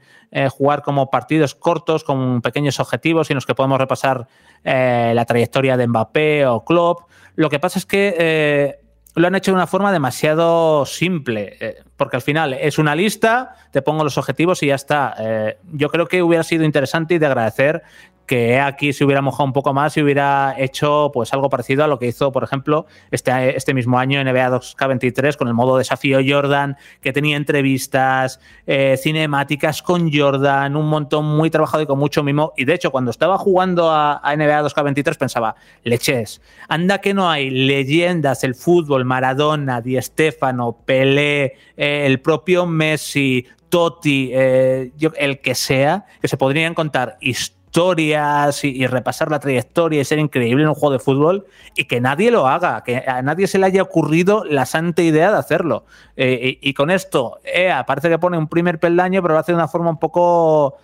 jugar 0.49 0.81
como 0.81 1.11
partidos 1.11 1.53
cortos, 1.53 2.03
con 2.03 2.41
pequeños 2.41 2.79
objetivos 2.79 3.29
y 3.29 3.33
en 3.33 3.35
los 3.35 3.45
que 3.45 3.53
podemos 3.53 3.77
repasar 3.77 4.27
la 4.63 5.25
trayectoria 5.25 5.77
de 5.77 5.85
Mbappé 5.85 6.47
o 6.47 6.65
Klopp. 6.65 7.01
Lo 7.35 7.49
que 7.49 7.59
pasa 7.59 7.79
es 7.79 7.85
que 7.85 8.15
eh, 8.17 8.79
lo 9.15 9.27
han 9.27 9.35
hecho 9.35 9.51
de 9.51 9.55
una 9.55 9.67
forma 9.67 9.91
demasiado 9.91 10.85
simple, 10.85 11.57
eh, 11.59 11.75
porque 11.97 12.15
al 12.15 12.21
final 12.21 12.53
es 12.53 12.77
una 12.77 12.95
lista, 12.95 13.55
te 13.71 13.81
pongo 13.81 14.03
los 14.03 14.17
objetivos 14.17 14.63
y 14.63 14.67
ya 14.67 14.75
está. 14.75 15.13
Eh, 15.19 15.57
yo 15.71 15.89
creo 15.89 16.07
que 16.07 16.23
hubiera 16.23 16.43
sido 16.43 16.63
interesante 16.63 17.15
y 17.15 17.19
de 17.19 17.25
agradecer 17.25 17.83
que 18.25 18.59
aquí 18.59 18.93
se 18.93 19.03
hubiera 19.03 19.21
mojado 19.21 19.45
un 19.45 19.53
poco 19.53 19.73
más 19.73 19.97
y 19.97 20.01
hubiera 20.01 20.55
hecho 20.57 21.11
pues 21.13 21.33
algo 21.33 21.49
parecido 21.49 21.83
a 21.83 21.87
lo 21.87 21.99
que 21.99 22.07
hizo, 22.07 22.31
por 22.31 22.43
ejemplo, 22.43 22.85
este, 23.11 23.55
este 23.57 23.73
mismo 23.73 23.99
año 23.99 24.23
NBA 24.23 24.49
2K23 24.49 25.35
con 25.35 25.47
el 25.47 25.53
modo 25.53 25.77
desafío 25.77 26.19
Jordan, 26.25 26.77
que 27.01 27.11
tenía 27.11 27.37
entrevistas, 27.37 28.39
eh, 28.65 28.97
cinemáticas 29.01 29.81
con 29.81 30.11
Jordan, 30.11 30.75
un 30.75 30.87
montón 30.87 31.25
muy 31.25 31.49
trabajado 31.49 31.83
y 31.83 31.85
con 31.85 31.99
mucho 31.99 32.23
mimo. 32.23 32.53
Y 32.55 32.65
de 32.65 32.75
hecho, 32.75 32.91
cuando 32.91 33.11
estaba 33.11 33.37
jugando 33.37 33.91
a, 33.91 34.21
NBA 34.23 34.63
2K23 34.63 35.17
pensaba, 35.17 35.55
leches, 35.83 36.41
anda 36.69 36.99
que 36.99 37.13
no 37.13 37.29
hay 37.29 37.49
leyendas, 37.49 38.43
el 38.43 38.55
fútbol, 38.55 39.05
Maradona, 39.05 39.81
Di 39.81 40.01
Stefano, 40.01 40.77
Pelé, 40.85 41.55
eh, 41.77 42.05
el 42.05 42.19
propio 42.19 42.65
Messi, 42.65 43.45
Totti, 43.69 44.31
eh, 44.33 44.91
el 45.17 45.39
que 45.39 45.55
sea, 45.55 46.05
que 46.21 46.27
se 46.27 46.37
podrían 46.37 46.73
contar 46.73 47.17
historias 47.19 47.62
historias 47.73 48.63
y, 48.63 48.85
repasar 48.85 49.31
la 49.31 49.39
trayectoria 49.39 49.99
y 49.99 50.05
ser 50.05 50.19
increíble 50.19 50.61
en 50.61 50.69
un 50.69 50.75
juego 50.75 50.93
de 50.93 50.99
fútbol 50.99 51.47
y 51.75 51.85
que 51.85 51.99
nadie 51.99 52.29
lo 52.29 52.47
haga, 52.47 52.83
que 52.83 52.97
a 52.97 53.23
nadie 53.23 53.47
se 53.47 53.57
le 53.57 53.65
haya 53.65 53.81
ocurrido 53.81 54.43
la 54.45 54.67
santa 54.67 55.01
idea 55.01 55.31
de 55.31 55.39
hacerlo. 55.39 55.85
Eh, 56.15 56.59
y, 56.61 56.73
con 56.75 56.91
esto, 56.91 57.39
EA 57.43 57.83
parece 57.87 58.09
que 58.09 58.19
pone 58.19 58.37
un 58.37 58.47
primer 58.47 58.79
peldaño, 58.79 59.23
pero 59.23 59.33
lo 59.33 59.39
hace 59.39 59.53
de 59.53 59.55
una 59.55 59.67
forma 59.67 59.89
un 59.89 59.97
poco 59.97 60.75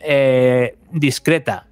eh, 0.00 0.76
discreta. 0.90 1.68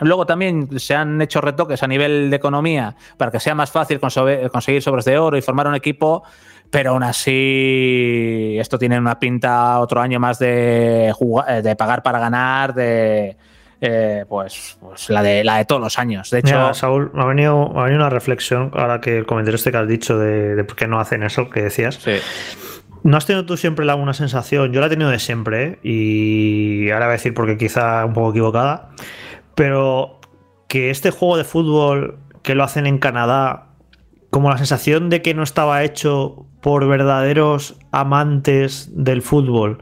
Luego 0.00 0.24
también 0.24 0.80
se 0.80 0.94
han 0.94 1.20
hecho 1.20 1.42
retoques 1.42 1.82
a 1.82 1.86
nivel 1.86 2.30
de 2.30 2.36
economía 2.36 2.96
para 3.18 3.30
que 3.30 3.40
sea 3.40 3.54
más 3.54 3.70
fácil 3.70 4.00
conseguir 4.00 4.80
sobres 4.80 5.04
de 5.04 5.18
oro 5.18 5.36
y 5.36 5.42
formar 5.42 5.66
un 5.66 5.74
equipo, 5.74 6.22
pero 6.70 6.92
aún 6.92 7.02
así 7.02 8.56
esto 8.58 8.78
tiene 8.78 8.98
una 8.98 9.18
pinta 9.18 9.78
otro 9.80 10.00
año 10.00 10.18
más 10.18 10.38
de, 10.38 11.12
de 11.62 11.76
pagar 11.76 12.02
para 12.02 12.18
ganar, 12.20 12.72
de, 12.72 13.36
eh, 13.80 14.24
pues, 14.28 14.76
pues, 14.80 15.08
la, 15.08 15.22
de, 15.22 15.44
la 15.44 15.58
de 15.58 15.64
todos 15.64 15.80
los 15.80 15.98
años. 15.98 16.30
De 16.30 16.40
hecho, 16.40 16.74
Saúl, 16.74 17.10
me 17.14 17.22
ha, 17.22 17.26
venido, 17.26 17.68
me 17.68 17.80
ha 17.80 17.84
venido 17.84 18.00
una 18.00 18.10
reflexión 18.10 18.70
ahora 18.74 19.00
que 19.00 19.18
el 19.18 19.26
comentario 19.26 19.56
este 19.56 19.70
que 19.70 19.76
has 19.76 19.88
dicho 19.88 20.18
de, 20.18 20.64
por 20.64 20.76
qué 20.76 20.88
no 20.88 20.98
hacen 20.98 21.22
eso 21.22 21.48
que 21.48 21.62
decías. 21.62 22.00
¿No 23.04 23.16
has 23.16 23.26
tenido 23.26 23.46
tú 23.46 23.56
siempre 23.56 23.88
alguna 23.88 24.14
sensación? 24.14 24.72
Yo 24.72 24.80
la 24.80 24.88
he 24.88 24.90
tenido 24.90 25.10
de 25.10 25.20
siempre 25.20 25.64
¿eh? 25.64 25.78
y 25.82 26.90
ahora 26.90 27.06
voy 27.06 27.12
a 27.12 27.16
decir 27.16 27.34
porque 27.34 27.56
quizá 27.56 28.04
un 28.04 28.12
poco 28.12 28.30
equivocada, 28.30 28.90
pero 29.54 30.20
que 30.66 30.90
este 30.90 31.10
juego 31.10 31.36
de 31.36 31.44
fútbol 31.44 32.18
que 32.42 32.56
lo 32.56 32.64
hacen 32.64 32.86
en 32.86 32.98
Canadá, 32.98 33.68
como 34.30 34.50
la 34.50 34.58
sensación 34.58 35.08
de 35.08 35.22
que 35.22 35.34
no 35.34 35.44
estaba 35.44 35.84
hecho 35.84 36.46
por 36.60 36.86
verdaderos 36.88 37.78
amantes 37.92 38.90
del 38.92 39.22
fútbol, 39.22 39.78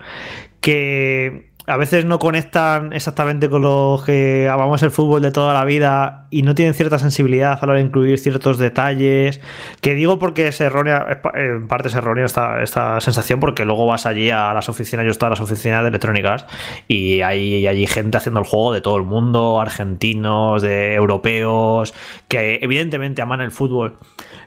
que 0.60 1.45
a 1.66 1.76
veces 1.76 2.04
no 2.04 2.18
conectan 2.18 2.92
exactamente 2.92 3.50
con 3.50 3.62
lo 3.62 4.00
que 4.04 4.48
amamos 4.48 4.82
el 4.84 4.92
fútbol 4.92 5.22
de 5.22 5.32
toda 5.32 5.52
la 5.52 5.64
vida 5.64 6.26
y 6.30 6.42
no 6.42 6.54
tienen 6.54 6.74
cierta 6.74 6.98
sensibilidad 6.98 7.58
a 7.60 7.66
la 7.66 7.72
hora 7.72 7.80
de 7.80 7.86
incluir 7.86 8.18
ciertos 8.18 8.58
detalles. 8.58 9.40
Que 9.80 9.94
digo 9.94 10.18
porque 10.18 10.48
es 10.48 10.60
errónea, 10.60 11.20
en 11.34 11.66
parte 11.66 11.88
es 11.88 11.94
errónea 11.94 12.24
esta, 12.24 12.62
esta 12.62 13.00
sensación, 13.00 13.40
porque 13.40 13.64
luego 13.64 13.86
vas 13.86 14.06
allí 14.06 14.30
a 14.30 14.54
las 14.54 14.68
oficinas, 14.68 15.04
yo 15.04 15.10
estoy 15.10 15.26
a 15.26 15.30
las 15.30 15.40
oficinas 15.40 15.82
de 15.82 15.88
electrónicas 15.88 16.46
y 16.86 17.22
hay 17.22 17.66
allí 17.66 17.86
gente 17.86 18.16
haciendo 18.16 18.40
el 18.40 18.46
juego 18.46 18.72
de 18.72 18.80
todo 18.80 18.96
el 18.96 19.04
mundo, 19.04 19.60
argentinos, 19.60 20.62
de 20.62 20.94
europeos, 20.94 21.94
que 22.28 22.60
evidentemente 22.62 23.22
aman 23.22 23.40
el 23.40 23.50
fútbol. 23.50 23.98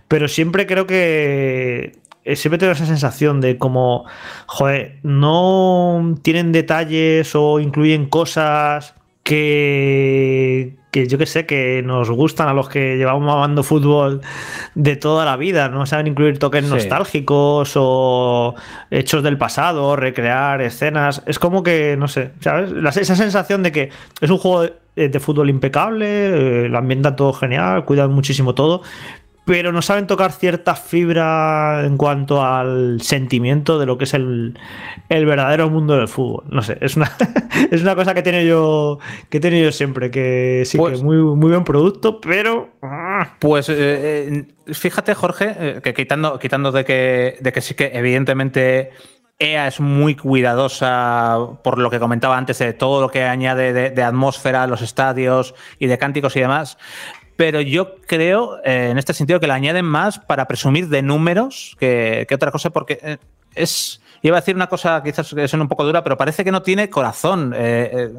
Pero 0.08 0.28
siempre 0.28 0.66
creo 0.66 0.88
que 0.88 2.00
siempre 2.36 2.58
tengo 2.58 2.72
esa 2.74 2.86
sensación 2.86 3.42
de 3.42 3.58
como, 3.58 4.06
joder, 4.48 4.98
no 5.04 6.16
tienen 6.22 6.52
detalles 6.52 7.34
o 7.36 7.60
incluyen 7.60 8.06
cosas 8.08 8.94
que, 9.24 10.76
que 10.92 11.08
yo 11.08 11.18
que 11.18 11.26
sé, 11.26 11.46
que 11.46 11.82
nos 11.86 12.10
gustan 12.10 12.48
a 12.48 12.54
los 12.54 12.68
que 12.70 12.98
llevamos 12.98 13.32
amando 13.34 13.64
fútbol 13.64 14.22
de 14.76 14.96
toda 14.96 15.26
la 15.26 15.38
vida. 15.38 15.70
No 15.70 15.86
saben 15.86 16.08
incluir 16.08 16.40
toques 16.40 16.66
Sí. 16.66 16.70
nostálgicos 16.72 17.74
o 17.76 18.56
hechos 18.90 19.24
del 19.24 19.38
pasado, 19.38 19.96
recrear 19.96 20.62
escenas. 20.62 21.22
Es 21.26 21.40
como 21.40 21.64
que, 21.64 21.96
no 21.98 22.08
sé, 22.08 22.32
¿sabes? 22.40 22.72
La- 22.72 22.90
esa 22.90 23.16
sensación 23.16 23.64
de 23.64 23.72
que 23.72 23.90
es 24.22 24.30
un 24.30 24.38
juego 24.38 24.62
de, 24.96 25.10
de 25.10 25.20
fútbol 25.20 25.50
impecable, 25.50 26.66
eh, 26.66 26.70
lo 26.70 26.78
ambientan 26.78 27.16
todo 27.16 27.34
genial, 27.34 27.86
cuidan 27.86 28.12
muchísimo 28.12 28.54
todo. 28.56 28.82
Pero 29.50 29.72
no 29.72 29.82
saben 29.82 30.06
tocar 30.06 30.32
cierta 30.32 30.76
fibra 30.76 31.84
en 31.84 31.98
cuanto 31.98 32.46
al 32.46 33.02
sentimiento 33.02 33.80
de 33.80 33.88
lo 33.88 33.98
que 33.98 34.04
es 34.04 34.14
el, 34.14 34.60
el 35.10 35.26
verdadero 35.26 35.72
mundo 35.72 35.96
del 35.98 36.08
fútbol. 36.08 36.44
No 36.52 36.62
sé, 36.62 36.78
es 36.82 36.96
una, 36.96 37.12
es 37.72 37.82
una 37.82 37.96
cosa 37.96 38.14
que 38.14 38.20
he 38.20 38.24
tenido 38.24 38.44
yo, 38.44 39.00
que 39.30 39.38
he 39.38 39.40
tenido 39.40 39.66
yo 39.66 39.72
siempre, 39.72 40.12
que 40.12 40.62
sí, 40.68 40.78
Pues- 40.78 41.00
que 41.00 41.04
muy, 41.04 41.18
muy 41.18 41.50
buen 41.50 41.64
producto, 41.64 42.22
pero... 42.22 42.70
ah, 42.84 43.38
Pues 43.40 43.70
eh, 43.70 43.76
eh, 43.78 44.74
fíjate, 44.74 45.16
Jorge, 45.16 45.56
eh, 45.58 45.82
que 45.84 45.96
quitando, 45.96 46.38
quitando 46.38 46.72
de, 46.72 46.86
que, 46.86 47.38
de 47.42 47.52
que 47.52 47.62
sí 47.62 47.74
que 47.74 47.90
evidentemente 47.96 48.92
EA 49.42 49.68
es 49.68 49.80
muy 49.80 50.16
cuidadosa 50.16 51.38
por 51.64 51.80
lo 51.80 51.90
que 51.90 51.98
comentaba 51.98 52.38
antes 52.38 52.60
de 52.60 52.74
todo 52.74 53.02
lo 53.02 53.10
que 53.10 53.24
añade 53.24 53.72
de, 53.72 53.90
de 53.90 54.04
atmósfera 54.04 54.64
a 54.64 54.68
los 54.68 54.82
estadios 54.82 55.56
y 55.80 55.88
de 55.88 55.98
cánticos 55.98 56.36
y 56.36 56.42
demás. 56.42 56.78
Pero 57.40 57.62
yo 57.62 57.96
creo, 58.06 58.58
eh, 58.66 58.90
en 58.92 58.98
este 58.98 59.14
sentido, 59.14 59.40
que 59.40 59.48
le 59.48 59.54
añaden 59.54 59.86
más 59.86 60.20
para 60.20 60.46
presumir 60.46 60.90
de 60.90 61.02
números 61.02 61.78
que, 61.80 62.28
otra 62.36 62.52
cosa, 62.52 62.70
porque 62.70 63.00
eh, 63.02 63.18
es. 63.56 64.02
Iba 64.22 64.36
a 64.36 64.42
decir 64.42 64.58
una 64.58 64.68
cosa 64.68 65.02
quizás 65.02 65.34
que 65.34 65.48
suene 65.48 65.64
un 65.64 65.70
poco 65.70 65.86
dura, 65.86 66.04
pero 66.04 66.18
parece 66.18 66.44
que 66.44 66.52
no 66.52 66.64
tiene 66.64 66.90
corazón. 66.90 67.54
Eh, 67.56 68.12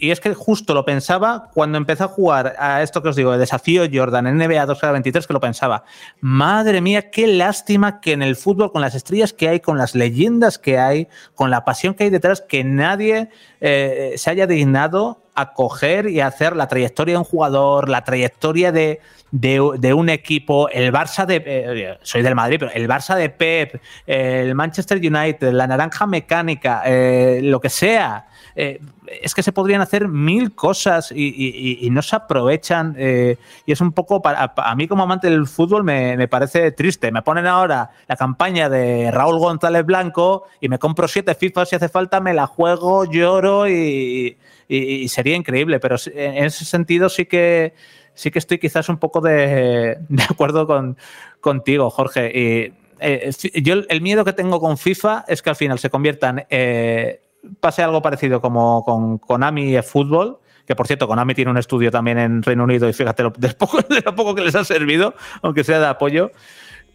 y, 0.00 0.12
es 0.12 0.20
que 0.20 0.32
justo 0.32 0.74
lo 0.74 0.84
pensaba 0.84 1.50
cuando 1.52 1.76
empecé 1.76 2.04
a 2.04 2.06
jugar 2.06 2.54
a 2.56 2.84
esto 2.84 3.02
que 3.02 3.08
os 3.08 3.16
digo, 3.16 3.32
de 3.32 3.38
desafío 3.38 3.82
Jordan 3.92 4.28
en 4.28 4.38
NBA 4.38 4.64
2K23, 4.64 5.26
que 5.26 5.32
lo 5.32 5.40
pensaba. 5.40 5.82
Madre 6.20 6.80
mía, 6.80 7.10
qué 7.10 7.26
lástima 7.26 8.00
que 8.00 8.12
en 8.12 8.22
el 8.22 8.36
fútbol, 8.36 8.70
con 8.70 8.80
las 8.80 8.94
estrellas 8.94 9.32
que 9.32 9.48
hay, 9.48 9.58
con 9.58 9.76
las 9.76 9.96
leyendas 9.96 10.56
que 10.56 10.78
hay, 10.78 11.08
con 11.34 11.50
la 11.50 11.64
pasión 11.64 11.94
que 11.94 12.04
hay 12.04 12.10
detrás, 12.10 12.42
que 12.42 12.62
nadie 12.62 13.28
se 13.60 14.30
haya 14.30 14.46
dignado 14.46 15.21
a 15.34 15.52
coger 15.54 16.08
y 16.08 16.20
hacer 16.20 16.54
la 16.56 16.68
trayectoria 16.68 17.14
de 17.14 17.18
un 17.18 17.24
jugador, 17.24 17.88
la 17.88 18.04
trayectoria 18.04 18.70
de, 18.72 19.00
de, 19.30 19.94
un 19.94 20.08
equipo, 20.10 20.68
el 20.68 20.92
Barça 20.92 21.24
de. 21.24 21.42
eh, 21.46 21.98
soy 22.02 22.22
del 22.22 22.34
Madrid, 22.34 22.58
pero 22.60 22.72
el 22.72 22.88
Barça 22.88 23.14
de 23.16 23.30
Pep, 23.30 23.80
el 24.06 24.54
Manchester 24.54 24.98
United, 24.98 25.52
la 25.52 25.66
naranja 25.66 26.06
mecánica, 26.06 26.82
eh, 26.84 27.40
lo 27.42 27.60
que 27.60 27.70
sea. 27.70 28.26
eh, 28.54 28.80
es 29.22 29.34
que 29.34 29.42
se 29.42 29.52
podrían 29.52 29.80
hacer 29.80 30.08
mil 30.08 30.54
cosas 30.54 31.12
y 31.14 31.88
no 31.90 32.02
se 32.02 32.16
aprovechan. 32.16 32.94
eh, 32.98 33.36
y 33.66 33.72
es 33.72 33.80
un 33.80 33.92
poco, 33.92 34.22
para, 34.22 34.52
a 34.56 34.74
mí 34.76 34.86
como 34.88 35.02
amante 35.02 35.28
del 35.28 35.46
fútbol 35.46 35.82
me, 35.84 36.16
me 36.16 36.28
parece 36.28 36.70
triste. 36.72 37.10
Me 37.12 37.22
ponen 37.22 37.46
ahora 37.46 37.90
la 38.06 38.16
campaña 38.16 38.68
de 38.68 39.10
Raúl 39.10 39.38
González 39.38 39.84
Blanco 39.84 40.44
y 40.60 40.68
me 40.68 40.78
compro 40.78 41.08
siete 41.08 41.34
FIFA 41.34 41.66
si 41.66 41.76
hace 41.76 41.88
falta, 41.88 42.20
me 42.20 42.32
la 42.32 42.46
juego, 42.46 43.04
lloro 43.04 43.68
y, 43.68 44.36
y- 44.76 45.08
sería 45.08 45.36
increíble. 45.36 45.80
Pero 45.80 45.96
en 46.14 46.44
ese 46.44 46.64
sentido 46.64 47.08
sí 47.08 47.26
que, 47.26 47.74
sí 48.14 48.30
que 48.30 48.38
estoy 48.38 48.58
quizás 48.58 48.88
un 48.88 48.98
poco 48.98 49.20
de, 49.20 49.98
de 50.08 50.22
acuerdo 50.22 50.66
con, 50.66 50.96
contigo, 51.40 51.90
Jorge. 51.90 52.30
Y, 52.34 52.72
eh, 53.00 53.30
yo 53.62 53.74
el- 53.88 54.00
miedo 54.00 54.24
que 54.24 54.32
tengo 54.32 54.60
con 54.60 54.78
FIFA 54.78 55.24
es 55.28 55.42
que 55.42 55.50
al 55.50 55.56
final 55.56 55.78
se 55.78 55.90
conviertan, 55.90 56.44
eh, 56.50 57.20
pase 57.60 57.82
algo 57.82 58.00
parecido 58.02 58.40
como 58.40 58.84
con 58.84 59.18
Konami 59.18 59.76
y 59.76 59.82
fútbol, 59.82 60.38
que 60.66 60.76
por 60.76 60.86
cierto, 60.86 61.08
Konami 61.08 61.34
tiene 61.34 61.50
un 61.50 61.58
estudio 61.58 61.90
también 61.90 62.18
en 62.18 62.42
Reino 62.44 62.62
Unido 62.62 62.88
y 62.88 62.92
fíjate 62.92 63.24
lo, 63.24 63.32
poco, 63.32 63.78
de 63.88 64.00
lo 64.04 64.14
poco 64.14 64.34
que 64.36 64.42
les 64.42 64.54
ha 64.54 64.62
servido, 64.64 65.14
aunque 65.42 65.64
sea 65.64 65.80
de 65.80 65.86
apoyo. 65.86 66.30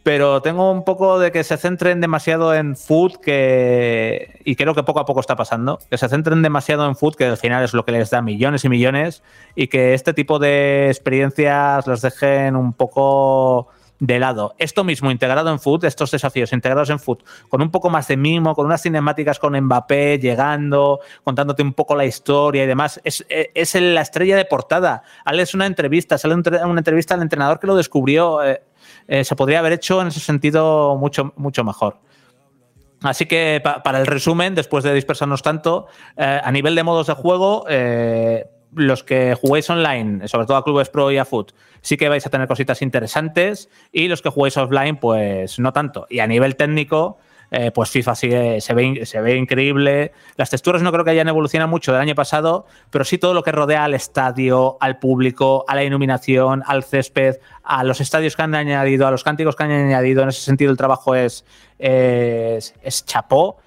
Pero 0.08 0.42
tengo 0.42 0.72
un 0.72 0.86
poco 0.86 1.20
de 1.20 1.34
que 1.34 1.44
se 1.44 1.58
centren 1.58 2.00
demasiado 2.00 2.56
en 2.56 2.78
food, 2.78 3.18
que, 3.18 4.40
y 4.46 4.56
creo 4.56 4.74
que 4.74 4.84
poco 4.84 5.02
a 5.02 5.06
poco 5.06 5.20
está 5.20 5.36
pasando, 5.36 5.80
que 5.90 5.98
se 5.98 6.08
centren 6.08 6.42
demasiado 6.42 6.88
en 6.88 6.96
food, 6.96 7.16
que 7.16 7.26
al 7.26 7.36
final 7.36 7.62
es 7.66 7.74
lo 7.74 7.84
que 7.84 7.92
les 7.92 8.10
da 8.10 8.22
millones 8.22 8.64
y 8.64 8.70
millones, 8.70 9.22
y 9.54 9.68
que 9.68 9.94
este 9.94 10.14
tipo 10.14 10.40
de 10.40 10.88
experiencias 10.88 11.86
los 11.88 12.02
dejen 12.02 12.56
un 12.56 12.72
poco 12.72 13.68
de 14.00 14.18
lado. 14.18 14.56
Esto 14.58 14.86
mismo 14.86 15.12
integrado 15.12 15.52
en 15.52 15.60
Foot, 15.60 15.84
estos 15.84 16.12
desafíos 16.12 16.54
integrados 16.54 16.90
en 16.90 17.00
Foot, 17.00 17.26
con 17.50 17.62
un 17.62 17.70
poco 17.70 17.90
más 17.90 18.08
de 18.08 18.16
mimo, 18.16 18.56
con 18.56 18.66
unas 18.66 18.84
cinemáticas 18.84 19.40
con 19.40 19.60
Mbappé 19.60 20.20
llegando, 20.20 21.02
contándote 21.26 21.64
un 21.64 21.74
poco 21.74 21.98
la 21.98 22.06
historia 22.06 22.64
y 22.64 22.68
demás, 22.68 23.02
es, 23.04 23.26
es 23.28 23.76
la 23.76 24.00
estrella 24.00 24.38
de 24.38 24.46
portada. 24.46 25.04
Hales 25.26 25.54
una 25.54 25.66
entrevista, 25.66 26.18
sale 26.18 26.36
una 26.36 26.80
entrevista 26.80 27.16
al 27.16 27.24
entrenador 27.24 27.60
que 27.60 27.68
lo 27.68 27.76
descubrió. 27.76 28.42
Eh, 28.42 28.62
eh, 29.08 29.24
se 29.24 29.36
podría 29.36 29.60
haber 29.60 29.74
hecho 29.74 30.02
en 30.02 30.08
ese 30.08 30.20
sentido 30.20 30.96
mucho, 30.98 31.34
mucho 31.36 31.64
mejor. 31.64 32.00
Así 33.02 33.26
que 33.26 33.62
pa 33.64 33.84
para 33.84 34.00
el 34.00 34.08
resumen, 34.08 34.56
después 34.56 34.84
de 34.84 34.94
dispersarnos 34.94 35.44
tanto, 35.44 35.88
eh, 36.18 36.42
a 36.44 36.52
nivel 36.52 36.76
de 36.76 36.84
modos 36.84 37.08
de 37.08 37.14
juego, 37.14 37.66
eh, 37.70 38.46
los 38.74 39.04
que 39.04 39.36
juguéis 39.36 39.70
online, 39.70 40.28
sobre 40.28 40.46
todo 40.46 40.58
a 40.58 40.64
Clubes 40.64 40.90
Pro 40.90 41.12
y 41.12 41.18
a 41.18 41.26
Foot, 41.26 41.54
sí 41.82 41.96
que 41.96 42.10
vais 42.10 42.26
a 42.26 42.30
tener 42.30 42.48
cositas 42.48 42.82
interesantes 42.82 43.70
y 43.92 44.08
los 44.08 44.22
que 44.22 44.30
juguéis 44.30 44.58
offline, 44.58 44.98
pues 44.98 45.60
no 45.60 45.72
tanto. 45.74 46.08
Y 46.10 46.20
a 46.20 46.28
nivel 46.28 46.56
técnico, 46.56 47.18
eh, 47.50 47.72
pues 47.72 47.90
FIFA 47.90 48.16
sigue, 48.16 48.62
se, 48.62 48.74
ve, 48.74 49.06
se 49.06 49.22
ve 49.22 49.36
increíble. 49.36 50.12
Las 50.36 50.50
texturas 50.50 50.82
no 50.82 50.92
creo 50.92 51.06
que 51.06 51.12
hayan 51.12 51.28
evolucionado 51.28 51.70
mucho 51.70 51.94
del 51.94 52.02
año 52.02 52.16
pasado, 52.16 52.66
pero 52.90 53.06
sí 53.06 53.18
todo 53.18 53.34
lo 53.34 53.44
que 53.44 53.52
rodea 53.52 53.86
al 53.86 53.94
estadio, 53.94 54.78
al 54.82 55.00
público, 55.00 55.64
a 55.68 55.76
la 55.76 55.84
iluminación, 55.84 56.64
al 56.66 56.84
césped, 56.84 57.38
a 57.64 57.84
los 57.84 58.02
estadios 58.02 58.36
que 58.36 58.42
han 58.42 58.56
añadido, 58.56 59.08
a 59.08 59.12
los 59.12 59.24
cánticos 59.24 59.56
que 59.56 59.64
han 59.64 59.72
añadido. 59.72 60.24
En 60.24 60.30
ese 60.30 60.42
sentido, 60.42 60.72
el 60.72 60.78
trabajo 60.78 61.16
es, 61.16 61.46
es, 61.80 63.06
chapó. 63.06 63.58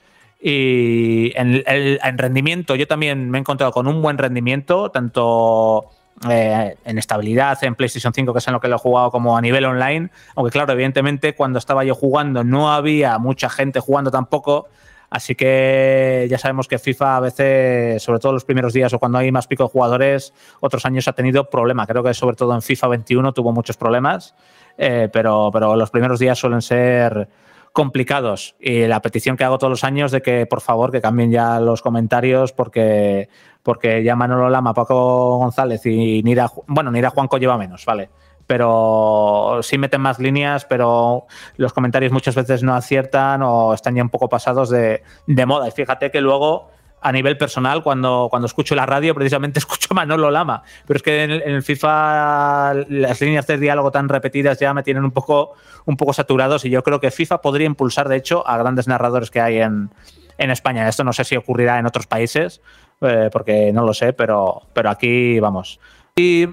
Y 0.42 1.32
en, 1.36 1.62
en, 1.66 2.18
rendimiento, 2.18 2.74
yo 2.74 2.86
también 2.86 3.30
me 3.30 3.38
he 3.38 3.40
encontrado 3.40 3.72
con 3.72 3.86
un 3.86 4.00
buen 4.00 4.16
rendimiento, 4.16 4.90
tanto 4.90 5.90
eh, 6.28 6.76
en 6.84 6.98
estabilidad 6.98 7.62
en 7.64 7.74
PlayStation 7.74 8.12
5, 8.12 8.32
que 8.32 8.38
es 8.40 8.46
en 8.46 8.52
lo 8.52 8.60
que 8.60 8.68
lo 8.68 8.76
he 8.76 8.78
jugado, 8.78 9.10
como 9.10 9.36
a 9.36 9.40
nivel 9.40 9.64
online. 9.64 10.10
Aunque, 10.34 10.50
claro, 10.52 10.72
evidentemente, 10.72 11.34
cuando 11.34 11.58
estaba 11.58 11.82
yo 11.84 11.94
jugando, 11.94 12.44
no 12.44 12.72
había 12.72 13.18
mucha 13.18 13.48
gente 13.48 13.80
jugando 13.80 14.10
tampoco. 14.10 14.68
Así 15.08 15.34
que 15.34 16.28
ya 16.30 16.38
sabemos 16.38 16.68
que 16.68 16.78
FIFA 16.78 17.16
a 17.16 17.20
veces, 17.20 18.02
sobre 18.02 18.20
todo 18.20 18.32
los 18.32 18.44
primeros 18.44 18.72
días 18.72 18.92
o 18.92 18.98
cuando 19.00 19.18
hay 19.18 19.32
más 19.32 19.48
pico 19.48 19.64
de 19.64 19.68
jugadores, 19.70 20.32
otros 20.60 20.86
años 20.86 21.08
ha 21.08 21.14
tenido 21.14 21.50
problemas. 21.50 21.88
Creo 21.88 22.04
que 22.04 22.14
sobre 22.14 22.36
todo 22.36 22.54
en 22.54 22.62
FIFA 22.62 22.86
21 22.88 23.32
tuvo 23.32 23.52
muchos 23.52 23.76
problemas, 23.76 24.36
eh, 24.78 25.08
pero, 25.12 25.50
pero 25.52 25.74
los 25.74 25.90
primeros 25.90 26.20
días 26.20 26.38
suelen 26.38 26.62
ser 26.62 27.28
complicados. 27.72 28.56
Y 28.60 28.86
la 28.86 29.00
petición 29.00 29.36
que 29.36 29.44
hago 29.44 29.58
todos 29.58 29.70
los 29.70 29.84
años 29.84 30.10
de 30.12 30.22
que 30.22 30.46
por 30.46 30.60
favor 30.60 30.90
que 30.90 31.00
cambien 31.00 31.30
ya 31.30 31.60
los 31.60 31.82
comentarios 31.82 32.52
porque, 32.52 33.28
porque 33.62 34.02
ya 34.02 34.16
Manolo 34.16 34.50
Lama, 34.50 34.74
Paco 34.74 35.38
González 35.38 35.84
y 35.86 36.22
Nira, 36.22 36.50
bueno, 36.66 36.90
Nira 36.90 37.10
Juanco 37.10 37.38
lleva 37.38 37.58
menos, 37.58 37.84
¿vale? 37.84 38.10
Pero 38.46 39.60
sí 39.62 39.78
meten 39.78 40.00
más 40.00 40.18
líneas, 40.18 40.64
pero 40.64 41.26
los 41.56 41.72
comentarios 41.72 42.10
muchas 42.12 42.34
veces 42.34 42.64
no 42.64 42.74
aciertan 42.74 43.42
o 43.42 43.74
están 43.74 43.94
ya 43.94 44.02
un 44.02 44.10
poco 44.10 44.28
pasados 44.28 44.70
de, 44.70 45.02
de 45.26 45.46
moda. 45.46 45.68
Y 45.68 45.70
fíjate 45.70 46.10
que 46.10 46.20
luego 46.20 46.68
a 47.00 47.12
nivel 47.12 47.38
personal, 47.38 47.82
cuando, 47.82 48.28
cuando 48.30 48.46
escucho 48.46 48.74
la 48.74 48.86
radio, 48.86 49.14
precisamente 49.14 49.58
escucho 49.60 49.88
a 49.90 49.94
Manolo 49.94 50.30
Lama. 50.30 50.62
Pero 50.86 50.96
es 50.96 51.02
que 51.02 51.22
en 51.24 51.30
el, 51.30 51.62
FIFA 51.62 52.74
las 52.88 53.20
líneas 53.20 53.46
de 53.46 53.58
diálogo 53.58 53.90
tan 53.90 54.08
repetidas 54.08 54.58
ya 54.58 54.74
me 54.74 54.82
tienen 54.82 55.04
un 55.04 55.10
poco, 55.10 55.54
un 55.86 55.96
poco 55.96 56.12
saturados 56.12 56.64
y 56.64 56.70
yo 56.70 56.82
creo 56.82 57.00
que 57.00 57.10
FIFA 57.10 57.40
podría 57.40 57.66
impulsar, 57.66 58.08
de 58.08 58.16
hecho, 58.16 58.46
a 58.46 58.58
grandes 58.58 58.86
narradores 58.86 59.30
que 59.30 59.40
hay 59.40 59.58
en, 59.58 59.90
en 60.38 60.50
España. 60.50 60.88
Esto 60.88 61.04
no 61.04 61.12
sé 61.12 61.24
si 61.24 61.36
ocurrirá 61.36 61.78
en 61.78 61.86
otros 61.86 62.06
países, 62.06 62.60
eh, 63.00 63.30
porque 63.32 63.72
no 63.72 63.84
lo 63.84 63.94
sé, 63.94 64.12
pero, 64.12 64.62
pero 64.72 64.90
aquí 64.90 65.38
vamos. 65.40 65.80
Y 66.16 66.46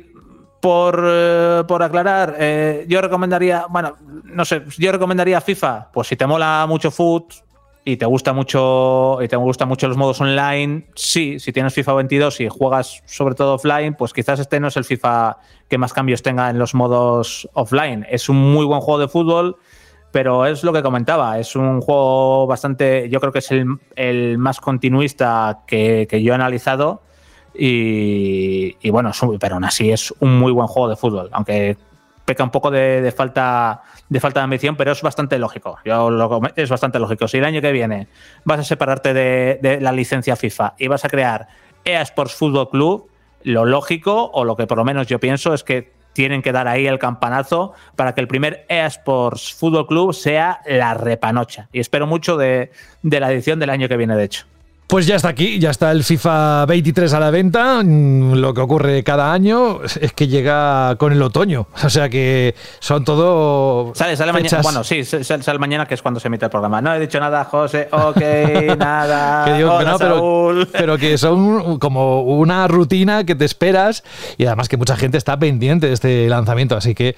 por, 0.60 1.04
eh, 1.06 1.64
por 1.68 1.84
aclarar, 1.84 2.36
eh, 2.38 2.86
yo 2.88 3.02
recomendaría, 3.02 3.66
bueno, 3.70 3.96
no 4.24 4.46
sé, 4.46 4.64
yo 4.78 4.92
recomendaría 4.92 5.42
FIFA, 5.42 5.92
pues 5.92 6.08
si 6.08 6.16
te 6.16 6.26
mola 6.26 6.66
mucho 6.68 6.92
foot, 6.92 7.34
y 7.88 7.96
te 7.96 8.06
gusta 8.06 8.34
mucho 8.34 9.20
y 9.22 9.30
te 9.30 9.38
gustan 9.38 9.70
mucho 9.70 9.88
los 9.88 9.96
modos 9.96 10.20
online, 10.20 10.88
sí, 10.94 11.40
si 11.40 11.54
tienes 11.54 11.74
FIFA 11.74 11.94
22 11.94 12.42
y 12.42 12.50
juegas 12.50 13.02
sobre 13.06 13.34
todo 13.34 13.54
offline, 13.54 13.96
pues 13.96 14.12
quizás 14.12 14.42
este 14.42 14.60
no 14.60 14.68
es 14.68 14.76
el 14.76 14.84
FIFA 14.84 15.38
que 15.70 15.78
más 15.78 15.94
cambios 15.94 16.22
tenga 16.22 16.50
en 16.50 16.60
los 16.60 16.76
modos 16.76 17.48
offline. 17.54 18.06
Es 18.10 18.28
un 18.28 18.36
muy 18.52 18.66
buen 18.66 18.82
juego 18.82 19.00
de 19.00 19.08
fútbol, 19.08 19.56
pero 20.12 20.46
es 20.46 20.66
lo 20.66 20.74
que 20.74 20.84
comentaba, 20.84 21.40
es 21.40 21.56
un 21.56 21.80
juego 21.80 22.46
bastante, 22.46 23.08
yo 23.10 23.22
creo 23.22 23.32
que 23.32 23.40
es 23.40 23.52
el, 23.52 23.78
el 23.96 24.38
más 24.38 24.60
continuista 24.60 25.60
que, 25.66 26.08
que 26.10 26.22
yo 26.22 26.34
he 26.34 26.36
analizado 26.36 27.04
y, 27.54 28.76
y 28.82 28.90
bueno, 28.90 29.12
pero 29.40 29.56
aún 29.56 29.64
así 29.64 29.92
es 29.92 30.14
un 30.20 30.38
muy 30.38 30.52
buen 30.52 30.68
juego 30.68 30.90
de 30.90 30.98
fútbol, 30.98 31.30
aunque 31.32 31.78
peca 32.28 32.44
un 32.44 32.52
poco 32.52 32.70
de, 32.70 33.14
falta 33.16 33.84
de 34.10 34.20
falta 34.20 34.42
de 34.42 34.44
ambición, 34.44 34.76
pero 34.76 34.92
es 34.92 35.02
bastante 35.02 35.40
lógico. 35.40 35.80
Es 36.56 36.70
bastante 36.70 37.00
lógico. 37.00 37.26
Si 37.30 37.38
el 37.38 37.46
año 37.46 37.62
que 37.62 37.72
viene 37.72 38.10
vas 38.44 38.60
a 38.60 38.64
separarte 38.66 39.14
de, 39.14 39.80
la 39.82 39.94
licencia 39.94 40.36
FIFA 40.36 40.76
y 40.78 40.88
vas 40.90 41.06
a 41.06 41.10
crear 41.10 41.48
EA 41.86 42.02
Sports 42.02 42.36
Football 42.36 42.70
Club, 42.70 43.10
lo 43.44 43.64
lógico, 43.64 44.30
o 44.34 44.44
lo 44.44 44.58
que 44.58 44.68
por 44.68 44.78
lo 44.78 44.84
menos 44.84 45.08
yo 45.08 45.22
pienso, 45.22 45.54
es 45.54 45.64
que 45.64 45.94
tienen 46.12 46.42
que 46.42 46.52
dar 46.52 46.68
ahí 46.68 46.86
el 46.86 47.00
campanazo 47.00 47.72
para 47.96 48.14
que 48.14 48.20
el 48.20 48.28
primer 48.28 48.66
EA 48.68 48.88
Sports 48.88 49.54
Football 49.54 49.88
Club 49.88 50.14
sea 50.14 50.60
la 50.66 50.96
repanocha. 50.96 51.70
Y 51.72 51.80
espero 51.80 52.08
mucho 52.08 52.36
de, 52.36 52.72
de 53.04 53.20
la 53.22 53.32
edición 53.32 53.58
del 53.58 53.70
año 53.70 53.88
que 53.88 53.96
viene, 53.96 54.18
de 54.18 54.26
hecho. 54.26 54.48
Pues 54.88 55.06
ya 55.06 55.18
está 55.18 55.28
aquí, 55.28 55.60
ya 55.60 55.70
está 55.70 55.92
el 55.92 56.02
FIFA 56.06 56.66
23 56.66 57.14
a 57.14 57.20
la 57.20 57.30
venta. 57.30 57.84
Mm, 57.84 58.36
Lo 58.36 58.54
que 58.54 58.62
ocurre 58.62 59.04
cada 59.04 59.34
año 59.34 59.82
es 59.84 60.14
que 60.14 60.30
llega 60.30 60.96
con 60.96 61.12
el 61.12 61.22
otoño. 61.22 61.68
O 61.88 61.90
sea 61.90 62.10
que 62.10 62.54
son 62.80 63.06
todo. 63.06 63.94
Sale, 63.96 64.18
sale 64.18 64.34
mañana. 64.34 64.62
Bueno, 64.62 64.84
sí, 64.84 65.06
sale, 65.06 65.24
sale 65.42 65.58
mañana, 65.58 65.86
que 65.86 65.94
es 65.94 66.02
cuando 66.02 66.20
se 66.20 66.28
emite 66.28 66.46
el 66.46 66.52
programa. 66.52 66.82
No 66.82 66.94
he 66.94 67.00
dicho 67.00 67.18
nada, 67.20 67.46
José. 67.46 67.88
Ok, 67.92 68.18
nada. 68.78 69.46
que 69.46 69.54
digo 69.54 69.78
que 69.78 69.86
Hola, 69.86 69.98
no, 70.00 70.68
pero, 70.72 70.98
que 70.98 71.18
son 71.18 71.80
como 71.80 72.22
una 72.24 72.68
rutina 72.68 73.24
que 73.24 73.36
te 73.36 73.46
esperas 73.46 74.04
y 74.38 74.46
además 74.46 74.68
que 74.68 74.76
mucha 74.76 74.98
gente 74.98 75.18
está 75.18 75.40
pendiente 75.40 75.88
de 75.88 75.94
este 75.94 76.28
lanzamiento. 76.28 76.76
Así 76.76 76.94
que 76.94 77.16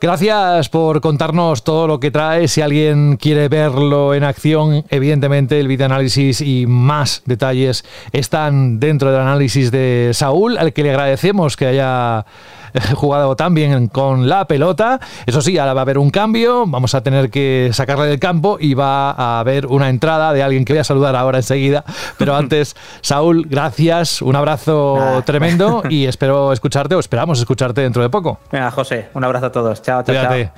gracias 0.00 0.68
por 0.68 1.00
contarnos 1.00 1.64
todo 1.64 1.86
lo 1.86 1.98
que 1.98 2.10
trae. 2.10 2.46
Si 2.46 2.60
alguien 2.60 3.16
quiere 3.16 3.48
verlo 3.48 4.14
en 4.14 4.24
acción, 4.24 4.84
evidentemente 4.90 5.58
el 5.58 5.66
videoanálisis 5.66 6.42
y 6.42 6.66
más 6.66 7.09
detalles 7.24 7.84
están 8.12 8.80
dentro 8.80 9.10
del 9.12 9.20
análisis 9.20 9.70
de 9.70 10.10
Saúl, 10.12 10.58
al 10.58 10.72
que 10.72 10.82
le 10.82 10.90
agradecemos 10.90 11.56
que 11.56 11.66
haya 11.66 12.24
jugado 12.94 13.36
tan 13.36 13.54
bien 13.54 13.88
con 13.88 14.28
la 14.28 14.46
pelota. 14.46 15.00
Eso 15.26 15.40
sí, 15.40 15.58
ahora 15.58 15.74
va 15.74 15.80
a 15.80 15.82
haber 15.82 15.98
un 15.98 16.10
cambio, 16.10 16.64
vamos 16.66 16.94
a 16.94 17.02
tener 17.02 17.30
que 17.30 17.70
sacarle 17.72 18.06
del 18.06 18.18
campo 18.18 18.58
y 18.60 18.74
va 18.74 19.10
a 19.10 19.40
haber 19.40 19.66
una 19.66 19.88
entrada 19.88 20.32
de 20.32 20.42
alguien 20.42 20.64
que 20.64 20.72
voy 20.72 20.80
a 20.80 20.84
saludar 20.84 21.16
ahora 21.16 21.38
enseguida. 21.38 21.84
Pero 22.18 22.36
antes, 22.40 22.76
Saúl, 23.00 23.46
gracias, 23.48 24.22
un 24.22 24.36
abrazo 24.36 24.96
Nada. 24.98 25.22
tremendo 25.22 25.82
y 25.88 26.06
espero 26.06 26.52
escucharte 26.52 26.94
o 26.94 27.00
esperamos 27.00 27.38
escucharte 27.38 27.80
dentro 27.80 28.02
de 28.02 28.10
poco. 28.10 28.40
Venga, 28.50 28.70
José, 28.70 29.08
un 29.14 29.24
abrazo 29.24 29.46
a 29.46 29.52
todos. 29.52 29.82
Chao, 29.82 30.02
chao, 30.02 30.14
chao. 30.14 30.50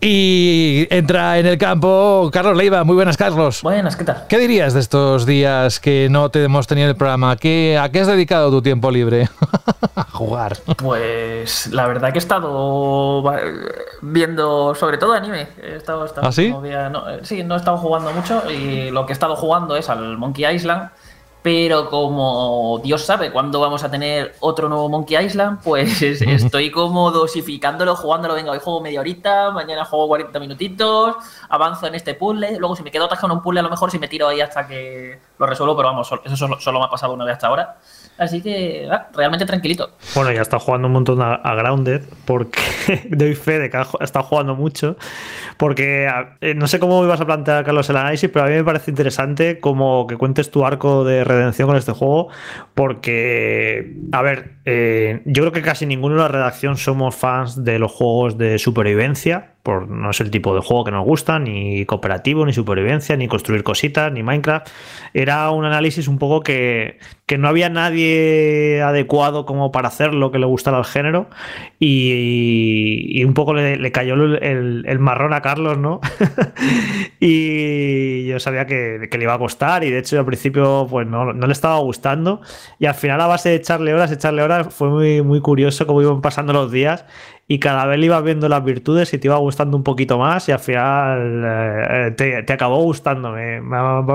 Y 0.00 0.86
entra 0.90 1.40
en 1.40 1.46
el 1.46 1.58
campo 1.58 2.30
Carlos 2.32 2.56
Leiva. 2.56 2.84
Muy 2.84 2.94
buenas, 2.94 3.16
Carlos. 3.16 3.62
Buenas, 3.62 3.96
¿qué 3.96 4.04
tal? 4.04 4.26
¿Qué 4.28 4.38
dirías 4.38 4.72
de 4.72 4.80
estos 4.80 5.26
días 5.26 5.80
que 5.80 6.06
no 6.08 6.30
te 6.30 6.44
hemos 6.44 6.68
tenido 6.68 6.86
en 6.86 6.90
el 6.90 6.96
programa? 6.96 7.36
¿Qué, 7.36 7.76
¿A 7.80 7.88
qué 7.90 8.00
has 8.00 8.06
dedicado 8.06 8.48
tu 8.50 8.62
tiempo 8.62 8.92
libre? 8.92 9.28
a 9.96 10.04
jugar. 10.04 10.56
Pues 10.76 11.37
la 11.72 11.86
verdad 11.86 12.12
que 12.12 12.18
he 12.18 12.20
estado 12.20 13.22
viendo 14.02 14.74
sobre 14.74 14.98
todo 14.98 15.12
anime. 15.12 15.48
He 15.62 15.76
estado, 15.76 16.04
estado 16.04 16.26
¿Ah, 16.26 16.32
sí? 16.32 16.54
día- 16.62 16.88
no, 16.88 17.08
eh, 17.08 17.20
sí, 17.22 17.42
no 17.44 17.54
he 17.54 17.58
estado 17.58 17.76
jugando 17.78 18.12
mucho 18.12 18.50
y 18.50 18.90
lo 18.90 19.06
que 19.06 19.12
he 19.12 19.14
estado 19.14 19.36
jugando 19.36 19.76
es 19.76 19.88
al 19.88 20.16
Monkey 20.18 20.46
Island. 20.46 20.90
Pero 21.40 21.88
como 21.88 22.80
Dios 22.82 23.04
sabe 23.04 23.30
cuándo 23.30 23.60
vamos 23.60 23.84
a 23.84 23.90
tener 23.90 24.34
otro 24.40 24.68
nuevo 24.68 24.88
Monkey 24.88 25.16
Island, 25.24 25.60
pues 25.62 26.02
es- 26.02 26.20
estoy 26.20 26.70
como 26.72 27.12
dosificándolo, 27.12 27.94
jugándolo. 27.94 28.34
Venga, 28.34 28.50
hoy 28.50 28.58
juego 28.58 28.80
media 28.80 29.00
horita, 29.00 29.52
mañana 29.52 29.84
juego 29.84 30.08
40 30.08 30.38
minutitos, 30.40 31.14
avanzo 31.48 31.86
en 31.86 31.94
este 31.94 32.14
puzzle. 32.14 32.58
Luego, 32.58 32.74
si 32.74 32.82
me 32.82 32.90
quedo 32.90 33.04
atascado 33.04 33.32
en 33.32 33.38
un 33.38 33.42
puzzle, 33.42 33.60
a 33.60 33.62
lo 33.62 33.70
mejor 33.70 33.90
si 33.90 34.00
me 34.00 34.08
tiro 34.08 34.26
ahí 34.26 34.40
hasta 34.40 34.66
que 34.66 35.20
lo 35.38 35.46
resuelvo, 35.46 35.76
pero 35.76 35.88
vamos, 35.90 36.10
eso 36.24 36.36
solo, 36.36 36.60
solo 36.60 36.80
me 36.80 36.86
ha 36.86 36.90
pasado 36.90 37.12
una 37.14 37.24
vez 37.24 37.34
hasta 37.34 37.46
ahora. 37.46 37.76
Así 38.18 38.42
que 38.42 38.88
ah, 38.90 39.08
realmente 39.14 39.46
tranquilito. 39.46 39.92
Bueno, 40.14 40.32
ya 40.32 40.42
está 40.42 40.58
jugando 40.58 40.88
un 40.88 40.92
montón 40.92 41.22
a, 41.22 41.54
Grounded, 41.54 42.02
porque 42.24 42.60
doy 43.10 43.34
fe 43.36 43.60
de 43.60 43.70
que 43.70 43.76
ha 43.76 43.86
está 44.00 44.22
jugando 44.22 44.56
mucho. 44.56 44.96
Porque 45.56 46.08
eh, 46.40 46.54
no 46.54 46.66
sé 46.66 46.80
cómo 46.80 47.02
ibas 47.04 47.20
a 47.20 47.26
plantear, 47.26 47.64
Carlos, 47.64 47.88
el 47.90 47.96
análisis, 47.96 48.28
pero 48.28 48.46
a 48.46 48.48
mí 48.48 48.54
me 48.54 48.64
parece 48.64 48.90
interesante 48.90 49.60
como 49.60 50.06
que 50.06 50.16
cuentes 50.16 50.50
tu 50.50 50.64
arco 50.66 51.04
de 51.04 51.22
redención 51.22 51.68
con 51.68 51.76
este 51.76 51.92
juego. 51.92 52.28
Porque, 52.74 53.96
a 54.12 54.22
ver, 54.22 54.56
eh, 54.64 55.22
yo 55.24 55.44
creo 55.44 55.52
que 55.52 55.62
casi 55.62 55.86
ninguno 55.86 56.16
de 56.16 56.22
la 56.22 56.28
redacción 56.28 56.76
somos 56.76 57.14
fans 57.14 57.64
de 57.64 57.78
los 57.78 57.92
juegos 57.92 58.36
de 58.36 58.58
supervivencia. 58.58 59.52
Por, 59.68 59.86
no 59.86 60.08
es 60.08 60.20
el 60.22 60.30
tipo 60.30 60.54
de 60.54 60.62
juego 60.62 60.82
que 60.84 60.90
nos 60.92 61.04
gusta, 61.04 61.38
ni 61.38 61.84
cooperativo, 61.84 62.46
ni 62.46 62.54
supervivencia, 62.54 63.18
ni 63.18 63.28
construir 63.28 63.62
cositas, 63.64 64.10
ni 64.10 64.22
Minecraft. 64.22 64.66
Era 65.12 65.50
un 65.50 65.66
análisis 65.66 66.08
un 66.08 66.16
poco 66.16 66.40
que, 66.40 66.98
que 67.26 67.36
no 67.36 67.48
había 67.48 67.68
nadie 67.68 68.80
adecuado 68.82 69.44
como 69.44 69.70
para 69.70 69.88
hacerlo 69.88 70.30
que 70.30 70.38
le 70.38 70.46
gustara 70.46 70.78
el 70.78 70.86
género 70.86 71.28
y, 71.78 73.22
un 73.24 73.34
poco 73.34 73.52
le, 73.52 73.92
cayó 73.92 74.14
el, 74.14 74.42
el- 74.42 74.84
el 74.88 74.98
marrón 75.00 75.34
a 75.34 75.42
Carlos, 75.42 75.76
¿no? 75.76 76.00
y 77.20 78.26
yo 78.26 78.38
sabía 78.40 78.66
que, 78.66 79.08
que 79.10 79.18
le 79.18 79.24
iba 79.24 79.34
a 79.34 79.38
costar 79.38 79.84
y 79.84 79.90
de 79.90 79.98
hecho 79.98 80.18
al 80.18 80.24
principio 80.24 80.86
pues 80.88 81.06
no, 81.06 81.32
no 81.32 81.46
le 81.46 81.52
estaba 81.52 81.78
gustando 81.80 82.40
y 82.78 82.86
al 82.86 82.94
final 82.94 83.20
a 83.20 83.26
base 83.26 83.50
de 83.50 83.56
echarle 83.56 83.92
horas, 83.92 84.10
echarle 84.12 84.42
horas 84.42 84.68
fue 84.72 84.88
muy, 84.88 85.22
muy 85.22 85.40
curioso 85.40 85.86
cómo 85.86 86.02
iban 86.02 86.20
pasando 86.20 86.52
los 86.52 86.70
días 86.72 87.04
y 87.50 87.58
cada 87.58 87.86
vez 87.86 87.98
le 87.98 88.06
ibas 88.06 88.22
viendo 88.22 88.46
las 88.48 88.62
virtudes 88.62 89.12
y 89.14 89.18
te 89.18 89.26
iba 89.26 89.36
gustando 89.38 89.76
un 89.76 89.82
poquito 89.82 90.18
más 90.18 90.48
y 90.50 90.52
al 90.52 90.58
final 90.58 91.42
eh, 91.44 92.14
te, 92.14 92.42
te 92.42 92.52
acabó 92.52 92.82
gustando. 92.82 93.30
Me, 93.32 93.62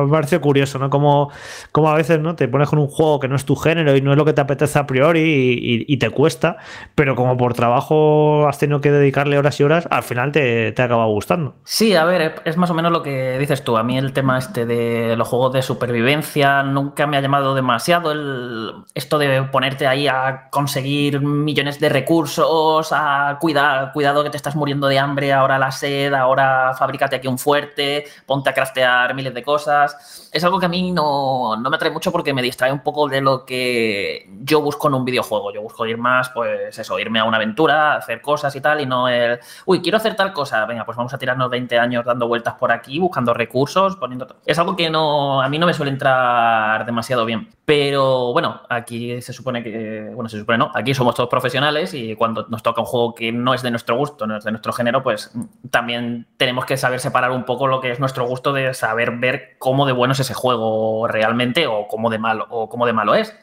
pareció 0.09 0.39
curioso, 0.39 0.77
¿no? 0.77 0.91
Como, 0.91 1.31
como 1.71 1.89
a 1.89 1.95
veces 1.95 2.19
¿no? 2.19 2.35
te 2.35 2.47
pones 2.47 2.69
con 2.69 2.77
un 2.77 2.87
juego 2.87 3.19
que 3.19 3.27
no 3.27 3.35
es 3.35 3.43
tu 3.43 3.55
género 3.55 3.95
y 3.95 4.01
no 4.01 4.11
es 4.11 4.17
lo 4.17 4.23
que 4.23 4.33
te 4.33 4.41
apetece 4.41 4.77
a 4.77 4.85
priori 4.85 5.83
y 5.87 5.97
te 5.97 6.11
cuesta, 6.11 6.57
pero 6.93 7.15
como 7.15 7.35
por 7.35 7.55
trabajo 7.55 8.47
has 8.47 8.59
tenido 8.59 8.81
que 8.81 8.91
dedicarle 8.91 9.39
horas 9.39 9.59
y 9.59 9.63
horas, 9.63 9.87
al 9.89 10.03
final 10.03 10.31
te, 10.31 10.71
te 10.71 10.81
acaba 10.83 11.05
gustando. 11.07 11.55
Sí, 11.63 11.95
a 11.95 12.05
ver, 12.05 12.35
es 12.45 12.57
más 12.57 12.69
o 12.69 12.75
menos 12.75 12.91
lo 12.91 13.01
que 13.01 13.39
dices 13.39 13.63
tú. 13.63 13.77
A 13.77 13.83
mí 13.83 13.97
el 13.97 14.13
tema 14.13 14.37
este 14.37 14.67
de 14.67 15.15
los 15.15 15.27
juegos 15.27 15.53
de 15.53 15.63
supervivencia 15.63 16.61
nunca 16.61 17.07
me 17.07 17.17
ha 17.17 17.21
llamado 17.21 17.55
demasiado. 17.55 18.11
El, 18.11 18.73
esto 18.93 19.17
de 19.17 19.41
ponerte 19.43 19.87
ahí 19.87 20.07
a 20.07 20.49
conseguir 20.51 21.21
millones 21.21 21.79
de 21.79 21.89
recursos, 21.89 22.91
a 22.91 23.22
cuidar, 23.39 23.91
cuidado 23.93 24.23
que 24.23 24.29
te 24.29 24.37
estás 24.37 24.55
muriendo 24.55 24.87
de 24.87 24.99
hambre, 24.99 25.33
ahora 25.33 25.59
la 25.59 25.71
sed, 25.71 26.13
ahora 26.13 26.73
fabrícate 26.77 27.15
aquí 27.15 27.27
un 27.27 27.37
fuerte, 27.37 28.05
ponte 28.25 28.49
a 28.49 28.53
craftear 28.53 29.13
miles 29.15 29.33
de 29.33 29.43
cosas. 29.43 30.29
Es 30.31 30.43
algo 30.43 30.59
que 30.59 30.65
a 30.65 30.69
mí 30.69 30.91
no, 30.91 31.55
no 31.57 31.69
me 31.69 31.75
atrae 31.75 31.91
mucho 31.91 32.11
porque 32.11 32.33
me 32.33 32.41
distrae 32.41 32.71
un 32.71 32.79
poco 32.79 33.07
de 33.07 33.21
lo 33.21 33.45
que 33.45 34.29
yo 34.41 34.61
busco 34.61 34.87
en 34.87 34.95
un 34.95 35.05
videojuego. 35.05 35.53
Yo 35.53 35.61
busco 35.61 35.85
ir 35.85 35.97
más, 35.97 36.29
pues 36.29 36.77
eso, 36.77 36.99
irme 36.99 37.19
a 37.19 37.25
una 37.25 37.37
aventura, 37.37 37.95
hacer 37.95 38.21
cosas 38.21 38.55
y 38.55 38.61
tal, 38.61 38.81
y 38.81 38.85
no 38.85 39.07
el, 39.07 39.39
uy, 39.65 39.81
quiero 39.81 39.97
hacer 39.97 40.15
tal 40.15 40.33
cosa, 40.33 40.65
venga, 40.65 40.85
pues 40.85 40.97
vamos 40.97 41.13
a 41.13 41.17
tirarnos 41.17 41.49
20 41.49 41.77
años 41.77 42.05
dando 42.05 42.27
vueltas 42.27 42.55
por 42.55 42.71
aquí, 42.71 42.99
buscando 42.99 43.33
recursos, 43.33 43.95
poniendo... 43.97 44.27
Es 44.45 44.57
algo 44.59 44.75
que 44.75 44.89
no, 44.89 45.41
a 45.41 45.49
mí 45.49 45.59
no 45.59 45.65
me 45.65 45.73
suele 45.73 45.91
entrar 45.91 46.85
demasiado 46.85 47.25
bien. 47.25 47.49
Pero 47.65 48.33
bueno, 48.33 48.61
aquí 48.69 49.21
se 49.21 49.31
supone 49.31 49.63
que, 49.63 50.11
bueno, 50.13 50.27
se 50.29 50.37
supone 50.39 50.57
no, 50.57 50.71
aquí 50.73 50.93
somos 50.93 51.15
todos 51.15 51.29
profesionales 51.29 51.93
y 51.93 52.15
cuando 52.15 52.45
nos 52.49 52.61
toca 52.61 52.81
un 52.81 52.87
juego 52.87 53.12
que 53.15 53.31
no 53.31 53.53
es 53.53 53.61
de 53.61 53.71
nuestro 53.71 53.97
gusto, 53.97 54.27
no 54.27 54.37
es 54.37 54.43
de 54.43 54.51
nuestro 54.51 54.73
género, 54.73 55.03
pues 55.03 55.31
también 55.71 56.27
tenemos 56.37 56.65
que 56.65 56.77
saber 56.77 56.99
separar 56.99 57.31
un 57.31 57.45
poco 57.45 57.67
lo 57.67 57.81
que 57.81 57.91
es 57.91 57.99
nuestro 57.99 58.25
gusto 58.25 58.53
de 58.53 58.73
saber 58.73 59.17
ver 59.17 59.55
cómo 59.59 59.85
de 59.85 59.93
bueno 59.93 60.13
es 60.13 60.19
ese 60.19 60.33
juego 60.33 61.07
realmente 61.07 61.67
o 61.67 61.87
cómo 61.87 62.09
de 62.09 62.19
malo, 62.19 62.47
o 62.49 62.69
cómo 62.69 62.85
de 62.85 62.93
malo 62.93 63.15
es. 63.15 63.33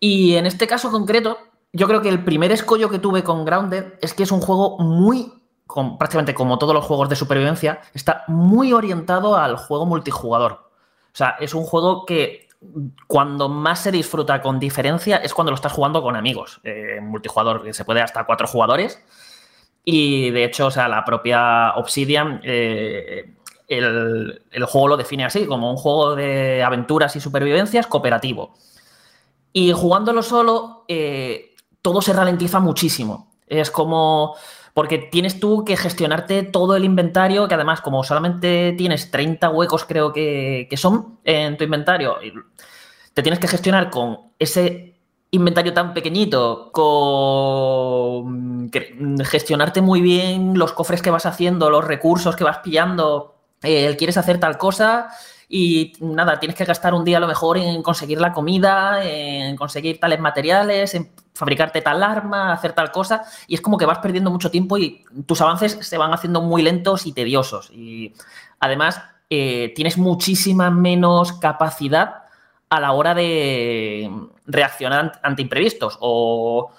Y 0.00 0.36
en 0.36 0.46
este 0.46 0.66
caso 0.66 0.90
concreto, 0.90 1.38
yo 1.72 1.86
creo 1.86 2.02
que 2.02 2.08
el 2.08 2.24
primer 2.24 2.52
escollo 2.52 2.88
que 2.88 2.98
tuve 2.98 3.24
con 3.24 3.44
Grounded 3.44 3.94
es 4.00 4.14
que 4.14 4.22
es 4.22 4.32
un 4.32 4.40
juego 4.40 4.78
muy, 4.78 5.32
prácticamente 5.98 6.34
como 6.34 6.58
todos 6.58 6.74
los 6.74 6.84
juegos 6.84 7.08
de 7.08 7.16
supervivencia, 7.16 7.80
está 7.94 8.24
muy 8.28 8.72
orientado 8.72 9.36
al 9.36 9.56
juego 9.56 9.86
multijugador. 9.86 10.52
O 10.52 11.16
sea, 11.18 11.36
es 11.40 11.54
un 11.54 11.64
juego 11.64 12.06
que 12.06 12.47
cuando 13.06 13.48
más 13.48 13.82
se 13.82 13.92
disfruta 13.92 14.42
con 14.42 14.58
diferencia 14.58 15.18
es 15.18 15.32
cuando 15.32 15.52
lo 15.52 15.56
estás 15.56 15.72
jugando 15.72 16.02
con 16.02 16.16
amigos. 16.16 16.60
Eh, 16.64 16.98
multijugador 17.00 17.62
que 17.62 17.72
se 17.72 17.84
puede 17.84 18.00
hasta 18.00 18.24
cuatro 18.24 18.46
jugadores. 18.46 19.02
Y 19.84 20.30
de 20.30 20.44
hecho, 20.44 20.66
o 20.66 20.70
sea, 20.70 20.88
la 20.88 21.04
propia 21.04 21.72
Obsidian, 21.76 22.40
eh, 22.44 23.34
el, 23.68 24.42
el 24.50 24.64
juego 24.64 24.88
lo 24.88 24.96
define 24.96 25.24
así, 25.24 25.46
como 25.46 25.70
un 25.70 25.76
juego 25.76 26.14
de 26.14 26.62
aventuras 26.62 27.14
y 27.16 27.20
supervivencias 27.20 27.86
cooperativo. 27.86 28.54
Y 29.52 29.72
jugándolo 29.72 30.22
solo, 30.22 30.84
eh, 30.88 31.54
todo 31.80 32.02
se 32.02 32.12
ralentiza 32.12 32.60
muchísimo. 32.60 33.32
Es 33.46 33.70
como, 33.70 34.36
porque 34.78 34.98
tienes 34.98 35.40
tú 35.40 35.64
que 35.64 35.76
gestionarte 35.76 36.44
todo 36.44 36.76
el 36.76 36.84
inventario, 36.84 37.48
que 37.48 37.56
además 37.56 37.80
como 37.80 38.04
solamente 38.04 38.76
tienes 38.78 39.10
30 39.10 39.50
huecos 39.50 39.84
creo 39.84 40.12
que, 40.12 40.68
que 40.70 40.76
son 40.76 41.18
en 41.24 41.56
tu 41.56 41.64
inventario, 41.64 42.14
te 43.12 43.22
tienes 43.24 43.40
que 43.40 43.48
gestionar 43.48 43.90
con 43.90 44.18
ese 44.38 44.94
inventario 45.32 45.74
tan 45.74 45.94
pequeñito, 45.94 46.70
con 46.70 48.70
gestionarte 49.24 49.82
muy 49.82 50.00
bien 50.00 50.56
los 50.56 50.74
cofres 50.74 51.02
que 51.02 51.10
vas 51.10 51.26
haciendo, 51.26 51.70
los 51.70 51.84
recursos 51.84 52.36
que 52.36 52.44
vas 52.44 52.58
pillando, 52.58 53.34
eh, 53.64 53.96
quieres 53.98 54.16
hacer 54.16 54.38
tal 54.38 54.58
cosa 54.58 55.08
y 55.48 55.94
nada, 56.00 56.38
tienes 56.38 56.56
que 56.56 56.64
gastar 56.64 56.92
un 56.92 57.04
día 57.04 57.16
a 57.16 57.20
lo 57.20 57.26
mejor 57.26 57.56
en 57.56 57.82
conseguir 57.82 58.20
la 58.20 58.32
comida, 58.32 59.02
en 59.02 59.56
conseguir 59.56 59.98
tales 59.98 60.20
materiales, 60.20 60.94
en 60.94 61.10
fabricarte 61.32 61.80
tal 61.80 62.02
arma, 62.02 62.52
hacer 62.52 62.72
tal 62.72 62.90
cosa, 62.90 63.22
y 63.46 63.54
es 63.54 63.60
como 63.60 63.78
que 63.78 63.86
vas 63.86 63.98
perdiendo 63.98 64.30
mucho 64.30 64.50
tiempo 64.50 64.76
y 64.76 65.04
tus 65.24 65.40
avances 65.40 65.78
se 65.80 65.96
van 65.96 66.12
haciendo 66.12 66.42
muy 66.42 66.62
lentos 66.62 67.06
y 67.06 67.12
tediosos. 67.12 67.70
Y 67.70 68.12
además 68.60 69.00
eh, 69.30 69.72
tienes 69.74 69.96
muchísima 69.96 70.70
menos 70.70 71.32
capacidad 71.32 72.24
a 72.68 72.80
la 72.80 72.92
hora 72.92 73.14
de 73.14 74.10
reaccionar 74.46 75.20
ante 75.22 75.42
imprevistos 75.42 75.96
o 76.00 76.72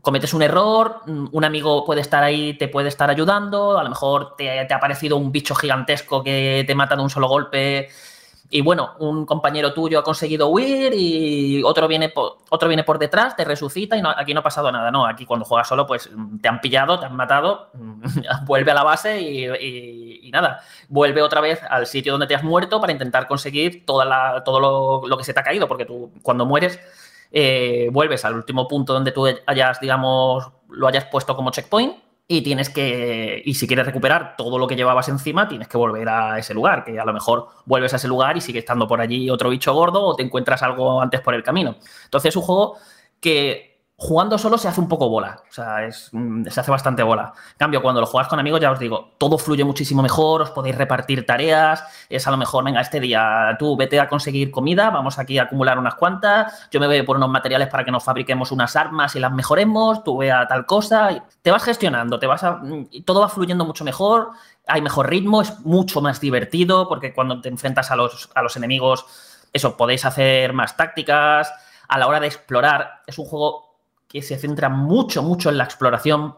cometes 0.00 0.34
un 0.34 0.42
error, 0.42 1.00
un 1.06 1.44
amigo 1.44 1.84
puede 1.84 2.00
estar 2.00 2.22
ahí, 2.22 2.54
te 2.54 2.68
puede 2.68 2.88
estar 2.88 3.10
ayudando, 3.10 3.78
a 3.78 3.82
lo 3.82 3.90
mejor 3.90 4.36
te, 4.36 4.60
ha 4.60 4.76
aparecido 4.76 5.16
un 5.16 5.32
bicho 5.32 5.54
gigantesco 5.54 6.22
que 6.22 6.64
te 6.66 6.74
mata 6.74 6.96
de 6.96 7.02
un 7.02 7.10
solo 7.10 7.28
golpe 7.28 7.88
y 8.52 8.62
bueno, 8.62 8.94
un 8.98 9.26
compañero 9.26 9.72
tuyo 9.72 10.00
ha 10.00 10.02
conseguido 10.02 10.48
huir 10.48 10.92
y 10.92 11.62
otro 11.62 11.86
viene 11.86 12.08
por, 12.08 12.38
otro 12.48 12.66
viene 12.68 12.82
por 12.82 12.98
detrás, 12.98 13.36
te 13.36 13.44
resucita 13.44 13.96
y 13.96 14.02
aquí 14.16 14.34
no 14.34 14.40
ha 14.40 14.42
pasado 14.42 14.72
nada. 14.72 14.90
No, 14.90 15.06
aquí 15.06 15.24
cuando 15.24 15.46
juegas 15.46 15.68
solo, 15.68 15.86
pues 15.86 16.10
te 16.42 16.48
han 16.48 16.60
pillado, 16.60 16.98
te 16.98 17.06
han 17.06 17.14
matado, 17.14 17.70
vuelve 18.44 18.72
a 18.72 18.74
la 18.74 18.82
base 18.82 19.20
y, 19.20 20.30
nada, 20.32 20.62
vuelve 20.88 21.22
otra 21.22 21.40
vez 21.40 21.60
al 21.68 21.86
sitio 21.86 22.12
donde 22.12 22.26
te 22.26 22.34
has 22.34 22.42
muerto 22.42 22.80
para 22.80 22.92
intentar 22.92 23.28
conseguir 23.28 23.86
toda 23.86 24.04
la, 24.04 24.42
todo 24.44 25.06
lo, 25.06 25.16
que 25.16 25.24
se 25.24 25.32
te 25.32 25.38
ha 25.38 25.44
caído, 25.44 25.68
porque 25.68 25.84
tú 25.84 26.10
cuando 26.22 26.44
mueres 26.44 26.80
eh, 27.30 27.88
vuelves 27.92 28.24
al 28.24 28.34
último 28.34 28.66
punto 28.66 28.92
donde 28.92 29.12
tú 29.12 29.26
hayas, 29.46 29.80
digamos, 29.80 30.50
lo 30.68 30.86
hayas 30.88 31.04
puesto 31.06 31.36
como 31.36 31.50
checkpoint 31.50 31.94
y 32.26 32.42
tienes 32.42 32.70
que, 32.70 33.42
y 33.44 33.54
si 33.54 33.66
quieres 33.66 33.86
recuperar 33.86 34.36
todo 34.36 34.56
lo 34.56 34.68
que 34.68 34.76
llevabas 34.76 35.08
encima, 35.08 35.48
tienes 35.48 35.66
que 35.66 35.76
volver 35.76 36.08
a 36.08 36.38
ese 36.38 36.54
lugar, 36.54 36.84
que 36.84 36.98
a 36.98 37.04
lo 37.04 37.12
mejor 37.12 37.48
vuelves 37.66 37.92
a 37.92 37.96
ese 37.96 38.06
lugar 38.06 38.36
y 38.36 38.40
sigue 38.40 38.60
estando 38.60 38.86
por 38.86 39.00
allí 39.00 39.28
otro 39.30 39.50
bicho 39.50 39.74
gordo 39.74 40.02
o 40.02 40.14
te 40.14 40.22
encuentras 40.22 40.62
algo 40.62 41.02
antes 41.02 41.20
por 41.20 41.34
el 41.34 41.42
camino. 41.42 41.76
Entonces 42.04 42.28
es 42.28 42.36
un 42.36 42.42
juego 42.42 42.76
que 43.20 43.69
jugando 44.02 44.38
solo 44.38 44.56
se 44.56 44.66
hace 44.66 44.80
un 44.80 44.88
poco 44.88 45.10
bola, 45.10 45.42
o 45.50 45.52
sea, 45.52 45.86
mm, 46.12 46.46
se 46.46 46.58
hace 46.58 46.70
bastante 46.70 47.02
bola. 47.02 47.34
En 47.52 47.58
cambio, 47.58 47.82
cuando 47.82 48.00
lo 48.00 48.06
juegas 48.06 48.28
con 48.28 48.40
amigos, 48.40 48.58
ya 48.58 48.70
os 48.70 48.78
digo, 48.78 49.10
todo 49.18 49.36
fluye 49.36 49.62
muchísimo 49.62 50.00
mejor, 50.00 50.40
os 50.40 50.50
podéis 50.52 50.74
repartir 50.74 51.26
tareas, 51.26 51.84
es 52.08 52.26
a 52.26 52.30
lo 52.30 52.38
mejor, 52.38 52.64
venga, 52.64 52.80
este 52.80 52.98
día 52.98 53.54
tú 53.58 53.76
vete 53.76 54.00
a 54.00 54.08
conseguir 54.08 54.50
comida, 54.50 54.88
vamos 54.88 55.18
aquí 55.18 55.38
a 55.38 55.42
acumular 55.42 55.78
unas 55.78 55.96
cuantas, 55.96 56.66
yo 56.70 56.80
me 56.80 56.86
voy 56.86 57.02
por 57.02 57.18
unos 57.18 57.28
materiales 57.28 57.68
para 57.68 57.84
que 57.84 57.90
nos 57.90 58.02
fabriquemos 58.02 58.50
unas 58.52 58.74
armas 58.74 59.14
y 59.16 59.20
las 59.20 59.32
mejoremos, 59.32 60.02
tú 60.02 60.16
ve 60.16 60.32
a 60.32 60.48
tal 60.48 60.64
cosa, 60.64 61.22
te 61.42 61.50
vas 61.50 61.62
gestionando, 61.62 62.18
te 62.18 62.26
vas 62.26 62.42
a, 62.42 62.52
mm, 62.52 63.04
todo 63.04 63.20
va 63.20 63.28
fluyendo 63.28 63.66
mucho 63.66 63.84
mejor, 63.84 64.30
hay 64.66 64.80
mejor 64.80 65.10
ritmo, 65.10 65.42
es 65.42 65.60
mucho 65.60 66.00
más 66.00 66.20
divertido, 66.20 66.88
porque 66.88 67.12
cuando 67.12 67.42
te 67.42 67.50
enfrentas 67.50 67.90
a 67.90 67.96
los, 67.96 68.30
a 68.34 68.40
los 68.40 68.56
enemigos, 68.56 69.04
eso, 69.52 69.76
podéis 69.76 70.06
hacer 70.06 70.54
más 70.54 70.74
tácticas, 70.78 71.52
a 71.86 71.98
la 71.98 72.06
hora 72.06 72.20
de 72.20 72.28
explorar, 72.28 73.02
es 73.06 73.18
un 73.18 73.26
juego 73.26 73.69
que 74.10 74.22
se 74.22 74.36
centra 74.36 74.68
mucho, 74.68 75.22
mucho 75.22 75.50
en 75.50 75.58
la 75.58 75.64
exploración. 75.64 76.34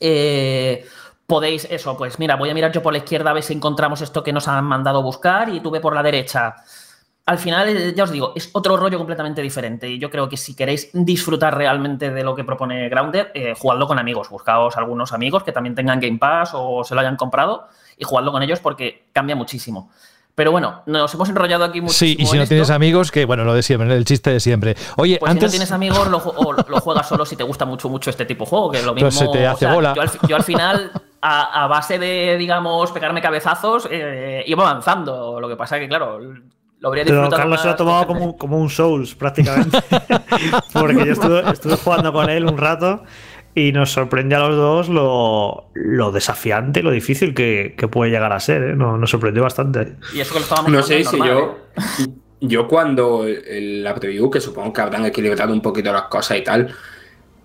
Eh, 0.00 0.84
podéis, 1.26 1.66
eso, 1.70 1.96
pues 1.96 2.18
mira, 2.18 2.34
voy 2.34 2.50
a 2.50 2.54
mirar 2.54 2.72
yo 2.72 2.82
por 2.82 2.92
la 2.92 2.98
izquierda 2.98 3.30
a 3.30 3.34
ver 3.34 3.44
si 3.44 3.54
encontramos 3.54 4.00
esto 4.00 4.24
que 4.24 4.32
nos 4.32 4.48
han 4.48 4.64
mandado 4.64 5.00
buscar 5.00 5.48
y 5.48 5.60
tú 5.60 5.72
por 5.80 5.94
la 5.94 6.02
derecha. 6.02 6.56
Al 7.26 7.38
final, 7.38 7.68
eh, 7.68 7.94
ya 7.96 8.02
os 8.04 8.10
digo, 8.10 8.32
es 8.34 8.50
otro 8.52 8.76
rollo 8.76 8.98
completamente 8.98 9.40
diferente. 9.40 9.88
Y 9.88 9.98
yo 10.00 10.10
creo 10.10 10.28
que 10.28 10.36
si 10.36 10.56
queréis 10.56 10.90
disfrutar 10.92 11.56
realmente 11.56 12.10
de 12.10 12.24
lo 12.24 12.34
que 12.34 12.42
propone 12.42 12.88
Grounded, 12.88 13.28
eh, 13.32 13.54
jugadlo 13.56 13.86
con 13.86 13.98
amigos. 14.00 14.28
Buscaos 14.28 14.76
algunos 14.76 15.12
amigos 15.12 15.44
que 15.44 15.52
también 15.52 15.76
tengan 15.76 16.00
Game 16.00 16.18
Pass 16.18 16.50
o 16.52 16.82
se 16.82 16.96
lo 16.96 17.00
hayan 17.00 17.16
comprado 17.16 17.68
y 17.96 18.04
jugadlo 18.04 18.32
con 18.32 18.42
ellos 18.42 18.58
porque 18.58 19.06
cambia 19.12 19.36
muchísimo. 19.36 19.90
Pero 20.34 20.50
bueno, 20.50 20.82
nos 20.86 21.14
hemos 21.14 21.28
enrollado 21.28 21.64
aquí 21.64 21.80
mucho. 21.80 21.94
Sí, 21.94 22.16
y 22.18 22.26
si 22.26 22.36
no 22.36 22.46
tienes 22.46 22.70
amigos, 22.70 23.12
que 23.12 23.24
bueno, 23.24 23.44
lo 23.44 23.54
de 23.54 23.62
siempre, 23.62 23.94
el 23.94 24.04
chiste 24.04 24.30
de 24.30 24.40
siempre. 24.40 24.76
Oye, 24.96 25.18
pues 25.18 25.30
antes. 25.30 25.52
Si 25.52 25.58
no 25.58 25.64
tienes 25.64 25.72
amigos, 25.72 26.08
lo, 26.08 26.20
lo, 26.66 26.80
juegas 26.80 27.08
solo 27.08 27.24
si 27.24 27.36
te 27.36 27.44
gusta 27.44 27.64
mucho, 27.64 27.88
mucho 27.88 28.10
este 28.10 28.24
tipo 28.24 28.44
de 28.44 28.50
juego, 28.50 28.70
que 28.72 28.82
lo 28.82 28.94
mismo. 28.94 29.08
Pues 29.08 29.14
se 29.14 29.28
te 29.28 29.46
hace 29.46 29.66
bola. 29.66 29.94
Yo 30.26 30.34
al, 30.34 30.42
final, 30.42 30.90
a, 31.20 31.68
base 31.68 32.00
de, 32.00 32.36
digamos, 32.36 32.90
pegarme 32.90 33.22
cabezazos, 33.22 33.86
eh, 33.88 34.42
iba 34.46 34.68
avanzando. 34.68 35.38
Lo 35.40 35.48
que 35.48 35.54
pasa 35.54 35.76
es 35.76 35.82
que, 35.82 35.88
claro, 35.88 36.18
lo 36.18 36.88
habría 36.88 37.04
disfrutado. 37.04 37.30
Pero 37.30 37.40
Carlos 37.40 37.60
se 37.60 37.66
lo 37.68 37.72
ha 37.72 37.76
tomado 37.76 38.06
como, 38.08 38.36
como 38.36 38.58
un 38.58 38.70
Souls, 38.70 39.14
prácticamente. 39.14 39.78
Porque 40.72 41.06
yo 41.06 41.12
estuve, 41.12 41.48
estuve 41.48 41.76
jugando 41.76 42.12
con 42.12 42.28
él 42.28 42.44
un 42.44 42.58
rato 42.58 43.04
y 43.54 43.72
nos 43.72 43.92
sorprende 43.92 44.34
a 44.34 44.40
los 44.40 44.56
dos 44.56 44.88
lo, 44.88 45.70
lo 45.74 46.10
desafiante, 46.10 46.82
lo 46.82 46.90
difícil 46.90 47.34
que, 47.34 47.74
que, 47.76 47.86
puede 47.86 48.10
llegar 48.10 48.32
a 48.32 48.40
ser. 48.40 48.62
¿eh? 48.62 48.76
Nos, 48.76 48.98
nos, 48.98 49.10
sorprendió 49.10 49.42
bastante. 49.42 49.94
Y 50.12 50.20
eso 50.20 50.32
que 50.32 50.40
lo 50.40 50.44
estábamos 50.44 50.72
No 50.72 50.82
sé 50.82 51.04
si 51.04 51.16
yo. 51.18 51.56
¿eh? 51.78 52.06
Yo 52.40 52.68
cuando 52.68 53.24
la 53.26 53.94
preview, 53.94 54.28
que 54.28 54.40
supongo 54.40 54.72
que 54.72 54.80
habrán 54.80 55.06
equilibrado 55.06 55.52
un 55.52 55.62
poquito 55.62 55.92
las 55.92 56.04
cosas 56.04 56.38
y 56.38 56.42
tal, 56.42 56.74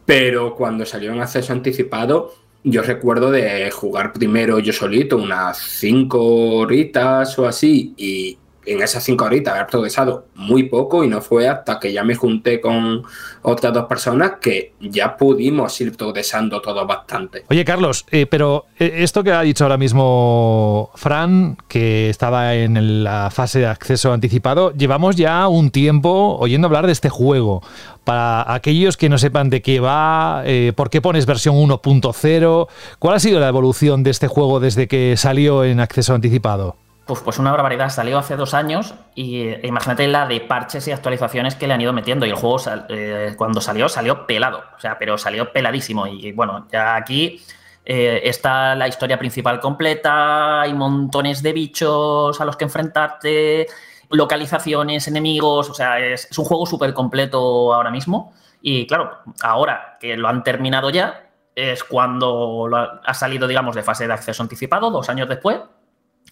pero 0.06 0.56
cuando 0.56 0.86
salió 0.86 1.14
en 1.14 1.22
acceso 1.22 1.54
anticipado, 1.54 2.34
yo 2.64 2.82
recuerdo 2.82 3.32
de 3.32 3.70
jugar 3.72 4.12
primero 4.12 4.60
yo 4.60 4.74
solito 4.74 5.16
unas 5.16 5.58
cinco 5.58 6.58
horitas 6.58 7.38
o 7.40 7.48
así, 7.48 7.94
y 7.96 8.38
en 8.72 8.82
esas 8.82 9.04
cinco 9.04 9.26
horitas 9.26 9.56
haber 9.56 9.68
progresado 9.68 10.28
muy 10.36 10.64
poco 10.64 11.04
y 11.04 11.08
no 11.08 11.22
fue 11.22 11.48
hasta 11.48 11.80
que 11.80 11.92
ya 11.92 12.04
me 12.04 12.16
junté 12.16 12.62
con 12.62 13.04
otras 13.42 13.74
dos 13.74 13.86
personas 13.86 14.34
que 14.42 14.74
ya 14.80 15.18
pudimos 15.18 15.80
ir 15.82 15.96
progresando 15.96 16.62
todo 16.62 16.86
bastante. 16.86 17.44
Oye, 17.50 17.66
Carlos, 17.66 18.06
eh, 18.12 18.26
pero 18.26 18.66
eh, 18.78 18.96
esto 18.98 19.24
que 19.24 19.32
ha 19.32 19.42
dicho 19.42 19.64
ahora 19.64 19.78
mismo 19.78 20.92
Fran, 20.96 21.58
que 21.68 22.10
estaba 22.10 22.56
en 22.56 23.04
la 23.04 23.30
fase 23.32 23.60
de 23.60 23.68
acceso 23.68 24.14
anticipado, 24.14 24.74
llevamos 24.74 25.16
ya 25.16 25.48
un 25.48 25.72
tiempo 25.72 26.38
oyendo 26.40 26.68
hablar 26.68 26.86
de 26.86 26.92
este 26.92 27.10
juego. 27.10 27.62
Para 28.04 28.54
aquellos 28.54 28.98
que 28.98 29.10
no 29.10 29.18
sepan 29.18 29.50
de 29.50 29.62
qué 29.62 29.80
va, 29.80 30.42
eh, 30.46 30.74
por 30.76 30.90
qué 30.90 31.02
pones 31.02 31.26
versión 31.26 31.56
1.0, 31.56 32.68
¿cuál 32.98 33.16
ha 33.16 33.20
sido 33.20 33.40
la 33.40 33.48
evolución 33.48 34.04
de 34.04 34.12
este 34.12 34.28
juego 34.28 34.60
desde 34.60 34.88
que 34.88 35.16
salió 35.18 35.64
en 35.64 35.80
acceso 35.80 36.14
anticipado? 36.14 36.76
Pues, 37.10 37.40
una 37.40 37.52
barbaridad. 37.52 37.90
Salió 37.90 38.20
hace 38.20 38.36
dos 38.36 38.54
años 38.54 38.94
y 39.16 39.42
eh, 39.42 39.62
imagínate 39.64 40.08
la 40.08 40.28
de 40.28 40.42
parches 40.42 40.88
y 40.88 40.92
actualizaciones 40.92 41.56
que 41.56 41.66
le 41.66 41.74
han 41.74 41.82
ido 41.82 41.92
metiendo. 41.92 42.26
Y 42.28 42.30
el 42.30 42.36
juego 42.36 42.58
eh, 42.90 43.34
cuando 43.36 43.62
salió, 43.62 43.90
salió 43.90 44.28
pelado. 44.28 44.62
O 44.78 44.80
sea, 44.80 45.00
pero 45.00 45.18
salió 45.18 45.52
peladísimo. 45.52 46.06
Y 46.06 46.32
bueno, 46.34 46.68
ya 46.72 46.96
aquí 46.96 47.42
eh, 47.84 48.22
está 48.26 48.76
la 48.76 48.88
historia 48.88 49.18
principal 49.18 49.60
completa, 49.60 50.62
hay 50.62 50.74
montones 50.76 51.42
de 51.42 51.52
bichos 51.52 52.40
a 52.40 52.46
los 52.46 52.56
que 52.56 52.66
enfrentarte, 52.66 53.66
localizaciones, 54.12 55.08
enemigos. 55.08 55.72
O 55.72 55.74
sea, 55.74 56.00
es, 56.00 56.30
un 56.38 56.46
juego 56.46 56.68
súper 56.68 56.94
completo 56.94 57.74
ahora 57.74 57.90
mismo. 57.90 58.34
Y 58.62 58.86
claro, 58.86 59.18
ahora 59.42 59.98
que 60.00 60.16
lo 60.16 60.28
han 60.28 60.44
terminado 60.44 60.92
ya, 60.92 61.32
es 61.56 61.84
cuando 61.84 62.70
ha 63.04 63.14
salido, 63.16 63.48
digamos, 63.48 63.76
de 63.76 63.82
fase 63.82 64.06
de 64.06 64.14
acceso 64.14 64.44
anticipado, 64.44 64.92
dos 64.92 65.10
años 65.10 65.28
después 65.28 65.60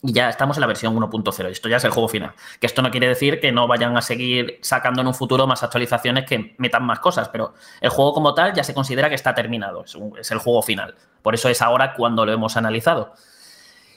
y 0.02 0.14
ya 0.14 0.30
estamos 0.30 0.58
en 0.58 0.62
la 0.62 0.68
versión 0.68 0.96
1.0. 0.96 1.50
Esto 1.50 1.70
ya 1.70 1.78
es 1.78 1.84
el 1.84 1.92
juego 1.92 2.08
final. 2.08 2.34
Que 2.60 2.68
esto 2.68 2.82
no 2.82 2.92
quiere 2.92 3.08
decir 3.08 3.40
que 3.40 3.52
no 3.52 3.68
vayan 3.68 3.98
a 3.98 4.02
seguir 4.02 4.60
sacando 4.62 5.02
en 5.02 5.08
un 5.08 5.14
futuro 5.14 5.48
más 5.48 5.64
actualizaciones 5.64 6.26
que 6.26 6.56
metan 6.58 6.86
más 6.86 7.00
cosas, 7.00 7.30
pero 7.30 7.54
el 7.82 7.90
juego 7.90 8.14
como 8.14 8.34
tal 8.34 8.54
ya 8.54 8.64
se 8.64 8.74
considera 8.74 9.10
que 9.10 9.16
está 9.16 9.34
terminado. 9.34 9.84
Es, 10.20 10.32
el 10.32 10.38
juego 10.38 10.62
final. 10.62 10.96
Por 11.22 11.34
eso 11.34 11.50
es 11.50 11.62
ahora 11.62 11.94
cuando 11.94 12.26
lo 12.26 12.32
hemos 12.32 12.58
analizado. 12.58 13.14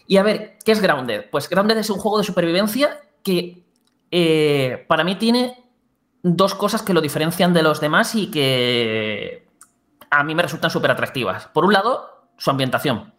Y 0.06 0.16
a 0.16 0.22
ver, 0.22 0.58
¿qué 0.64 0.72
es 0.72 0.80
Grounded? 0.80 1.26
Pues 1.30 1.48
Grounded 1.48 1.76
es 1.78 1.90
un 1.90 1.98
juego 1.98 2.18
de 2.18 2.24
supervivencia 2.24 3.00
que 3.22 3.64
eh, 4.10 4.84
para 4.88 5.04
mí 5.04 5.16
tiene 5.16 5.70
dos 6.22 6.54
cosas 6.54 6.82
que 6.82 6.94
lo 6.94 7.00
diferencian 7.00 7.52
de 7.52 7.62
los 7.62 7.80
demás 7.80 8.14
y 8.14 8.30
que 8.30 9.46
a 10.10 10.24
mí 10.24 10.34
me 10.34 10.42
resultan 10.42 10.70
súper 10.70 10.90
atractivas. 10.90 11.46
Por 11.48 11.64
un 11.64 11.74
lado, 11.74 12.26
su 12.38 12.50
ambientación 12.50 13.12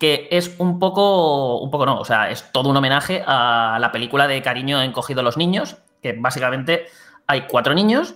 que 0.00 0.28
es 0.30 0.56
un 0.58 0.78
poco, 0.78 1.58
un 1.58 1.70
poco 1.70 1.84
no, 1.84 2.00
o 2.00 2.04
sea, 2.06 2.30
es 2.30 2.50
todo 2.52 2.70
un 2.70 2.76
homenaje 2.76 3.22
a 3.26 3.76
la 3.78 3.92
película 3.92 4.26
de 4.26 4.40
Cariño 4.40 4.80
encogido 4.80 5.20
a 5.20 5.22
los 5.22 5.36
niños, 5.36 5.76
que 6.02 6.14
básicamente 6.14 6.86
hay 7.26 7.42
cuatro 7.42 7.74
niños 7.74 8.14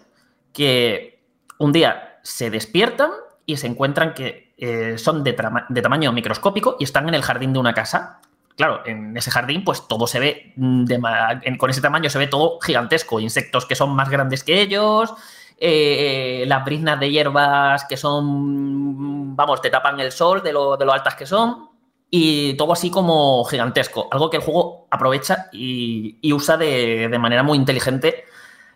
que 0.54 1.22
un 1.58 1.72
día 1.72 2.18
se 2.22 2.48
despiertan 2.48 3.10
y 3.44 3.58
se 3.58 3.66
encuentran 3.66 4.14
que 4.14 4.54
eh, 4.56 4.96
son 4.96 5.22
de, 5.22 5.34
tamaño 5.34 6.10
microscópico 6.10 6.76
y 6.80 6.84
están 6.84 7.06
en 7.06 7.14
el 7.14 7.22
jardín 7.22 7.52
de 7.52 7.58
una 7.58 7.74
casa. 7.74 8.22
Claro, 8.56 8.80
en 8.86 9.14
ese 9.14 9.30
jardín 9.30 9.62
pues 9.62 9.86
todo 9.86 10.06
se 10.06 10.20
ve, 10.20 10.54
de, 10.56 11.56
con 11.58 11.68
ese 11.68 11.82
tamaño 11.82 12.08
se 12.08 12.18
ve 12.18 12.28
todo 12.28 12.60
gigantesco, 12.60 13.20
insectos 13.20 13.66
que 13.66 13.74
son 13.74 13.94
más 13.94 14.08
grandes 14.08 14.42
que 14.42 14.62
ellos, 14.62 15.12
eh, 15.58 16.44
las 16.46 16.64
briznas 16.64 16.98
de 16.98 17.10
hierbas 17.10 17.84
que 17.84 17.98
son, 17.98 19.36
vamos, 19.36 19.60
te 19.60 19.68
tapan 19.68 20.00
el 20.00 20.12
sol 20.12 20.42
de 20.42 20.52
lo, 20.54 20.78
de 20.78 20.86
lo 20.86 20.92
altas 20.94 21.14
que 21.14 21.26
son, 21.26 21.73
y 22.16 22.54
todo 22.54 22.72
así 22.72 22.92
como 22.92 23.44
gigantesco, 23.44 24.06
algo 24.12 24.30
que 24.30 24.36
el 24.36 24.42
juego 24.44 24.86
aprovecha 24.88 25.48
y, 25.50 26.32
usa 26.32 26.56
de, 26.56 27.08
de, 27.08 27.18
manera 27.18 27.42
muy 27.42 27.58
inteligente 27.58 28.24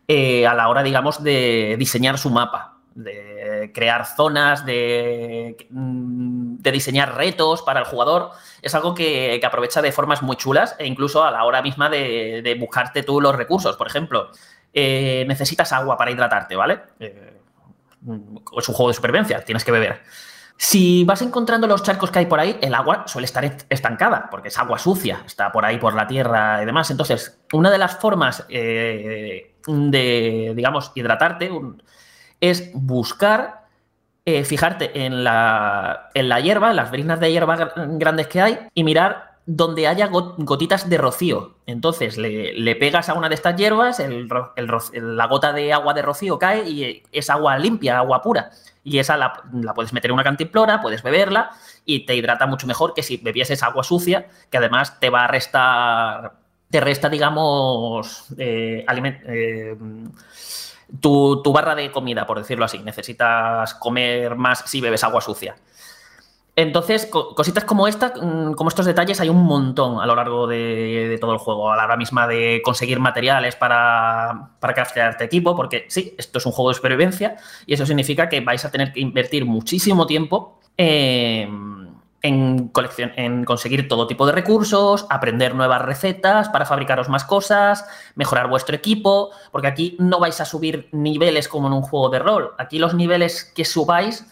eh, 0.09 0.44
a 0.44 0.55
la 0.55 0.69
hora, 0.69 0.82
digamos, 0.82 1.23
de 1.23 1.77
diseñar 1.78 2.19
su 2.19 2.31
mapa, 2.31 2.78
de 2.97 3.70
crear 3.73 4.06
zonas, 4.06 4.66
de, 4.66 5.69
de 5.70 6.73
diseñar 6.73 7.15
retos 7.15 7.62
para 7.62 7.78
el 7.78 7.86
jugador. 7.86 8.32
Es 8.60 8.74
algo 8.74 8.93
que, 8.93 9.39
que, 9.40 9.47
aprovecha 9.47 9.82
de 9.82 9.93
formas 9.93 10.20
muy 10.20 10.35
chulas 10.35 10.74
e 10.77 10.89
incluso 10.89 11.23
a 11.23 11.31
la 11.31 11.44
hora 11.44 11.62
misma 11.62 11.89
de, 11.89 12.43
de 12.43 12.55
buscarte 12.56 13.05
tú 13.05 13.20
los 13.20 13.36
recursos. 13.36 13.77
Por 13.77 13.86
ejemplo, 13.86 14.32
eh, 14.74 15.24
necesitas 15.28 15.73
agua 15.73 15.97
para 15.97 16.10
hidratarte, 16.10 16.56
¿vale? 16.56 16.81
Eh, 16.98 17.39
es 18.59 18.69
un 18.69 18.74
juego 18.74 18.89
de 18.89 18.94
supervivencia, 18.94 19.44
tienes 19.44 19.65
que 19.65 19.70
beber. 19.70 20.02
Si 20.61 21.05
vas 21.05 21.23
encontrando 21.23 21.69
los 21.69 21.85
charcos 21.85 22.11
que 22.11 22.19
hay 22.19 22.27
por 22.27 22.41
ahí, 22.41 22.59
el 22.61 22.75
agua 22.75 23.05
suele 23.07 23.27
estar 23.27 23.45
estancada, 23.69 24.27
porque 24.29 24.49
es 24.49 24.59
agua 24.59 24.77
sucia, 24.77 25.23
está 25.25 25.53
por 25.53 25.65
ahí 25.65 25.79
por 25.79 25.95
la 25.95 26.09
tierra 26.09 26.61
y 26.61 26.67
demás. 26.67 26.91
Entonces, 26.91 27.39
una 27.53 27.71
de 27.71 27.79
las 27.79 27.97
formas 27.99 28.45
eh, 28.49 29.55
de, 29.69 30.53
digamos, 30.57 30.91
hidratarte 30.97 31.53
es 32.41 32.73
buscar, 32.75 33.67
eh, 34.25 34.43
fijarte 34.43 35.05
en 35.07 35.23
la, 35.23 36.11
en 36.13 36.29
la 36.29 36.41
hierba, 36.41 36.71
en 36.71 36.77
las 36.77 36.91
briznas 36.91 37.21
de 37.21 37.31
hierba 37.31 37.73
grandes 37.77 38.27
que 38.27 38.41
hay, 38.41 38.59
y 38.75 38.83
mirar 38.83 39.28
donde 39.51 39.87
haya 39.87 40.09
gotitas 40.09 40.91
de 40.91 40.99
rocío. 40.99 41.55
Entonces 41.65 42.19
le, 42.19 42.77
pegas 42.77 43.09
a 43.09 43.15
una 43.15 43.31
de 43.31 43.35
estas 43.35 43.57
hierbas, 43.57 43.99
la 44.93 45.27
gota 45.27 45.55
de 45.55 45.73
agua 45.73 45.95
de 45.95 46.03
rocío 46.03 46.39
cae 46.39 46.69
y 46.69 47.03
es 47.11 47.31
agua 47.31 47.59
limpia, 47.59 47.97
agua 47.97 48.20
pura. 48.20 48.51
Y 48.85 48.99
esa 48.99 49.16
la, 49.16 49.33
puedes 49.75 49.95
meter 49.95 50.11
en 50.11 50.16
una 50.16 50.23
cantimplora, 50.23 50.83
puedes 50.83 51.03
beberla 51.03 51.51
y 51.87 52.05
te 52.05 52.15
hidrata 52.15 52.47
mucho 52.47 52.66
mejor 52.66 52.93
que 52.93 53.03
si 53.03 53.16
bebieses 53.16 53.62
agua 53.62 53.83
sucia, 53.85 54.29
que 54.51 54.59
además 54.59 55.01
te 55.01 55.09
va 55.09 55.25
a 55.25 55.29
restar, 55.29 56.35
te 56.69 56.81
resta, 56.81 57.09
digamos, 57.09 58.27
eh, 58.37 58.85
eh, 58.87 59.77
tu, 61.01 61.43
tu 61.43 61.53
barra 61.55 61.75
de 61.75 61.91
comida, 61.91 62.27
por 62.27 62.37
decirlo 62.39 62.66
así. 62.66 62.81
Necesitas 62.81 63.73
comer 63.73 64.37
más 64.37 64.65
si 64.66 64.83
bebes 64.83 65.05
agua 65.05 65.23
sucia. 65.23 65.57
Entonces, 66.59 67.07
cositas 67.07 67.63
como 67.63 67.87
esta, 67.87 68.13
mm, 68.21 68.55
como 68.55 68.69
estos 68.69 68.85
detalles, 68.85 69.21
hay 69.21 69.29
un 69.29 69.45
montón 69.45 70.01
a 70.01 70.07
lo 70.07 70.17
largo 70.17 70.49
de, 70.49 71.17
todo 71.21 71.33
el 71.33 71.39
juego. 71.39 71.71
A 71.71 71.77
la 71.77 71.85
hora 71.85 71.97
misma 71.97 72.27
de 72.27 72.61
conseguir 72.65 72.99
materiales 72.99 73.55
para, 73.55 74.51
para 74.59 74.75
craftearte 74.75 75.23
equipo, 75.23 75.55
porque 75.55 75.87
sí, 75.89 76.17
esto 76.19 76.39
es 76.39 76.47
un 76.47 76.51
juego 76.51 76.71
de 76.71 76.75
supervivencia 76.75 77.37
y 77.65 77.75
eso 77.75 77.87
significa 77.87 78.29
que 78.29 78.41
vais 78.41 78.65
a 78.65 78.73
tener 78.73 78.93
que 78.93 78.99
invertir 78.99 79.45
muchísimo 79.45 80.05
tiempo 80.09 80.59
eh, 80.77 81.49
en, 82.23 82.73
en 83.17 83.45
conseguir 83.45 83.87
todo 83.87 84.09
tipo 84.09 84.27
de 84.27 84.33
recursos, 84.33 85.07
aprender 85.11 85.55
nuevas 85.55 85.83
recetas 85.83 86.49
para 86.49 86.67
fabricaros 86.67 87.09
más 87.09 87.23
cosas, 87.23 87.87
mejorar 88.17 88.49
vuestro 88.49 88.75
equipo, 88.75 89.31
porque 89.53 89.69
aquí 89.69 89.97
no 90.01 90.19
vais 90.19 90.41
a 90.41 90.45
subir 90.45 90.89
niveles 90.91 91.47
como 91.47 91.69
en 91.69 91.75
un 91.75 91.83
juego 91.83 92.09
de 92.09 92.19
rol. 92.19 92.55
Aquí 92.59 92.81
los 92.81 92.95
niveles 92.95 93.45
que 93.45 93.65
subáis 93.65 94.27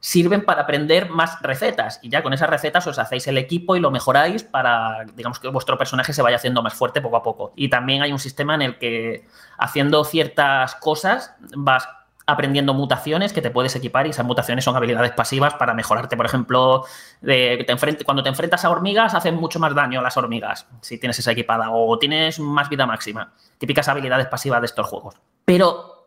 sirven 0.00 0.44
para 0.44 0.62
aprender 0.62 1.10
más 1.10 1.40
recetas 1.42 2.00
y 2.02 2.08
ya 2.08 2.22
con 2.22 2.32
esas 2.32 2.48
recetas 2.48 2.86
os 2.86 2.98
hacéis 2.98 3.26
el 3.28 3.36
equipo 3.36 3.76
y 3.76 3.80
lo 3.80 3.90
mejoráis 3.90 4.42
para, 4.42 5.04
digamos, 5.14 5.38
que 5.38 5.48
vuestro 5.48 5.76
personaje 5.76 6.14
se 6.14 6.22
vaya 6.22 6.36
haciendo 6.36 6.62
más 6.62 6.74
fuerte 6.74 7.02
poco 7.02 7.18
a 7.18 7.22
poco. 7.22 7.52
Y 7.54 7.68
también 7.68 8.02
hay 8.02 8.10
un 8.10 8.18
sistema 8.18 8.54
en 8.54 8.62
el 8.62 8.78
que 8.78 9.26
haciendo 9.58 10.02
ciertas 10.04 10.74
cosas 10.76 11.34
vas 11.54 11.86
aprendiendo 12.26 12.74
mutaciones 12.74 13.32
que 13.32 13.42
te 13.42 13.50
puedes 13.50 13.74
equipar 13.76 14.06
y 14.06 14.10
esas 14.10 14.24
mutaciones 14.24 14.64
son 14.64 14.76
habilidades 14.76 15.10
pasivas 15.12 15.54
para 15.54 15.74
mejorarte, 15.74 16.16
por 16.16 16.26
ejemplo, 16.26 16.84
de, 17.20 17.66
cuando 18.04 18.22
te 18.22 18.28
enfrentas 18.28 18.64
a 18.64 18.70
hormigas 18.70 19.14
hacen 19.14 19.34
mucho 19.34 19.58
más 19.58 19.74
daño 19.74 20.00
a 20.00 20.02
las 20.02 20.16
hormigas 20.16 20.66
si 20.80 20.98
tienes 20.98 21.18
esa 21.18 21.32
equipada 21.32 21.70
o 21.70 21.98
tienes 21.98 22.38
más 22.38 22.68
vida 22.68 22.86
máxima. 22.86 23.32
Típicas 23.58 23.88
habilidades 23.88 24.28
pasivas 24.28 24.60
de 24.60 24.66
estos 24.66 24.86
juegos. 24.86 25.16
Pero 25.44 25.99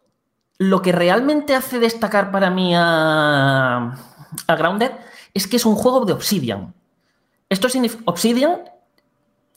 lo 0.57 0.81
que 0.81 0.91
realmente 0.91 1.55
hace 1.55 1.79
destacar 1.79 2.31
para 2.31 2.49
mí 2.49 2.73
a, 2.75 3.97
Grounded 4.47 4.91
es 5.33 5.47
que 5.47 5.57
es 5.57 5.65
un 5.65 5.75
juego 5.75 6.05
de 6.05 6.13
Obsidian. 6.13 6.73
Esto 7.49 7.69
significa. 7.69 8.03
Obsidian, 8.05 8.61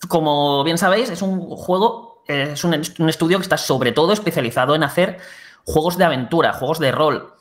como 0.08 0.64
bien 0.64 0.78
sabéis, 0.78 1.10
es 1.10 1.22
un 1.22 1.40
juego, 1.40 2.22
es 2.26 2.62
un, 2.64 2.74
un, 2.98 3.08
estudio 3.08 3.38
que 3.38 3.42
está 3.42 3.56
sobre 3.56 3.92
todo 3.92 4.12
especializado 4.12 4.74
en 4.74 4.82
hacer 4.82 5.18
juegos 5.64 5.96
de 5.96 6.04
aventura, 6.04 6.52
juegos 6.52 6.78
de 6.78 6.92
rol. 6.92 7.34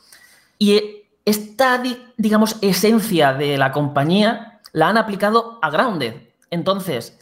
Y 0.58 1.04
esta, 1.24 1.82
digamos, 2.16 2.56
esencia 2.62 3.34
de 3.34 3.58
la 3.58 3.72
compañía 3.72 4.60
la 4.72 4.88
han 4.88 4.96
aplicado 4.96 5.58
a 5.62 5.70
Grounded. 5.70 6.14
Entonces, 6.50 7.18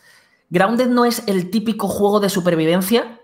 Grounded 0.51 0.89
no 0.89 1.05
es 1.05 1.27
el 1.27 1.51
típico 1.51 1.89
juego 1.89 2.21
de 2.21 2.29
supervivencia 2.29 3.21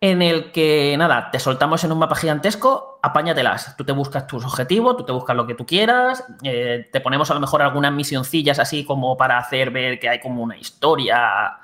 en 0.00 0.20
el 0.20 0.52
que, 0.52 0.94
nada, 0.98 1.30
te 1.30 1.40
soltamos 1.40 1.82
en 1.84 1.92
un 1.92 1.98
mapa 1.98 2.16
gigantesco, 2.16 2.98
apáñatelas. 3.02 3.76
Tú 3.76 3.84
te 3.84 3.92
buscas 3.92 4.26
tus 4.26 4.44
objetivos, 4.44 4.96
tú 4.96 5.04
te 5.04 5.12
buscas 5.12 5.34
lo 5.34 5.46
que 5.46 5.54
tú 5.54 5.64
quieras, 5.64 6.24
eh, 6.42 6.88
te 6.92 7.00
ponemos 7.00 7.30
a 7.30 7.34
lo 7.34 7.40
mejor 7.40 7.62
algunas 7.62 7.92
misioncillas 7.92 8.58
así 8.58 8.84
como 8.84 9.16
para 9.16 9.38
hacer 9.38 9.70
ver 9.70 9.98
que 9.98 10.08
hay 10.08 10.20
como 10.20 10.42
una 10.42 10.56
historia 10.56 11.58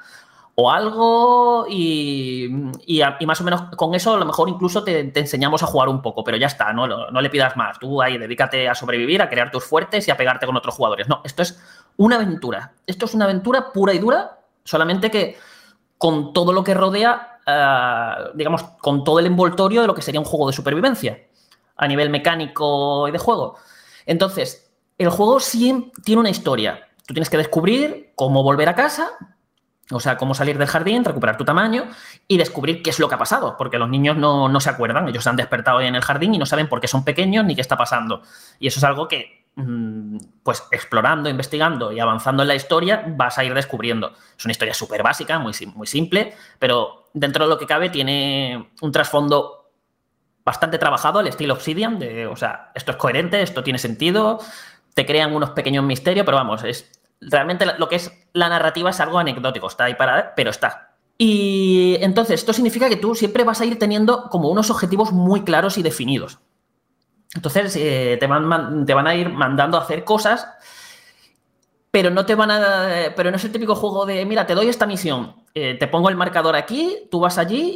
o 0.55 0.71
algo 0.71 1.67
y, 1.69 2.71
y, 2.87 3.03
más 3.27 3.41
o 3.41 3.45
menos 3.45 3.63
con 3.77 3.95
eso 3.95 4.15
a 4.15 4.19
lo 4.19 4.27
mejor 4.27 4.49
incluso 4.51 4.85
te, 4.85 5.05
te 5.05 5.21
enseñamos 5.21 5.63
a 5.63 5.67
jugar 5.67 5.89
un 5.89 6.03
poco, 6.03 6.25
pero 6.25 6.37
ya 6.37 6.47
está, 6.47 6.73
no, 6.73 6.87
no, 6.87 7.11
no, 7.11 7.21
le 7.21 7.31
pidas 7.31 7.57
más. 7.57 7.79
Tú 7.79 8.01
ahí 8.03 8.19
dedícate 8.19 8.69
a 8.69 8.75
sobrevivir, 8.75 9.23
a 9.23 9.29
crear 9.29 9.51
tus 9.51 9.65
fuertes 9.65 10.09
y 10.09 10.11
a 10.11 10.17
pegarte 10.17 10.47
con 10.47 10.57
otros 10.57 10.75
jugadores. 10.75 11.09
No, 11.09 11.21
esto 11.25 11.43
es 11.43 11.63
una 11.97 12.17
aventura. 12.17 12.73
Esto 12.87 13.07
es 13.07 13.15
una 13.15 13.25
aventura 13.25 13.73
pura 13.73 13.95
y 13.95 13.99
dura, 13.99 14.39
solamente 14.65 15.11
que 15.11 15.39
con 15.99 16.33
todo 16.33 16.53
lo 16.53 16.65
que 16.65 16.75
rodea 16.75 17.32
Uh, 17.45 18.37
digamos, 18.37 18.63
con 18.81 19.03
todo 19.03 19.19
el 19.19 19.27
envoltorio 19.27 19.81
de 19.81 19.89
lo 19.89 19.95
que 19.95 20.03
sería 20.03 20.21
un 20.21 20.27
juego 20.27 20.47
de 20.47 20.53
supervivencia 20.53 21.19
a 21.77 21.89
nivel 21.89 22.09
mecánico 22.09 23.09
y 23.09 23.11
de 23.11 23.19
juego. 23.19 23.57
Entonces, 24.07 24.71
el 24.97 25.11
juego 25.11 25.41
sí 25.41 25.91
tiene 26.05 26.21
una 26.21 26.31
historia. 26.31 26.87
Tú 27.05 27.15
tienes 27.15 27.29
que 27.29 27.37
descubrir 27.37 28.13
cómo 28.15 28.45
volver 28.45 28.69
a 28.69 28.77
casa, 28.77 29.11
o 29.91 29.99
sea, 29.99 30.17
cómo 30.17 30.35
salir 30.35 30.57
del 30.57 30.69
jardín, 30.69 31.05
recuperar 31.05 31.37
tu 31.37 31.45
tamaño 31.45 31.89
y 32.29 32.39
descubrir 32.39 32.83
qué 32.83 32.91
es 32.91 33.01
lo 33.01 33.09
que 33.09 33.17
ha 33.17 33.19
pasado, 33.19 33.57
porque 33.59 33.79
los 33.79 33.89
niños 33.89 34.17
no, 34.17 34.49
no 34.49 34.61
se 34.61 34.71
acuerdan, 34.71 35.09
ellos 35.09 35.25
se 35.25 35.31
han 35.31 35.37
despertado 35.37 35.81
en 35.81 35.97
el 35.97 36.03
jardín 36.03 36.35
y 36.35 36.39
no 36.39 36.47
saben 36.47 36.69
por 36.69 36.81
qué 36.81 36.87
son 36.87 37.05
pequeños 37.05 37.45
ni 37.45 37.57
qué 37.57 37.61
está 37.61 37.77
pasando. 37.77 38.23
Y 38.61 38.69
eso 38.69 38.79
es 38.79 38.85
algo 38.85 39.09
que 39.09 39.42
pues 40.43 40.63
explorando, 40.71 41.29
investigando 41.29 41.93
y 41.93 42.01
avanzando 42.01 42.43
en 42.43 42.49
la 42.49 42.55
historia, 42.55 43.05
vas 43.07 43.39
a 43.39 43.45
ir 43.45 43.55
descubriendo. 43.55 44.13
Es 44.37 44.45
una 44.45 44.53
historia 44.53 44.75
súper 44.75 45.03
básica, 45.03 45.39
muy, 45.39 45.53
muy 45.75 45.87
simple, 45.87 46.35
pero 46.59 47.09
dentro 47.13 47.45
de 47.45 47.51
lo 47.51 47.59
que 47.59 47.67
cabe 47.67 47.91
tiene 47.91 48.71
un 48.81 48.93
trasfondo 48.93 49.71
bastante 50.45 50.79
trabajado, 50.79 51.19
al 51.19 51.29
estilo 51.29 51.55
Obsidian, 51.55 51.99
de, 51.99 52.27
o 52.27 52.37
sea, 52.37 52.73
esto 52.75 52.93
es 52.93 52.97
coherente, 52.97 53.43
esto 53.43 53.63
tiene 53.63 53.79
sentido, 53.79 54.41
te 54.95 55.07
crean 55.07 55.35
unos 55.35 55.51
pequeños 55.51 55.85
misterios, 55.85 56.25
pero 56.25 56.39
vamos, 56.39 56.65
es 56.65 56.91
realmente 57.21 57.67
lo 57.79 57.89
que 57.89 57.97
es 57.97 58.13
la 58.33 58.49
narrativa 58.49 58.91
es 58.91 59.01
algo 59.01 59.19
anecdótico, 59.19 59.69
está 59.69 59.85
ahí 59.85 59.95
para, 59.95 60.35
pero 60.35 60.51
está. 60.51 60.97
Y 61.19 61.97
entonces, 62.01 62.41
esto 62.41 62.53
significa 62.53 62.89
que 62.89 62.97
tú 62.97 63.15
siempre 63.15 63.45
vas 63.45 63.61
a 63.61 63.65
ir 63.65 63.79
teniendo 63.79 64.29
como 64.31 64.49
unos 64.49 64.71
objetivos 64.71 65.13
muy 65.13 65.45
claros 65.45 65.79
y 65.79 65.83
definidos. 65.83 66.41
Entonces 67.35 67.77
eh, 67.77 68.17
te, 68.21 68.27
van, 68.27 68.85
te 68.85 68.95
van 68.95 69.07
a 69.07 69.15
ir 69.15 69.31
mandando 69.31 69.79
a 69.79 69.83
hacer 69.83 70.05
cosas, 70.05 70.47
pero 71.91 72.11
no 72.11 72.27
te 72.27 72.35
van 72.35 72.51
a. 72.51 73.13
Pero 73.17 73.31
no 73.31 73.37
es 73.37 73.45
el 73.45 73.53
típico 73.53 73.75
juego 73.75 74.05
de, 74.07 74.25
mira, 74.27 74.47
te 74.47 74.55
doy 74.55 74.69
esta 74.69 74.87
misión, 74.87 75.35
eh, 75.55 75.77
te 75.79 75.89
pongo 75.89 76.09
el 76.09 76.17
marcador 76.17 76.57
aquí, 76.57 77.09
tú 77.11 77.21
vas 77.21 77.39
allí 77.39 77.75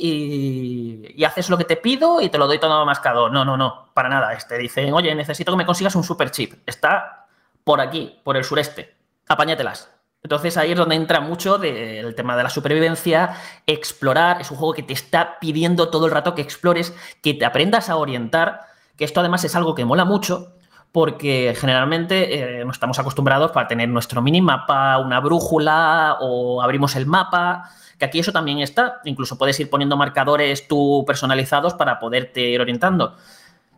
y, 1.15 1.24
haces 1.24 1.51
lo 1.51 1.59
que 1.59 1.65
te 1.65 1.77
pido 1.77 2.20
y 2.20 2.28
te 2.28 2.39
lo 2.39 2.47
doy 2.47 2.59
todo 2.59 2.85
mascado. 2.85 3.28
No, 3.28 3.45
no, 3.45 3.57
no, 3.57 3.91
para 3.95 4.09
nada. 4.09 4.33
Este 4.33 4.59
dicen, 4.59 4.93
oye, 4.93 5.15
necesito 5.15 5.53
que 5.53 5.59
me 5.59 5.66
consigas 5.66 5.95
un 5.97 6.05
super 6.05 6.31
chip. 6.31 6.55
Está 6.66 7.27
por 7.65 7.81
aquí, 7.81 8.20
por 8.23 8.37
el 8.37 8.45
sureste. 8.45 8.95
Apáñatelas. 9.28 9.91
Entonces 10.23 10.57
ahí 10.57 10.73
es 10.73 10.78
donde 10.78 10.97
entra 10.97 11.20
mucho 11.20 11.57
del 11.59 12.15
tema 12.15 12.37
de 12.37 12.43
la 12.43 12.51
supervivencia, 12.51 13.37
explorar. 13.66 14.41
Es 14.41 14.51
un 14.51 14.57
juego 14.57 14.74
que 14.74 14.83
te 14.83 14.93
está 14.93 15.39
pidiendo 15.41 15.89
todo 15.89 16.07
el 16.07 16.12
rato 16.12 16.35
que 16.35 16.43
explores, 16.43 16.95
que 17.23 17.35
te 17.35 17.45
aprendas 17.45 17.91
a 17.91 17.97
orientar 17.97 18.76
que 18.97 19.05
esto 19.05 19.20
además 19.20 19.44
es 19.44 19.55
algo 19.55 19.74
que 19.74 19.85
mola 19.85 20.05
mucho 20.05 20.56
porque 20.97 21.55
generalmente 21.55 22.60
eh, 22.60 22.64
no 22.64 22.70
estamos 22.70 22.98
acostumbrados 22.98 23.51
para 23.51 23.68
tener 23.68 23.86
nuestro 23.86 24.23
minimapa, 24.23 24.97
una 24.97 25.20
brújula 25.20 26.16
o 26.20 26.62
abrimos 26.62 26.97
el 26.97 27.05
mapa, 27.05 27.70
que 27.98 28.06
aquí 28.06 28.18
eso 28.18 28.32
también 28.32 28.60
está. 28.60 29.02
Incluso 29.05 29.36
puedes 29.36 29.60
ir 29.60 29.68
poniendo 29.68 29.98
marcadores 29.98 30.66
tú 30.66 31.05
personalizados 31.06 31.74
para 31.74 31.98
poderte 31.98 32.48
ir 32.48 32.62
orientando. 32.62 33.14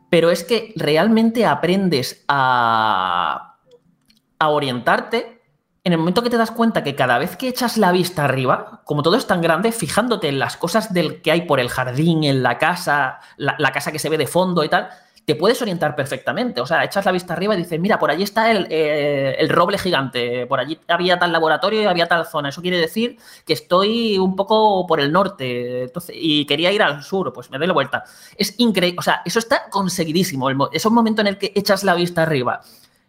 Pero 0.09 0.31
es 0.31 0.45
que 0.45 0.73
realmente 0.77 1.45
aprendes 1.45 2.24
a, 2.28 3.57
orientarte 4.40 5.43
en 5.82 5.93
el 5.93 5.99
momento 5.99 6.23
que 6.23 6.31
te 6.31 6.36
das 6.36 6.53
cuenta 6.53 6.85
que 6.85 6.95
cada 6.95 7.19
vez 7.19 7.36
que 7.36 7.49
echas 7.49 7.78
la 7.78 7.90
vista 7.90 8.24
arriba, 8.24 8.82
como 8.85 9.03
todo 9.03 9.16
es 9.16 9.27
tan 9.27 9.40
grande, 9.40 9.73
fijándote 9.73 10.28
en 10.28 10.39
las 10.39 10.57
cosas 10.57 10.93
del 10.93 11.20
que 11.20 11.32
hay 11.32 11.40
por 11.43 11.59
el 11.59 11.69
jardín, 11.69 12.23
en 12.23 12.45
la 12.45 12.59
casa, 12.59 13.19
la, 13.36 13.57
la 13.59 13.73
casa 13.73 13.90
que 13.90 13.99
se 13.99 14.09
ve 14.09 14.19
de 14.19 14.28
fondo 14.28 14.62
y 14.62 14.69
tal, 14.69 14.89
te 15.29 15.35
puedes 15.35 15.61
orientar 15.61 15.95
perfectamente. 15.95 16.63
O 16.63 16.67
sea, 16.67 16.83
echas 16.85 17.05
la 17.05 17.13
vista 17.13 17.35
arriba 17.35 17.53
y 17.53 17.59
dices, 17.59 17.79
mira, 17.79 17.99
por 17.99 18.11
allí 18.11 18.23
está 18.23 18.51
el, 18.51 18.67
eh, 18.71 19.37
el, 19.39 19.51
roble 19.51 19.77
gigante, 19.77 20.47
por 20.47 20.59
allí 20.59 20.79
había 20.89 21.19
tal 21.19 21.33
laboratorio 21.33 21.83
y 21.83 21.85
había 21.85 22.09
tal 22.09 22.25
zona. 22.25 22.49
Eso 22.49 22.63
quiere 22.63 22.79
decir 22.79 23.19
que 23.45 23.53
estoy 23.53 24.17
un 24.17 24.35
poco 24.35 24.87
por 24.87 25.01
el 25.01 25.13
norte 25.13 25.83
entonces, 25.83 26.17
y 26.19 26.47
quería 26.47 26.73
ir 26.73 26.83
al 26.83 27.03
sur, 27.03 27.31
pues 27.35 27.51
me 27.51 27.59
doy 27.59 27.67
la 27.67 27.75
vuelta. 27.75 28.05
Es 28.39 28.55
increíble, 28.57 28.97
o 29.01 29.03
sea, 29.03 29.21
eso 29.23 29.39
está 29.39 29.69
conseguidísimo. 29.69 30.71
Es 30.73 30.87
un 30.87 30.95
momento 30.95 31.21
en 31.21 31.27
el 31.27 31.37
que 31.37 31.53
echas 31.55 31.85
la 31.85 31.93
vista 31.93 32.23
arriba 32.23 32.63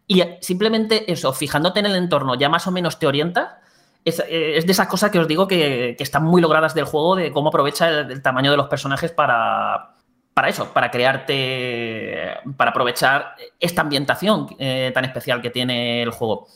y 0.06 0.22
simplemente 0.42 1.10
eso, 1.10 1.32
fijándote 1.32 1.80
en 1.80 1.86
el 1.86 1.96
entorno, 1.96 2.36
ya 2.36 2.50
más 2.50 2.68
o 2.68 2.72
menos 2.72 3.00
te 3.00 3.08
orientas. 3.08 3.48
Es, 4.04 4.20
eh, 4.20 4.58
es, 4.58 4.66
de 4.66 4.74
esas 4.74 4.88
cosas 4.88 5.10
que 5.10 5.20
os 5.20 5.28
digo 5.28 5.48
que, 5.48 5.96
que, 5.98 6.04
están 6.04 6.26
muy 6.26 6.42
logradas 6.42 6.74
del 6.74 6.84
juego, 6.84 7.16
de 7.16 7.32
cómo 7.32 7.48
aprovecha 7.48 7.88
el 7.88 8.22
tamaño 8.22 8.52
de 8.52 8.58
los 8.58 8.68
personajes 8.68 9.12
para, 9.12 9.99
para 10.40 10.48
eso, 10.48 10.72
para 10.72 10.90
crearte, 10.90 12.38
para 12.56 12.72
aprovechar 12.72 13.36
esta 13.60 13.82
ambientación 13.82 14.48
eh, 14.58 14.90
tan 14.94 15.04
especial 15.04 15.42
que 15.42 15.50
tiene 15.50 16.02
el 16.02 16.12
juego. 16.12 16.48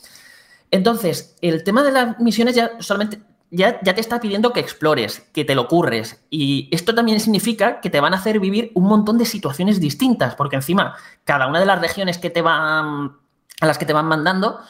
Entonces, 0.71 1.35
el 1.41 1.65
tema 1.65 1.83
de 1.83 1.91
las 1.91 2.17
misiones 2.17 2.55
ya 2.55 2.71
solamente 2.79 3.19
ya, 3.51 3.81
ya, 3.81 3.93
te 3.93 3.99
está 3.99 4.21
pidiendo 4.21 4.53
que 4.53 4.61
explores, 4.61 5.29
que 5.33 5.43
te 5.43 5.53
lo 5.53 5.67
curres. 5.67 6.23
Y 6.29 6.69
esto 6.71 6.95
también 6.95 7.19
significa 7.19 7.81
que 7.81 7.89
te 7.89 7.99
van 7.99 8.13
a 8.13 8.19
hacer 8.19 8.39
vivir 8.39 8.71
un 8.73 8.85
montón 8.85 9.17
de 9.17 9.25
situaciones 9.25 9.81
distintas, 9.81 10.33
porque 10.35 10.55
encima 10.55 10.95
cada 11.25 11.47
una 11.47 11.59
de 11.59 11.65
las 11.65 11.81
regiones 11.81 12.17
que 12.17 12.29
te 12.29 12.41
van 12.41 13.17
a 13.59 13.67
las 13.67 13.77
que 13.77 13.85
te 13.85 13.91
van 13.91 14.05
mandando 14.05 14.61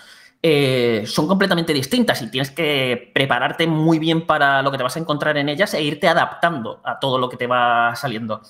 eh, 0.41 1.03
son 1.05 1.25
completamente 1.25 1.71
distintas 1.71 2.21
y 2.23 2.31
tienes 2.31 2.49
que 2.49 3.11
prepararte 3.13 3.65
muy 3.67 3.99
bien 3.99 4.25
para 4.25 4.63
lo 4.63 4.71
que 4.71 4.77
te 4.77 4.83
vas 4.83 4.97
a 4.97 4.99
encontrar 4.99 5.37
en 5.37 5.49
ellas 5.49 5.73
e 5.75 5.83
irte 5.83 6.07
adaptando 6.07 6.81
a 6.83 6.99
todo 6.99 7.19
lo 7.19 7.29
que 7.29 7.37
te 7.37 7.45
va 7.45 7.95
saliendo. 7.95 8.41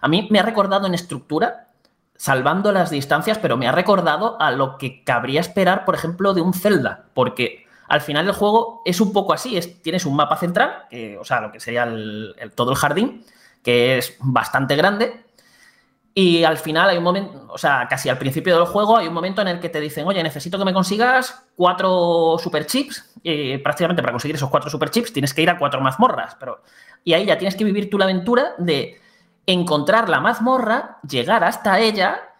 A 0.00 0.08
mí 0.08 0.28
me 0.30 0.38
ha 0.38 0.42
recordado 0.42 0.86
en 0.86 0.94
estructura, 0.94 1.68
salvando 2.16 2.72
las 2.72 2.90
distancias, 2.90 3.38
pero 3.38 3.56
me 3.56 3.66
ha 3.66 3.72
recordado 3.72 4.40
a 4.40 4.50
lo 4.50 4.78
que 4.78 5.04
cabría 5.04 5.40
esperar, 5.40 5.84
por 5.84 5.94
ejemplo, 5.94 6.34
de 6.34 6.40
un 6.40 6.54
Zelda, 6.54 7.04
porque 7.14 7.66
al 7.88 8.00
final 8.00 8.26
el 8.26 8.32
juego 8.32 8.82
es 8.84 9.00
un 9.00 9.12
poco 9.12 9.32
así, 9.32 9.56
es, 9.56 9.82
tienes 9.82 10.06
un 10.06 10.16
mapa 10.16 10.36
central, 10.36 10.84
o 11.18 11.24
sea, 11.24 11.40
lo 11.40 11.50
que 11.50 11.60
sería 11.60 11.88
todo 12.54 12.70
el 12.70 12.76
jardín, 12.76 13.24
que 13.62 13.98
es 13.98 14.16
bastante 14.20 14.76
grande, 14.76 15.24
y 16.12 16.42
al 16.42 16.58
final 16.58 16.88
hay 16.88 16.98
un 16.98 17.04
momento, 17.04 17.46
o 17.48 17.58
sea, 17.58 17.86
casi 17.88 18.08
al 18.08 18.18
principio 18.18 18.56
del 18.56 18.66
juego 18.66 18.96
hay 18.96 19.06
un 19.06 19.14
momento 19.14 19.42
en 19.42 19.48
el 19.48 19.60
que 19.60 19.68
te 19.68 19.80
dicen, 19.80 20.06
oye, 20.06 20.22
necesito 20.22 20.58
que 20.58 20.64
me 20.64 20.72
consigas 20.72 21.46
cuatro 21.54 22.36
super 22.38 22.66
chips. 22.66 23.14
Y 23.22 23.58
prácticamente 23.58 24.02
para 24.02 24.12
conseguir 24.12 24.34
esos 24.34 24.50
cuatro 24.50 24.68
super 24.68 24.90
chips 24.90 25.12
tienes 25.12 25.32
que 25.32 25.42
ir 25.42 25.50
a 25.50 25.56
cuatro 25.56 25.80
mazmorras. 25.80 26.34
Pero, 26.34 26.62
y 27.04 27.12
ahí 27.12 27.26
ya 27.26 27.38
tienes 27.38 27.54
que 27.54 27.64
vivir 27.64 27.88
tú 27.88 27.96
la 27.96 28.06
aventura 28.06 28.54
de 28.58 29.00
encontrar 29.46 30.08
la 30.08 30.20
mazmorra, 30.20 30.98
llegar 31.08 31.44
hasta 31.44 31.80
ella, 31.80 32.30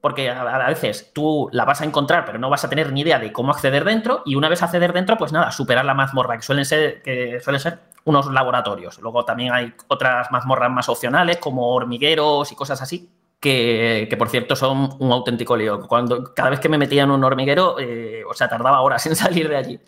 porque 0.00 0.30
a, 0.30 0.68
veces 0.68 1.10
tú 1.12 1.48
la 1.52 1.64
vas 1.64 1.80
a 1.80 1.84
encontrar, 1.84 2.24
pero 2.24 2.38
no 2.38 2.48
vas 2.48 2.64
a 2.64 2.68
tener 2.68 2.92
ni 2.92 3.00
idea 3.00 3.18
de 3.18 3.32
cómo 3.32 3.50
acceder 3.50 3.84
dentro, 3.84 4.22
y 4.24 4.36
una 4.36 4.48
vez 4.48 4.62
acceder 4.62 4.92
dentro, 4.92 5.16
pues 5.16 5.32
nada, 5.32 5.50
superar 5.50 5.84
la 5.84 5.94
mazmorra, 5.94 6.36
que 6.36 6.42
suelen 6.42 6.64
ser, 6.64 7.02
que 7.02 7.40
suelen 7.40 7.60
ser 7.60 7.80
unos 8.04 8.30
laboratorios. 8.30 9.00
Luego 9.00 9.24
también 9.24 9.52
hay 9.52 9.74
otras 9.88 10.30
mazmorras 10.30 10.70
más 10.70 10.88
opcionales, 10.88 11.38
como 11.38 11.74
hormigueros 11.74 12.52
y 12.52 12.54
cosas 12.54 12.80
así, 12.80 13.10
que, 13.40 14.06
que, 14.08 14.16
por 14.16 14.28
cierto 14.28 14.54
son 14.54 14.90
un 15.00 15.10
auténtico 15.10 15.56
lío. 15.56 15.80
Cuando, 15.88 16.32
cada 16.32 16.50
vez 16.50 16.60
que 16.60 16.68
me 16.68 16.78
metía 16.78 17.02
en 17.02 17.10
un 17.10 17.24
hormiguero, 17.24 17.76
eh, 17.80 18.22
o 18.28 18.32
sea, 18.32 18.48
tardaba 18.48 18.82
horas 18.82 19.04
en 19.08 19.16
salir 19.16 19.48
de 19.48 19.56
allí. 19.56 19.80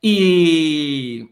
Y, 0.00 1.30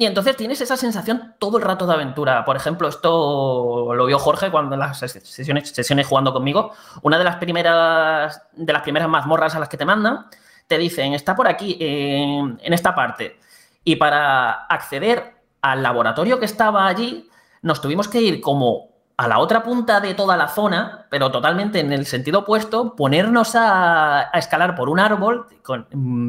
y 0.00 0.06
entonces 0.06 0.34
tienes 0.34 0.58
esa 0.62 0.78
sensación 0.78 1.34
todo 1.38 1.58
el 1.58 1.62
rato 1.62 1.86
de 1.86 1.92
aventura. 1.92 2.42
Por 2.46 2.56
ejemplo, 2.56 2.88
esto 2.88 3.92
lo 3.94 4.06
vio 4.06 4.18
Jorge 4.18 4.50
cuando 4.50 4.72
en 4.72 4.80
las 4.80 4.98
sesiones, 4.98 5.68
sesiones 5.68 6.06
jugando 6.06 6.32
conmigo. 6.32 6.72
Una 7.02 7.18
de 7.18 7.24
las 7.24 7.36
primeras 7.36 8.40
de 8.52 8.72
las 8.72 8.80
primeras 8.80 9.10
mazmorras 9.10 9.54
a 9.54 9.58
las 9.58 9.68
que 9.68 9.76
te 9.76 9.84
mandan, 9.84 10.24
te 10.66 10.78
dicen, 10.78 11.12
está 11.12 11.36
por 11.36 11.46
aquí, 11.48 11.76
en, 11.78 12.72
esta 12.72 12.94
parte. 12.94 13.38
Y 13.84 13.96
para 13.96 14.64
acceder 14.70 15.34
al 15.60 15.82
laboratorio 15.82 16.38
que 16.38 16.46
estaba 16.46 16.86
allí, 16.86 17.28
nos 17.60 17.82
tuvimos 17.82 18.08
que 18.08 18.22
ir 18.22 18.40
como 18.40 18.88
a 19.18 19.28
la 19.28 19.38
otra 19.38 19.62
punta 19.62 20.00
de 20.00 20.14
toda 20.14 20.34
la 20.38 20.48
zona, 20.48 21.08
pero 21.10 21.30
totalmente 21.30 21.78
en 21.78 21.92
el 21.92 22.06
sentido 22.06 22.38
opuesto, 22.38 22.96
ponernos 22.96 23.54
a, 23.54 24.30
escalar 24.32 24.74
por 24.76 24.88
un 24.88 24.98
árbol, 24.98 25.46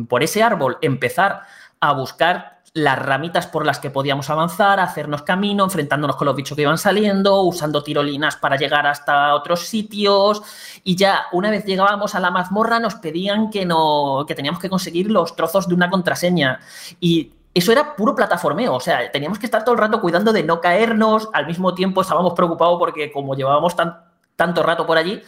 por 0.10 0.24
ese 0.24 0.44
árbol 0.44 0.78
empezar 0.82 1.44
a 1.80 1.94
buscar 1.94 2.61
las 2.74 2.98
ramitas 2.98 3.48
por 3.48 3.66
las 3.66 3.80
que 3.80 3.90
podíamos 3.90 4.30
avanzar, 4.30 4.80
hacernos 4.80 5.24
camino, 5.24 5.66
enfrentándonos 5.66 6.16
con 6.16 6.26
los 6.26 6.36
bichos 6.36 6.56
que 6.56 6.62
iban 6.62 6.78
saliendo, 6.78 7.42
usando 7.42 7.84
tirolinas 7.84 8.38
para 8.38 8.56
llegar 8.56 8.88
hasta 8.88 9.36
otros 9.36 9.62
sitios. 9.62 10.42
Y 10.84 10.96
ya 10.96 11.24
una 11.34 11.50
vez 11.50 11.66
llegábamos 11.66 12.16
a 12.16 12.20
la 12.22 12.32
mazmorra 12.32 12.80
nos 12.80 12.96
pedían 12.96 13.50
que, 13.50 13.66
no, 13.66 14.24
que 14.28 14.36
teníamos 14.36 14.62
que 14.62 14.70
conseguir 14.70 15.12
los 15.12 15.36
trozos 15.36 15.68
de 15.68 15.76
una 15.76 15.90
contraseña. 15.90 16.60
Y 17.02 17.34
eso 17.54 17.74
era 17.74 17.96
puro 17.98 18.16
plataformeo, 18.16 18.76
o 18.76 18.80
sea, 18.80 19.12
teníamos 19.12 19.38
que 19.38 19.46
estar 19.46 19.66
todo 19.66 19.76
el 19.76 19.82
rato 19.82 20.00
cuidando 20.00 20.32
de 20.32 20.44
no 20.44 20.62
caernos, 20.62 21.28
al 21.34 21.48
mismo 21.48 21.76
tiempo 21.76 22.02
estábamos 22.02 22.34
preocupados 22.34 22.80
porque 22.80 23.12
como 23.12 23.36
llevábamos 23.36 23.76
tan, 23.76 24.11
tanto 24.42 24.64
rato 24.64 24.88
por 24.88 24.98
allí, 24.98 25.22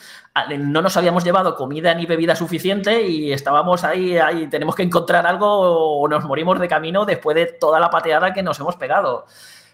no 0.57 0.81
nos 0.81 0.98
habíamos 0.98 1.23
llevado 1.23 1.56
comida 1.56 1.94
ni 1.94 2.07
bebida 2.07 2.35
suficiente 2.35 3.03
y 3.03 3.31
estábamos 3.31 3.84
ahí, 3.84 4.18
ahí, 4.18 4.48
tenemos 4.48 4.73
que 4.73 4.81
encontrar 4.81 5.27
algo 5.27 5.48
o 5.48 6.07
nos 6.07 6.23
morimos 6.23 6.60
de 6.60 6.68
camino 6.68 7.06
después 7.06 7.35
de 7.35 7.45
toda 7.45 7.80
la 7.80 7.91
pateada 7.91 8.34
que 8.34 8.41
nos 8.41 8.60
hemos 8.60 8.76
pegado. 8.76 9.27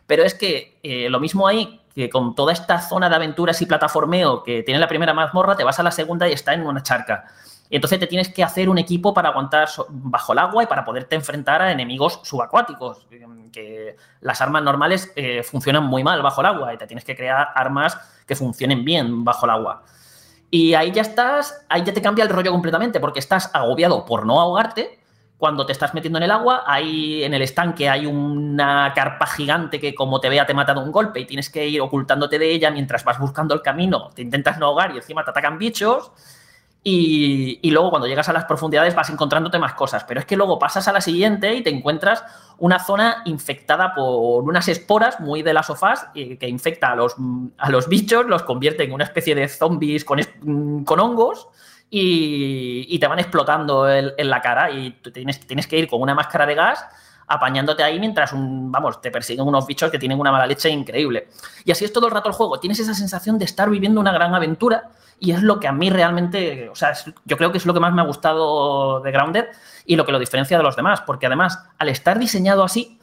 Pero 0.06 0.24
es 0.24 0.34
que 0.34 0.78
eh, 0.84 1.10
lo 1.10 1.22
mismo 1.22 1.48
ahí, 1.48 1.80
que 1.96 2.10
con 2.10 2.36
toda 2.36 2.52
esta 2.52 2.82
zona 2.82 3.08
de 3.08 3.16
aventuras 3.16 3.62
y 3.62 3.66
plataformeo 3.66 4.44
que 4.44 4.62
tiene 4.64 4.82
la 4.82 4.90
primera 4.90 5.14
mazmorra, 5.14 5.56
te 5.56 5.64
vas 5.64 5.80
a 5.80 5.84
la 5.84 5.92
segunda 5.92 6.28
y 6.28 6.34
está 6.34 6.54
en 6.54 6.68
una 6.68 6.84
charca. 6.84 7.28
Y 7.70 7.76
entonces 7.76 8.00
te 8.00 8.08
tienes 8.08 8.30
que 8.30 8.44
hacer 8.44 8.68
un 8.68 8.80
equipo 8.80 9.14
para 9.14 9.30
aguantar 9.30 9.70
bajo 9.90 10.34
el 10.34 10.40
agua 10.40 10.64
y 10.64 10.66
para 10.66 10.84
poderte 10.84 11.16
enfrentar 11.16 11.62
a 11.62 11.72
enemigos 11.72 12.20
subacuáticos. 12.24 13.08
Que 13.54 13.96
las 14.22 14.42
armas 14.42 14.64
normales 14.64 15.12
eh, 15.16 15.44
funcionan 15.44 15.84
muy 15.84 16.04
mal 16.04 16.22
bajo 16.22 16.42
el 16.42 16.48
agua 16.48 16.74
y 16.74 16.78
te 16.78 16.88
tienes 16.88 17.06
que 17.06 17.16
crear 17.16 17.50
armas 17.54 17.98
que 18.26 18.36
funcionen 18.36 18.84
bien 18.84 19.24
bajo 19.24 19.46
el 19.46 19.52
agua. 19.52 19.84
Y 20.52 20.74
ahí 20.74 20.92
ya 20.92 21.04
estás, 21.04 21.64
ahí 21.70 21.84
ya 21.84 21.94
te 21.94 22.02
cambia 22.02 22.24
el 22.24 22.30
rollo 22.30 22.52
completamente 22.52 23.00
porque 23.00 23.20
estás 23.20 23.52
agobiado 23.54 24.04
por 24.06 24.26
no 24.26 24.40
ahogarte. 24.40 25.00
Cuando 25.38 25.66
te 25.66 25.72
estás 25.72 25.94
metiendo 25.94 26.18
en 26.18 26.24
el 26.24 26.32
agua, 26.32 26.64
ahí 26.66 27.24
en 27.24 27.34
el 27.34 27.42
estanque 27.44 27.88
hay 27.88 28.06
una 28.06 28.92
carpa 28.94 29.26
gigante 29.26 29.80
que 29.80 29.96
como 29.96 30.20
te 30.20 30.28
vea 30.28 30.46
te 30.46 30.54
mata 30.54 30.74
de 30.74 30.82
un 30.82 30.92
golpe 30.92 31.20
y 31.22 31.26
tienes 31.26 31.50
que 31.50 31.66
ir 31.66 31.80
ocultándote 31.80 32.38
de 32.38 32.52
ella 32.52 32.72
mientras 32.72 33.06
vas 33.06 33.20
buscando 33.20 33.54
el 33.54 33.62
camino, 33.62 34.10
te 34.14 34.22
intentas 34.22 34.58
no 34.58 34.66
ahogar 34.66 34.92
y 34.94 34.98
encima 34.98 35.24
te 35.24 35.30
atacan 35.30 35.58
bichos. 35.58 36.12
Y, 36.82 37.70
luego 37.72 37.90
cuando 37.90 38.08
llegas 38.08 38.30
a 38.30 38.34
las 38.34 38.46
profundidades 38.46 38.96
vas 38.96 39.10
encontrándote 39.10 39.60
más 39.60 39.74
cosas, 39.74 40.06
pero 40.06 40.22
es 40.22 40.26
que 40.26 40.38
luego 40.38 40.58
pasas 40.58 40.88
a 40.88 40.94
la 40.94 41.02
siguiente 41.02 41.54
y 41.54 41.62
te 41.62 41.70
encuentras 41.70 42.24
una 42.58 42.80
zona 42.80 43.22
infectada 43.26 43.94
por 43.94 44.44
unas 44.44 44.68
esporas 44.70 45.20
muy 45.20 45.44
de 45.44 45.54
las 45.54 45.68
sofás 45.68 46.08
eh, 46.16 46.38
que 46.38 46.48
infecta 46.48 46.92
a 46.92 46.96
los, 46.96 47.16
a 47.58 47.70
los 47.70 47.90
bichos, 47.90 48.26
los 48.28 48.44
convierte 48.44 48.84
en 48.84 48.94
una 48.94 49.04
especie 49.04 49.36
de 49.36 49.48
zombies 49.50 50.06
con, 50.06 50.20
con 50.86 51.00
hongos 51.00 51.50
y, 51.90 52.98
te 52.98 53.08
van 53.08 53.20
explotando 53.20 53.90
en 53.90 54.30
la 54.30 54.42
cara 54.42 54.72
y 54.72 54.92
tienes, 55.14 55.46
tienes 55.46 55.68
que 55.68 55.78
ir 55.78 55.88
con 55.90 56.02
una 56.02 56.16
máscara 56.16 56.46
de 56.46 56.56
gas 56.56 56.86
apañándote 57.30 57.84
ahí 57.84 58.00
mientras, 58.00 58.34
un, 58.34 58.72
vamos, 58.72 59.00
te 59.00 59.12
persiguen 59.12 59.48
unos 59.48 59.66
bichos 59.68 59.92
que 59.92 60.00
tienen 60.00 60.20
una 60.20 60.32
mala 60.32 60.48
leche 60.48 60.70
increíble. 60.70 61.30
Y 61.64 61.72
así 61.72 61.86
es 61.86 61.94
todo 61.94 62.08
el 62.08 62.12
rato 62.12 62.28
el 62.28 62.36
juego. 62.36 62.60
Tienes 62.60 62.80
esa 62.80 62.94
sensación 62.94 63.38
de 63.38 63.46
estar 63.46 63.70
viviendo 63.70 64.02
una 64.02 64.12
gran 64.12 64.34
aventura 64.34 64.90
y 65.20 65.32
es 65.32 65.44
lo 65.44 65.60
que 65.60 65.68
a 65.68 65.72
mí 65.72 65.90
realmente, 65.90 66.70
o 66.70 66.76
sea, 66.76 66.94
yo 67.26 67.38
creo 67.38 67.52
que 67.52 67.60
es 67.60 67.66
lo 67.66 67.74
que 67.74 67.80
más 67.80 67.94
me 67.94 68.02
ha 68.02 68.06
gustado 68.06 69.02
de 69.02 69.12
Grounded 69.12 69.46
y 69.86 69.96
lo 69.96 70.06
que 70.06 70.12
lo 70.12 70.20
diferencia 70.20 70.58
de 70.58 70.64
los 70.64 70.76
demás, 70.76 71.02
porque 71.02 71.28
además, 71.28 71.60
al 71.78 71.90
estar 71.90 72.18
diseñado 72.18 72.64
así, 72.64 73.00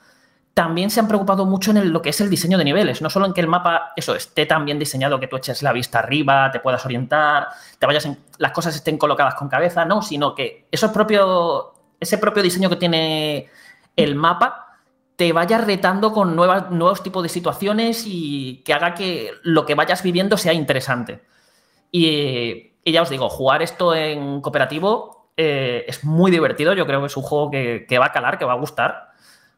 también 0.55 0.89
se 0.89 1.01
han 1.01 1.07
preocupado 1.07 1.45
mucho 1.45 1.71
en 1.71 1.93
lo 1.93 2.01
que 2.01 2.09
es 2.09 2.21
el 2.23 2.31
diseño 2.31 2.57
de 2.57 2.65
niveles, 2.65 3.03
no 3.03 3.11
solo 3.11 3.27
en 3.27 3.35
que 3.35 3.43
el 3.43 3.47
mapa, 3.47 3.93
eso, 3.95 4.15
esté 4.15 4.47
tan 4.47 4.65
bien 4.65 4.79
diseñado 4.79 5.21
que 5.21 5.29
tú 5.29 5.37
eches 5.37 5.63
la 5.63 5.73
vista 5.73 5.99
arriba, 5.99 6.51
te 6.51 6.61
puedas 6.61 6.83
orientar, 6.87 7.49
te 7.79 7.87
vayas 7.87 8.07
en, 8.07 8.19
las 8.39 8.53
cosas 8.53 8.75
estén 8.75 8.97
colocadas 8.97 9.35
con 9.35 9.49
cabeza, 9.49 9.85
no, 9.85 10.01
sino 10.01 10.35
que 10.35 10.67
eso 10.73 10.87
es 10.87 10.93
propio, 10.93 11.75
ese 12.01 12.17
propio 12.17 12.43
diseño 12.43 12.71
que 12.71 12.77
tiene 12.77 13.51
el 13.97 14.15
mapa 14.15 14.67
te 15.17 15.33
vaya 15.33 15.59
retando 15.59 16.13
con 16.13 16.37
nuevos 16.37 17.03
tipos 17.03 17.23
de 17.23 17.31
situaciones 17.31 18.05
y 18.07 18.63
que 18.65 18.75
haga 18.75 18.95
que 18.95 19.33
lo 19.43 19.65
que 19.65 19.75
vayas 19.75 20.03
viviendo 20.03 20.37
sea 20.37 20.53
interesante. 20.53 21.23
Y, 21.91 22.75
y 22.85 22.93
ya 22.93 23.03
os 23.03 23.11
digo, 23.11 23.29
jugar 23.31 23.63
esto 23.63 23.95
en 23.95 24.43
cooperativo 24.43 25.31
eh, 25.37 25.85
es 25.89 26.05
muy 26.05 26.31
divertido. 26.31 26.75
Yo 26.75 26.87
creo 26.87 27.01
que 27.01 27.07
es 27.07 27.17
un 27.17 27.23
juego 27.23 27.51
que, 27.51 27.87
que, 27.89 27.99
va 27.99 28.07
a 28.07 28.13
calar, 28.13 28.39
que 28.39 28.45
va 28.45 28.53
a 28.53 28.57
gustar. 28.57 29.07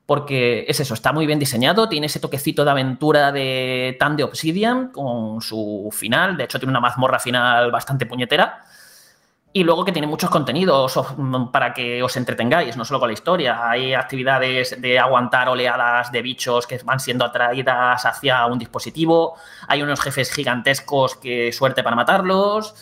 Porque 0.06 0.64
es 0.66 0.80
eso, 0.80 0.94
está 0.94 1.12
muy 1.12 1.26
bien 1.26 1.38
diseñado, 1.38 1.86
tiene 1.86 2.06
ese 2.06 2.18
toquecito 2.18 2.64
de 2.64 2.70
aventura 2.70 3.30
de 3.30 3.94
Tan 4.00 4.16
de 4.16 4.24
Obsidian 4.24 4.88
con 4.90 5.42
su 5.42 5.90
final. 5.92 6.38
De 6.38 6.44
hecho, 6.44 6.58
tiene 6.58 6.70
una 6.70 6.80
mazmorra 6.80 7.18
final 7.18 7.70
bastante 7.70 8.06
puñetera. 8.06 8.64
Y 9.52 9.64
luego 9.64 9.84
que 9.84 9.92
tiene 9.92 10.06
muchos 10.06 10.28
contenidos 10.30 10.96
of- 10.96 11.14
para 11.50 11.72
que 11.72 12.02
os 12.02 12.16
entretengáis, 12.16 12.76
no 12.76 12.84
solo 12.84 13.00
con 13.00 13.08
la 13.08 13.14
historia. 13.14 13.68
Hay 13.68 13.94
actividades 13.94 14.80
de 14.80 14.98
aguantar 14.98 15.48
oleadas 15.48 16.12
de 16.12 16.20
bichos 16.22 16.66
que 16.66 16.78
van 16.84 17.00
siendo 17.00 17.24
atraídas 17.24 18.04
hacia 18.04 18.44
un 18.46 18.58
dispositivo. 18.58 19.34
Hay 19.66 19.82
unos 19.82 20.00
jefes 20.00 20.30
gigantescos 20.32 21.16
que 21.16 21.50
suerte 21.52 21.82
para 21.82 21.96
matarlos. 21.96 22.74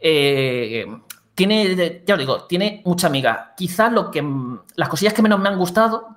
Eh, 0.00 0.86
tiene, 1.34 2.02
ya 2.04 2.14
os 2.14 2.18
digo, 2.18 2.44
tiene 2.44 2.82
mucha 2.84 3.06
amiga. 3.06 3.54
Quizás 3.56 3.92
lo 3.92 4.10
que 4.10 4.24
las 4.74 4.88
cosillas 4.88 5.14
que 5.14 5.22
menos 5.22 5.38
me 5.38 5.48
han 5.48 5.56
gustado 5.56 6.08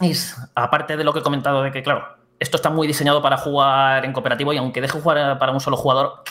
es, 0.00 0.36
aparte 0.54 0.96
de 0.96 1.04
lo 1.04 1.12
que 1.12 1.18
he 1.18 1.22
comentado 1.22 1.62
de 1.62 1.70
que, 1.70 1.82
claro, 1.82 2.16
esto 2.40 2.56
está 2.56 2.70
muy 2.70 2.86
diseñado 2.86 3.20
para 3.20 3.36
jugar 3.36 4.04
en 4.06 4.12
cooperativo 4.14 4.52
y 4.54 4.56
aunque 4.56 4.80
deje 4.80 4.98
jugar 4.98 5.38
para 5.38 5.52
un 5.52 5.60
solo 5.60 5.76
jugador, 5.76 6.22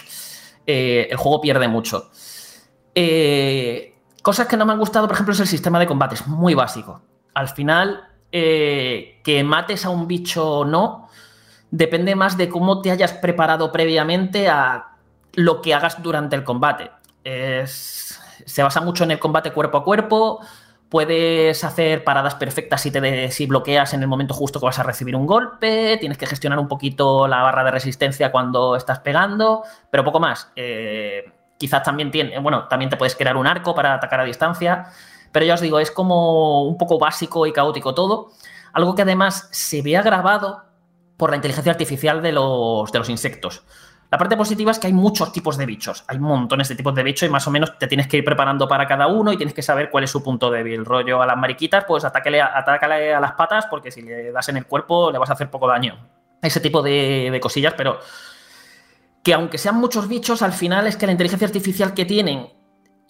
eh, 0.65 1.07
el 1.11 1.18
juego 1.18 1.40
pierde 1.41 1.68
mucho. 1.68 2.10
Eh, 2.95 3.95
cosas 4.22 4.48
que 4.48 4.57
no 4.57 4.65
me 4.65 4.74
han 4.74 4.80
gustado, 4.80 5.07
por 5.07 5.14
ejemplo, 5.15 5.34
es 5.34 5.40
el 5.40 5.48
sistema 5.48 5.80
de 5.80 5.88
combate, 5.88 6.15
es 6.15 6.28
muy 6.28 6.53
básico. 6.53 7.02
Al 7.34 7.49
final, 7.49 8.07
eh, 8.32 9.20
que 9.24 9.44
mates 9.44 9.86
a 9.86 9.90
un 9.90 10.07
bicho 10.07 10.60
o 10.60 10.65
no, 10.65 11.10
depende 11.72 12.15
más 12.15 12.38
de 12.38 12.49
cómo 12.49 12.82
te 12.82 12.91
hayas 12.91 13.14
preparado 13.14 13.72
previamente 13.72 14.48
a 14.49 14.90
lo 15.34 15.61
que 15.61 15.74
hagas 15.74 16.02
durante 16.03 16.36
el 16.36 16.44
combate. 16.44 16.91
Es- 17.24 18.20
se 18.45 18.61
basa 18.61 18.82
mucho 18.82 19.03
en 19.03 19.11
el 19.11 19.20
combate 19.20 19.52
cuerpo 19.52 19.78
a 19.80 19.84
cuerpo. 19.84 20.40
Puedes 20.90 21.64
hacer 21.64 22.03
paradas 22.03 22.36
perfectas 22.36 22.82
si, 22.82 22.91
te 22.91 23.02
de- 23.02 23.32
si 23.32 23.48
bloqueas 23.48 23.94
en 23.95 24.02
el 24.03 24.07
momento 24.07 24.36
justo 24.36 24.60
que 24.60 24.68
vas 24.68 24.78
a 24.78 24.84
recibir 24.84 25.15
un 25.15 25.26
golpe. 25.26 25.98
Tienes 25.99 26.20
que 26.20 26.28
gestionar 26.28 26.60
un 26.60 26.68
poquito 26.68 27.28
la 27.28 27.41
barra 27.41 27.64
de 27.64 27.72
resistencia 27.72 28.32
cuando 28.32 28.76
estás 28.76 28.99
pegando, 28.99 29.64
pero 29.90 30.03
poco 30.03 30.20
más. 30.20 30.52
Eh, 30.56 31.24
quizás 31.64 31.81
también 31.81 32.11
tiene, 32.11 32.38
bueno, 32.40 32.68
también 32.68 32.90
te 32.90 32.98
puedes 32.98 33.15
crear 33.15 33.38
un 33.38 33.48
arco 33.48 33.73
para 33.73 33.94
atacar 33.94 34.19
a 34.19 34.26
distancia. 34.26 34.88
Pero 35.31 35.45
ya 35.45 35.53
os 35.53 35.61
digo, 35.61 35.80
es 35.80 35.91
como 35.91 36.64
un 36.64 36.77
poco 36.77 36.99
básico 36.99 37.48
y 37.48 37.53
caótico 37.53 37.94
todo. 37.94 38.31
Algo 38.73 38.95
que 38.95 39.03
además 39.03 39.48
se 39.53 39.81
ve 39.81 39.95
agravado 39.95 40.64
por 41.15 41.30
la 41.30 41.38
inteligencia 41.38 41.72
artificial 41.72 42.22
de 42.22 42.34
los, 42.34 42.91
de 42.91 42.99
los 42.99 43.07
insectos. 43.07 43.64
La 44.11 44.18
parte 44.18 44.35
positiva 44.35 44.72
es 44.72 44.80
que 44.80 44.88
hay 44.88 44.94
muchos 44.94 45.31
tipos 45.31 45.57
de 45.57 45.65
bichos, 45.65 46.03
hay 46.10 46.19
montones 46.19 46.68
de 46.68 46.76
tipos 46.76 46.94
de 46.94 47.02
bichos 47.02 47.27
y 47.30 47.31
más 47.31 47.48
o 47.48 47.52
menos 47.52 47.80
te 47.80 47.88
tienes 47.88 48.07
que 48.07 48.18
ir 48.18 48.26
preparando 48.26 48.68
para 48.68 48.85
cada 48.85 49.07
uno 49.07 49.31
y 49.31 49.38
tienes 49.38 49.53
que 49.56 49.61
saber 49.64 49.90
cuál 49.90 50.03
es 50.03 50.11
su 50.11 50.22
punto 50.22 50.52
débil. 50.52 50.84
Rollo 50.85 51.22
a 51.22 51.26
las 51.26 51.38
mariquitas, 51.38 51.85
pues 51.88 52.03
atácale, 52.03 52.41
a- 52.41 53.19
las 53.22 53.31
patas 53.31 53.65
porque 53.68 53.90
si 53.90 54.02
le 54.03 54.31
das 54.34 54.49
en 54.49 54.57
el 54.57 54.65
cuerpo 54.68 55.11
le 55.11 55.18
vas 55.18 55.30
a 55.30 55.34
hacer 55.34 55.49
poco 55.49 55.68
daño. 55.68 55.98
Ese 56.41 56.60
tipo 56.60 56.81
de, 56.81 57.30
de 57.31 57.40
cosillas, 57.40 57.73
pero 57.77 57.99
que 59.24 59.34
aunque 59.34 59.58
sean 59.58 59.76
muchos 59.76 60.08
bichos, 60.08 60.41
al 60.41 60.54
final 60.54 60.86
es 60.86 60.98
que 60.98 61.06
la 61.06 61.14
inteligencia 61.14 61.48
artificial 61.48 61.94
que 61.94 62.06
tienen 62.06 62.50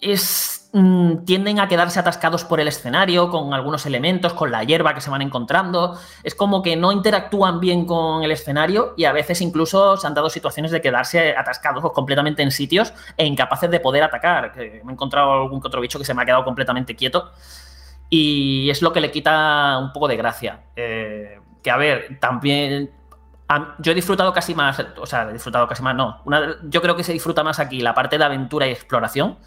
es 0.00 0.70
mm, 0.72 1.24
tienden 1.24 1.58
a 1.58 1.66
quedarse 1.66 1.98
atascados 1.98 2.44
por 2.44 2.60
el 2.60 2.68
escenario, 2.68 3.30
con 3.30 3.52
algunos 3.52 3.84
elementos, 3.86 4.32
con 4.32 4.52
la 4.52 4.62
hierba 4.62 4.94
que 4.94 5.00
se 5.00 5.10
van 5.10 5.22
encontrando. 5.22 5.98
Es 6.22 6.34
como 6.34 6.62
que 6.62 6.76
no 6.76 6.92
interactúan 6.92 7.58
bien 7.58 7.84
con 7.84 8.22
el 8.22 8.30
escenario 8.30 8.94
y 8.96 9.04
a 9.04 9.12
veces 9.12 9.40
incluso 9.40 9.96
se 9.96 10.06
han 10.06 10.14
dado 10.14 10.30
situaciones 10.30 10.70
de 10.70 10.80
quedarse 10.80 11.36
atascados 11.36 11.84
completamente 11.92 12.42
en 12.42 12.52
sitios 12.52 12.92
e 13.16 13.26
incapaces 13.26 13.70
de 13.70 13.80
poder 13.80 14.04
atacar. 14.04 14.52
Me 14.56 14.64
he 14.64 14.92
encontrado 14.92 15.32
algún 15.32 15.60
que 15.60 15.66
otro 15.66 15.80
bicho 15.80 15.98
que 15.98 16.04
se 16.04 16.14
me 16.14 16.22
ha 16.22 16.26
quedado 16.26 16.44
completamente 16.44 16.94
quieto 16.94 17.32
y 18.08 18.70
es 18.70 18.82
lo 18.82 18.92
que 18.92 19.00
le 19.00 19.10
quita 19.10 19.78
un 19.78 19.92
poco 19.92 20.06
de 20.06 20.16
gracia. 20.16 20.60
Eh, 20.76 21.40
que 21.62 21.70
a 21.70 21.76
ver, 21.76 22.18
también 22.20 22.90
yo 23.78 23.92
he 23.92 23.94
disfrutado 23.94 24.32
casi 24.32 24.54
más, 24.54 24.82
o 24.96 25.06
sea, 25.06 25.28
he 25.28 25.32
disfrutado 25.32 25.66
casi 25.68 25.82
más, 25.82 25.94
no. 25.94 26.20
Una- 26.24 26.56
yo 26.64 26.80
creo 26.82 26.96
que 26.96 27.04
se 27.04 27.12
disfruta 27.12 27.42
más 27.44 27.58
aquí 27.60 27.80
la 27.80 27.94
parte 27.94 28.18
de 28.18 28.24
aventura 28.24 28.66
y 28.66 28.70
exploración, 28.70 29.38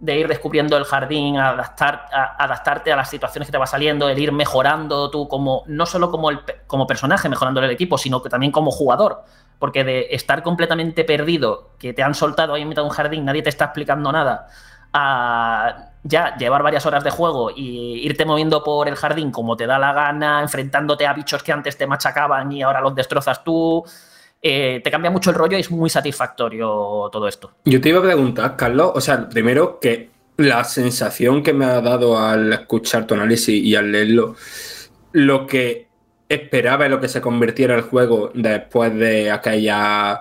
de 0.00 0.16
ir 0.16 0.28
descubriendo 0.28 0.76
el 0.76 0.84
jardín, 0.84 1.36
adaptar, 1.38 2.06
adaptarte 2.38 2.92
a 2.92 2.96
las 2.96 3.10
situaciones 3.10 3.48
que 3.48 3.52
te 3.52 3.58
va 3.58 3.66
saliendo, 3.66 4.08
el 4.08 4.18
ir 4.18 4.30
mejorando 4.32 5.10
tú 5.10 5.26
como, 5.28 5.64
no 5.66 5.86
solo 5.86 6.10
como, 6.10 6.30
el, 6.30 6.40
como 6.68 6.86
personaje, 6.86 7.28
mejorando 7.28 7.60
el 7.60 7.70
equipo, 7.70 7.98
sino 7.98 8.22
que 8.22 8.28
también 8.28 8.52
como 8.52 8.70
jugador. 8.70 9.24
Porque 9.58 9.82
de 9.82 10.06
estar 10.12 10.44
completamente 10.44 11.02
perdido, 11.02 11.70
que 11.80 11.92
te 11.92 12.02
han 12.04 12.14
soltado 12.14 12.54
ahí 12.54 12.62
en 12.62 12.68
mitad 12.68 12.82
de 12.82 12.88
un 12.88 12.94
jardín, 12.94 13.24
nadie 13.24 13.42
te 13.42 13.48
está 13.48 13.66
explicando 13.66 14.12
nada, 14.12 14.46
a 14.92 15.90
ya 16.02 16.36
llevar 16.36 16.62
varias 16.62 16.86
horas 16.86 17.04
de 17.04 17.10
juego 17.10 17.50
y 17.54 18.00
irte 18.04 18.24
moviendo 18.24 18.62
por 18.62 18.88
el 18.88 18.96
jardín 18.96 19.30
como 19.30 19.56
te 19.56 19.66
da 19.66 19.78
la 19.78 19.92
gana, 19.92 20.40
enfrentándote 20.42 21.06
a 21.06 21.12
bichos 21.12 21.42
que 21.42 21.52
antes 21.52 21.76
te 21.76 21.86
machacaban 21.86 22.50
y 22.52 22.62
ahora 22.62 22.80
los 22.80 22.94
destrozas 22.94 23.44
tú, 23.44 23.84
eh, 24.40 24.80
te 24.82 24.90
cambia 24.90 25.10
mucho 25.10 25.30
el 25.30 25.36
rollo 25.36 25.56
y 25.56 25.60
es 25.60 25.70
muy 25.70 25.90
satisfactorio 25.90 27.08
todo 27.10 27.28
esto. 27.28 27.52
Yo 27.64 27.80
te 27.80 27.88
iba 27.88 27.98
a 27.98 28.02
preguntar, 28.02 28.56
Carlos, 28.56 28.92
o 28.94 29.00
sea, 29.00 29.28
primero 29.28 29.80
que 29.80 30.10
la 30.36 30.62
sensación 30.64 31.42
que 31.42 31.52
me 31.52 31.64
ha 31.64 31.80
dado 31.80 32.18
al 32.18 32.52
escuchar 32.52 33.06
tu 33.06 33.14
análisis 33.14 33.62
y 33.62 33.74
al 33.74 33.90
leerlo, 33.90 34.36
lo 35.12 35.46
que 35.46 35.88
esperaba 36.28 36.86
y 36.86 36.90
lo 36.90 37.00
que 37.00 37.08
se 37.08 37.20
convirtiera 37.20 37.74
el 37.74 37.82
juego 37.82 38.30
después 38.34 38.94
de 38.94 39.30
aquella 39.30 40.20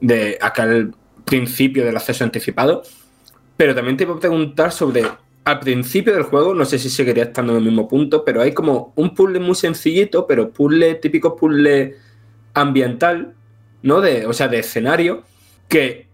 de 0.00 0.36
aquel 0.40 0.94
principio 1.24 1.84
del 1.84 1.96
acceso 1.96 2.24
anticipado. 2.24 2.82
Pero 3.56 3.74
también 3.74 3.96
te 3.96 4.04
iba 4.04 4.14
a 4.14 4.20
preguntar 4.20 4.72
sobre 4.72 5.04
al 5.44 5.60
principio 5.60 6.14
del 6.14 6.22
juego, 6.22 6.54
no 6.54 6.64
sé 6.64 6.78
si 6.78 6.88
seguiría 6.88 7.24
estando 7.24 7.52
en 7.52 7.58
el 7.58 7.64
mismo 7.64 7.86
punto, 7.86 8.24
pero 8.24 8.40
hay 8.40 8.52
como 8.52 8.92
un 8.96 9.14
puzzle 9.14 9.40
muy 9.40 9.54
sencillito, 9.54 10.26
pero 10.26 10.50
puzzle 10.50 10.94
típico 10.96 11.36
puzzle 11.36 11.96
ambiental, 12.54 13.34
¿no? 13.82 14.00
De, 14.00 14.26
o 14.26 14.32
sea, 14.32 14.48
de 14.48 14.60
escenario, 14.60 15.22
que, 15.68 16.08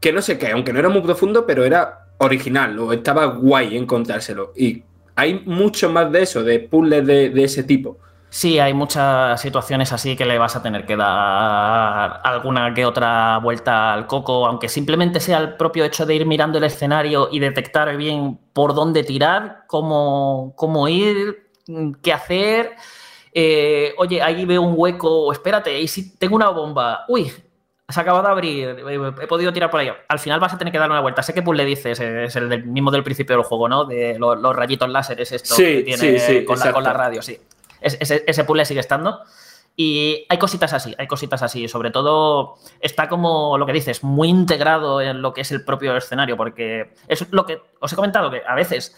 que 0.00 0.12
no 0.12 0.22
sé 0.22 0.38
qué, 0.38 0.48
aunque 0.52 0.72
no 0.72 0.78
era 0.78 0.88
muy 0.88 1.02
profundo, 1.02 1.46
pero 1.46 1.64
era 1.64 2.06
original, 2.18 2.78
o 2.78 2.92
estaba 2.92 3.26
guay 3.26 3.76
encontrárselo. 3.76 4.52
Y 4.56 4.82
hay 5.14 5.42
mucho 5.44 5.90
más 5.90 6.10
de 6.10 6.22
eso, 6.22 6.42
de 6.42 6.60
puzzles 6.60 7.06
de, 7.06 7.28
de 7.28 7.44
ese 7.44 7.62
tipo. 7.62 7.98
Sí, 8.32 8.60
hay 8.60 8.72
muchas 8.72 9.40
situaciones 9.40 9.92
así 9.92 10.16
que 10.16 10.24
le 10.24 10.38
vas 10.38 10.54
a 10.54 10.62
tener 10.62 10.86
que 10.86 10.96
dar 10.96 12.20
alguna 12.22 12.72
que 12.72 12.86
otra 12.86 13.38
vuelta 13.38 13.92
al 13.92 14.06
coco, 14.06 14.46
aunque 14.46 14.68
simplemente 14.68 15.18
sea 15.18 15.38
el 15.38 15.56
propio 15.56 15.84
hecho 15.84 16.06
de 16.06 16.14
ir 16.14 16.26
mirando 16.26 16.58
el 16.58 16.64
escenario 16.64 17.28
y 17.32 17.40
detectar 17.40 17.96
bien 17.96 18.38
por 18.52 18.74
dónde 18.74 19.02
tirar, 19.02 19.64
cómo, 19.66 20.52
cómo 20.56 20.86
ir, 20.86 21.50
qué 22.02 22.12
hacer. 22.12 22.76
Eh, 23.32 23.94
oye, 23.98 24.22
ahí 24.22 24.44
veo 24.44 24.62
un 24.62 24.74
hueco, 24.76 25.32
espérate, 25.32 25.80
y 25.80 25.88
si 25.88 26.16
tengo 26.16 26.36
una 26.36 26.50
bomba, 26.50 27.04
uy, 27.08 27.32
se 27.88 28.00
acaba 28.00 28.22
de 28.22 28.28
abrir, 28.28 28.76
he 29.20 29.26
podido 29.26 29.52
tirar 29.52 29.70
por 29.70 29.80
ahí. 29.80 29.90
Al 30.08 30.20
final 30.20 30.38
vas 30.38 30.54
a 30.54 30.58
tener 30.58 30.70
que 30.70 30.78
darle 30.78 30.92
una 30.92 31.00
vuelta. 31.00 31.24
Sé 31.24 31.34
que 31.34 31.42
pues 31.42 31.56
le 31.56 31.64
dices, 31.64 31.98
es 31.98 32.36
el 32.36 32.48
del, 32.48 32.64
mismo 32.64 32.92
del 32.92 33.02
principio 33.02 33.34
del 33.34 33.44
juego, 33.44 33.68
¿no? 33.68 33.84
De 33.86 34.16
los, 34.20 34.40
los 34.40 34.54
rayitos 34.54 34.88
láseres, 34.88 35.32
esto 35.32 35.56
Sí, 35.56 35.64
que 35.64 35.82
tiene 35.82 35.98
sí, 35.98 36.18
sí, 36.20 36.44
con, 36.44 36.60
la, 36.60 36.72
con 36.72 36.84
la 36.84 36.90
exacto. 36.90 36.98
radio, 36.98 37.22
sí. 37.22 37.40
Es- 37.80 37.96
ese, 38.00 38.24
ese 38.26 38.44
puzzle 38.44 38.64
sigue 38.64 38.80
estando. 38.80 39.20
Y 39.76 40.26
hay 40.28 40.36
cositas 40.38 40.72
así, 40.72 40.94
hay 40.98 41.06
cositas 41.06 41.42
así. 41.42 41.68
Sobre 41.68 41.90
todo 41.90 42.56
está 42.80 43.08
como 43.08 43.56
lo 43.56 43.66
que 43.66 43.72
dices, 43.72 44.02
muy 44.04 44.28
integrado 44.28 45.00
en 45.00 45.22
lo 45.22 45.32
que 45.32 45.40
es 45.42 45.52
el 45.52 45.64
propio 45.64 45.96
escenario, 45.96 46.36
porque 46.36 46.92
es 47.08 47.26
lo 47.32 47.46
que 47.46 47.62
os 47.80 47.92
he 47.92 47.96
comentado, 47.96 48.30
que 48.30 48.42
a 48.46 48.54
veces 48.54 48.94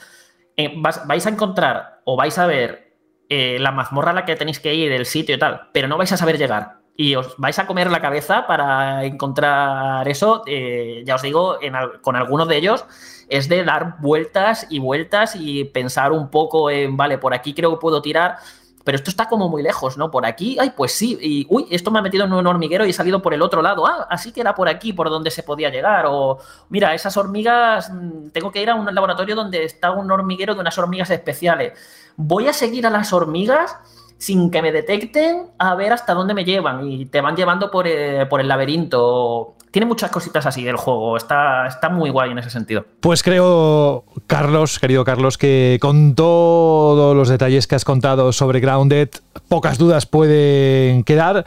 eh, 0.56 0.72
vais 1.06 1.26
a 1.26 1.30
encontrar 1.30 2.00
o 2.04 2.16
vais 2.16 2.36
a 2.38 2.46
ver 2.46 2.96
eh, 3.28 3.58
la 3.60 3.70
mazmorra 3.70 4.10
a 4.10 4.14
la 4.14 4.24
que 4.24 4.34
tenéis 4.36 4.60
que 4.60 4.74
ir, 4.74 4.90
el 4.92 5.06
sitio 5.06 5.36
y 5.36 5.38
tal, 5.38 5.68
pero 5.72 5.88
no 5.88 5.96
vais 5.98 6.10
a 6.12 6.16
saber 6.16 6.36
llegar. 6.38 6.78
Y 6.96 7.14
os 7.14 7.34
vais 7.38 7.58
a 7.58 7.66
comer 7.66 7.90
la 7.90 8.00
cabeza 8.02 8.46
para 8.46 9.04
encontrar 9.04 10.06
eso. 10.08 10.42
eh, 10.46 11.02
ya 11.06 11.14
os 11.14 11.22
digo, 11.22 11.58
con 12.02 12.16
algunos 12.16 12.48
de 12.48 12.56
ellos 12.58 12.84
es 13.28 13.48
de 13.48 13.64
dar 13.64 13.96
vueltas 14.00 14.66
y 14.68 14.78
vueltas 14.78 15.34
y 15.36 15.64
pensar 15.64 16.12
un 16.12 16.28
poco 16.30 16.70
en, 16.70 16.96
vale, 16.96 17.16
por 17.18 17.32
aquí 17.34 17.54
creo 17.54 17.70
que 17.70 17.76
puedo 17.80 18.02
tirar, 18.02 18.36
pero 18.84 18.96
esto 18.96 19.10
está 19.10 19.28
como 19.28 19.48
muy 19.48 19.62
lejos, 19.62 19.96
¿no? 19.96 20.10
Por 20.10 20.26
aquí, 20.26 20.56
ay, 20.60 20.72
pues 20.76 20.92
sí, 20.92 21.18
y 21.20 21.46
uy, 21.48 21.66
esto 21.70 21.90
me 21.90 21.98
ha 21.98 22.02
metido 22.02 22.24
en 22.24 22.32
un 22.32 22.46
hormiguero 22.46 22.86
y 22.86 22.90
he 22.90 22.92
salido 22.92 23.22
por 23.22 23.34
el 23.34 23.42
otro 23.42 23.62
lado, 23.62 23.86
ah, 23.86 24.06
así 24.10 24.32
que 24.32 24.40
era 24.40 24.54
por 24.54 24.68
aquí 24.68 24.92
por 24.92 25.10
donde 25.10 25.30
se 25.30 25.42
podía 25.42 25.70
llegar, 25.70 26.06
o 26.08 26.38
mira, 26.68 26.94
esas 26.94 27.16
hormigas, 27.16 27.90
mm, 27.90 28.28
tengo 28.30 28.50
que 28.50 28.62
ir 28.62 28.70
a 28.70 28.74
un 28.74 28.92
laboratorio 28.94 29.34
donde 29.34 29.64
está 29.64 29.90
un 29.92 30.10
hormiguero 30.10 30.54
de 30.54 30.60
unas 30.60 30.76
hormigas 30.78 31.10
especiales. 31.10 31.72
Voy 32.16 32.48
a 32.48 32.52
seguir 32.52 32.86
a 32.86 32.90
las 32.90 33.12
hormigas 33.12 33.76
sin 34.18 34.50
que 34.52 34.62
me 34.62 34.70
detecten 34.70 35.50
a 35.58 35.74
ver 35.74 35.92
hasta 35.92 36.14
dónde 36.14 36.32
me 36.32 36.44
llevan 36.44 36.86
y 36.88 37.06
te 37.06 37.20
van 37.20 37.34
llevando 37.34 37.70
por, 37.72 37.88
eh, 37.88 38.24
por 38.26 38.40
el 38.40 38.46
laberinto. 38.46 39.56
Tiene 39.72 39.86
muchas 39.86 40.10
cositas 40.10 40.44
así 40.44 40.68
el 40.68 40.76
juego, 40.76 41.16
está, 41.16 41.66
está 41.66 41.88
muy 41.88 42.10
guay 42.10 42.30
en 42.30 42.38
ese 42.38 42.50
sentido. 42.50 42.84
Pues 43.00 43.22
creo, 43.22 44.04
Carlos, 44.26 44.78
querido 44.78 45.02
Carlos, 45.02 45.38
que 45.38 45.78
con 45.80 46.14
todos 46.14 47.16
los 47.16 47.30
detalles 47.30 47.66
que 47.66 47.74
has 47.74 47.84
contado 47.86 48.32
sobre 48.32 48.60
Grounded, 48.60 49.08
pocas 49.48 49.78
dudas 49.78 50.04
pueden 50.04 51.04
quedar, 51.04 51.46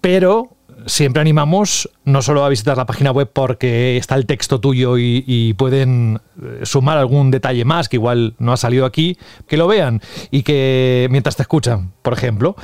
pero 0.00 0.56
siempre 0.86 1.20
animamos 1.20 1.88
no 2.04 2.20
solo 2.22 2.44
a 2.44 2.48
visitar 2.48 2.76
la 2.76 2.86
página 2.86 3.12
web 3.12 3.30
porque 3.32 3.96
está 3.96 4.16
el 4.16 4.26
texto 4.26 4.60
tuyo 4.60 4.98
y, 4.98 5.22
y 5.24 5.54
pueden 5.54 6.20
eh, 6.42 6.60
sumar 6.64 6.98
algún 6.98 7.30
detalle 7.30 7.64
más 7.64 7.88
que 7.88 7.96
igual 7.96 8.34
no 8.38 8.52
ha 8.52 8.56
salido 8.56 8.86
aquí, 8.86 9.16
que 9.46 9.56
lo 9.56 9.68
vean 9.68 10.00
y 10.32 10.42
que 10.42 11.06
mientras 11.10 11.36
te 11.36 11.42
escuchan, 11.42 11.92
por 12.02 12.12
ejemplo. 12.12 12.56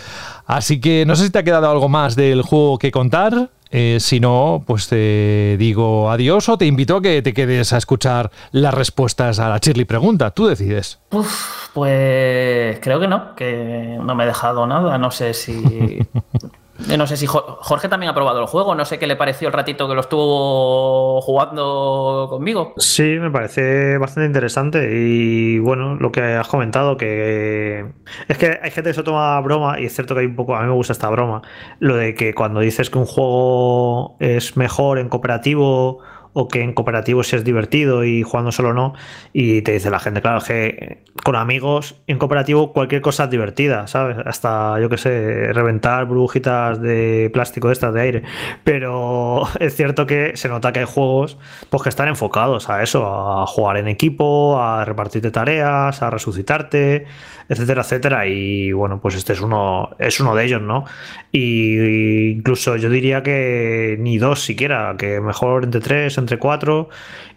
Así 0.47 0.81
que 0.81 1.05
no 1.07 1.15
sé 1.15 1.27
si 1.27 1.31
te 1.31 1.39
ha 1.39 1.45
quedado 1.45 1.70
algo 1.70 1.89
más 1.89 2.16
del 2.16 2.43
juego 2.43 2.79
que 2.79 2.91
contar 2.91 3.51
Eh, 3.70 3.99
si 4.01 4.20
no, 4.20 4.62
pues 4.66 4.89
te 4.89 5.57
digo 5.59 6.11
adiós 6.11 6.49
o 6.49 6.57
te 6.57 6.66
invito 6.66 6.97
a 6.97 7.03
que 7.03 7.23
te 7.23 7.35
quedes 7.35 7.73
a 7.73 7.78
escuchar 7.78 8.31
las 8.51 8.73
respuestas 8.73 9.39
a 9.39 9.49
la 9.49 9.59
Shirley 9.59 9.85
pregunta. 9.85 10.31
Tú 10.31 10.47
decides. 10.47 10.99
Uf, 11.11 11.69
pues 11.74 12.78
creo 12.81 12.99
que 13.01 13.09
no, 13.09 13.35
que 13.35 13.99
no 14.03 14.15
me 14.15 14.24
he 14.24 14.27
dejado 14.27 14.66
nada. 14.66 14.99
No 14.99 15.11
sé 15.11 15.35
si. 15.35 16.01
No 16.96 17.06
sé 17.09 17.16
si 17.16 17.26
Jo- 17.26 17.59
Jorge 17.60 17.88
también 17.88 18.10
ha 18.10 18.14
probado 18.14 18.40
el 18.40 18.46
juego. 18.46 18.74
No 18.74 18.84
sé 18.84 18.98
qué 18.98 19.06
le 19.09 19.16
pareció 19.16 19.48
el 19.48 19.55
ratito 19.55 19.88
que 19.88 19.94
lo 19.94 20.00
estuvo 20.00 21.20
jugando 21.22 22.26
conmigo. 22.30 22.74
Sí, 22.76 23.02
me 23.20 23.30
parece 23.30 23.98
bastante 23.98 24.26
interesante 24.26 24.88
y 24.96 25.59
bueno, 25.59 25.96
lo 25.96 26.12
que 26.12 26.22
has 26.22 26.46
comentado, 26.48 26.96
que 26.96 27.84
es 28.28 28.38
que 28.38 28.59
hay 28.62 28.70
gente 28.70 28.90
que 28.90 28.94
se 28.94 29.02
toma 29.02 29.40
broma 29.40 29.80
y 29.80 29.86
es 29.86 29.94
cierto 29.94 30.14
que 30.14 30.20
hay 30.20 30.26
un 30.26 30.36
poco, 30.36 30.55
a 30.55 30.60
mí 30.60 30.66
me 30.68 30.74
gusta 30.74 30.92
esta 30.92 31.09
broma, 31.10 31.42
lo 31.80 31.96
de 31.96 32.14
que 32.14 32.32
cuando 32.34 32.60
dices 32.60 32.90
que 32.90 32.98
un 32.98 33.06
juego 33.06 34.16
es 34.20 34.56
mejor 34.56 34.98
en 34.98 35.09
cooperativo 35.09 35.98
o 36.32 36.48
que 36.48 36.62
en 36.62 36.72
cooperativo 36.72 37.22
si 37.22 37.36
es 37.36 37.44
divertido 37.44 38.05
y 38.05 38.22
jugando 38.22 38.52
solo 38.52 38.72
no, 38.72 38.94
y 39.32 39.62
te 39.62 39.72
dice 39.72 39.90
la 39.90 39.98
gente, 39.98 40.20
claro, 40.20 40.40
que 40.40 41.05
con 41.24 41.36
amigos 41.36 41.96
en 42.06 42.18
cooperativo 42.18 42.72
cualquier 42.72 43.00
cosa 43.00 43.24
es 43.24 43.30
divertida, 43.30 43.86
¿sabes? 43.86 44.16
Hasta, 44.24 44.80
yo 44.80 44.88
qué 44.88 44.98
sé, 44.98 45.52
reventar 45.52 46.06
burbujitas 46.06 46.80
de 46.80 47.30
plástico 47.32 47.68
de 47.68 47.72
estas 47.72 47.94
de 47.94 48.00
aire. 48.00 48.22
Pero 48.64 49.42
es 49.60 49.74
cierto 49.76 50.06
que 50.06 50.36
se 50.36 50.48
nota 50.48 50.72
que 50.72 50.80
hay 50.80 50.86
juegos 50.86 51.38
pues, 51.70 51.82
que 51.82 51.88
están 51.88 52.09
enfocados 52.09 52.68
a 52.70 52.82
eso, 52.82 53.06
a 53.06 53.46
jugar 53.46 53.78
en 53.78 53.88
equipo, 53.88 54.60
a 54.60 54.84
repartirte 54.84 55.30
tareas, 55.30 56.02
a 56.02 56.10
resucitarte, 56.10 57.06
etcétera, 57.48 57.82
etcétera. 57.82 58.26
Y 58.26 58.72
bueno, 58.72 59.00
pues 59.00 59.14
este 59.14 59.32
es 59.32 59.40
uno, 59.40 59.90
es 59.98 60.20
uno 60.20 60.34
de 60.34 60.44
ellos, 60.44 60.62
¿no? 60.62 60.84
Y 61.32 62.30
incluso 62.30 62.76
yo 62.76 62.90
diría 62.90 63.22
que 63.22 63.96
ni 63.98 64.18
dos 64.18 64.40
siquiera, 64.42 64.94
que 64.98 65.20
mejor 65.20 65.64
entre 65.64 65.80
tres, 65.80 66.18
entre 66.19 66.39
cuatro. 66.39 66.89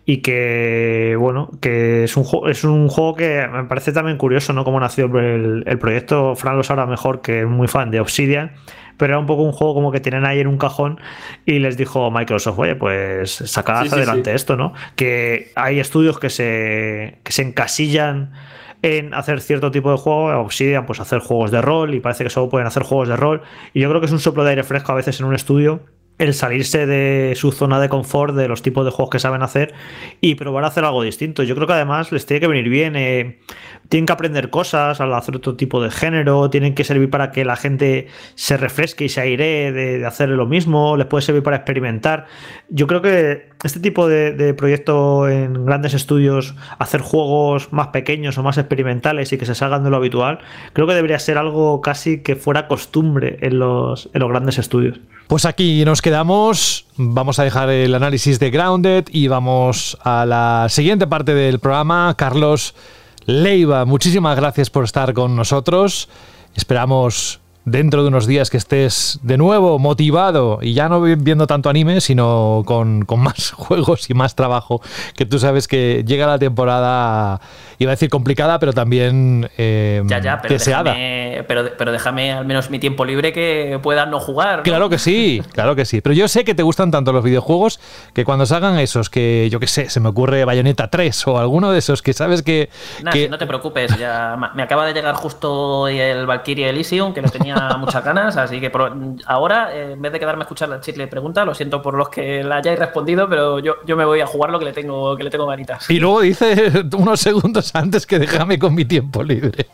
Y 0.05 0.17
que, 0.17 1.15
bueno, 1.19 1.51
que 1.61 2.05
es 2.05 2.17
un, 2.17 2.23
juego, 2.23 2.49
es 2.49 2.63
un 2.63 2.89
juego 2.89 3.15
que 3.15 3.47
me 3.47 3.63
parece 3.65 3.91
también 3.91 4.17
curioso, 4.17 4.51
¿no? 4.51 4.63
Cómo 4.63 4.79
nació 4.79 5.05
el, 5.05 5.63
el 5.65 5.79
proyecto. 5.79 6.35
Fran 6.35 6.57
lo 6.57 6.63
sabrá 6.63 6.85
mejor, 6.85 7.21
que 7.21 7.41
es 7.41 7.47
muy 7.47 7.67
fan 7.67 7.91
de 7.91 7.99
Obsidian 7.99 8.53
pero 9.01 9.13
era 9.13 9.19
un 9.19 9.25
poco 9.25 9.41
un 9.41 9.51
juego 9.51 9.73
como 9.73 9.91
que 9.91 9.99
tienen 9.99 10.27
ahí 10.27 10.41
en 10.41 10.45
un 10.45 10.59
cajón 10.59 10.99
y 11.47 11.57
les 11.57 11.75
dijo 11.75 12.11
Microsoft, 12.11 12.59
oye, 12.59 12.75
pues 12.75 13.31
sacad 13.31 13.81
Sí, 13.81 13.89
sí, 13.89 13.95
adelante 13.95 14.29
sí. 14.29 14.35
esto, 14.35 14.55
¿no? 14.55 14.73
Que 14.95 15.51
hay 15.55 15.79
estudios 15.79 16.19
que 16.19 16.29
se, 16.29 17.17
que 17.23 17.31
se 17.31 17.41
encasillan 17.41 18.31
en 18.83 19.15
hacer 19.15 19.41
cierto 19.41 19.71
tipo 19.71 19.89
de 19.89 19.97
juego, 19.97 20.27
Obsidian, 20.39 20.85
pues 20.85 20.99
hacer 20.99 21.17
juegos 21.17 21.49
de 21.49 21.63
rol 21.63 21.95
y 21.95 21.99
parece 21.99 22.23
que 22.23 22.29
solo 22.29 22.49
pueden 22.49 22.67
hacer 22.67 22.83
juegos 22.83 23.07
de 23.07 23.15
rol. 23.15 23.41
Y 23.73 23.79
yo 23.79 23.89
creo 23.89 24.01
que 24.01 24.05
es 24.05 24.11
un 24.11 24.19
soplo 24.19 24.43
de 24.43 24.51
aire 24.51 24.63
fresco 24.63 24.91
a 24.91 24.95
veces 24.95 25.19
en 25.19 25.25
un 25.25 25.33
estudio 25.33 25.81
el 26.21 26.33
salirse 26.33 26.85
de 26.85 27.33
su 27.35 27.51
zona 27.51 27.79
de 27.79 27.89
confort, 27.89 28.35
de 28.35 28.47
los 28.47 28.61
tipos 28.61 28.85
de 28.85 28.91
juegos 28.91 29.09
que 29.09 29.19
saben 29.19 29.41
hacer 29.41 29.73
y 30.21 30.35
probar 30.35 30.63
a 30.63 30.67
hacer 30.67 30.83
algo 30.83 31.03
distinto. 31.03 31.43
Yo 31.43 31.55
creo 31.55 31.67
que 31.67 31.73
además 31.73 32.11
les 32.11 32.25
tiene 32.25 32.41
que 32.41 32.47
venir 32.47 32.69
bien. 32.69 32.95
eh, 32.95 33.39
tienen 33.91 34.05
que 34.05 34.13
aprender 34.13 34.49
cosas 34.49 35.01
al 35.01 35.13
hacer 35.13 35.35
otro 35.35 35.57
tipo 35.57 35.83
de 35.83 35.91
género, 35.91 36.49
tienen 36.49 36.75
que 36.75 36.85
servir 36.85 37.09
para 37.09 37.31
que 37.31 37.43
la 37.43 37.57
gente 37.57 38.07
se 38.35 38.55
refresque 38.55 39.03
y 39.03 39.09
se 39.09 39.19
airee 39.19 39.73
de, 39.73 40.05
hacer 40.05 40.29
lo 40.29 40.45
mismo, 40.45 40.95
les 40.95 41.07
puede 41.07 41.23
servir 41.23 41.43
para 41.43 41.57
experimentar. 41.57 42.25
Yo 42.69 42.87
creo 42.87 43.01
que 43.01 43.49
este 43.65 43.81
tipo 43.81 44.07
de, 44.07 44.53
proyecto 44.53 45.27
en 45.27 45.65
grandes 45.65 45.93
estudios, 45.93 46.55
hacer 46.79 47.01
juegos 47.01 47.73
más 47.73 47.87
pequeños 47.87 48.37
o 48.37 48.43
más 48.43 48.57
experimentales 48.57 49.33
y 49.33 49.37
que 49.37 49.45
se 49.45 49.55
salgan 49.55 49.83
de 49.83 49.89
lo 49.89 49.97
habitual, 49.97 50.39
creo 50.71 50.87
que 50.87 50.93
debería 50.93 51.19
ser 51.19 51.37
algo 51.37 51.81
casi 51.81 52.21
que 52.21 52.37
fuera 52.37 52.69
costumbre 52.69 53.39
en 53.41 53.59
los, 53.59 54.09
en 54.13 54.21
los 54.21 54.29
grandes 54.29 54.57
estudios. 54.57 55.01
Pues 55.27 55.45
aquí 55.45 55.85
nos 55.85 56.01
quedamos. 56.11 56.87
Vamos 56.97 57.39
a 57.39 57.45
dejar 57.45 57.69
el 57.69 57.95
análisis 57.95 58.37
de 58.37 58.51
Grounded 58.51 59.05
y 59.13 59.29
vamos 59.29 59.97
a 60.03 60.25
la 60.25 60.67
siguiente 60.67 61.07
parte 61.07 61.33
del 61.33 61.59
programa. 61.59 62.13
Carlos 62.17 62.75
Leiva, 63.25 63.85
muchísimas 63.85 64.35
gracias 64.35 64.69
por 64.69 64.83
estar 64.83 65.13
con 65.13 65.37
nosotros. 65.37 66.09
Esperamos 66.53 67.40
dentro 67.63 68.01
de 68.01 68.07
unos 68.07 68.25
días 68.25 68.49
que 68.49 68.57
estés 68.57 69.19
de 69.21 69.37
nuevo 69.37 69.77
motivado 69.77 70.59
y 70.61 70.73
ya 70.73 70.89
no 70.89 70.99
vi- 71.01 71.15
viendo 71.15 71.45
tanto 71.45 71.69
anime, 71.69 72.01
sino 72.01 72.63
con, 72.65 73.05
con 73.05 73.19
más 73.23 73.51
juegos 73.51 74.09
y 74.09 74.13
más 74.15 74.35
trabajo, 74.35 74.81
que 75.15 75.25
tú 75.25 75.37
sabes 75.39 75.67
que 75.67 76.03
llega 76.07 76.25
la 76.25 76.39
temporada, 76.39 77.39
iba 77.77 77.91
a 77.91 77.93
decir 77.95 78.09
complicada, 78.09 78.57
pero 78.59 78.73
también 78.73 79.49
eh, 79.57 80.01
Ya, 80.05 80.19
ya, 80.19 80.39
pero 80.41 80.53
deseada. 80.55 80.93
déjame, 80.93 81.43
pero, 81.47 81.65
pero 81.77 81.91
déjame 81.91 82.31
al 82.31 82.45
menos 82.45 82.69
mi 82.69 82.79
tiempo 82.79 83.05
libre 83.05 83.31
que 83.33 83.79
pueda 83.83 84.05
no 84.07 84.19
jugar. 84.19 84.57
¿no? 84.59 84.63
Claro 84.63 84.89
que 84.89 84.97
sí, 84.97 85.41
claro 85.53 85.75
que 85.75 85.85
sí. 85.85 86.01
Pero 86.01 86.13
yo 86.13 86.27
sé 86.27 86.43
que 86.43 86.55
te 86.55 86.63
gustan 86.63 86.89
tanto 86.91 87.11
los 87.13 87.23
videojuegos 87.23 87.79
que 88.13 88.25
cuando 88.25 88.45
salgan 88.45 88.79
esos, 88.79 89.09
que 89.09 89.49
yo 89.51 89.59
qué 89.59 89.67
sé, 89.67 89.89
se 89.89 89.99
me 89.99 90.09
ocurre 90.09 90.45
Bayonetta 90.45 90.89
3 90.89 91.27
o 91.27 91.37
alguno 91.37 91.71
de 91.71 91.79
esos 91.79 92.01
que 92.01 92.13
sabes 92.13 92.41
que. 92.41 92.69
Nah, 93.03 93.11
que- 93.11 93.25
si 93.25 93.29
no 93.29 93.37
te 93.37 93.45
preocupes, 93.45 93.97
ya 93.99 94.35
me 94.55 94.63
acaba 94.63 94.85
de 94.85 94.93
llegar 94.93 95.13
justo 95.15 95.87
el 95.87 96.25
Valkyrie 96.25 96.69
Elysium, 96.69 97.13
que 97.13 97.21
lo 97.21 97.29
tenía 97.29 97.50
muchas 97.77 98.03
ganas, 98.03 98.37
así 98.37 98.59
que 98.59 98.69
por- 98.69 98.93
ahora, 99.25 99.73
eh, 99.75 99.93
en 99.93 100.01
vez 100.01 100.11
de 100.11 100.19
quedarme 100.19 100.41
a 100.41 100.45
escuchar 100.45 100.69
la 100.69 100.79
chicle 100.79 101.07
pregunta, 101.07 101.43
lo 101.45 101.53
siento 101.53 101.81
por 101.81 101.93
los 101.95 102.09
que 102.09 102.43
la 102.43 102.57
hayáis 102.57 102.77
respondido, 102.79 103.27
pero 103.29 103.59
yo, 103.59 103.75
yo 103.85 103.95
me 103.97 104.05
voy 104.05 104.21
a 104.21 104.25
jugar 104.27 104.51
lo 104.51 104.59
que 104.59 104.65
le 104.65 104.73
tengo, 104.73 105.15
que 105.15 105.23
le 105.23 105.29
tengo 105.29 105.45
ganitas. 105.47 105.89
Y 105.89 105.99
luego 105.99 106.21
dice 106.21 106.83
unos 106.97 107.19
segundos 107.19 107.73
antes 107.75 108.05
que 108.05 108.19
déjame 108.19 108.57
con 108.59 108.73
mi 108.75 108.85
tiempo 108.85 109.23
libre. 109.23 109.67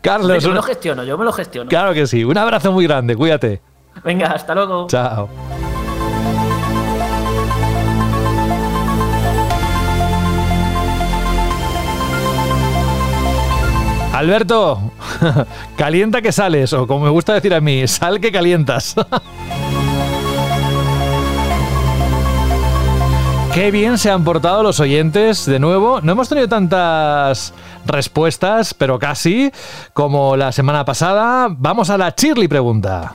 Carlos, 0.00 0.42
yo 0.42 0.50
me 0.50 0.54
lo 0.56 0.62
gestiono, 0.62 1.04
yo 1.04 1.16
me 1.18 1.24
lo 1.24 1.32
gestiono. 1.32 1.68
claro 1.68 1.92
que 1.94 2.06
sí. 2.06 2.24
Un 2.24 2.38
abrazo 2.38 2.72
muy 2.72 2.86
grande, 2.86 3.16
cuídate. 3.16 3.60
Venga, 4.04 4.28
hasta 4.28 4.54
luego. 4.54 4.86
Chao. 4.88 5.71
Alberto, 14.22 14.80
calienta 15.76 16.22
que 16.22 16.30
sales, 16.30 16.72
o 16.72 16.86
como 16.86 17.06
me 17.06 17.10
gusta 17.10 17.34
decir 17.34 17.52
a 17.52 17.60
mí, 17.60 17.88
sal 17.88 18.20
que 18.20 18.30
calientas. 18.30 18.94
Qué 23.52 23.72
bien 23.72 23.98
se 23.98 24.12
han 24.12 24.22
portado 24.22 24.62
los 24.62 24.78
oyentes 24.78 25.44
de 25.44 25.58
nuevo. 25.58 26.00
No 26.02 26.12
hemos 26.12 26.28
tenido 26.28 26.46
tantas 26.48 27.52
respuestas, 27.84 28.74
pero 28.74 29.00
casi, 29.00 29.50
como 29.92 30.36
la 30.36 30.52
semana 30.52 30.84
pasada. 30.84 31.48
Vamos 31.50 31.90
a 31.90 31.98
la 31.98 32.14
Shirley 32.16 32.46
pregunta. 32.46 33.12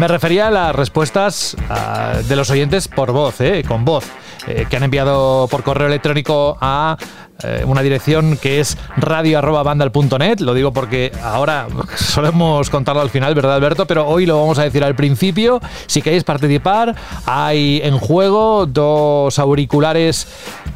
Me 0.00 0.08
refería 0.08 0.48
a 0.48 0.50
las 0.50 0.74
respuestas 0.74 1.54
ah, 1.68 2.22
de 2.26 2.34
los 2.34 2.48
oyentes 2.48 2.88
por 2.88 3.12
voz, 3.12 3.38
eh, 3.42 3.62
con 3.68 3.84
voz, 3.84 4.06
eh, 4.46 4.64
que 4.70 4.78
han 4.78 4.82
enviado 4.82 5.46
por 5.50 5.62
correo 5.62 5.88
electrónico 5.88 6.56
a 6.58 6.96
eh, 7.42 7.64
una 7.66 7.82
dirección 7.82 8.36
que 8.36 8.60
es 8.60 8.76
radio.bandal.net. 8.96 10.40
Lo 10.40 10.54
digo 10.54 10.72
porque 10.72 11.12
ahora 11.22 11.66
solemos 11.96 12.70
contarlo 12.70 13.02
al 13.02 13.10
final, 13.10 13.34
¿verdad, 13.34 13.54
Alberto? 13.54 13.86
Pero 13.86 14.06
hoy 14.06 14.26
lo 14.26 14.38
vamos 14.38 14.58
a 14.58 14.64
decir 14.64 14.84
al 14.84 14.94
principio. 14.94 15.60
Si 15.86 16.02
queréis 16.02 16.24
participar, 16.24 16.94
hay 17.26 17.80
en 17.84 17.98
juego 17.98 18.66
dos 18.66 19.38
auriculares 19.38 20.26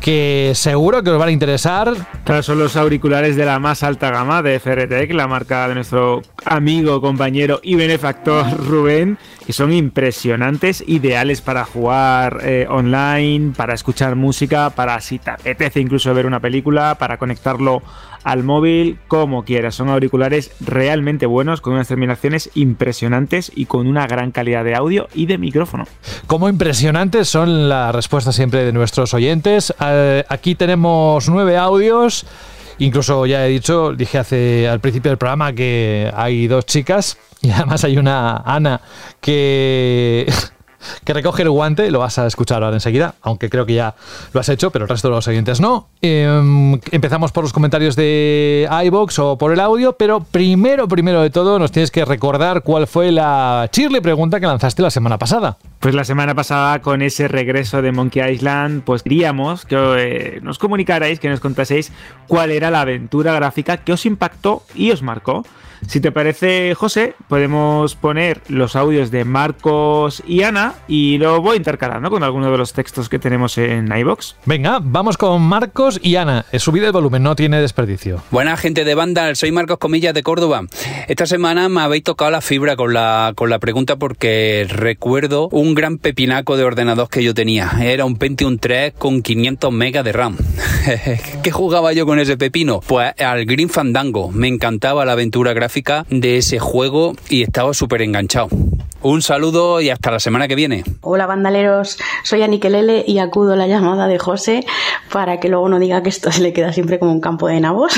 que 0.01 0.53
seguro 0.55 1.03
que 1.03 1.11
os 1.11 1.19
van 1.19 1.28
a 1.28 1.32
interesar. 1.32 1.95
Son 2.43 2.59
los 2.59 2.77
auriculares 2.77 3.36
de 3.36 3.45
la 3.45 3.59
más 3.59 3.82
alta 3.82 4.11
gama 4.11 4.43
de 4.43 4.61
FRTEC, 4.61 5.12
la 5.12 5.27
marca 5.27 5.69
de 5.69 5.74
nuestro 5.74 6.23
amigo, 6.45 7.01
compañero 7.01 7.61
y 7.62 7.74
benefactor 7.74 8.45
Rubén, 8.66 9.19
que 9.46 9.52
son 9.52 9.72
impresionantes, 9.72 10.82
ideales 10.86 11.40
para 11.40 11.64
jugar 11.64 12.40
eh, 12.42 12.66
online, 12.68 13.52
para 13.56 13.74
escuchar 13.74 14.16
música, 14.16 14.70
para 14.70 15.00
si 15.00 15.18
te 15.18 15.30
apetece 15.30 15.80
incluso 15.80 16.14
ver 16.14 16.26
una 16.26 16.40
película, 16.40 16.96
para 16.96 17.18
conectarlo 17.18 17.82
al 18.24 18.42
móvil, 18.42 18.98
como 19.06 19.44
quieras. 19.44 19.74
Son 19.74 19.90
auriculares 19.90 20.50
realmente 20.60 21.26
buenos, 21.26 21.60
con 21.60 21.74
unas 21.74 21.88
terminaciones 21.88 22.50
impresionantes 22.54 23.52
y 23.54 23.66
con 23.66 23.86
una 23.86 24.06
gran 24.06 24.32
calidad 24.32 24.64
de 24.64 24.74
audio 24.74 25.08
y 25.14 25.26
de 25.26 25.36
micrófono. 25.36 25.86
Como 26.26 26.48
impresionantes 26.48 27.28
son 27.28 27.68
las 27.68 27.94
respuestas 27.94 28.34
siempre 28.34 28.64
de 28.64 28.72
nuestros 28.72 29.12
oyentes. 29.12 29.74
Eh, 29.80 30.24
aquí 30.28 30.54
tenemos 30.54 31.28
nueve 31.28 31.58
audios. 31.58 32.26
Incluso 32.78 33.26
ya 33.26 33.46
he 33.46 33.51
dicho, 33.51 33.92
dije 33.92 34.18
hace 34.18 34.68
al 34.68 34.80
principio 34.80 35.10
del 35.10 35.18
programa 35.18 35.52
que 35.52 36.10
hay 36.14 36.46
dos 36.46 36.66
chicas 36.66 37.16
y 37.42 37.51
además 37.51 37.84
hay 37.84 37.96
una 37.96 38.38
Ana 38.38 38.80
que 39.20 40.26
que 41.05 41.12
recoge 41.12 41.43
el 41.43 41.51
guante, 41.51 41.90
lo 41.90 41.98
vas 42.01 42.19
a 42.19 42.27
escuchar 42.27 42.62
ahora 42.62 42.77
enseguida, 42.77 43.15
aunque 43.23 43.51
creo 43.51 43.66
que 43.66 43.74
ya 43.74 43.94
lo 44.32 44.40
has 44.40 44.48
hecho, 44.48 44.70
pero 44.70 44.85
el 44.85 44.89
resto 44.89 45.09
de 45.09 45.15
los 45.15 45.28
oyentes 45.28 45.61
no. 45.61 45.89
Eh, 46.02 46.78
empezamos 46.90 47.32
por 47.32 47.44
los 47.44 47.52
comentarios 47.52 47.97
de 47.97 48.69
iBox 48.85 49.19
o 49.19 49.39
por 49.39 49.52
el 49.52 49.61
audio, 49.61 49.94
pero 49.94 50.20
primero, 50.20 50.89
primero 50.89 51.23
de 51.23 51.31
todo, 51.31 51.59
nos 51.59 51.73
tienes 51.73 51.90
que 51.90 52.05
recordar 52.05 52.62
cuál 52.62 52.86
fue 52.86 53.12
la 53.12 53.69
chirle 53.73 54.02
pregunta 54.02 54.40
que 54.40 54.47
lanzaste 54.47 54.82
la 54.82 54.90
semana 54.90 55.19
pasada. 55.19 55.56
Pues 55.81 55.94
la 55.94 56.05
semana 56.05 56.35
pasada, 56.35 56.81
con 56.81 57.02
ese 57.02 57.28
regreso 57.28 57.82
de 57.82 57.93
Monkey 57.93 58.32
Island, 58.32 58.82
pues 58.85 59.02
queríamos 59.02 59.65
que 59.65 59.77
eh, 59.77 60.40
nos 60.43 60.59
comunicarais, 60.59 61.20
que 61.20 61.28
nos 61.28 61.40
contaseis 61.40 61.93
cuál 62.27 62.51
era 62.51 62.70
la 62.70 62.81
aventura 62.81 63.35
gráfica 63.35 63.78
que 63.78 63.93
os 63.93 64.06
impactó 64.06 64.62
y 64.74 64.90
os 64.90 65.02
marcó. 65.02 65.44
Si 65.89 66.01
te 66.01 66.12
parece, 66.12 66.74
José, 66.74 67.15
podemos 67.28 67.94
poner 67.94 68.40
los 68.48 68.77
audios 68.77 69.11
de 69.11 69.24
Marcos 69.24 70.23
y 70.27 70.43
Ana 70.43 70.74
y 70.89 71.19
lo 71.19 71.40
voy 71.40 71.56
intercalando 71.56 72.11
con 72.11 72.23
alguno 72.23 72.51
de 72.51 72.59
los 72.59 72.73
textos 72.73 73.09
que 73.09 73.19
tenemos 73.19 73.59
en 73.59 73.94
iBox. 73.94 74.36
Venga, 74.47 74.81
vamos 74.82 75.16
con 75.16 75.43
Marcos 75.43 76.01
y 76.02 76.16
Ana. 76.16 76.47
Subida 76.55 76.86
el 76.86 76.93
volumen, 76.93 77.23
no 77.23 77.36
tiene 77.36 77.61
desperdicio. 77.61 78.23
Buena 78.31 78.56
gente 78.56 78.85
de 78.85 78.94
banda, 78.94 79.35
soy 79.35 79.52
Marcos 79.52 79.78
Comillas 79.78 80.15
de 80.15 80.23
Córdoba. 80.23 80.62
Esta 81.09 81.27
semana 81.27 81.69
me 81.69 81.82
habéis 81.82 82.05
tocado 82.05 82.31
la 82.31 82.40
fibra 82.40 82.77
con 82.77 82.94
la, 82.94 83.32
con 83.36 83.51
la 83.51 83.59
pregunta 83.59 83.97
porque 83.97 84.66
recuerdo 84.69 85.48
un 85.51 85.74
gran 85.74 85.98
pepinaco 85.98 86.56
de 86.56 86.65
ordenador 86.65 87.09
que 87.09 87.23
yo 87.23 87.35
tenía. 87.35 87.73
Era 87.82 88.05
un 88.05 88.16
Pentium 88.16 88.59
3 88.59 88.94
con 88.98 89.23
500 89.23 89.73
megas 89.73 90.05
de 90.05 90.12
RAM. 90.12 90.36
¿Qué 91.43 91.51
jugaba 91.51 91.93
yo 91.93 92.06
con 92.06 92.19
ese 92.19 92.36
pepino? 92.36 92.81
Pues 92.81 93.12
al 93.20 93.44
Green 93.44 93.69
Fandango. 93.69 94.31
Me 94.31 94.48
encantaba 94.48 95.05
la 95.05 95.12
aventura 95.12 95.52
gráfica 95.52 95.73
de 96.09 96.38
ese 96.38 96.59
juego 96.59 97.14
y 97.28 97.42
estaba 97.42 97.74
súper 97.74 98.02
enganchado. 98.02 98.48
Un 99.05 99.20
saludo 99.20 99.82
y 99.82 99.90
hasta 99.90 100.10
la 100.10 100.18
semana 100.18 100.48
que 100.48 100.55
viene. 100.55 100.82
Hola 101.02 101.26
bandaleros, 101.26 101.98
soy 102.22 102.40
Anikelele 102.40 103.05
y 103.06 103.18
acudo 103.18 103.52
a 103.52 103.56
la 103.56 103.66
llamada 103.66 104.09
de 104.09 104.18
José 104.18 104.64
para 105.12 105.40
que 105.40 105.51
luego 105.51 105.68
no 105.68 105.78
diga 105.78 106.02
que 106.02 106.09
esto 106.09 106.32
se 106.32 106.40
le 106.40 106.55
queda 106.55 106.72
siempre 106.72 106.98
como 106.98 107.12
un 107.12 107.20
campo 107.20 107.47
de 107.47 107.60
nabos. 107.60 107.93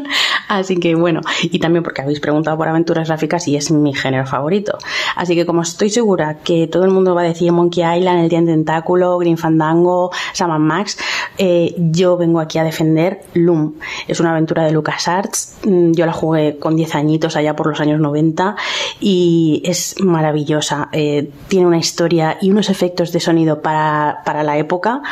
Así 0.48 0.76
que 0.76 0.94
bueno, 0.94 1.20
y 1.42 1.58
también 1.58 1.82
porque 1.82 2.02
habéis 2.02 2.20
preguntado 2.20 2.56
por 2.56 2.68
aventuras 2.68 3.08
gráficas 3.08 3.48
y 3.48 3.56
es 3.56 3.72
mi 3.72 3.92
género 3.92 4.24
favorito. 4.24 4.78
Así 5.16 5.34
que 5.34 5.46
como 5.46 5.62
estoy 5.62 5.90
segura 5.90 6.38
que 6.44 6.68
todo 6.68 6.84
el 6.84 6.92
mundo 6.92 7.16
va 7.16 7.22
a 7.22 7.24
decir 7.24 7.50
Monkey 7.50 7.82
Island, 7.98 8.20
El 8.20 8.28
Día 8.28 8.44
Tentáculo, 8.44 9.18
Green 9.18 9.38
Fandango, 9.38 10.12
Sam 10.32 10.62
Max, 10.62 10.96
eh, 11.38 11.74
yo 11.76 12.16
vengo 12.16 12.38
aquí 12.38 12.58
a 12.58 12.64
defender 12.64 13.22
Loom. 13.34 13.80
Es 14.06 14.20
una 14.20 14.30
aventura 14.30 14.64
de 14.64 14.70
LucasArts. 14.70 15.56
Mm, 15.64 15.92
yo 15.92 16.06
la 16.06 16.12
jugué 16.12 16.58
con 16.60 16.76
10 16.76 16.94
añitos 16.94 17.34
allá 17.34 17.56
por 17.56 17.66
los 17.66 17.80
años 17.80 17.98
90 17.98 18.54
y 19.00 19.62
es 19.64 19.96
maravilloso 20.00 20.51
eh, 20.92 21.30
tiene 21.48 21.66
una 21.66 21.78
historia 21.78 22.38
y 22.40 22.50
unos 22.50 22.70
efectos 22.70 23.12
de 23.12 23.20
sonido 23.20 23.62
para, 23.62 24.42
la 24.42 24.58
época, 24.58 25.02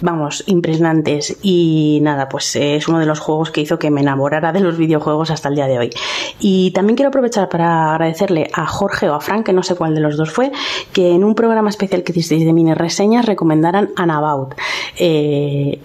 vamos, 0.00 0.44
impresionantes. 0.46 1.36
Y 1.42 2.00
nada, 2.02 2.28
pues 2.28 2.54
eh, 2.56 2.76
es 2.76 2.88
uno 2.88 2.98
de 2.98 3.06
los 3.06 3.20
juegos 3.20 3.50
que 3.50 3.60
hizo 3.60 3.78
que 3.78 3.90
me 3.90 4.00
enamorara 4.00 4.52
de 4.52 4.60
los 4.60 4.76
videojuegos 4.76 5.30
hasta 5.30 5.48
el 5.48 5.54
día 5.54 5.66
de 5.66 5.78
hoy. 5.78 5.90
Y 6.40 6.70
también 6.72 6.96
quiero 6.96 7.08
aprovechar 7.08 7.48
para 7.48 7.92
agradecerle 7.92 8.50
a 8.52 8.66
Jorge 8.66 9.08
o 9.08 9.14
a 9.14 9.20
Frank, 9.20 9.46
que 9.46 9.52
no 9.52 9.62
sé 9.62 9.74
cuál 9.74 9.94
de 9.94 10.00
los 10.00 10.16
dos 10.16 10.32
fue, 10.32 10.52
que 10.92 11.12
en 11.12 11.24
un 11.24 11.34
programa 11.34 11.70
especial 11.70 12.02
que 12.02 12.12
hicisteis 12.12 12.44
de 12.44 12.52
mini 12.52 12.74
reseñas 12.74 13.26
recomendaran 13.26 13.90
Anabout. 13.96 14.54
Eh, 14.98 15.80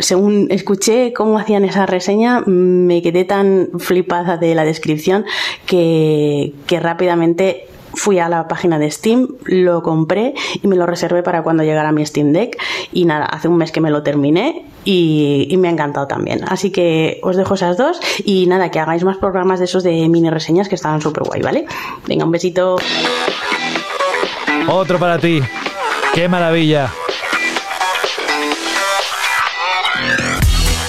según 0.00 0.48
escuché 0.50 1.12
cómo 1.12 1.38
hacían 1.38 1.64
esa 1.64 1.86
reseña, 1.86 2.42
me 2.46 3.02
quedé 3.02 3.24
tan 3.24 3.68
flipada 3.78 4.36
de 4.36 4.54
la 4.54 4.64
descripción 4.64 5.24
que 5.66 6.52
rápidamente 6.80 7.66
fui 7.96 8.18
a 8.20 8.28
la 8.28 8.46
página 8.46 8.78
de 8.78 8.90
Steam, 8.90 9.26
lo 9.44 9.82
compré 9.82 10.34
y 10.62 10.68
me 10.68 10.76
lo 10.76 10.86
reservé 10.86 11.22
para 11.22 11.42
cuando 11.42 11.64
llegara 11.64 11.90
mi 11.90 12.04
Steam 12.06 12.32
Deck. 12.32 12.56
Y 12.92 13.06
nada, 13.06 13.24
hace 13.24 13.48
un 13.48 13.56
mes 13.56 13.72
que 13.72 13.80
me 13.80 13.90
lo 13.90 14.02
terminé 14.02 14.64
y, 14.84 15.52
me 15.58 15.68
ha 15.68 15.70
encantado 15.70 16.06
también. 16.06 16.44
Así 16.46 16.70
que 16.70 17.18
os 17.22 17.36
dejo 17.36 17.54
esas 17.54 17.76
dos 17.76 17.98
y 18.24 18.46
nada, 18.46 18.70
que 18.70 18.78
hagáis 18.78 19.02
más 19.02 19.16
programas 19.16 19.58
de 19.58 19.64
esos 19.64 19.82
de 19.82 20.08
mini 20.08 20.30
reseñas 20.30 20.68
que 20.68 20.74
estaban 20.74 21.00
súper 21.00 21.24
guay, 21.24 21.42
¿vale? 21.42 21.66
Venga, 22.06 22.24
un 22.24 22.30
besito. 22.30 22.76
Otro 24.68 24.98
para 24.98 25.18
ti. 25.18 25.40
¡Qué 26.14 26.28
maravilla! 26.28 26.92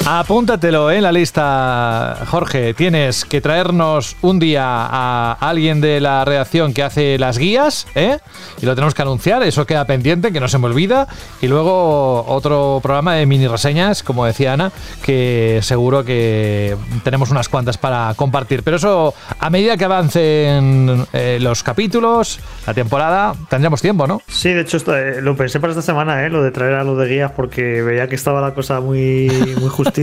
Apúntatelo 0.09 0.89
en 0.89 1.03
la 1.03 1.11
lista, 1.11 2.19
Jorge. 2.27 2.73
Tienes 2.73 3.25
que 3.25 3.41
traernos 3.41 4.15
un 4.21 4.39
día 4.39 4.63
a 4.63 5.33
alguien 5.33 5.81
de 5.81 5.99
la 5.99 6.23
redacción 6.23 6.73
que 6.73 6.81
hace 6.81 7.19
las 7.19 7.37
guías, 7.37 7.87
¿eh? 7.93 8.17
Y 8.61 8.65
lo 8.65 8.73
tenemos 8.73 8.93
que 8.93 9.01
anunciar, 9.01 9.43
eso 9.43 9.65
queda 9.65 9.83
pendiente, 9.83 10.31
que 10.31 10.39
no 10.39 10.47
se 10.47 10.59
me 10.59 10.67
olvida. 10.67 11.09
Y 11.41 11.49
luego 11.49 12.23
otro 12.25 12.79
programa 12.81 13.15
de 13.15 13.25
mini 13.25 13.49
reseñas, 13.49 14.01
como 14.01 14.25
decía 14.25 14.53
Ana, 14.53 14.71
que 15.03 15.59
seguro 15.61 16.05
que 16.05 16.77
tenemos 17.03 17.29
unas 17.29 17.49
cuantas 17.49 17.77
para 17.77 18.13
compartir. 18.15 18.63
Pero 18.63 18.77
eso, 18.77 19.13
a 19.41 19.49
medida 19.49 19.75
que 19.75 19.83
avancen 19.83 21.05
eh, 21.11 21.37
los 21.41 21.63
capítulos, 21.63 22.39
la 22.65 22.73
temporada, 22.73 23.33
tendremos 23.49 23.81
tiempo, 23.81 24.07
¿no? 24.07 24.21
Sí, 24.29 24.53
de 24.53 24.61
hecho, 24.61 24.77
eh, 24.95 25.19
lo 25.21 25.35
pensé 25.35 25.59
para 25.59 25.71
esta 25.71 25.81
semana, 25.81 26.25
¿eh? 26.25 26.29
Lo 26.29 26.43
de 26.43 26.51
traer 26.51 26.75
a 26.75 26.85
los 26.85 26.97
de 26.97 27.07
guías, 27.09 27.33
porque 27.33 27.81
veía 27.81 28.07
que 28.07 28.15
estaba 28.15 28.39
la 28.39 28.53
cosa 28.53 28.79
muy, 28.79 29.27
muy 29.59 29.67
justa 29.67 29.96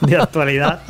de 0.00 0.16
actualidad. 0.16 0.80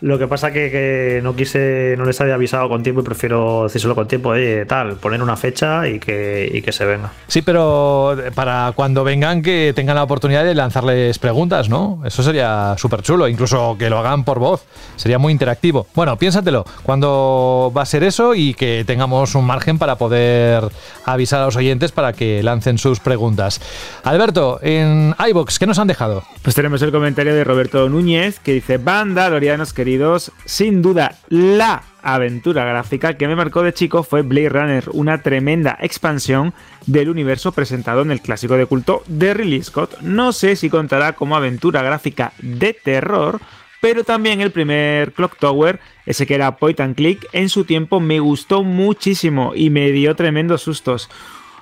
Lo 0.00 0.18
que 0.18 0.28
pasa 0.28 0.52
que, 0.52 0.70
que 0.70 1.20
no 1.22 1.34
quise, 1.34 1.96
no 1.98 2.04
les 2.04 2.20
había 2.20 2.34
avisado 2.34 2.68
con 2.68 2.82
tiempo 2.82 3.00
y 3.00 3.04
prefiero 3.04 3.64
decírselo 3.64 3.94
con 3.96 4.06
tiempo, 4.06 4.30
oye, 4.30 4.64
tal, 4.64 4.96
poner 4.96 5.22
una 5.22 5.36
fecha 5.36 5.88
y 5.88 5.98
que, 5.98 6.48
y 6.52 6.62
que 6.62 6.70
se 6.70 6.84
venga. 6.84 7.10
Sí, 7.26 7.42
pero 7.42 8.16
para 8.34 8.72
cuando 8.76 9.02
vengan 9.02 9.42
que 9.42 9.72
tengan 9.74 9.96
la 9.96 10.04
oportunidad 10.04 10.44
de 10.44 10.54
lanzarles 10.54 11.18
preguntas, 11.18 11.68
¿no? 11.68 12.00
Eso 12.04 12.22
sería 12.22 12.76
súper 12.78 13.02
chulo, 13.02 13.26
incluso 13.26 13.76
que 13.76 13.90
lo 13.90 13.98
hagan 13.98 14.22
por 14.24 14.38
voz, 14.38 14.64
sería 14.94 15.18
muy 15.18 15.32
interactivo. 15.32 15.88
Bueno, 15.94 16.16
piénsatelo, 16.16 16.64
cuando 16.84 17.72
va 17.76 17.82
a 17.82 17.86
ser 17.86 18.04
eso 18.04 18.36
y 18.36 18.54
que 18.54 18.84
tengamos 18.86 19.34
un 19.34 19.46
margen 19.46 19.78
para 19.78 19.96
poder 19.96 20.62
avisar 21.04 21.40
a 21.40 21.46
los 21.46 21.56
oyentes 21.56 21.90
para 21.90 22.12
que 22.12 22.42
lancen 22.44 22.78
sus 22.78 23.00
preguntas. 23.00 23.60
Alberto, 24.04 24.60
en 24.62 25.14
iBox, 25.28 25.58
¿qué 25.58 25.66
nos 25.66 25.80
han 25.80 25.88
dejado? 25.88 26.22
Pues 26.42 26.54
tenemos 26.54 26.82
el 26.82 26.92
comentario 26.92 27.34
de 27.34 27.42
Roberto 27.42 27.88
Núñez 27.88 28.38
que 28.38 28.52
dice, 28.52 28.78
banda, 28.78 29.28
Lorianos, 29.28 29.72
queridos 29.72 29.87
sin 30.44 30.82
duda 30.82 31.16
la 31.28 31.82
aventura 32.02 32.64
gráfica 32.64 33.16
que 33.16 33.28
me 33.28 33.36
marcó 33.36 33.62
de 33.62 33.72
chico 33.72 34.02
fue 34.02 34.22
Blade 34.22 34.48
Runner, 34.48 34.84
una 34.92 35.22
tremenda 35.22 35.78
expansión 35.80 36.54
del 36.86 37.08
universo 37.08 37.52
presentado 37.52 38.02
en 38.02 38.10
el 38.10 38.20
clásico 38.20 38.56
de 38.56 38.66
culto 38.66 39.02
de 39.06 39.34
Ridley 39.34 39.62
Scott. 39.62 40.00
No 40.00 40.32
sé 40.32 40.56
si 40.56 40.70
contará 40.70 41.12
como 41.12 41.36
aventura 41.36 41.82
gráfica 41.82 42.32
de 42.38 42.74
terror, 42.74 43.40
pero 43.80 44.04
también 44.04 44.40
el 44.40 44.50
primer 44.50 45.12
Clock 45.12 45.38
Tower, 45.38 45.80
ese 46.06 46.26
que 46.26 46.34
era 46.34 46.56
point 46.56 46.80
and 46.80 46.96
click, 46.96 47.26
en 47.32 47.48
su 47.48 47.64
tiempo 47.64 48.00
me 48.00 48.20
gustó 48.20 48.62
muchísimo 48.62 49.52
y 49.54 49.70
me 49.70 49.90
dio 49.92 50.14
tremendos 50.16 50.62
sustos. 50.62 51.08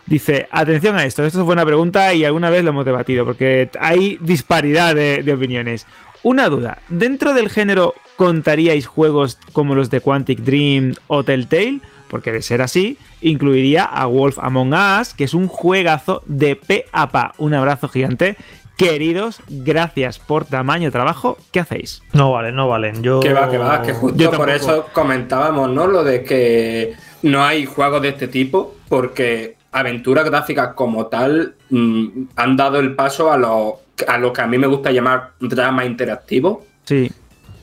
Dice, 0.06 0.46
atención 0.52 0.96
a 0.96 1.04
esto, 1.04 1.24
esto 1.24 1.40
es 1.40 1.44
buena 1.44 1.66
pregunta 1.66 2.14
y 2.14 2.24
alguna 2.24 2.48
vez 2.48 2.62
lo 2.62 2.70
hemos 2.70 2.84
debatido 2.84 3.24
porque 3.24 3.68
hay 3.80 4.18
disparidad 4.20 4.94
de, 4.94 5.24
de 5.24 5.32
opiniones. 5.32 5.84
Una 6.26 6.48
duda, 6.48 6.78
dentro 6.88 7.34
del 7.34 7.50
género 7.50 7.94
¿contaríais 8.16 8.84
juegos 8.84 9.38
como 9.52 9.76
los 9.76 9.90
de 9.90 10.00
Quantic 10.00 10.40
Dream 10.40 10.96
o 11.06 11.22
Telltale? 11.22 11.78
Porque 12.08 12.32
de 12.32 12.42
ser 12.42 12.62
así, 12.62 12.98
incluiría 13.20 13.84
a 13.84 14.06
Wolf 14.06 14.36
Among 14.40 14.74
Us, 14.74 15.14
que 15.14 15.22
es 15.22 15.34
un 15.34 15.46
juegazo 15.46 16.24
de 16.26 16.56
pe 16.56 16.86
a 16.90 17.10
pa. 17.10 17.32
Un 17.38 17.54
abrazo 17.54 17.86
gigante. 17.86 18.36
Queridos, 18.76 19.40
gracias 19.48 20.18
por 20.18 20.46
tamaño 20.46 20.90
trabajo 20.90 21.38
¿Qué 21.52 21.60
hacéis. 21.60 22.02
No 22.12 22.32
vale, 22.32 22.50
no 22.50 22.66
valen. 22.66 23.04
Yo... 23.04 23.20
Que 23.20 23.32
va, 23.32 23.48
que 23.48 23.58
va, 23.58 23.82
que 23.82 23.92
justo 23.92 24.32
por 24.32 24.50
eso 24.50 24.88
comentábamos, 24.92 25.70
¿no? 25.70 25.86
Lo 25.86 26.02
de 26.02 26.24
que 26.24 26.96
no 27.22 27.44
hay 27.44 27.66
juegos 27.66 28.02
de 28.02 28.08
este 28.08 28.26
tipo, 28.26 28.74
porque 28.88 29.54
aventuras 29.70 30.24
gráficas 30.24 30.74
como 30.74 31.06
tal 31.06 31.54
mm, 31.70 32.24
han 32.34 32.56
dado 32.56 32.80
el 32.80 32.96
paso 32.96 33.30
a 33.30 33.36
lo, 33.36 33.85
a 34.06 34.18
lo 34.18 34.32
que 34.32 34.42
a 34.42 34.46
mí 34.46 34.58
me 34.58 34.66
gusta 34.66 34.90
llamar 34.90 35.32
drama 35.40 35.84
interactivo. 35.84 36.66
Sí. 36.84 37.10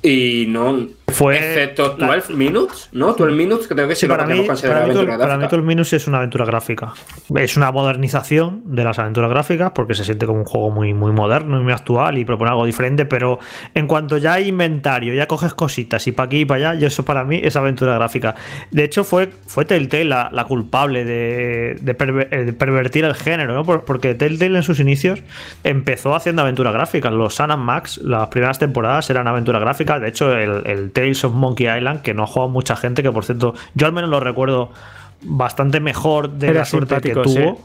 Y 0.01 0.45
no. 0.47 0.88
Fue. 1.14 1.38
Excepto 1.38 1.90
12 1.90 2.34
Minutes, 2.34 2.90
¿no? 2.91 3.14
12 3.14 3.31
Minutes 3.34 3.68
creo 3.68 3.88
que 3.88 3.95
sí, 3.95 4.07
para, 4.07 4.26
mí, 4.26 4.41
para, 4.41 4.85
mí, 4.88 5.06
para 5.18 5.38
mí 5.38 5.44
12 5.44 5.57
Minutes 5.61 5.94
es 5.94 6.07
una 6.07 6.18
aventura 6.18 6.45
gráfica. 6.45 6.94
Es 7.35 7.57
una 7.57 7.72
modernización 7.72 8.64
de 8.65 8.84
las 8.84 8.99
aventuras 8.99 9.30
gráficas 9.30 9.72
porque 9.73 9.94
se 9.94 10.03
siente 10.03 10.26
como 10.26 10.40
un 10.40 10.45
juego 10.45 10.72
muy, 10.72 10.94
muy 10.94 11.11
moderno 11.11 11.60
y 11.60 11.64
muy 11.64 11.73
actual 11.73 12.18
y 12.18 12.26
propone 12.26 12.52
algo 12.52 12.65
diferente. 12.65 13.06
Pero 13.06 13.40
en 13.73 13.88
cuanto 13.88 14.18
ya 14.18 14.34
hay 14.34 14.49
inventario, 14.49 15.14
ya 15.14 15.27
coges 15.27 15.53
cositas 15.53 16.06
y 16.07 16.11
para 16.11 16.27
aquí 16.27 16.41
y 16.41 16.45
para 16.45 16.72
allá, 16.72 16.81
y 16.81 16.85
eso 16.85 17.06
para 17.06 17.23
mí 17.23 17.40
es 17.44 17.56
aventura 17.56 17.95
gráfica. 17.95 18.35
De 18.72 18.84
hecho, 18.84 19.03
fue, 19.03 19.30
fue 19.48 19.65
Telltale 19.65 20.06
la, 20.06 20.30
la 20.31 20.45
culpable 20.45 21.06
de, 21.06 21.77
de, 21.81 21.94
pervertir 21.94 23.06
el 23.06 23.15
género, 23.15 23.53
¿no? 23.53 23.64
Porque 23.64 24.15
Telltale 24.15 24.57
en 24.57 24.64
sus 24.64 24.80
inicios 24.80 25.22
empezó 25.64 26.15
haciendo 26.15 26.41
aventuras 26.41 26.73
gráficas. 26.73 27.14
Los 27.14 27.35
Sun 27.35 27.53
Max, 27.60 27.98
las 27.98 28.27
primeras 28.30 28.60
temporadas 28.60 29.10
eran 29.10 29.27
aventuras 29.27 29.61
gráficas. 29.61 30.02
De 30.02 30.10
hecho, 30.10 30.35
el, 30.35 30.65
el 30.65 30.91
Tales 31.03 31.23
of 31.25 31.34
Monkey 31.34 31.67
Island, 31.67 32.01
que 32.01 32.13
no 32.13 32.23
ha 32.23 32.27
jugado 32.27 32.49
mucha 32.49 32.77
gente, 32.77 33.03
que 33.03 33.11
por 33.11 33.25
cierto, 33.25 33.53
yo 33.75 33.85
al 33.85 33.91
menos 33.91 34.09
lo 34.09 34.21
recuerdo 34.21 34.71
bastante 35.25 35.80
mejor 35.80 36.30
de 36.30 36.53
la 36.53 36.65
suerte 36.65 37.01
que 37.01 37.13
tuvo. 37.13 37.61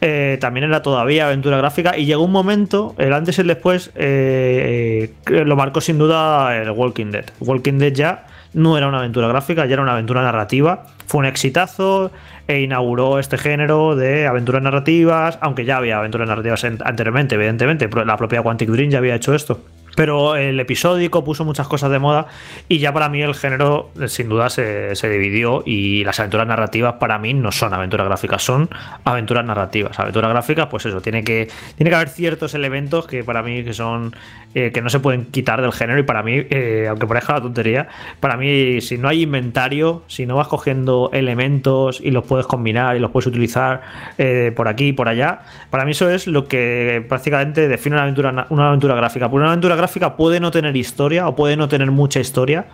Eh, 0.00 0.36
también 0.40 0.64
era 0.64 0.82
todavía 0.82 1.26
aventura 1.26 1.56
gráfica 1.56 1.96
y 1.96 2.04
llegó 2.04 2.24
un 2.24 2.32
momento, 2.32 2.94
el 2.98 3.12
antes 3.12 3.38
y 3.38 3.40
el 3.40 3.46
después, 3.46 3.90
eh, 3.94 5.14
lo 5.26 5.56
marcó 5.56 5.80
sin 5.80 5.98
duda 5.98 6.56
el 6.56 6.70
Walking 6.70 7.10
Dead. 7.10 7.24
Walking 7.40 7.78
Dead 7.78 7.92
ya 7.92 8.26
no 8.52 8.76
era 8.76 8.86
una 8.88 8.98
aventura 8.98 9.28
gráfica, 9.28 9.66
ya 9.66 9.74
era 9.74 9.82
una 9.82 9.92
aventura 9.92 10.22
narrativa. 10.22 10.86
Fue 11.06 11.20
un 11.20 11.26
exitazo 11.26 12.10
e 12.46 12.60
inauguró 12.60 13.18
este 13.18 13.38
género 13.38 13.96
de 13.96 14.26
aventuras 14.26 14.62
narrativas, 14.62 15.38
aunque 15.40 15.64
ya 15.64 15.78
había 15.78 15.98
aventuras 15.98 16.28
narrativas 16.28 16.64
anteriormente, 16.64 17.34
evidentemente. 17.34 17.88
La 18.04 18.16
propia 18.16 18.42
Quantic 18.42 18.68
Dream 18.68 18.90
ya 18.90 18.98
había 18.98 19.14
hecho 19.14 19.34
esto. 19.34 19.60
Pero 19.96 20.36
el 20.36 20.58
episódico 20.60 21.24
puso 21.24 21.44
muchas 21.44 21.68
cosas 21.68 21.90
de 21.90 21.98
moda 21.98 22.26
y 22.68 22.78
ya 22.78 22.92
para 22.92 23.08
mí 23.08 23.22
el 23.22 23.34
género 23.34 23.90
sin 24.06 24.28
duda 24.28 24.50
se, 24.50 24.94
se, 24.96 25.08
dividió 25.08 25.62
y 25.64 26.04
las 26.04 26.18
aventuras 26.20 26.46
narrativas 26.46 26.94
para 26.94 27.18
mí 27.18 27.34
no 27.34 27.52
son 27.52 27.74
aventuras 27.74 28.06
gráficas, 28.06 28.42
son 28.42 28.68
aventuras 29.04 29.44
narrativas. 29.44 29.98
Aventuras 29.98 30.30
gráficas, 30.30 30.66
pues 30.68 30.86
eso, 30.86 31.00
tiene 31.00 31.22
que, 31.22 31.48
tiene 31.76 31.90
que 31.90 31.96
haber 31.96 32.08
ciertos 32.08 32.54
elementos 32.54 33.06
que 33.06 33.24
para 33.24 33.42
mí 33.42 33.64
que 33.64 33.72
son 33.72 34.14
eh, 34.54 34.70
que 34.72 34.80
no 34.82 34.88
se 34.88 35.00
pueden 35.00 35.26
quitar 35.26 35.60
del 35.60 35.72
género 35.72 35.98
y 35.98 36.04
para 36.04 36.22
mí, 36.22 36.42
eh, 36.48 36.86
aunque 36.88 37.06
parezca 37.06 37.34
la 37.34 37.40
tontería, 37.40 37.88
para 38.20 38.36
mí 38.36 38.80
si 38.80 38.98
no 38.98 39.08
hay 39.08 39.22
inventario, 39.22 40.02
si 40.06 40.26
no 40.26 40.36
vas 40.36 40.46
cogiendo 40.46 41.10
elementos 41.12 42.00
y 42.00 42.12
los 42.12 42.24
puedes 42.24 42.46
combinar 42.46 42.96
y 42.96 43.00
los 43.00 43.10
puedes 43.10 43.26
utilizar 43.26 43.82
eh, 44.16 44.52
por 44.54 44.68
aquí 44.68 44.88
y 44.88 44.92
por 44.92 45.08
allá, 45.08 45.40
para 45.70 45.84
mí 45.84 45.90
eso 45.90 46.08
es 46.08 46.26
lo 46.28 46.46
que 46.46 47.04
prácticamente 47.08 47.66
define 47.66 47.96
una 47.96 48.02
aventura, 48.04 48.46
una 48.50 48.68
aventura 48.68 48.94
gráfica. 48.94 49.28
Por 49.28 49.40
una 49.40 49.50
aventura 49.50 49.74
gráfica 49.74 49.83
puede 50.16 50.40
no 50.40 50.50
tener 50.50 50.76
historia 50.76 51.28
o 51.28 51.36
puede 51.36 51.56
no 51.56 51.68
tener 51.68 51.90
mucha 51.90 52.20
historia, 52.20 52.66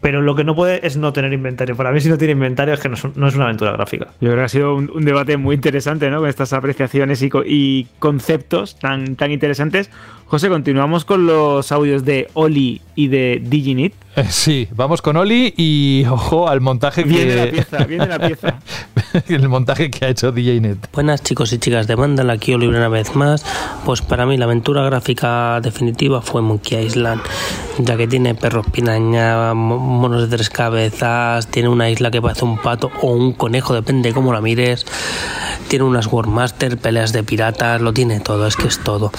pero 0.00 0.20
lo 0.20 0.34
que 0.34 0.44
no 0.44 0.54
puede 0.54 0.86
es 0.86 0.96
no 0.96 1.12
tener 1.12 1.32
inventario. 1.32 1.76
Para 1.76 1.92
mí, 1.92 2.00
si 2.00 2.08
no 2.08 2.18
tiene 2.18 2.32
inventario, 2.32 2.74
es 2.74 2.80
que 2.80 2.88
no 2.88 2.94
es, 2.94 3.34
una 3.34 3.44
aventura 3.44 3.72
gráfica. 3.72 4.08
Yo 4.20 4.28
creo 4.28 4.36
que 4.36 4.42
ha 4.42 4.48
sido 4.48 4.74
un, 4.74 5.04
debate 5.04 5.36
muy 5.38 5.54
interesante, 5.54 6.10
¿no? 6.10 6.20
Con 6.20 6.28
estas 6.28 6.52
apreciaciones 6.52 7.22
y, 7.22 7.30
y, 7.46 7.86
conceptos 7.98 8.78
tan, 8.78 9.16
tan 9.16 9.30
interesantes. 9.30 9.90
José, 10.32 10.48
continuamos 10.48 11.04
con 11.04 11.26
los 11.26 11.72
audios 11.72 12.06
de 12.06 12.26
Oli 12.32 12.80
y 12.94 13.08
de 13.08 13.42
Diginit. 13.44 13.92
Eh, 14.16 14.24
sí, 14.30 14.66
vamos 14.74 15.02
con 15.02 15.18
Oli 15.18 15.52
y 15.58 16.06
ojo 16.08 16.48
al 16.48 16.62
montaje 16.62 17.04
viene 17.04 17.34
que... 17.34 17.36
la 17.36 17.50
pieza, 17.50 17.84
viene 17.84 18.06
la 18.06 18.18
pieza. 18.18 18.58
el 19.28 19.46
montaje 19.50 19.90
que 19.90 20.06
ha 20.06 20.08
hecho 20.08 20.32
DJNet. 20.32 20.90
Buenas 20.90 21.22
chicos 21.22 21.52
y 21.52 21.58
chicas 21.58 21.86
de 21.86 21.96
Vandal, 21.96 22.30
aquí 22.30 22.54
Oli 22.54 22.66
una 22.66 22.88
vez 22.88 23.14
más. 23.14 23.44
Pues 23.84 24.00
para 24.00 24.24
mí 24.24 24.38
la 24.38 24.46
aventura 24.46 24.82
gráfica 24.84 25.60
definitiva 25.60 26.22
fue 26.22 26.40
Monkey 26.40 26.82
Island, 26.82 27.20
ya 27.80 27.98
que 27.98 28.06
tiene 28.06 28.34
perros 28.34 28.64
pinaña, 28.72 29.52
monos 29.52 30.22
de 30.22 30.34
tres 30.34 30.48
cabezas, 30.48 31.46
tiene 31.48 31.68
una 31.68 31.90
isla 31.90 32.10
que 32.10 32.22
parece 32.22 32.46
un 32.46 32.56
pato 32.56 32.90
o 33.02 33.12
un 33.12 33.34
conejo, 33.34 33.74
depende 33.74 34.14
cómo 34.14 34.32
la 34.32 34.40
mires. 34.40 34.86
Tiene 35.68 35.84
unas 35.84 36.06
Warmaster, 36.06 36.78
peleas 36.78 37.12
de 37.12 37.22
piratas, 37.22 37.82
lo 37.82 37.92
tiene 37.92 38.20
todo, 38.20 38.46
es 38.46 38.56
que 38.56 38.68
es 38.68 38.78
todo 38.78 39.12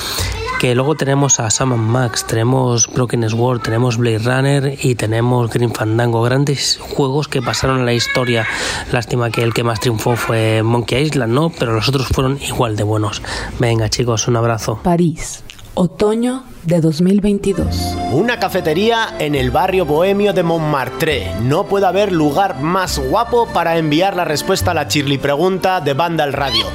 que 0.63 0.75
luego 0.75 0.95
tenemos 0.95 1.41
a 1.41 1.49
Sam 1.49 1.75
Max, 1.75 2.25
tenemos 2.25 2.87
Broken 2.87 3.29
Sword, 3.29 3.63
tenemos 3.63 3.97
Blade 3.97 4.19
Runner 4.19 4.79
y 4.81 4.95
tenemos 4.95 5.49
Green 5.49 5.73
Fandango, 5.73 6.21
grandes 6.21 6.79
juegos 6.79 7.27
que 7.27 7.41
pasaron 7.41 7.81
a 7.81 7.83
la 7.83 7.91
historia. 7.91 8.47
Lástima 8.89 9.29
que 9.29 9.43
el 9.43 9.53
que 9.53 9.65
más 9.65 9.81
triunfó 9.81 10.15
fue 10.15 10.63
Monkey 10.63 11.03
Island, 11.03 11.33
¿no? 11.33 11.49
Pero 11.49 11.73
los 11.73 11.89
otros 11.89 12.07
fueron 12.07 12.39
igual 12.41 12.77
de 12.77 12.83
buenos. 12.83 13.21
Venga 13.59 13.89
chicos, 13.89 14.29
un 14.29 14.37
abrazo. 14.37 14.79
París, 14.81 15.43
otoño 15.73 16.45
de 16.65 16.81
2022. 16.81 17.95
Una 18.11 18.39
cafetería 18.39 19.15
en 19.19 19.35
el 19.35 19.51
barrio 19.51 19.85
bohemio 19.85 20.33
de 20.33 20.43
Montmartre. 20.43 21.31
No 21.41 21.65
puede 21.65 21.85
haber 21.85 22.11
lugar 22.11 22.59
más 22.59 22.99
guapo 22.99 23.47
para 23.47 23.77
enviar 23.77 24.15
la 24.15 24.25
respuesta 24.25 24.71
a 24.71 24.73
la 24.73 24.87
chirli 24.87 25.17
pregunta 25.17 25.81
de 25.81 25.93
Banda 25.93 26.23
al 26.23 26.33
Radio. 26.33 26.65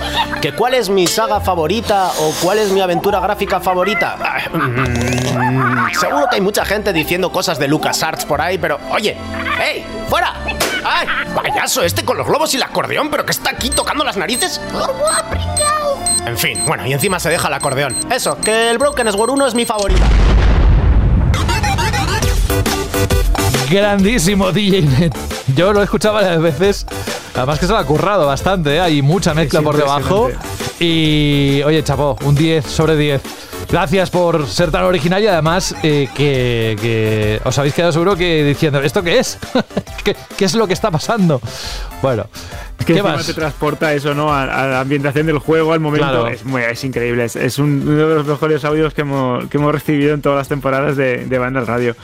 ¿Que 0.41 0.53
cuál 0.53 0.75
es 0.75 0.89
mi 0.89 1.07
saga 1.07 1.41
favorita 1.41 2.11
o 2.21 2.33
cuál 2.43 2.59
es 2.59 2.71
mi 2.71 2.81
aventura 2.81 3.21
gráfica 3.21 3.61
favorita? 3.61 4.17
Mm, 4.53 5.95
seguro 5.99 6.27
que 6.29 6.37
hay 6.37 6.43
mucha 6.43 6.65
gente 6.65 6.93
diciendo 6.93 7.33
cosas 7.33 7.59
de 7.59 7.69
LucasArts 7.69 8.25
por 8.25 8.41
ahí, 8.41 8.59
pero 8.59 8.79
oye, 8.91 9.17
¡hey! 9.61 9.85
¡Fuera! 10.09 10.35
¡Ay! 10.85 11.07
¡Payaso 11.35 11.83
este 11.83 12.05
con 12.05 12.17
los 12.17 12.27
globos 12.27 12.53
y 12.55 12.57
el 12.57 12.63
acordeón! 12.63 13.11
¿Pero 13.11 13.25
que 13.25 13.33
está 13.33 13.51
aquí 13.51 13.71
tocando 13.71 14.05
las 14.05 14.17
narices? 14.17 14.61
En 16.29 16.37
fin, 16.37 16.63
bueno, 16.67 16.87
y 16.87 16.93
encima 16.93 17.19
se 17.19 17.31
deja 17.31 17.49
el 17.49 17.55
acordeón. 17.55 17.97
Eso, 18.11 18.37
que 18.39 18.71
el 18.71 18.77
Broken 18.77 19.11
Sword 19.11 19.31
1 19.31 19.47
es 19.47 19.55
mi 19.55 19.65
favorita. 19.79 20.09
Grandísimo 23.71 24.51
DJ 24.51 24.83
Net. 24.83 25.15
Yo 25.55 25.73
lo 25.73 25.81
he 25.81 25.85
escuchado 25.85 26.15
varias 26.15 26.41
veces. 26.41 26.87
Además 27.35 27.59
que 27.59 27.67
se 27.67 27.73
lo 27.73 27.79
ha 27.79 27.85
currado 27.85 28.27
bastante, 28.27 28.77
¿eh? 28.77 28.81
hay 28.81 29.03
mucha 29.03 29.35
mezcla 29.35 29.63
por 29.63 29.77
debajo. 29.77 30.31
Y 30.81 31.63
oye, 31.65 31.83
chapo, 31.85 32.17
un 32.25 32.35
10 32.35 32.65
sobre 32.65 32.97
10. 32.97 33.23
Gracias 33.71 34.09
por 34.09 34.47
ser 34.47 34.71
tan 34.71 34.85
original 34.85 35.23
y 35.23 35.27
además 35.27 35.75
eh, 35.83 36.09
que, 36.15 37.39
os 37.45 37.59
habéis 37.59 37.75
quedado 37.75 37.93
seguro 37.93 38.17
que 38.17 38.43
diciendo, 38.43 38.81
¿esto 38.81 39.03
qué 39.03 39.19
es? 39.19 39.39
¿Qué, 40.39 40.45
es 40.45 40.55
lo 40.55 40.67
que 40.67 40.73
está 40.73 40.91
pasando? 40.91 41.39
Bueno, 42.01 42.29
que 42.87 42.95
¿qué 42.95 43.03
más? 43.03 43.27
te 43.27 43.35
transporta 43.35 43.93
eso, 43.93 44.15
¿no? 44.15 44.33
A, 44.33 44.47
la 44.47 44.81
ambientación 44.81 45.27
del 45.27 45.39
juego, 45.39 45.75
al 45.75 45.81
momento. 45.81 46.29
Es, 46.29 46.47
muy, 46.47 46.63
es 46.63 46.83
increíble. 46.83 47.25
Es, 47.27 47.59
uno 47.59 48.09
de 48.09 48.15
los 48.15 48.27
mejores 48.27 48.65
audios 48.65 48.95
que 48.95 49.03
hemos, 49.03 49.47
que 49.49 49.59
hemos 49.59 49.73
recibido 49.73 50.15
en 50.15 50.23
todas 50.23 50.39
las 50.39 50.49
temporadas 50.49 50.97
de, 50.97 51.27
de 51.27 51.39
Banda 51.39 51.61
Radio. 51.61 51.95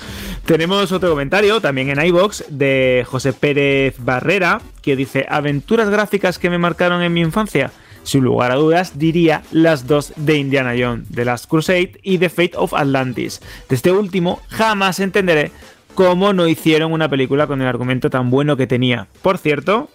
Tenemos 0.45 0.93
otro 0.93 1.09
comentario 1.09 1.63
también 1.63 1.89
en 1.89 2.05
iBox 2.05 2.45
de 2.51 3.07
José 3.09 3.33
Pérez 3.33 3.95
Barrera 4.01 4.61
que 4.83 4.97
dice: 4.97 5.25
Aventuras 5.31 5.89
gráficas 5.89 6.39
que 6.39 6.51
me 6.51 6.59
marcaron 6.59 7.01
en 7.01 7.15
mi 7.15 7.23
infancia 7.23 7.71
sin 8.05 8.23
lugar 8.23 8.53
a 8.53 8.57
dudas, 8.57 8.99
diría 8.99 9.43
las 9.51 9.87
dos 9.87 10.13
de 10.17 10.39
Indiana 10.39 10.75
Jones, 10.79 11.09
The 11.13 11.25
Last 11.25 11.47
Crusade 11.47 11.99
y 12.03 12.19
The 12.19 12.29
Fate 12.29 12.53
of 12.55 12.73
Atlantis. 12.73 13.41
De 13.69 13.75
este 13.75 13.91
último, 13.91 14.41
jamás 14.49 15.01
entenderé 15.01 15.51
cómo 15.95 16.33
no 16.33 16.47
hicieron 16.47 16.93
una 16.93 17.09
película 17.09 17.47
con 17.47 17.61
el 17.61 17.67
argumento 17.67 18.11
tan 18.11 18.31
bueno 18.31 18.57
que 18.57 18.67
tenía. 18.67 19.09
Por 19.23 19.39
cierto, 19.39 19.89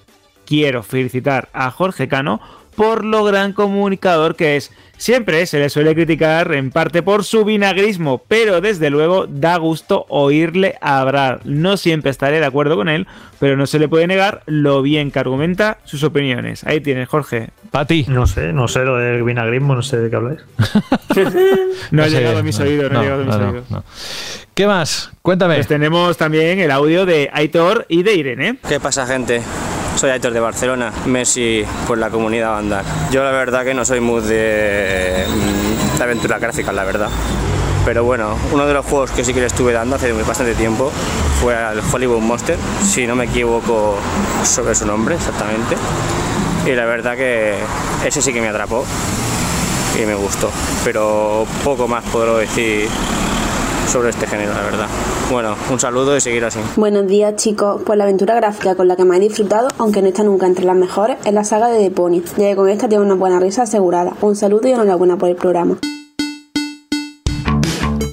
quiero 0.46 0.84
felicitar 0.84 1.50
a 1.54 1.72
Jorge 1.72 2.08
Cano 2.08 2.42
por 2.80 3.04
lo 3.04 3.26
gran 3.26 3.52
comunicador 3.52 4.38
que 4.38 4.56
es. 4.56 4.72
Siempre 4.96 5.46
se 5.48 5.60
le 5.60 5.70
suele 5.70 5.94
criticar 5.94 6.54
en 6.54 6.72
parte 6.72 7.04
por 7.04 7.26
su 7.26 7.44
vinagrismo, 7.44 8.24
pero 8.26 8.62
desde 8.62 8.90
luego 8.90 9.28
da 9.28 9.58
gusto 9.58 10.06
oírle 10.08 10.76
hablar. 10.80 11.42
No 11.44 11.76
siempre 11.76 12.10
estaré 12.10 12.40
de 12.40 12.46
acuerdo 12.46 12.78
con 12.78 12.88
él, 12.88 13.06
pero 13.38 13.58
no 13.58 13.68
se 13.68 13.80
le 13.80 13.90
puede 13.90 14.08
negar 14.08 14.44
lo 14.46 14.82
bien 14.82 15.12
que 15.12 15.20
argumenta 15.20 15.80
sus 15.84 16.04
opiniones. 16.04 16.64
Ahí 16.64 16.80
tienes, 16.80 17.10
Jorge. 17.10 17.50
Para 17.70 17.84
ti. 17.84 18.06
No 18.08 18.26
sé, 18.26 18.54
no 18.54 18.70
sé 18.70 18.86
lo 18.86 18.96
del 18.96 19.24
vinagrismo, 19.24 19.76
no 19.76 19.82
sé 19.82 19.98
de 19.98 20.10
qué 20.10 20.16
habláis. 20.16 20.40
no 21.92 22.04
ha 22.04 22.08
llegado 22.08 22.38
a 22.38 22.44
mis 22.44 22.58
oídos, 22.62 22.94
no, 22.94 23.00
ha 23.00 23.04
llegado 23.04 23.24
a 23.24 23.26
mis 23.26 23.36
oídos. 23.36 23.84
¿Qué 24.54 24.68
más? 24.68 25.12
Cuéntame. 25.22 25.56
Pues 25.56 25.68
tenemos 25.68 26.16
también 26.16 26.60
el 26.60 26.72
audio 26.72 27.06
de 27.06 27.30
Aitor 27.34 27.86
y 27.90 28.04
de 28.04 28.16
Irene. 28.16 28.58
¿Qué 28.70 28.80
pasa, 28.80 29.06
gente? 29.06 29.42
Soy 30.00 30.12
Aitor 30.12 30.32
de 30.32 30.40
Barcelona, 30.40 30.94
Messi 31.08 31.62
por 31.86 31.98
la 31.98 32.10
comunidad 32.10 32.52
bandar. 32.52 32.86
Yo 33.12 33.22
la 33.22 33.32
verdad 33.32 33.66
que 33.66 33.74
no 33.74 33.84
soy 33.84 34.00
muy 34.00 34.22
de, 34.22 35.26
mm, 35.28 35.98
de 35.98 36.04
aventura 36.06 36.40
gráfica, 36.40 36.72
la 36.72 36.86
verdad. 36.86 37.10
Pero 37.84 38.06
bueno, 38.06 38.38
uno 38.54 38.66
de 38.66 38.74
los 38.74 38.86
juegos 38.86 39.12
que 39.12 39.26
sí 39.26 39.34
que 39.34 39.42
le 39.42 39.48
estuve 39.48 39.74
dando 39.74 39.98
hace 39.98 40.14
bastante 40.14 40.56
tiempo 40.56 40.90
fue 41.42 41.54
al 41.54 41.82
Hollywood 41.82 42.22
Monster, 42.22 42.56
si 42.82 43.06
no 43.08 43.18
me 43.18 43.26
equivoco 43.26 43.98
sobre 44.46 44.74
su 44.74 44.86
nombre 44.86 45.16
exactamente. 45.16 45.76
Y 46.66 46.72
la 46.76 46.86
verdad 46.86 47.18
que 47.18 47.56
ese 48.06 48.22
sí 48.22 48.32
que 48.32 48.40
me 48.40 48.48
atrapó 48.48 48.86
y 50.02 50.06
me 50.06 50.16
gustó. 50.16 50.50
Pero 50.86 51.46
poco 51.66 51.90
más 51.90 52.06
puedo 52.06 52.38
decir 52.38 52.88
sobre 53.90 54.12
este 54.12 54.28
género, 54.28 54.54
la 54.54 54.62
verdad. 54.62 54.88
Bueno, 55.32 55.56
un 55.72 55.80
saludo 55.80 56.16
y 56.16 56.22
seguir 56.22 56.46
así. 56.46 56.60
Buenos 56.76 57.08
días, 57.08 57.36
chicos. 57.38 57.82
Pues 57.84 57.98
la 57.98 58.04
aventura 58.04 58.36
gráfica 58.36 58.76
con 58.76 58.88
la 58.88 58.96
que 58.96 59.04
me 59.04 59.18
he 59.18 59.20
disfrutado, 59.20 59.68
aunque 59.80 60.04
no 60.04 60.10
está 60.10 60.24
nunca 60.24 60.46
entre 60.46 60.64
las 60.66 60.76
mejores, 60.76 61.18
es 61.26 61.34
la 61.34 61.44
saga 61.44 61.70
de 61.70 61.80
The 61.80 61.92
Pony, 61.92 62.22
ya 62.38 62.50
que 62.50 62.56
con 62.56 62.70
esta 62.70 62.88
tiene 62.88 63.04
una 63.04 63.16
buena 63.16 63.40
risa 63.40 63.64
asegurada. 63.64 64.14
Un 64.22 64.36
saludo 64.36 64.68
y 64.68 64.74
enhorabuena 64.74 65.18
por 65.18 65.30
el 65.30 65.36
programa. 65.36 65.80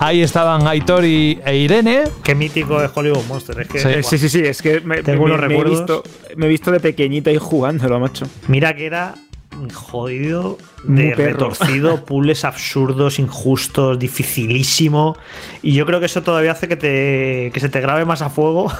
Ahí 0.00 0.22
estaban 0.22 0.66
Aitor 0.66 1.04
y, 1.04 1.40
e 1.44 1.56
Irene. 1.56 2.04
Qué 2.22 2.34
mítico 2.34 2.82
es 2.82 2.90
Hollywood 2.94 3.24
Monster. 3.28 3.60
Es 3.60 3.68
que, 3.68 4.02
sí, 4.02 4.18
sí, 4.18 4.28
sí, 4.28 4.40
es 4.44 4.62
que 4.62 4.80
me, 4.80 5.02
Tengo 5.02 5.26
me, 5.26 5.54
he 5.54 5.64
visto, 5.64 6.02
me 6.36 6.46
he 6.46 6.48
visto 6.48 6.70
de 6.70 6.80
pequeñito 6.80 7.28
ahí 7.28 7.38
jugándolo, 7.38 8.00
macho. 8.00 8.26
Mira 8.48 8.74
que 8.74 8.86
era 8.86 9.14
jodido, 9.72 10.58
de 10.84 11.14
retorcido, 11.14 12.04
puzzles 12.04 12.44
absurdos, 12.44 13.18
injustos, 13.18 13.98
dificilísimo. 13.98 15.16
Y 15.62 15.74
yo 15.74 15.86
creo 15.86 16.00
que 16.00 16.06
eso 16.06 16.22
todavía 16.22 16.52
hace 16.52 16.68
que, 16.68 16.76
te, 16.76 17.50
que 17.52 17.60
se 17.60 17.68
te 17.68 17.80
grabe 17.80 18.04
más 18.04 18.22
a 18.22 18.30
fuego 18.30 18.70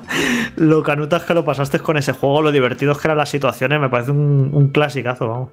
lo 0.56 0.82
canutas 0.82 1.24
que 1.24 1.34
lo 1.34 1.44
pasaste 1.44 1.78
con 1.78 1.96
ese 1.96 2.12
juego, 2.12 2.42
lo 2.42 2.52
divertidos 2.52 2.98
que 2.98 3.08
eran 3.08 3.18
las 3.18 3.30
situaciones. 3.30 3.80
Me 3.80 3.88
parece 3.88 4.10
un, 4.10 4.50
un 4.52 4.68
clasicazo, 4.68 5.28
vamos. 5.28 5.48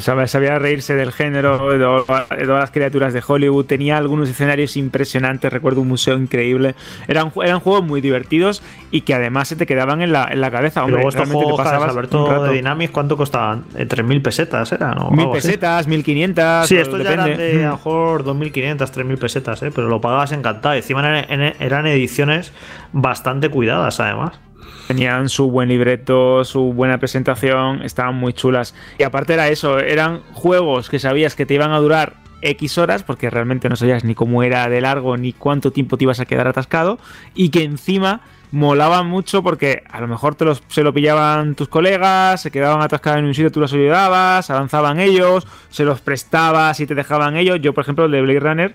Sabía, 0.00 0.26
sabía 0.26 0.58
reírse 0.58 0.94
del 0.94 1.12
género, 1.12 1.70
de, 1.70 1.78
to- 1.78 2.04
de 2.36 2.44
todas 2.44 2.60
las 2.60 2.70
criaturas 2.70 3.12
de 3.14 3.22
Hollywood. 3.26 3.64
Tenía 3.66 3.96
algunos 3.96 4.28
escenarios 4.28 4.76
impresionantes. 4.76 5.52
Recuerdo 5.52 5.80
un 5.80 5.88
museo 5.88 6.16
increíble. 6.16 6.74
Eran, 7.08 7.32
eran 7.42 7.60
juegos 7.60 7.84
muy 7.84 8.00
divertidos 8.00 8.62
y 8.90 9.02
que 9.02 9.14
además 9.14 9.48
se 9.48 9.56
te 9.56 9.66
quedaban 9.66 10.02
en 10.02 10.12
la, 10.12 10.28
en 10.30 10.40
la 10.40 10.50
cabeza. 10.50 10.80
Hombre, 10.80 10.94
luego 10.96 11.08
estos 11.08 11.20
realmente 11.28 11.44
te 11.46 11.52
juegos, 11.52 11.64
pasabas 11.64 11.90
Alberto, 11.90 12.30
rato. 12.30 12.42
de 12.44 12.52
Dynamics, 12.54 12.92
¿cuánto 12.92 13.16
costaban? 13.16 13.64
Eh, 13.76 13.86
3.000 13.88 14.22
pesetas, 14.22 14.72
¿era? 14.72 14.94
¿no? 14.94 15.10
Mil 15.10 15.20
Algo 15.20 15.34
así. 15.36 15.46
pesetas, 15.48 15.86
1500. 15.86 16.66
Sí, 16.68 16.76
estos 16.76 17.02
ya 17.02 17.12
eran 17.12 17.26
depende. 17.30 17.56
de 17.58 17.64
a 17.64 17.68
lo 17.68 17.72
mejor 17.76 18.24
2.500, 18.24 18.76
3.000 18.78 19.18
pesetas, 19.18 19.62
¿eh? 19.62 19.70
pero 19.74 19.88
lo 19.88 20.00
pagabas 20.00 20.32
encantado. 20.32 20.74
Encima 20.74 21.00
eran, 21.00 21.54
eran 21.58 21.86
ediciones 21.86 22.52
bastante 22.92 23.48
cuidadas, 23.48 23.98
además. 24.00 24.38
Tenían 24.86 25.28
su 25.28 25.50
buen 25.50 25.68
libreto, 25.68 26.44
su 26.44 26.72
buena 26.72 26.98
presentación, 26.98 27.82
estaban 27.82 28.14
muy 28.14 28.32
chulas. 28.32 28.74
Y 28.98 29.02
aparte 29.02 29.34
era 29.34 29.48
eso, 29.48 29.78
eran 29.78 30.22
juegos 30.32 30.88
que 30.88 30.98
sabías 30.98 31.34
que 31.34 31.46
te 31.46 31.54
iban 31.54 31.72
a 31.72 31.78
durar 31.78 32.14
X 32.42 32.78
horas, 32.78 33.02
porque 33.02 33.30
realmente 33.30 33.68
no 33.68 33.76
sabías 33.76 34.04
ni 34.04 34.14
cómo 34.14 34.42
era 34.42 34.68
de 34.68 34.80
largo 34.80 35.16
ni 35.16 35.32
cuánto 35.32 35.72
tiempo 35.72 35.96
te 35.96 36.04
ibas 36.04 36.20
a 36.20 36.26
quedar 36.26 36.46
atascado, 36.46 36.98
y 37.34 37.48
que 37.48 37.64
encima 37.64 38.20
molaban 38.52 39.06
mucho 39.06 39.42
porque 39.42 39.82
a 39.90 40.00
lo 40.00 40.06
mejor 40.06 40.34
te 40.34 40.44
los, 40.44 40.62
se 40.68 40.82
lo 40.82 40.92
pillaban 40.92 41.54
tus 41.54 41.68
colegas, 41.68 42.40
se 42.40 42.50
quedaban 42.50 42.80
atascados 42.80 43.18
en 43.18 43.26
un 43.26 43.34
sitio, 43.34 43.50
tú 43.50 43.60
los 43.60 43.72
ayudabas, 43.72 44.50
avanzaban 44.50 45.00
ellos, 45.00 45.46
se 45.70 45.84
los 45.84 46.00
prestabas 46.00 46.78
y 46.80 46.86
te 46.86 46.94
dejaban 46.94 47.36
ellos. 47.36 47.60
Yo, 47.60 47.74
por 47.74 47.82
ejemplo, 47.82 48.04
el 48.04 48.12
de 48.12 48.22
Blade 48.22 48.40
Runner 48.40 48.74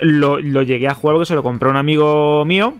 lo, 0.00 0.38
llegué 0.40 0.88
a 0.88 0.94
jugar 0.94 1.16
porque 1.16 1.26
se 1.26 1.34
lo 1.34 1.42
compró 1.42 1.70
un 1.70 1.76
amigo 1.76 2.44
mío 2.44 2.74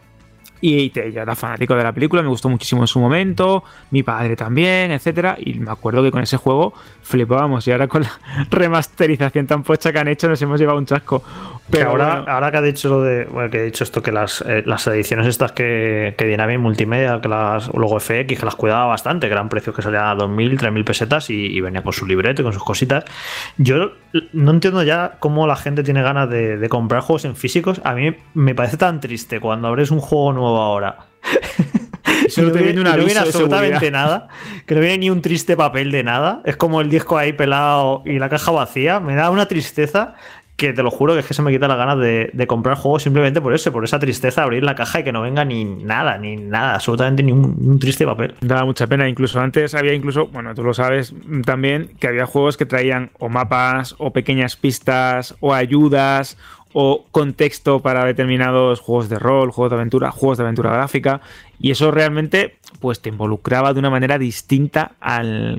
y 0.60 0.90
te, 0.90 1.12
yo 1.12 1.22
era 1.22 1.34
fanático 1.34 1.74
de 1.74 1.82
la 1.82 1.92
película, 1.92 2.22
me 2.22 2.28
gustó 2.28 2.48
muchísimo 2.48 2.82
en 2.82 2.86
su 2.86 3.00
momento, 3.00 3.64
mi 3.90 4.02
padre 4.02 4.36
también, 4.36 4.90
etcétera. 4.92 5.36
Y 5.38 5.54
me 5.54 5.70
acuerdo 5.70 6.02
que 6.02 6.10
con 6.10 6.22
ese 6.22 6.36
juego 6.36 6.74
flipábamos. 7.02 7.66
Y 7.66 7.72
ahora 7.72 7.88
con 7.88 8.02
la 8.02 8.10
remasterización 8.50 9.46
tan 9.46 9.62
pocha 9.62 9.92
que 9.92 9.98
han 9.98 10.08
hecho, 10.08 10.28
nos 10.28 10.40
hemos 10.42 10.60
llevado 10.60 10.78
un 10.78 10.86
chasco. 10.86 11.22
Pero 11.70 11.90
ahora, 11.90 12.16
bueno. 12.16 12.32
ahora 12.32 12.50
que 12.50 12.56
ha 12.58 12.62
dicho 12.62 12.88
lo 12.88 13.02
de. 13.02 13.24
Bueno, 13.24 13.50
que 13.50 13.58
he 13.58 13.64
dicho 13.64 13.84
esto, 13.84 14.02
que 14.02 14.12
las, 14.12 14.42
eh, 14.46 14.62
las 14.66 14.86
ediciones 14.88 15.26
estas 15.26 15.52
que, 15.52 16.14
que 16.18 16.26
Dynamic 16.26 16.58
Multimedia, 16.58 17.20
que 17.20 17.28
las 17.28 17.68
luego 17.72 17.98
FX, 18.00 18.38
que 18.38 18.44
las 18.44 18.56
cuidaba 18.56 18.86
bastante, 18.86 19.28
que 19.28 19.32
eran 19.32 19.48
precios 19.48 19.74
que 19.74 19.82
salían 19.82 20.04
a 20.04 20.14
2.000, 20.16 20.58
3.000 20.58 20.84
pesetas 20.84 21.30
y, 21.30 21.46
y 21.46 21.60
venía 21.60 21.82
con 21.82 21.92
su 21.92 22.06
libreto 22.06 22.42
y 22.42 22.44
con 22.44 22.52
sus 22.52 22.64
cositas. 22.64 23.04
Yo 23.56 23.92
no 24.32 24.50
entiendo 24.50 24.82
ya 24.82 25.16
cómo 25.20 25.46
la 25.46 25.56
gente 25.56 25.82
tiene 25.82 26.02
ganas 26.02 26.28
de, 26.28 26.58
de 26.58 26.68
comprar 26.68 27.02
juegos 27.02 27.24
en 27.24 27.36
físicos. 27.36 27.80
A 27.84 27.94
mí 27.94 28.14
me 28.34 28.54
parece 28.54 28.76
tan 28.76 29.00
triste 29.00 29.38
cuando 29.38 29.68
abres 29.68 29.90
un 29.90 30.00
juego 30.00 30.32
nuevo 30.32 30.49
ahora. 30.56 31.06
Y 32.26 32.32
te 32.32 32.62
viene 32.62 32.74
no 32.74 32.90
absolutamente 32.90 33.78
seguridad. 33.78 33.92
nada. 33.92 34.28
Que 34.66 34.74
no 34.74 34.80
viene 34.80 34.98
ni 34.98 35.10
un 35.10 35.22
triste 35.22 35.56
papel 35.56 35.90
de 35.90 36.04
nada. 36.04 36.42
Es 36.44 36.56
como 36.56 36.80
el 36.80 36.88
disco 36.88 37.18
ahí 37.18 37.32
pelado 37.32 38.02
y 38.04 38.18
la 38.18 38.28
caja 38.28 38.52
vacía. 38.52 39.00
Me 39.00 39.14
da 39.14 39.30
una 39.30 39.46
tristeza 39.46 40.14
que 40.56 40.74
te 40.74 40.82
lo 40.82 40.90
juro 40.90 41.14
que 41.14 41.20
es 41.20 41.26
que 41.26 41.32
se 41.32 41.40
me 41.40 41.50
quita 41.50 41.66
las 41.68 41.78
ganas 41.78 41.98
de, 41.98 42.28
de 42.34 42.46
comprar 42.46 42.76
juegos 42.76 43.02
simplemente 43.02 43.40
por 43.40 43.54
eso, 43.54 43.72
por 43.72 43.82
esa 43.82 43.98
tristeza 43.98 44.42
de 44.42 44.44
abrir 44.44 44.62
la 44.62 44.74
caja 44.74 45.00
y 45.00 45.04
que 45.04 45.10
no 45.10 45.22
venga 45.22 45.42
ni 45.42 45.64
nada, 45.64 46.18
ni 46.18 46.36
nada, 46.36 46.74
absolutamente 46.74 47.22
ni 47.22 47.32
un, 47.32 47.56
un 47.58 47.78
triste 47.78 48.04
papel. 48.04 48.34
Daba 48.42 48.66
mucha 48.66 48.86
pena. 48.86 49.08
Incluso 49.08 49.40
antes 49.40 49.74
había 49.74 49.94
incluso, 49.94 50.26
bueno, 50.26 50.54
tú 50.54 50.62
lo 50.62 50.74
sabes 50.74 51.14
también, 51.46 51.88
que 51.98 52.08
había 52.08 52.26
juegos 52.26 52.58
que 52.58 52.66
traían 52.66 53.10
o 53.18 53.30
mapas, 53.30 53.94
o 53.96 54.12
pequeñas 54.12 54.56
pistas, 54.56 55.34
o 55.40 55.54
ayudas, 55.54 56.36
o 56.72 57.04
contexto 57.10 57.80
para 57.80 58.04
determinados 58.04 58.80
juegos 58.80 59.08
de 59.08 59.18
rol, 59.18 59.50
juegos 59.50 59.70
de 59.70 59.76
aventura, 59.76 60.10
juegos 60.10 60.38
de 60.38 60.44
aventura 60.44 60.72
gráfica. 60.72 61.20
Y 61.58 61.70
eso 61.72 61.90
realmente, 61.90 62.56
pues, 62.80 63.00
te 63.00 63.10
involucraba 63.10 63.72
de 63.74 63.80
una 63.80 63.90
manera 63.90 64.18
distinta 64.18 64.92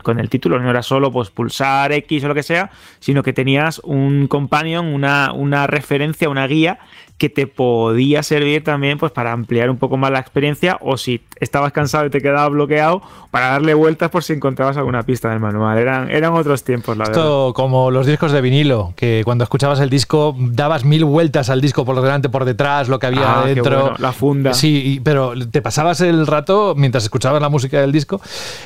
con 0.04 0.20
el 0.20 0.30
título. 0.30 0.60
No 0.60 0.70
era 0.70 0.82
solo 0.82 1.12
pues 1.12 1.30
pulsar 1.30 1.92
X 1.92 2.24
o 2.24 2.28
lo 2.28 2.36
que 2.36 2.44
sea, 2.44 2.72
sino 3.00 3.24
que 3.24 3.34
tenías 3.34 3.80
un 3.84 4.28
companion, 4.28 4.88
una, 4.88 5.32
una 5.34 5.68
referencia, 5.68 6.30
una 6.30 6.48
guía 6.48 6.80
que 7.22 7.30
te 7.30 7.46
podía 7.46 8.24
servir 8.24 8.64
también 8.64 8.98
pues 8.98 9.12
para 9.12 9.32
ampliar 9.32 9.70
un 9.70 9.78
poco 9.78 9.96
más 9.96 10.10
la 10.10 10.18
experiencia 10.18 10.80
o 10.82 10.98
si 10.98 11.22
estabas 11.40 11.72
cansado 11.72 12.08
y 12.08 12.10
te 12.10 12.20
quedabas 12.20 12.50
bloqueado 12.50 13.04
para 13.30 13.52
darle 13.52 13.76
vueltas 13.76 14.10
por 14.10 14.24
si 14.24 14.34
encontrabas 14.34 14.76
alguna 14.76 15.04
pista 15.04 15.30
del 15.30 15.40
manual. 15.40 15.78
Eran, 15.78 16.10
eran 16.10 16.34
otros 16.34 16.64
tiempos, 16.64 16.98
la 16.98 17.04
verdad. 17.06 17.22
Esto 17.22 17.54
como 17.54 17.92
los 17.92 18.08
discos 18.08 18.32
de 18.32 18.42
vinilo, 18.42 18.94
que 18.96 19.22
cuando 19.24 19.44
escuchabas 19.44 19.80
el 19.82 19.92
disco 19.92 20.36
dabas 20.36 20.84
mil 20.84 21.06
vueltas 21.06 21.52
al 21.52 21.62
disco 21.62 21.86
por 21.86 22.02
delante, 22.02 22.28
por 22.28 22.44
detrás, 22.44 22.90
lo 22.90 22.98
que 22.98 23.06
había 23.06 23.42
Ah, 23.42 23.46
dentro. 23.46 23.82
bueno, 23.82 23.96
la 24.00 24.14
funda. 24.14 24.56
Sí, 24.56 25.00
pero 25.04 25.34
te 25.52 25.62
pasabas 25.62 26.02
el 26.02 26.26
rato 26.26 26.74
mientras 26.76 27.04
escuchabas 27.04 27.40
la 27.40 27.50
música 27.50 27.80
del 27.82 27.92
disco. 27.92 28.20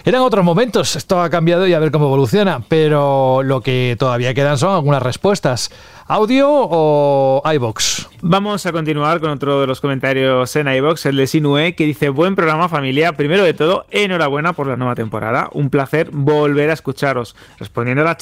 Eran 0.05 0.21
otros 0.21 0.45
momentos, 0.45 0.95
esto 0.95 1.19
ha 1.21 1.29
cambiado 1.29 1.67
y 1.67 1.73
a 1.73 1.79
ver 1.79 1.91
cómo 1.91 2.05
evoluciona, 2.05 2.61
pero 2.69 3.43
lo 3.43 3.59
que 3.59 3.97
todavía 3.99 4.33
quedan 4.33 4.57
son 4.57 4.73
algunas 4.75 5.03
respuestas. 5.03 5.71
¿Audio 6.07 6.47
o 6.51 7.41
iBox? 7.51 8.09
Vamos 8.21 8.63
a 8.67 8.71
continuar 8.71 9.19
con 9.19 9.31
otro 9.31 9.61
de 9.61 9.65
los 9.65 9.81
comentarios 9.81 10.55
en 10.55 10.67
iBox, 10.67 11.07
el 11.07 11.15
de 11.15 11.25
Sinue, 11.25 11.73
que 11.73 11.87
dice: 11.87 12.09
Buen 12.09 12.35
programa, 12.35 12.69
familia. 12.69 13.13
Primero 13.13 13.43
de 13.43 13.55
todo, 13.55 13.87
enhorabuena 13.89 14.53
por 14.53 14.67
la 14.67 14.77
nueva 14.77 14.93
temporada. 14.93 15.49
Un 15.53 15.71
placer 15.71 16.11
volver 16.11 16.69
a 16.69 16.73
escucharos. 16.73 17.35
Respondiendo 17.57 18.03
a 18.03 18.05
la 18.05 18.17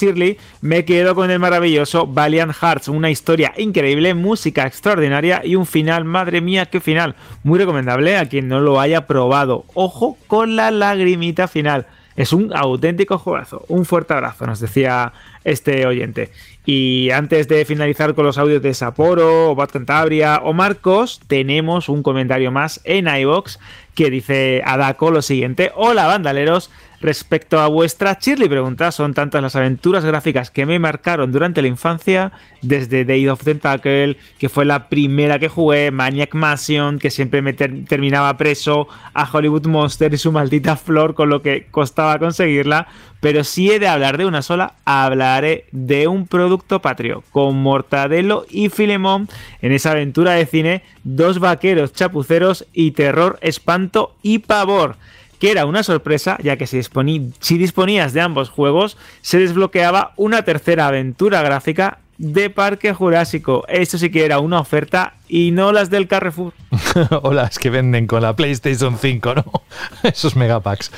me 0.62 0.86
quedo 0.86 1.14
con 1.14 1.30
el 1.30 1.40
maravilloso 1.40 2.08
Valiant 2.08 2.54
Hearts, 2.54 2.88
una 2.88 3.12
historia 3.12 3.54
increíble, 3.58 4.14
música 4.14 4.66
extraordinaria 4.66 5.42
y 5.44 5.58
un 5.58 5.66
final, 5.66 6.06
madre 6.06 6.40
mía, 6.40 6.68
qué 6.68 6.80
final. 6.80 7.16
Muy 7.44 7.60
recomendable 7.60 8.16
a 8.16 8.30
quien 8.30 8.48
no 8.48 8.62
lo 8.62 8.80
haya 8.80 9.08
probado. 9.08 9.66
Ojo 9.74 10.18
con 10.28 10.56
la 10.56 10.72
lagrimita 10.72 11.50
final. 11.50 11.86
Es 12.16 12.32
un 12.32 12.56
auténtico 12.56 13.18
juegazo. 13.18 13.66
Un 13.68 13.86
fuerte 13.86 14.14
abrazo, 14.14 14.46
nos 14.46 14.60
decía 14.60 15.14
este 15.44 15.86
oyente. 15.86 16.32
Y 16.66 17.10
antes 17.12 17.48
de 17.48 17.66
finalizar 17.66 18.14
con 18.16 18.26
los 18.26 18.38
audios 18.38 18.62
de 18.62 18.74
Sapporo, 18.74 19.52
o 19.52 19.56
Bad 19.56 19.70
Cantabria 19.70 20.42
o 20.44 20.54
Marcos, 20.54 21.20
tenemos 21.28 21.90
un 21.90 22.04
comentario 22.04 22.52
más 22.52 22.80
en 22.86 23.08
iBox 23.08 23.60
que 23.96 24.10
dice 24.10 24.62
Adako 24.66 25.12
lo 25.12 25.22
siguiente: 25.22 25.72
Hola, 25.76 26.08
bandaleros. 26.08 26.72
Respecto 27.04 27.60
a 27.60 27.68
vuestra 27.68 28.18
Shirley 28.18 28.48
pregunta, 28.48 28.90
son 28.94 29.14
tantas 29.14 29.42
las 29.42 29.58
aventuras 29.58 30.06
gráficas 30.06 30.50
que 30.50 30.66
me 30.66 30.80
marcaron 30.80 31.34
durante 31.34 31.62
la 31.62 31.68
infancia, 31.68 32.32
desde 32.62 33.04
Day 33.04 33.28
of 33.28 33.44
Tentacle, 33.44 34.16
que 34.40 34.48
fue 34.48 34.64
la 34.64 34.88
primera 34.88 35.38
que 35.38 35.50
jugué, 35.50 35.92
Maniac 35.92 36.34
Mansion, 36.34 37.00
que 37.00 37.12
siempre 37.12 37.42
me 37.42 37.52
ter- 37.52 37.84
terminaba 37.90 38.38
preso, 38.38 38.88
a 39.14 39.30
Hollywood 39.30 39.68
Monster 39.68 40.14
y 40.14 40.18
su 40.18 40.32
maldita 40.32 40.78
flor, 40.78 41.14
con 41.14 41.28
lo 41.28 41.42
que 41.42 41.68
costaba 41.72 42.18
conseguirla. 42.20 42.88
Pero 43.20 43.44
si 43.44 43.70
he 43.70 43.80
de 43.80 43.90
hablar 43.90 44.18
de 44.18 44.26
una 44.26 44.42
sola, 44.42 44.76
hablaré 44.86 45.66
de 45.74 46.08
un 46.08 46.26
producto 46.26 46.82
patrio, 46.82 47.26
con 47.32 47.62
Mortadelo 47.62 48.46
y 48.50 48.70
Filemón 48.70 49.28
en 49.62 49.74
esa 49.74 49.92
aventura 49.92 50.36
de 50.36 50.46
cine, 50.46 50.84
dos 51.04 51.40
vaqueros 51.40 51.92
chapuceros 51.92 52.66
y 52.72 52.92
terror, 52.92 53.40
espanto 53.42 54.16
y 54.24 54.40
pavor 54.40 54.96
que 55.44 55.52
era 55.52 55.66
una 55.66 55.84
sorpresa, 55.84 56.38
ya 56.42 56.56
que 56.56 56.68
si, 56.68 56.78
disponí- 56.78 57.34
si 57.42 57.58
disponías 57.58 58.14
de 58.14 58.22
ambos 58.22 58.50
juegos, 58.50 58.96
se 59.20 59.40
desbloqueaba 59.40 60.14
una 60.16 60.44
tercera 60.44 60.88
aventura 60.88 61.42
gráfica 61.42 61.98
de 62.18 62.50
Parque 62.50 62.94
Jurásico. 62.94 63.66
Esto 63.68 63.98
sí 63.98 64.10
que 64.10 64.24
era 64.24 64.40
una 64.40 64.62
oferta 64.62 65.16
y 65.34 65.50
no 65.50 65.72
las 65.72 65.90
del 65.90 66.08
Carrefour. 66.08 66.54
o 67.24 67.34
las 67.34 67.58
que 67.58 67.72
venden 67.72 68.06
con 68.06 68.22
la 68.22 68.36
PlayStation 68.36 69.00
5, 69.00 69.34
¿no? 69.34 69.44
Esos 70.04 70.36
megapacks. 70.36 70.92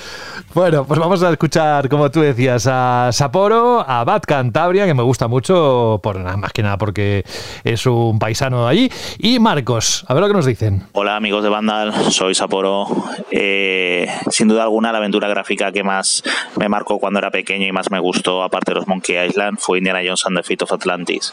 Bueno, 0.53 0.85
pues 0.85 0.99
vamos 0.99 1.23
a 1.23 1.31
escuchar, 1.31 1.87
como 1.87 2.11
tú 2.11 2.19
decías, 2.19 2.67
a 2.69 3.11
Sapporo, 3.13 3.85
a 3.87 4.03
Bad 4.03 4.23
Cantabria, 4.23 4.85
que 4.85 4.93
me 4.93 5.03
gusta 5.03 5.29
mucho, 5.29 6.01
por 6.03 6.17
nada 6.19 6.35
más 6.35 6.51
que 6.51 6.63
nada 6.63 6.77
porque 6.77 7.23
es 7.63 7.85
un 7.85 8.19
paisano 8.19 8.65
de 8.65 8.71
allí, 8.71 8.91
y 9.19 9.39
Marcos, 9.39 10.03
a 10.09 10.13
ver 10.13 10.23
lo 10.23 10.27
que 10.27 10.33
nos 10.33 10.45
dicen. 10.45 10.83
Hola 10.91 11.15
amigos 11.15 11.41
de 11.41 11.49
Vandal, 11.49 11.93
soy 12.11 12.35
Sapporo. 12.35 12.87
Eh, 13.31 14.05
sin 14.31 14.49
duda 14.49 14.63
alguna 14.63 14.91
la 14.91 14.97
aventura 14.97 15.29
gráfica 15.29 15.71
que 15.71 15.83
más 15.83 16.23
me 16.57 16.67
marcó 16.67 16.99
cuando 16.99 17.19
era 17.19 17.31
pequeño 17.31 17.67
y 17.67 17.71
más 17.71 17.89
me 17.89 17.99
gustó, 17.99 18.43
aparte 18.43 18.71
de 18.71 18.75
los 18.75 18.87
Monkey 18.87 19.15
Island, 19.29 19.59
fue 19.59 19.77
Indiana 19.77 20.01
Jones 20.05 20.25
and 20.25 20.35
the 20.35 20.43
Fate 20.43 20.65
of 20.65 20.73
Atlantis. 20.73 21.31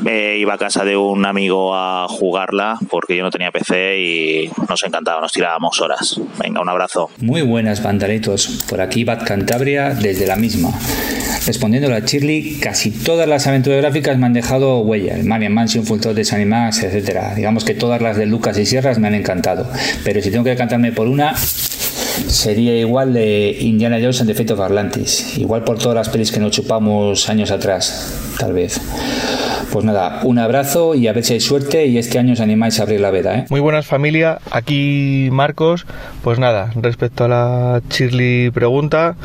Me 0.00 0.36
iba 0.36 0.54
a 0.54 0.58
casa 0.58 0.84
de 0.84 0.96
un 0.96 1.24
amigo 1.26 1.74
a 1.74 2.06
jugarla 2.08 2.78
porque 2.90 3.16
yo 3.16 3.22
no 3.22 3.30
tenía 3.30 3.50
PC 3.50 3.98
y 3.98 4.50
nos 4.68 4.82
encantaba, 4.82 5.20
nos 5.20 5.32
tirábamos 5.32 5.80
horas. 5.80 6.20
Venga, 6.38 6.60
un 6.60 6.68
abrazo. 6.68 7.10
Muy 7.18 7.42
buenas, 7.42 7.82
bandaletos. 7.82 8.64
Por 8.68 8.80
aquí 8.80 9.04
Bad 9.04 9.24
Cantabria 9.24 9.94
desde 9.94 10.26
la 10.26 10.36
misma. 10.36 10.70
Respondiendo 11.46 11.92
a 11.94 12.00
Shirley, 12.00 12.58
casi 12.60 12.90
todas 12.90 13.28
las 13.28 13.46
aventuras 13.46 13.80
gráficas 13.80 14.18
me 14.18 14.26
han 14.26 14.32
dejado 14.32 14.80
huella. 14.80 15.14
El 15.14 15.24
Marian 15.24 15.54
Mansion, 15.54 15.84
Full 15.84 16.00
Thought, 16.00 16.18
Animax, 16.32 16.82
etcétera. 16.82 17.34
Digamos 17.34 17.64
que 17.64 17.74
todas 17.74 18.02
las 18.02 18.16
de 18.16 18.26
Lucas 18.26 18.58
y 18.58 18.66
Sierras 18.66 18.98
me 18.98 19.08
han 19.08 19.14
encantado. 19.14 19.70
Pero 20.04 20.20
si 20.20 20.30
tengo 20.30 20.44
que 20.44 20.50
decantarme 20.50 20.92
por 20.92 21.06
una, 21.06 21.34
sería 22.28 22.78
igual 22.78 23.12
de 23.12 23.56
Indiana 23.60 23.98
Jones 24.00 24.20
and 24.20 24.30
the 24.30 24.34
Fate 24.34 24.52
of 24.52 24.60
Atlantis. 24.60 25.36
Igual 25.38 25.64
por 25.64 25.78
todas 25.78 25.94
las 25.94 26.08
pelis 26.08 26.32
que 26.32 26.40
nos 26.40 26.52
chupamos 26.52 27.28
años 27.28 27.50
atrás, 27.50 28.34
tal 28.38 28.52
vez. 28.52 28.80
Pues 29.72 29.84
nada, 29.84 30.20
un 30.22 30.38
abrazo 30.38 30.94
y 30.94 31.08
a 31.08 31.12
ver 31.12 31.24
si 31.24 31.34
hay 31.34 31.40
suerte 31.40 31.86
y 31.86 31.98
este 31.98 32.18
año 32.18 32.32
os 32.32 32.40
animáis 32.40 32.78
a 32.80 32.84
abrir 32.84 33.00
la 33.00 33.10
veda, 33.10 33.36
¿eh? 33.36 33.44
Muy 33.50 33.60
buenas 33.60 33.86
familia, 33.86 34.38
aquí 34.50 35.28
Marcos. 35.32 35.86
Pues 36.22 36.38
nada, 36.38 36.70
respecto 36.76 37.24
a 37.24 37.28
la 37.28 37.82
Shirley 37.90 38.50
pregunta, 38.50 39.16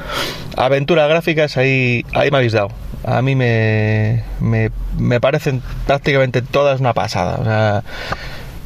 aventuras 0.58 1.08
gráficas 1.08 1.58
ahí, 1.58 2.04
ahí 2.14 2.32
me 2.32 2.38
habéis 2.38 2.54
dado. 2.54 2.70
a 3.04 3.22
mí 3.22 3.36
me, 3.36 4.24
me, 4.40 4.72
me 4.98 5.20
parecen 5.22 5.62
prácticamente 5.88 6.42
todas 6.42 6.80
una 6.80 6.94
pasada. 6.94 7.38
O 7.40 7.44
sea, 7.46 7.84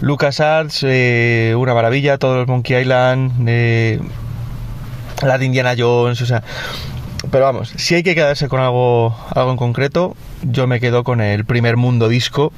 LucasArts, 0.01 0.84
eh, 0.84 1.53
una 1.57 1.73
maravilla, 1.73 2.17
todos 2.17 2.38
los 2.38 2.47
Monkey 2.47 2.81
Island, 2.81 3.47
eh, 3.47 3.99
la 5.23 5.38
de 5.38 5.45
Indiana 5.45 5.73
Jones, 5.77 6.22
o 6.22 6.26
sea. 6.26 6.43
Pero 7.31 7.45
vamos, 7.45 7.73
si 7.76 7.95
hay 7.95 8.03
que 8.03 8.13
quedarse 8.13 8.47
con 8.47 8.59
algo, 8.59 9.15
algo 9.34 9.51
en 9.51 9.57
concreto, 9.57 10.15
yo 10.43 10.67
me 10.67 10.80
quedo 10.80 11.03
con 11.03 11.22
el 11.22 11.45
primer 11.45 11.76
mundo 11.76 12.07
disco, 12.07 12.51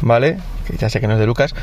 ¿vale? 0.00 0.38
Que 0.66 0.76
ya 0.76 0.88
sé 0.88 1.00
que 1.00 1.08
no 1.08 1.14
es 1.14 1.18
de 1.18 1.26
Lucas, 1.26 1.54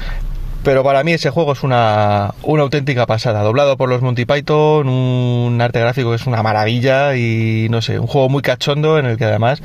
pero 0.64 0.84
para 0.84 1.04
mí 1.04 1.14
ese 1.14 1.32
juego 1.32 1.54
es 1.54 1.64
una, 1.64 2.36
una 2.44 2.64
auténtica 2.64 3.08
pasada. 3.08 3.42
Doblado 3.42 3.78
por 3.78 3.90
los 3.90 4.02
Monty 4.02 4.26
Python, 4.26 4.88
un 4.88 5.60
arte 5.60 5.80
gráfico 5.80 6.10
que 6.12 6.18
es 6.18 6.28
una 6.28 6.44
maravilla 6.44 7.16
y 7.16 7.68
no 7.70 7.82
sé, 7.82 7.98
un 7.98 8.08
juego 8.08 8.30
muy 8.30 8.44
cachondo 8.44 9.00
en 9.00 9.08
el 9.08 9.18
que 9.18 9.26
además 9.26 9.62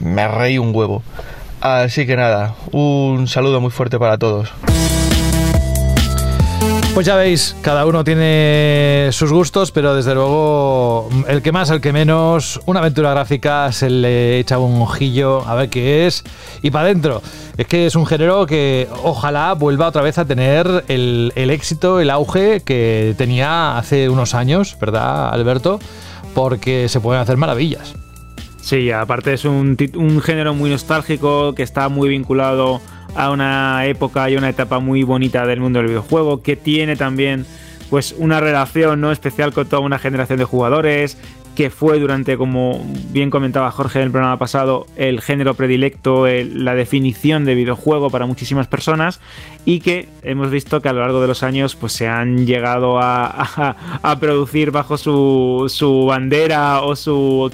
me 0.00 0.28
reí 0.28 0.58
un 0.58 0.74
huevo. 0.74 1.02
Así 1.60 2.06
que 2.06 2.16
nada, 2.16 2.54
un 2.72 3.28
saludo 3.28 3.60
muy 3.60 3.70
fuerte 3.70 3.98
para 3.98 4.18
todos. 4.18 4.52
Pues 6.96 7.04
ya 7.04 7.14
veis, 7.14 7.54
cada 7.60 7.84
uno 7.84 8.04
tiene 8.04 9.10
sus 9.12 9.30
gustos, 9.30 9.70
pero 9.70 9.94
desde 9.94 10.14
luego 10.14 11.10
el 11.28 11.42
que 11.42 11.52
más, 11.52 11.68
el 11.68 11.82
que 11.82 11.92
menos, 11.92 12.58
una 12.64 12.80
aventura 12.80 13.10
gráfica 13.10 13.70
se 13.70 13.90
le 13.90 14.38
echa 14.38 14.58
un 14.58 14.80
ojillo 14.80 15.46
a 15.46 15.54
ver 15.56 15.68
qué 15.68 16.06
es 16.06 16.24
y 16.62 16.70
para 16.70 16.86
adentro. 16.86 17.20
Es 17.58 17.66
que 17.66 17.84
es 17.84 17.96
un 17.96 18.06
género 18.06 18.46
que 18.46 18.88
ojalá 19.02 19.52
vuelva 19.52 19.88
otra 19.88 20.00
vez 20.00 20.16
a 20.16 20.24
tener 20.24 20.84
el, 20.88 21.34
el 21.36 21.50
éxito, 21.50 22.00
el 22.00 22.08
auge 22.08 22.62
que 22.62 23.14
tenía 23.18 23.76
hace 23.76 24.08
unos 24.08 24.34
años, 24.34 24.74
¿verdad, 24.80 25.28
Alberto? 25.34 25.78
Porque 26.34 26.88
se 26.88 27.00
pueden 27.00 27.20
hacer 27.20 27.36
maravillas. 27.36 27.94
Sí, 28.66 28.90
aparte 28.90 29.32
es 29.32 29.44
un, 29.44 29.76
un 29.94 30.20
género 30.20 30.52
muy 30.52 30.70
nostálgico 30.70 31.54
que 31.54 31.62
está 31.62 31.88
muy 31.88 32.08
vinculado 32.08 32.80
a 33.14 33.30
una 33.30 33.86
época 33.86 34.28
y 34.28 34.36
una 34.36 34.48
etapa 34.48 34.80
muy 34.80 35.04
bonita 35.04 35.46
del 35.46 35.60
mundo 35.60 35.78
del 35.78 35.86
videojuego, 35.86 36.42
que 36.42 36.56
tiene 36.56 36.96
también 36.96 37.46
pues 37.90 38.12
una 38.18 38.40
relación 38.40 39.00
no 39.00 39.12
especial 39.12 39.52
con 39.52 39.68
toda 39.68 39.82
una 39.82 40.00
generación 40.00 40.40
de 40.40 40.46
jugadores, 40.46 41.16
que 41.54 41.70
fue 41.70 42.00
durante, 42.00 42.36
como 42.36 42.84
bien 43.12 43.30
comentaba 43.30 43.70
Jorge 43.70 44.00
en 44.00 44.06
el 44.06 44.10
programa 44.10 44.36
pasado, 44.36 44.88
el 44.96 45.20
género 45.20 45.54
predilecto, 45.54 46.26
la 46.26 46.74
definición 46.74 47.44
de 47.44 47.54
videojuego 47.54 48.10
para 48.10 48.26
muchísimas 48.26 48.66
personas 48.66 49.20
y 49.66 49.80
que 49.80 50.08
hemos 50.22 50.50
visto 50.50 50.80
que 50.80 50.88
a 50.88 50.92
lo 50.94 51.00
largo 51.00 51.20
de 51.20 51.26
los 51.26 51.42
años 51.42 51.74
pues 51.76 51.92
se 51.92 52.08
han 52.08 52.46
llegado 52.46 52.98
a, 52.98 53.26
a- 53.26 53.76
a 54.02 54.18
producir 54.18 54.70
bajo 54.70 54.96
su, 54.96 55.66
su 55.68 56.06
bandera 56.06 56.80
o 56.82 56.96
sus 56.96 57.52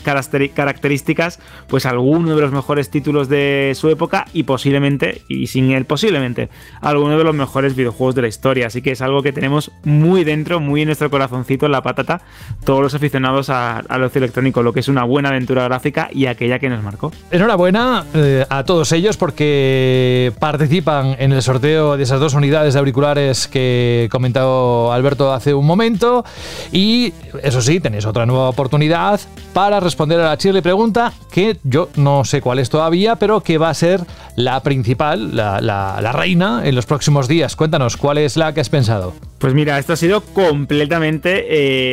características 0.54 1.40
pues 1.68 1.86
algunos 1.86 2.36
de 2.36 2.42
los 2.42 2.52
mejores 2.52 2.90
títulos 2.90 3.28
de 3.28 3.72
su 3.74 3.88
época 3.88 4.26
y 4.32 4.42
posiblemente, 4.44 5.22
y 5.28 5.46
sin 5.46 5.70
él 5.72 5.84
posiblemente, 5.86 6.48
algunos 6.80 7.18
de 7.18 7.24
los 7.24 7.34
mejores 7.34 7.74
videojuegos 7.74 8.14
de 8.14 8.22
la 8.22 8.28
historia. 8.28 8.66
Así 8.66 8.82
que 8.82 8.92
es 8.92 9.00
algo 9.02 9.22
que 9.22 9.32
tenemos 9.32 9.70
muy 9.84 10.22
dentro, 10.24 10.60
muy 10.60 10.82
en 10.82 10.88
nuestro 10.88 11.10
corazoncito, 11.10 11.66
en 11.66 11.72
la 11.72 11.82
patata, 11.82 12.20
todos 12.64 12.82
los 12.82 12.94
aficionados 12.94 13.48
a, 13.48 13.78
al 13.78 14.02
ocio 14.04 14.18
electrónico, 14.18 14.62
lo 14.62 14.72
que 14.72 14.80
es 14.80 14.88
una 14.88 15.04
buena 15.04 15.30
aventura 15.30 15.64
gráfica 15.64 16.08
y 16.12 16.26
aquella 16.26 16.58
que 16.58 16.68
nos 16.68 16.82
marcó. 16.82 17.10
Enhorabuena 17.30 18.04
eh, 18.14 18.44
a 18.50 18.64
todos 18.64 18.92
ellos 18.92 19.16
porque 19.16 20.32
participan 20.38 21.16
en 21.18 21.32
el 21.32 21.40
sorteo 21.42 21.96
de 21.96 22.01
esas 22.02 22.20
dos 22.20 22.34
unidades 22.34 22.74
de 22.74 22.80
auriculares 22.80 23.48
que 23.48 24.08
comentado 24.10 24.92
Alberto 24.92 25.32
hace 25.32 25.54
un 25.54 25.66
momento. 25.66 26.24
Y 26.72 27.12
eso 27.42 27.62
sí, 27.62 27.80
tenéis 27.80 28.06
otra 28.06 28.26
nueva 28.26 28.48
oportunidad 28.48 29.20
para 29.52 29.80
responder 29.80 30.20
a 30.20 30.24
la 30.28 30.38
chile 30.38 30.62
pregunta 30.62 31.12
que 31.30 31.58
yo 31.64 31.88
no 31.96 32.24
sé 32.24 32.40
cuál 32.40 32.58
es 32.58 32.70
todavía, 32.70 33.16
pero 33.16 33.40
que 33.40 33.58
va 33.58 33.70
a 33.70 33.74
ser 33.74 34.00
la 34.36 34.60
principal, 34.62 35.36
la, 35.36 35.60
la- 35.60 36.12
reina 36.12 36.62
en 36.64 36.74
los 36.74 36.84
próximos 36.86 37.26
días. 37.28 37.56
Cuéntanos, 37.56 37.96
¿cuál 37.96 38.18
es 38.18 38.36
la 38.36 38.52
que 38.52 38.60
has 38.60 38.68
pensado? 38.68 39.14
Pues 39.38 39.54
mira, 39.54 39.78
esto 39.78 39.94
ha 39.94 39.96
sido 39.96 40.20
completamente 40.20 41.46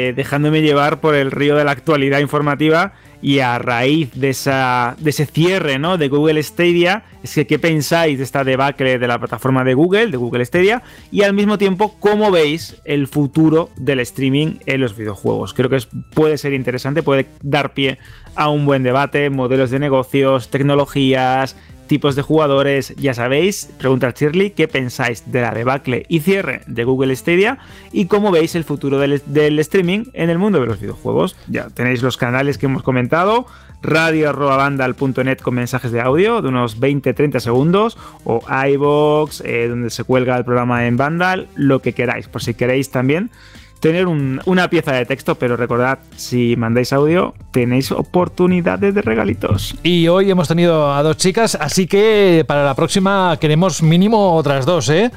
eh, 0.10 0.14
dejándome 0.14 0.61
llevar 0.61 0.99
por 0.99 1.15
el 1.15 1.31
río 1.31 1.56
de 1.56 1.64
la 1.64 1.72
actualidad 1.72 2.19
informativa 2.19 2.94
y 3.22 3.40
a 3.40 3.60
raíz 3.60 4.12
de, 4.14 4.30
esa, 4.30 4.96
de 5.00 5.10
ese 5.10 5.26
cierre 5.26 5.78
¿no? 5.78 5.98
de 5.98 6.08
Google 6.08 6.41
Stadia, 6.41 7.04
es 7.22 7.36
que 7.36 7.46
qué 7.46 7.60
pensáis 7.60 8.18
de 8.18 8.24
esta 8.24 8.44
debacle 8.44 8.98
de 8.98 9.08
la 9.08 9.20
plataforma 9.20 9.64
de 9.64 9.74
Google, 9.74 10.08
de 10.08 10.18
Google 10.18 10.46
Stadia, 10.46 10.82
y 11.12 11.24
al 11.24 11.34
mismo 11.34 11.58
tiempo 11.58 11.96
cómo 12.00 12.32
veis 12.32 12.78
el 12.86 13.08
futuro 13.08 13.70
del 13.76 14.00
streaming 14.00 14.60
en 14.66 14.80
los 14.82 14.96
videojuegos. 14.96 15.54
Creo 15.54 15.70
que 15.70 15.76
es- 15.78 15.90
puede 16.14 16.38
ser 16.38 16.54
interesante, 16.54 17.04
puede 17.04 17.28
dar 17.41 17.74
pie 17.74 17.98
a 18.36 18.50
un 18.50 18.66
buen 18.66 18.84
debate, 18.84 19.30
modelos 19.30 19.70
de 19.70 19.80
negocios, 19.80 20.50
tecnologías, 20.50 21.58
tipos 21.90 22.16
de 22.16 22.22
jugadores, 22.22 22.94
ya 22.95 23.14
sabéis, 23.14 23.68
pregunta 23.78 24.14
Shirley, 24.16 24.52
¿qué 24.52 24.68
pensáis 24.68 25.30
de 25.30 25.41
la 25.41 25.52
debacle 25.52 26.06
y 26.07 26.20
cierre 26.22 26.61
de 26.68 26.84
Google 26.86 27.14
Stadia 27.16 27.57
y 27.91 28.06
cómo 28.06 28.32
veis 28.32 28.56
el 28.56 28.64
futuro 28.64 28.99
del, 28.99 29.22
del 29.26 29.57
streaming 29.60 30.06
en 30.14 30.30
el 30.30 30.38
mundo 30.38 30.61
de 30.61 30.68
los 30.68 30.80
videojuegos? 30.80 31.36
Ya 31.48 31.70
tenéis 31.70 32.03
los 32.03 32.16
canales 32.16 32.60
que 32.60 32.68
hemos 32.68 32.84
comentado, 32.84 33.48
radio.bandal.net 33.82 35.40
con 35.40 35.56
mensajes 35.56 35.91
de 35.91 35.99
audio 35.99 36.44
de 36.44 36.49
unos 36.49 36.80
20-30 36.80 37.40
segundos 37.40 37.98
o 38.24 38.41
iBox, 38.48 39.41
eh, 39.41 39.68
donde 39.68 39.90
se 39.90 40.03
cuelga 40.03 40.38
el 40.38 40.45
programa 40.45 40.86
en 40.86 40.95
Vandal, 40.95 41.48
lo 41.56 41.82
que 41.82 41.94
queráis, 41.94 42.28
por 42.28 42.44
si 42.44 42.53
queréis 42.53 42.91
también 42.91 43.32
tener 43.80 44.07
un- 44.07 44.41
una 44.45 44.69
pieza 44.69 44.91
de 44.91 45.06
texto, 45.06 45.35
pero 45.35 45.56
recordad, 45.56 45.99
si 46.15 46.56
mandáis 46.57 46.91
audio, 46.93 47.34
tenéis 47.51 47.91
oportunidades 47.91 48.93
de 48.93 49.01
regalitos. 49.01 49.76
Y 49.84 50.07
hoy 50.07 50.30
hemos 50.30 50.47
tenido 50.47 50.93
a 50.93 51.01
dos 51.03 51.18
chicas, 51.18 51.56
así 51.60 51.88
que 51.88 52.43
para 52.47 52.65
la 52.65 52.73
próxima 52.76 53.38
queremos 53.39 53.81
mínimo 53.81 54.35
otras 54.35 54.65
dos, 54.65 54.89
¿eh? 54.89 55.11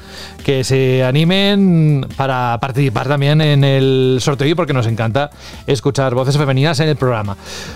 Que 0.45 0.63
se 0.63 1.03
animen 1.03 2.07
para 2.15 2.57
participar 2.61 3.07
también 3.07 3.41
en 3.41 3.63
el 3.63 4.17
sorteo 4.21 4.55
porque 4.55 4.73
nos 4.73 4.87
encanta 4.87 5.29
escuchar 5.67 6.13
voces 6.15 6.37
femeninas 6.37 6.79
en 6.79 6.89
el 6.89 6.95
programa. 6.95 7.35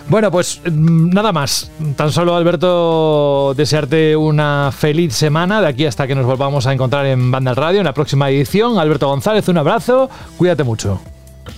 Bueno, 0.10 0.32
pues 0.32 0.62
mm, 0.66 1.10
nada 1.10 1.32
más. 1.32 1.72
Tan 1.96 2.12
solo, 2.12 2.36
Alberto, 2.36 3.54
desearte 3.56 4.16
una 4.16 4.72
feliz 4.72 5.14
semana 5.14 5.62
de 5.62 5.68
aquí 5.68 5.86
hasta 5.86 6.08
que 6.08 6.16
nos 6.16 6.26
volvamos 6.26 6.68
a 6.68 6.74
encontrar 6.74 7.06
en 7.06 7.32
Banda 7.32 7.54
Radio 7.54 7.80
en 7.80 7.86
la 7.86 7.94
próxima 7.94 8.30
edición. 8.30 8.78
Alberto 8.80 9.08
González, 9.08 9.48
un 9.48 9.58
abrazo, 9.58 10.10
cuídate 10.38 10.64
mucho. 10.64 10.77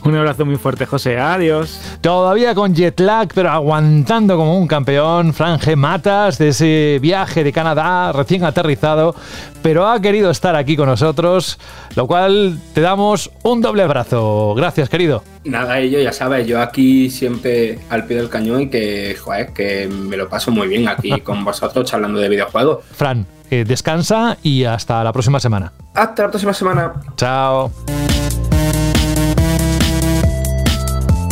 Un 0.04 0.16
abrazo 0.16 0.46
muy 0.46 0.56
fuerte, 0.56 0.86
José. 0.86 1.20
Adiós. 1.20 1.80
Todavía 2.02 2.56
con 2.56 2.74
jet 2.74 3.00
lag, 3.00 3.30
pero 3.34 3.50
aguantando 3.50 4.38
como 4.38 4.58
un 4.58 4.68
campeón. 4.68 5.34
Fran 5.34 5.60
G. 5.60 5.76
Matas, 5.76 6.38
de 6.38 6.50
ese 6.50 7.00
viaje 7.02 7.44
de 7.44 7.52
Canadá, 7.52 8.12
recién 8.14 8.44
aterrizado, 8.44 9.14
pero 9.62 9.88
ha 9.88 10.00
querido 10.00 10.32
estar 10.32 10.56
aquí 10.56 10.78
con 10.78 10.88
nosotros, 10.88 11.60
lo 11.96 12.08
cual 12.08 12.60
te 12.74 12.82
damos 12.82 13.32
un 13.44 13.62
doble 13.62 13.84
abrazo. 13.84 14.54
Gracias, 14.56 14.90
querido. 14.90 15.24
Nada, 15.44 15.80
ello 15.80 16.00
ya 16.00 16.14
sabes, 16.14 16.48
yo 16.48 16.62
aquí 16.62 17.10
siempre 17.10 17.80
al 17.90 18.06
pie 18.06 18.18
del 18.18 18.30
cañón 18.30 18.62
y 18.62 18.70
que, 18.70 19.18
joder, 19.20 19.54
que 19.54 19.88
me 19.88 20.16
lo 20.16 20.30
paso 20.30 20.52
muy 20.52 20.68
bien 20.68 20.88
aquí 20.88 21.20
con 21.24 21.44
vosotros 21.44 21.90
charlando 21.90 22.20
de 22.20 22.30
videojuegos. 22.30 22.86
Fran, 22.94 23.26
eh, 23.52 23.66
descansa 23.68 24.38
y 24.44 24.64
hasta 24.64 25.04
la 25.04 25.12
próxima 25.12 25.40
semana. 25.40 25.74
Hasta 25.94 26.24
la 26.24 26.30
próxima 26.30 26.54
semana. 26.54 26.94
Chao. 27.18 27.72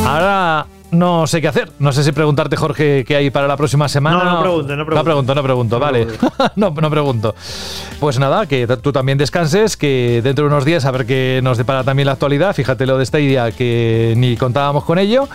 Ahora 0.08 0.66
no 0.92 1.28
sé 1.28 1.42
qué 1.42 1.50
hacer. 1.50 1.70
No 1.80 1.92
sé 1.92 2.04
si 2.04 2.14
preguntarte, 2.14 2.56
Jorge, 2.56 3.04
qué 3.06 3.18
hay 3.18 3.30
para 3.30 3.48
la 3.48 3.58
próxima 3.58 3.90
semana. 3.90 4.24
No, 4.24 4.32
no 4.36 4.42
pregunte, 4.42 4.76
no 4.76 4.86
pregunte. 4.86 4.96
No 4.96 5.04
pregunto, 5.04 5.36
no 5.36 5.44
pregunto, 5.44 5.80
vale. 5.80 6.08
no, 6.56 6.72
no 6.72 6.90
pregunto. 6.90 7.36
Pues 8.00 8.18
nada, 8.20 8.46
que 8.46 8.66
tú 8.82 8.94
también 8.94 9.18
descanses, 9.18 9.76
que 9.76 10.22
dentro 10.24 10.46
de 10.46 10.52
unos 10.52 10.64
días 10.64 10.86
a 10.86 10.92
ver 10.92 11.06
qué 11.06 11.42
nos 11.44 11.58
depara 11.58 11.84
también 11.84 12.06
la 12.06 12.14
actualidad. 12.14 12.56
Fíjate 12.56 12.86
lo 12.86 12.98
de 12.98 13.04
esta 13.04 13.20
idea 13.20 13.52
que 13.52 14.14
ni 14.16 14.38
contábamos 14.38 14.86
con 14.86 14.98
ello. 14.98 15.28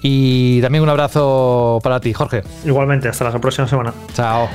Y 0.00 0.60
también 0.60 0.84
un 0.84 0.90
abrazo 0.90 1.80
para 1.82 2.00
ti, 2.00 2.12
Jorge. 2.12 2.44
Igualmente, 2.64 3.08
hasta 3.08 3.24
la 3.24 3.38
próxima 3.38 3.66
semana. 3.66 3.92
Chao. 4.14 4.48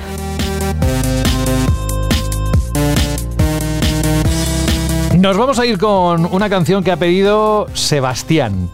Nos 5.26 5.38
vamos 5.38 5.58
a 5.58 5.66
ir 5.66 5.80
con 5.80 6.26
una 6.26 6.50
canción 6.50 6.84
que 6.84 6.92
ha 6.92 6.98
pedido 6.98 7.68
Sebastián, 7.74 8.70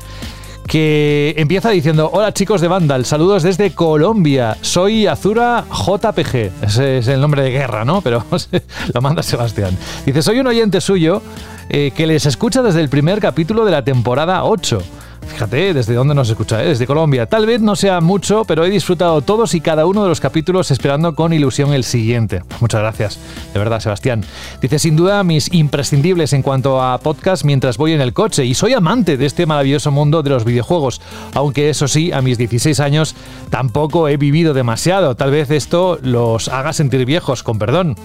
que 0.71 1.33
empieza 1.35 1.69
diciendo, 1.69 2.09
hola 2.13 2.33
chicos 2.33 2.61
de 2.61 2.69
Vandal, 2.69 3.03
saludos 3.03 3.43
desde 3.43 3.71
Colombia, 3.71 4.55
soy 4.61 5.05
Azura 5.05 5.65
JPG, 5.69 6.63
ese 6.63 6.99
es 6.99 7.09
el 7.09 7.19
nombre 7.19 7.41
de 7.41 7.51
guerra, 7.51 7.83
¿no? 7.83 7.99
Pero 7.99 8.23
lo 8.93 9.01
manda 9.01 9.21
Sebastián. 9.21 9.77
Dice, 10.05 10.21
soy 10.21 10.39
un 10.39 10.47
oyente 10.47 10.79
suyo 10.79 11.21
eh, 11.67 11.91
que 11.93 12.07
les 12.07 12.25
escucha 12.25 12.61
desde 12.61 12.79
el 12.79 12.87
primer 12.87 13.19
capítulo 13.19 13.65
de 13.65 13.71
la 13.71 13.83
temporada 13.83 14.45
8. 14.45 14.81
Fíjate 15.27 15.73
desde 15.73 15.93
dónde 15.93 16.13
nos 16.13 16.29
escucha, 16.29 16.63
¿eh? 16.63 16.67
desde 16.67 16.85
Colombia. 16.85 17.25
Tal 17.25 17.45
vez 17.45 17.61
no 17.61 17.75
sea 17.75 18.01
mucho, 18.01 18.43
pero 18.45 18.65
he 18.65 18.69
disfrutado 18.69 19.21
todos 19.21 19.53
y 19.53 19.61
cada 19.61 19.85
uno 19.85 20.03
de 20.03 20.09
los 20.09 20.19
capítulos 20.19 20.71
esperando 20.71 21.15
con 21.15 21.33
ilusión 21.33 21.73
el 21.73 21.83
siguiente. 21.83 22.43
Muchas 22.59 22.81
gracias, 22.81 23.19
de 23.53 23.59
verdad, 23.59 23.79
Sebastián. 23.79 24.23
Dice, 24.61 24.79
sin 24.79 24.95
duda, 24.95 25.23
mis 25.23 25.51
imprescindibles 25.53 26.33
en 26.33 26.41
cuanto 26.41 26.81
a 26.81 26.97
podcast 26.99 27.43
mientras 27.43 27.77
voy 27.77 27.93
en 27.93 28.01
el 28.01 28.13
coche 28.13 28.45
y 28.45 28.53
soy 28.53 28.73
amante 28.73 29.17
de 29.17 29.25
este 29.25 29.45
maravilloso 29.45 29.91
mundo 29.91 30.21
de 30.23 30.29
los 30.29 30.45
videojuegos, 30.45 31.01
aunque 31.33 31.69
eso 31.69 31.87
sí, 31.87 32.11
a 32.11 32.21
mis 32.21 32.37
16 32.37 32.79
años 32.79 33.15
tampoco 33.49 34.07
he 34.07 34.17
vivido 34.17 34.53
demasiado. 34.53 35.15
Tal 35.15 35.31
vez 35.31 35.49
esto 35.51 35.99
los 36.01 36.49
haga 36.49 36.73
sentir 36.73 37.05
viejos, 37.05 37.43
con 37.43 37.59
perdón. 37.59 37.95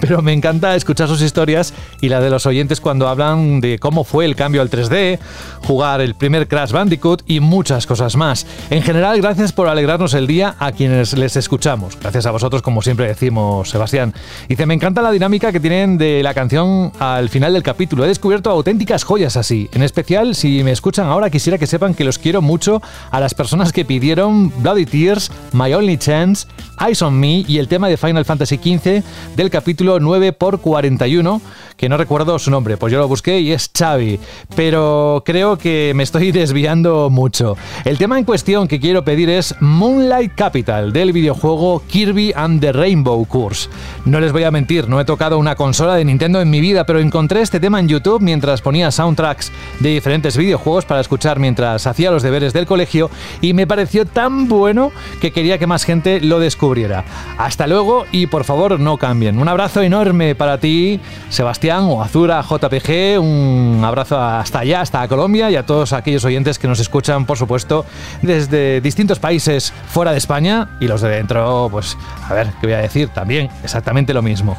Pero 0.00 0.22
me 0.22 0.32
encanta 0.32 0.74
escuchar 0.76 1.08
sus 1.08 1.22
historias 1.22 1.74
y 2.00 2.08
la 2.08 2.20
de 2.20 2.30
los 2.30 2.46
oyentes 2.46 2.80
cuando 2.80 3.08
hablan 3.08 3.60
de 3.60 3.78
cómo 3.78 4.04
fue 4.04 4.24
el 4.24 4.36
cambio 4.36 4.62
al 4.62 4.70
3D, 4.70 5.18
jugar 5.62 6.00
el 6.00 6.14
primer 6.14 6.48
Crash 6.56 6.72
Bandicoot 6.72 7.22
y 7.26 7.40
muchas 7.40 7.86
cosas 7.86 8.16
más. 8.16 8.46
En 8.70 8.80
general, 8.80 9.20
gracias 9.20 9.52
por 9.52 9.68
alegrarnos 9.68 10.14
el 10.14 10.26
día 10.26 10.56
a 10.58 10.72
quienes 10.72 11.12
les 11.12 11.36
escuchamos. 11.36 11.98
Gracias 12.00 12.24
a 12.24 12.30
vosotros, 12.30 12.62
como 12.62 12.80
siempre 12.80 13.06
decimos, 13.06 13.68
Sebastián. 13.68 14.14
Dice, 14.48 14.64
me 14.64 14.72
encanta 14.72 15.02
la 15.02 15.10
dinámica 15.10 15.52
que 15.52 15.60
tienen 15.60 15.98
de 15.98 16.22
la 16.22 16.32
canción 16.32 16.92
al 16.98 17.28
final 17.28 17.52
del 17.52 17.62
capítulo. 17.62 18.06
He 18.06 18.08
descubierto 18.08 18.48
auténticas 18.48 19.04
joyas 19.04 19.36
así. 19.36 19.68
En 19.74 19.82
especial, 19.82 20.34
si 20.34 20.64
me 20.64 20.72
escuchan 20.72 21.08
ahora, 21.08 21.28
quisiera 21.28 21.58
que 21.58 21.66
sepan 21.66 21.92
que 21.92 22.04
los 22.04 22.18
quiero 22.18 22.40
mucho 22.40 22.80
a 23.10 23.20
las 23.20 23.34
personas 23.34 23.70
que 23.70 23.84
pidieron 23.84 24.50
Bloody 24.62 24.86
Tears, 24.86 25.30
My 25.52 25.74
Only 25.74 25.98
Chance, 25.98 26.46
Eyes 26.80 27.02
on 27.02 27.20
Me 27.20 27.44
y 27.46 27.58
el 27.58 27.68
tema 27.68 27.88
de 27.88 27.98
Final 27.98 28.24
Fantasy 28.24 28.56
XV 28.56 29.02
del 29.36 29.50
capítulo 29.50 30.00
9 30.00 30.28
x 30.28 30.60
41 30.62 31.42
que 31.76 31.88
no 31.88 31.96
recuerdo 31.96 32.38
su 32.38 32.50
nombre, 32.50 32.76
pues 32.76 32.92
yo 32.92 32.98
lo 32.98 33.08
busqué 33.08 33.40
y 33.40 33.52
es 33.52 33.70
Xavi, 33.76 34.18
pero 34.54 35.22
creo 35.26 35.58
que 35.58 35.92
me 35.94 36.02
estoy 36.02 36.32
desviando 36.46 37.10
mucho. 37.10 37.56
El 37.84 37.98
tema 37.98 38.20
en 38.20 38.24
cuestión 38.24 38.68
que 38.68 38.78
quiero 38.78 39.04
pedir 39.04 39.28
es 39.28 39.52
Moonlight 39.58 40.36
Capital 40.36 40.92
del 40.92 41.12
videojuego 41.12 41.82
Kirby 41.88 42.32
and 42.36 42.60
the 42.60 42.70
Rainbow 42.70 43.24
Course. 43.24 43.68
No 44.04 44.20
les 44.20 44.30
voy 44.30 44.44
a 44.44 44.52
mentir, 44.52 44.88
no 44.88 45.00
he 45.00 45.04
tocado 45.04 45.38
una 45.38 45.56
consola 45.56 45.96
de 45.96 46.04
Nintendo 46.04 46.40
en 46.40 46.48
mi 46.48 46.60
vida, 46.60 46.86
pero 46.86 47.00
encontré 47.00 47.40
este 47.40 47.58
tema 47.58 47.80
en 47.80 47.88
YouTube 47.88 48.20
mientras 48.20 48.62
ponía 48.62 48.92
soundtracks 48.92 49.50
de 49.80 49.88
diferentes 49.88 50.36
videojuegos 50.36 50.84
para 50.84 51.00
escuchar 51.00 51.40
mientras 51.40 51.84
hacía 51.88 52.12
los 52.12 52.22
deberes 52.22 52.52
del 52.52 52.66
colegio 52.66 53.10
y 53.40 53.52
me 53.52 53.66
pareció 53.66 54.06
tan 54.06 54.46
bueno 54.46 54.92
que 55.20 55.32
quería 55.32 55.58
que 55.58 55.66
más 55.66 55.82
gente 55.82 56.20
lo 56.20 56.38
descubriera. 56.38 57.04
Hasta 57.38 57.66
luego 57.66 58.06
y 58.12 58.28
por 58.28 58.44
favor 58.44 58.78
no 58.78 58.98
cambien. 58.98 59.40
Un 59.40 59.48
abrazo 59.48 59.82
enorme 59.82 60.36
para 60.36 60.60
ti, 60.60 61.00
Sebastián 61.28 61.86
o 61.88 62.04
Azura 62.04 62.40
JPG. 62.40 63.18
Un 63.18 63.82
abrazo 63.84 64.20
hasta 64.20 64.60
allá, 64.60 64.82
hasta 64.82 65.08
Colombia 65.08 65.50
y 65.50 65.56
a 65.56 65.66
todos 65.66 65.92
aquellos 65.92 66.24
oyentes 66.24 66.35
que 66.44 66.68
nos 66.68 66.80
escuchan, 66.80 67.24
por 67.24 67.38
supuesto, 67.38 67.86
desde 68.22 68.80
distintos 68.80 69.18
países 69.18 69.72
fuera 69.88 70.12
de 70.12 70.18
España 70.18 70.68
y 70.80 70.86
los 70.86 71.00
de 71.00 71.08
dentro, 71.08 71.68
pues 71.70 71.96
a 72.28 72.34
ver, 72.34 72.48
¿qué 72.60 72.66
voy 72.66 72.74
a 72.74 72.78
decir? 72.78 73.08
También 73.08 73.48
exactamente 73.62 74.12
lo 74.12 74.22
mismo. 74.22 74.56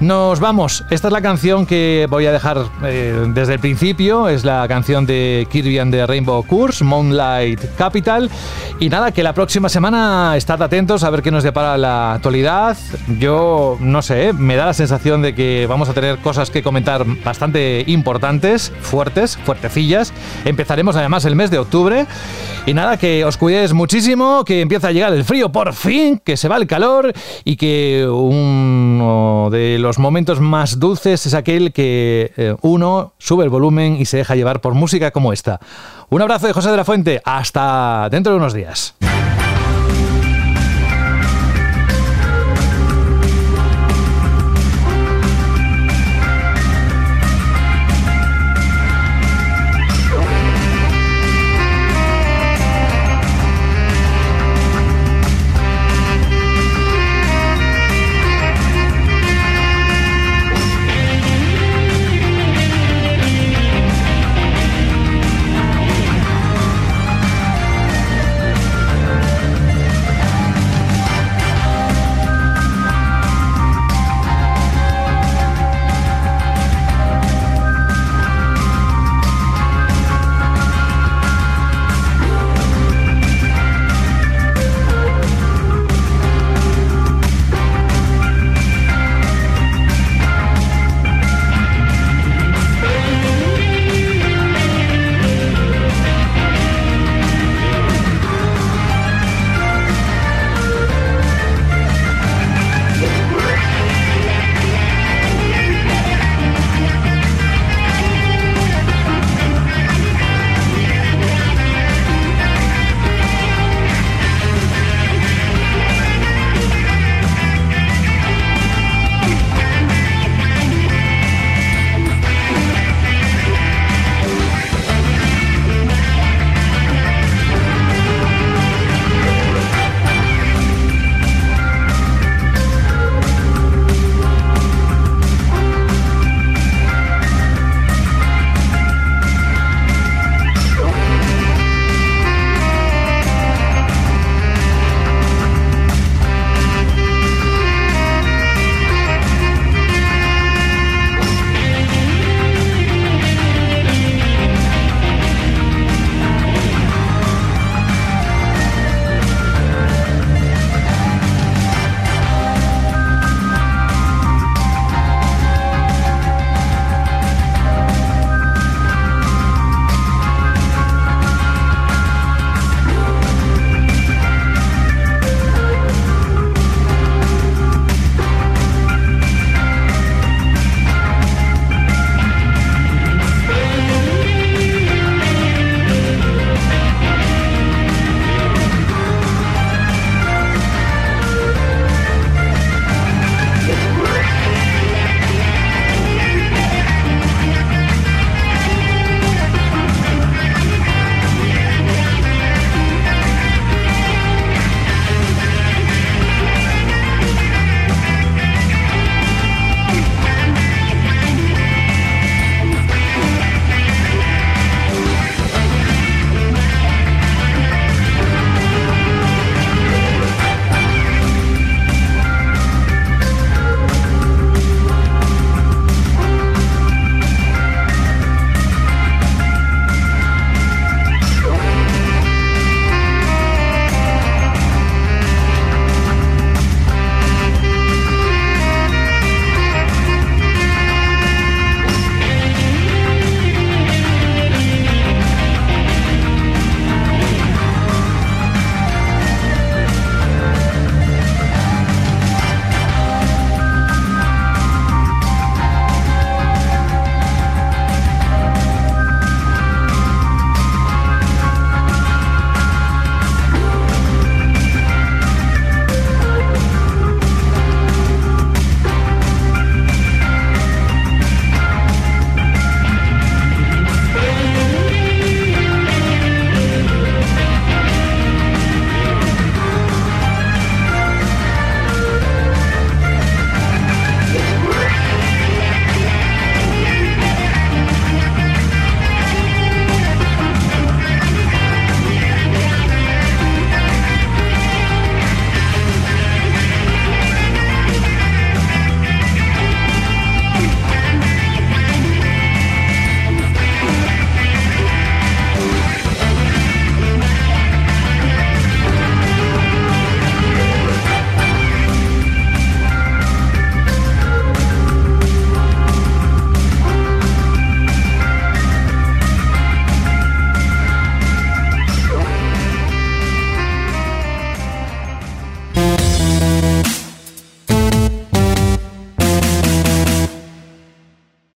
Nos 0.00 0.40
vamos. 0.40 0.82
Esta 0.88 1.08
es 1.08 1.12
la 1.12 1.20
canción 1.20 1.66
que 1.66 2.06
voy 2.08 2.24
a 2.24 2.32
dejar 2.32 2.64
eh, 2.82 3.26
desde 3.34 3.52
el 3.52 3.58
principio. 3.58 4.30
Es 4.30 4.44
la 4.44 4.66
canción 4.66 5.04
de 5.04 5.46
Kirby 5.50 5.78
and 5.78 5.92
the 5.92 6.06
Rainbow 6.06 6.42
Course, 6.42 6.82
Moonlight 6.82 7.76
Capital. 7.76 8.30
Y 8.78 8.88
nada, 8.88 9.12
que 9.12 9.22
la 9.22 9.34
próxima 9.34 9.68
semana 9.68 10.38
estad 10.38 10.62
atentos 10.62 11.04
a 11.04 11.10
ver 11.10 11.20
qué 11.20 11.30
nos 11.30 11.44
depara 11.44 11.76
la 11.76 12.14
actualidad. 12.14 12.78
Yo 13.18 13.76
no 13.78 14.00
sé, 14.00 14.32
me 14.32 14.56
da 14.56 14.64
la 14.64 14.72
sensación 14.72 15.20
de 15.20 15.34
que 15.34 15.66
vamos 15.68 15.90
a 15.90 15.92
tener 15.92 16.16
cosas 16.20 16.48
que 16.48 16.62
comentar 16.62 17.04
bastante 17.22 17.84
importantes, 17.86 18.72
fuertes, 18.80 19.36
fuertecillas. 19.36 20.14
Empezaremos 20.46 20.96
además 20.96 21.26
el 21.26 21.36
mes 21.36 21.50
de 21.50 21.58
octubre. 21.58 22.06
Y 22.64 22.72
nada, 22.72 22.96
que 22.96 23.24
os 23.26 23.36
cuidéis 23.36 23.74
muchísimo, 23.74 24.44
que 24.46 24.62
empieza 24.62 24.88
a 24.88 24.92
llegar 24.92 25.12
el 25.12 25.24
frío 25.24 25.52
por 25.52 25.74
fin, 25.74 26.20
que 26.24 26.38
se 26.38 26.48
va 26.48 26.56
el 26.56 26.66
calor 26.66 27.12
y 27.44 27.56
que 27.56 28.06
uno 28.08 29.48
de 29.50 29.78
los 29.90 29.98
momentos 29.98 30.38
más 30.38 30.78
dulces 30.78 31.26
es 31.26 31.34
aquel 31.34 31.72
que 31.72 32.32
eh, 32.36 32.54
uno 32.62 33.12
sube 33.18 33.42
el 33.42 33.50
volumen 33.50 33.96
y 33.96 34.04
se 34.04 34.18
deja 34.18 34.36
llevar 34.36 34.60
por 34.60 34.72
música 34.72 35.10
como 35.10 35.32
esta. 35.32 35.58
Un 36.10 36.22
abrazo 36.22 36.46
de 36.46 36.52
José 36.52 36.70
de 36.70 36.76
la 36.76 36.84
Fuente, 36.84 37.20
hasta 37.24 38.06
dentro 38.08 38.30
de 38.32 38.38
unos 38.38 38.54
días. 38.54 38.94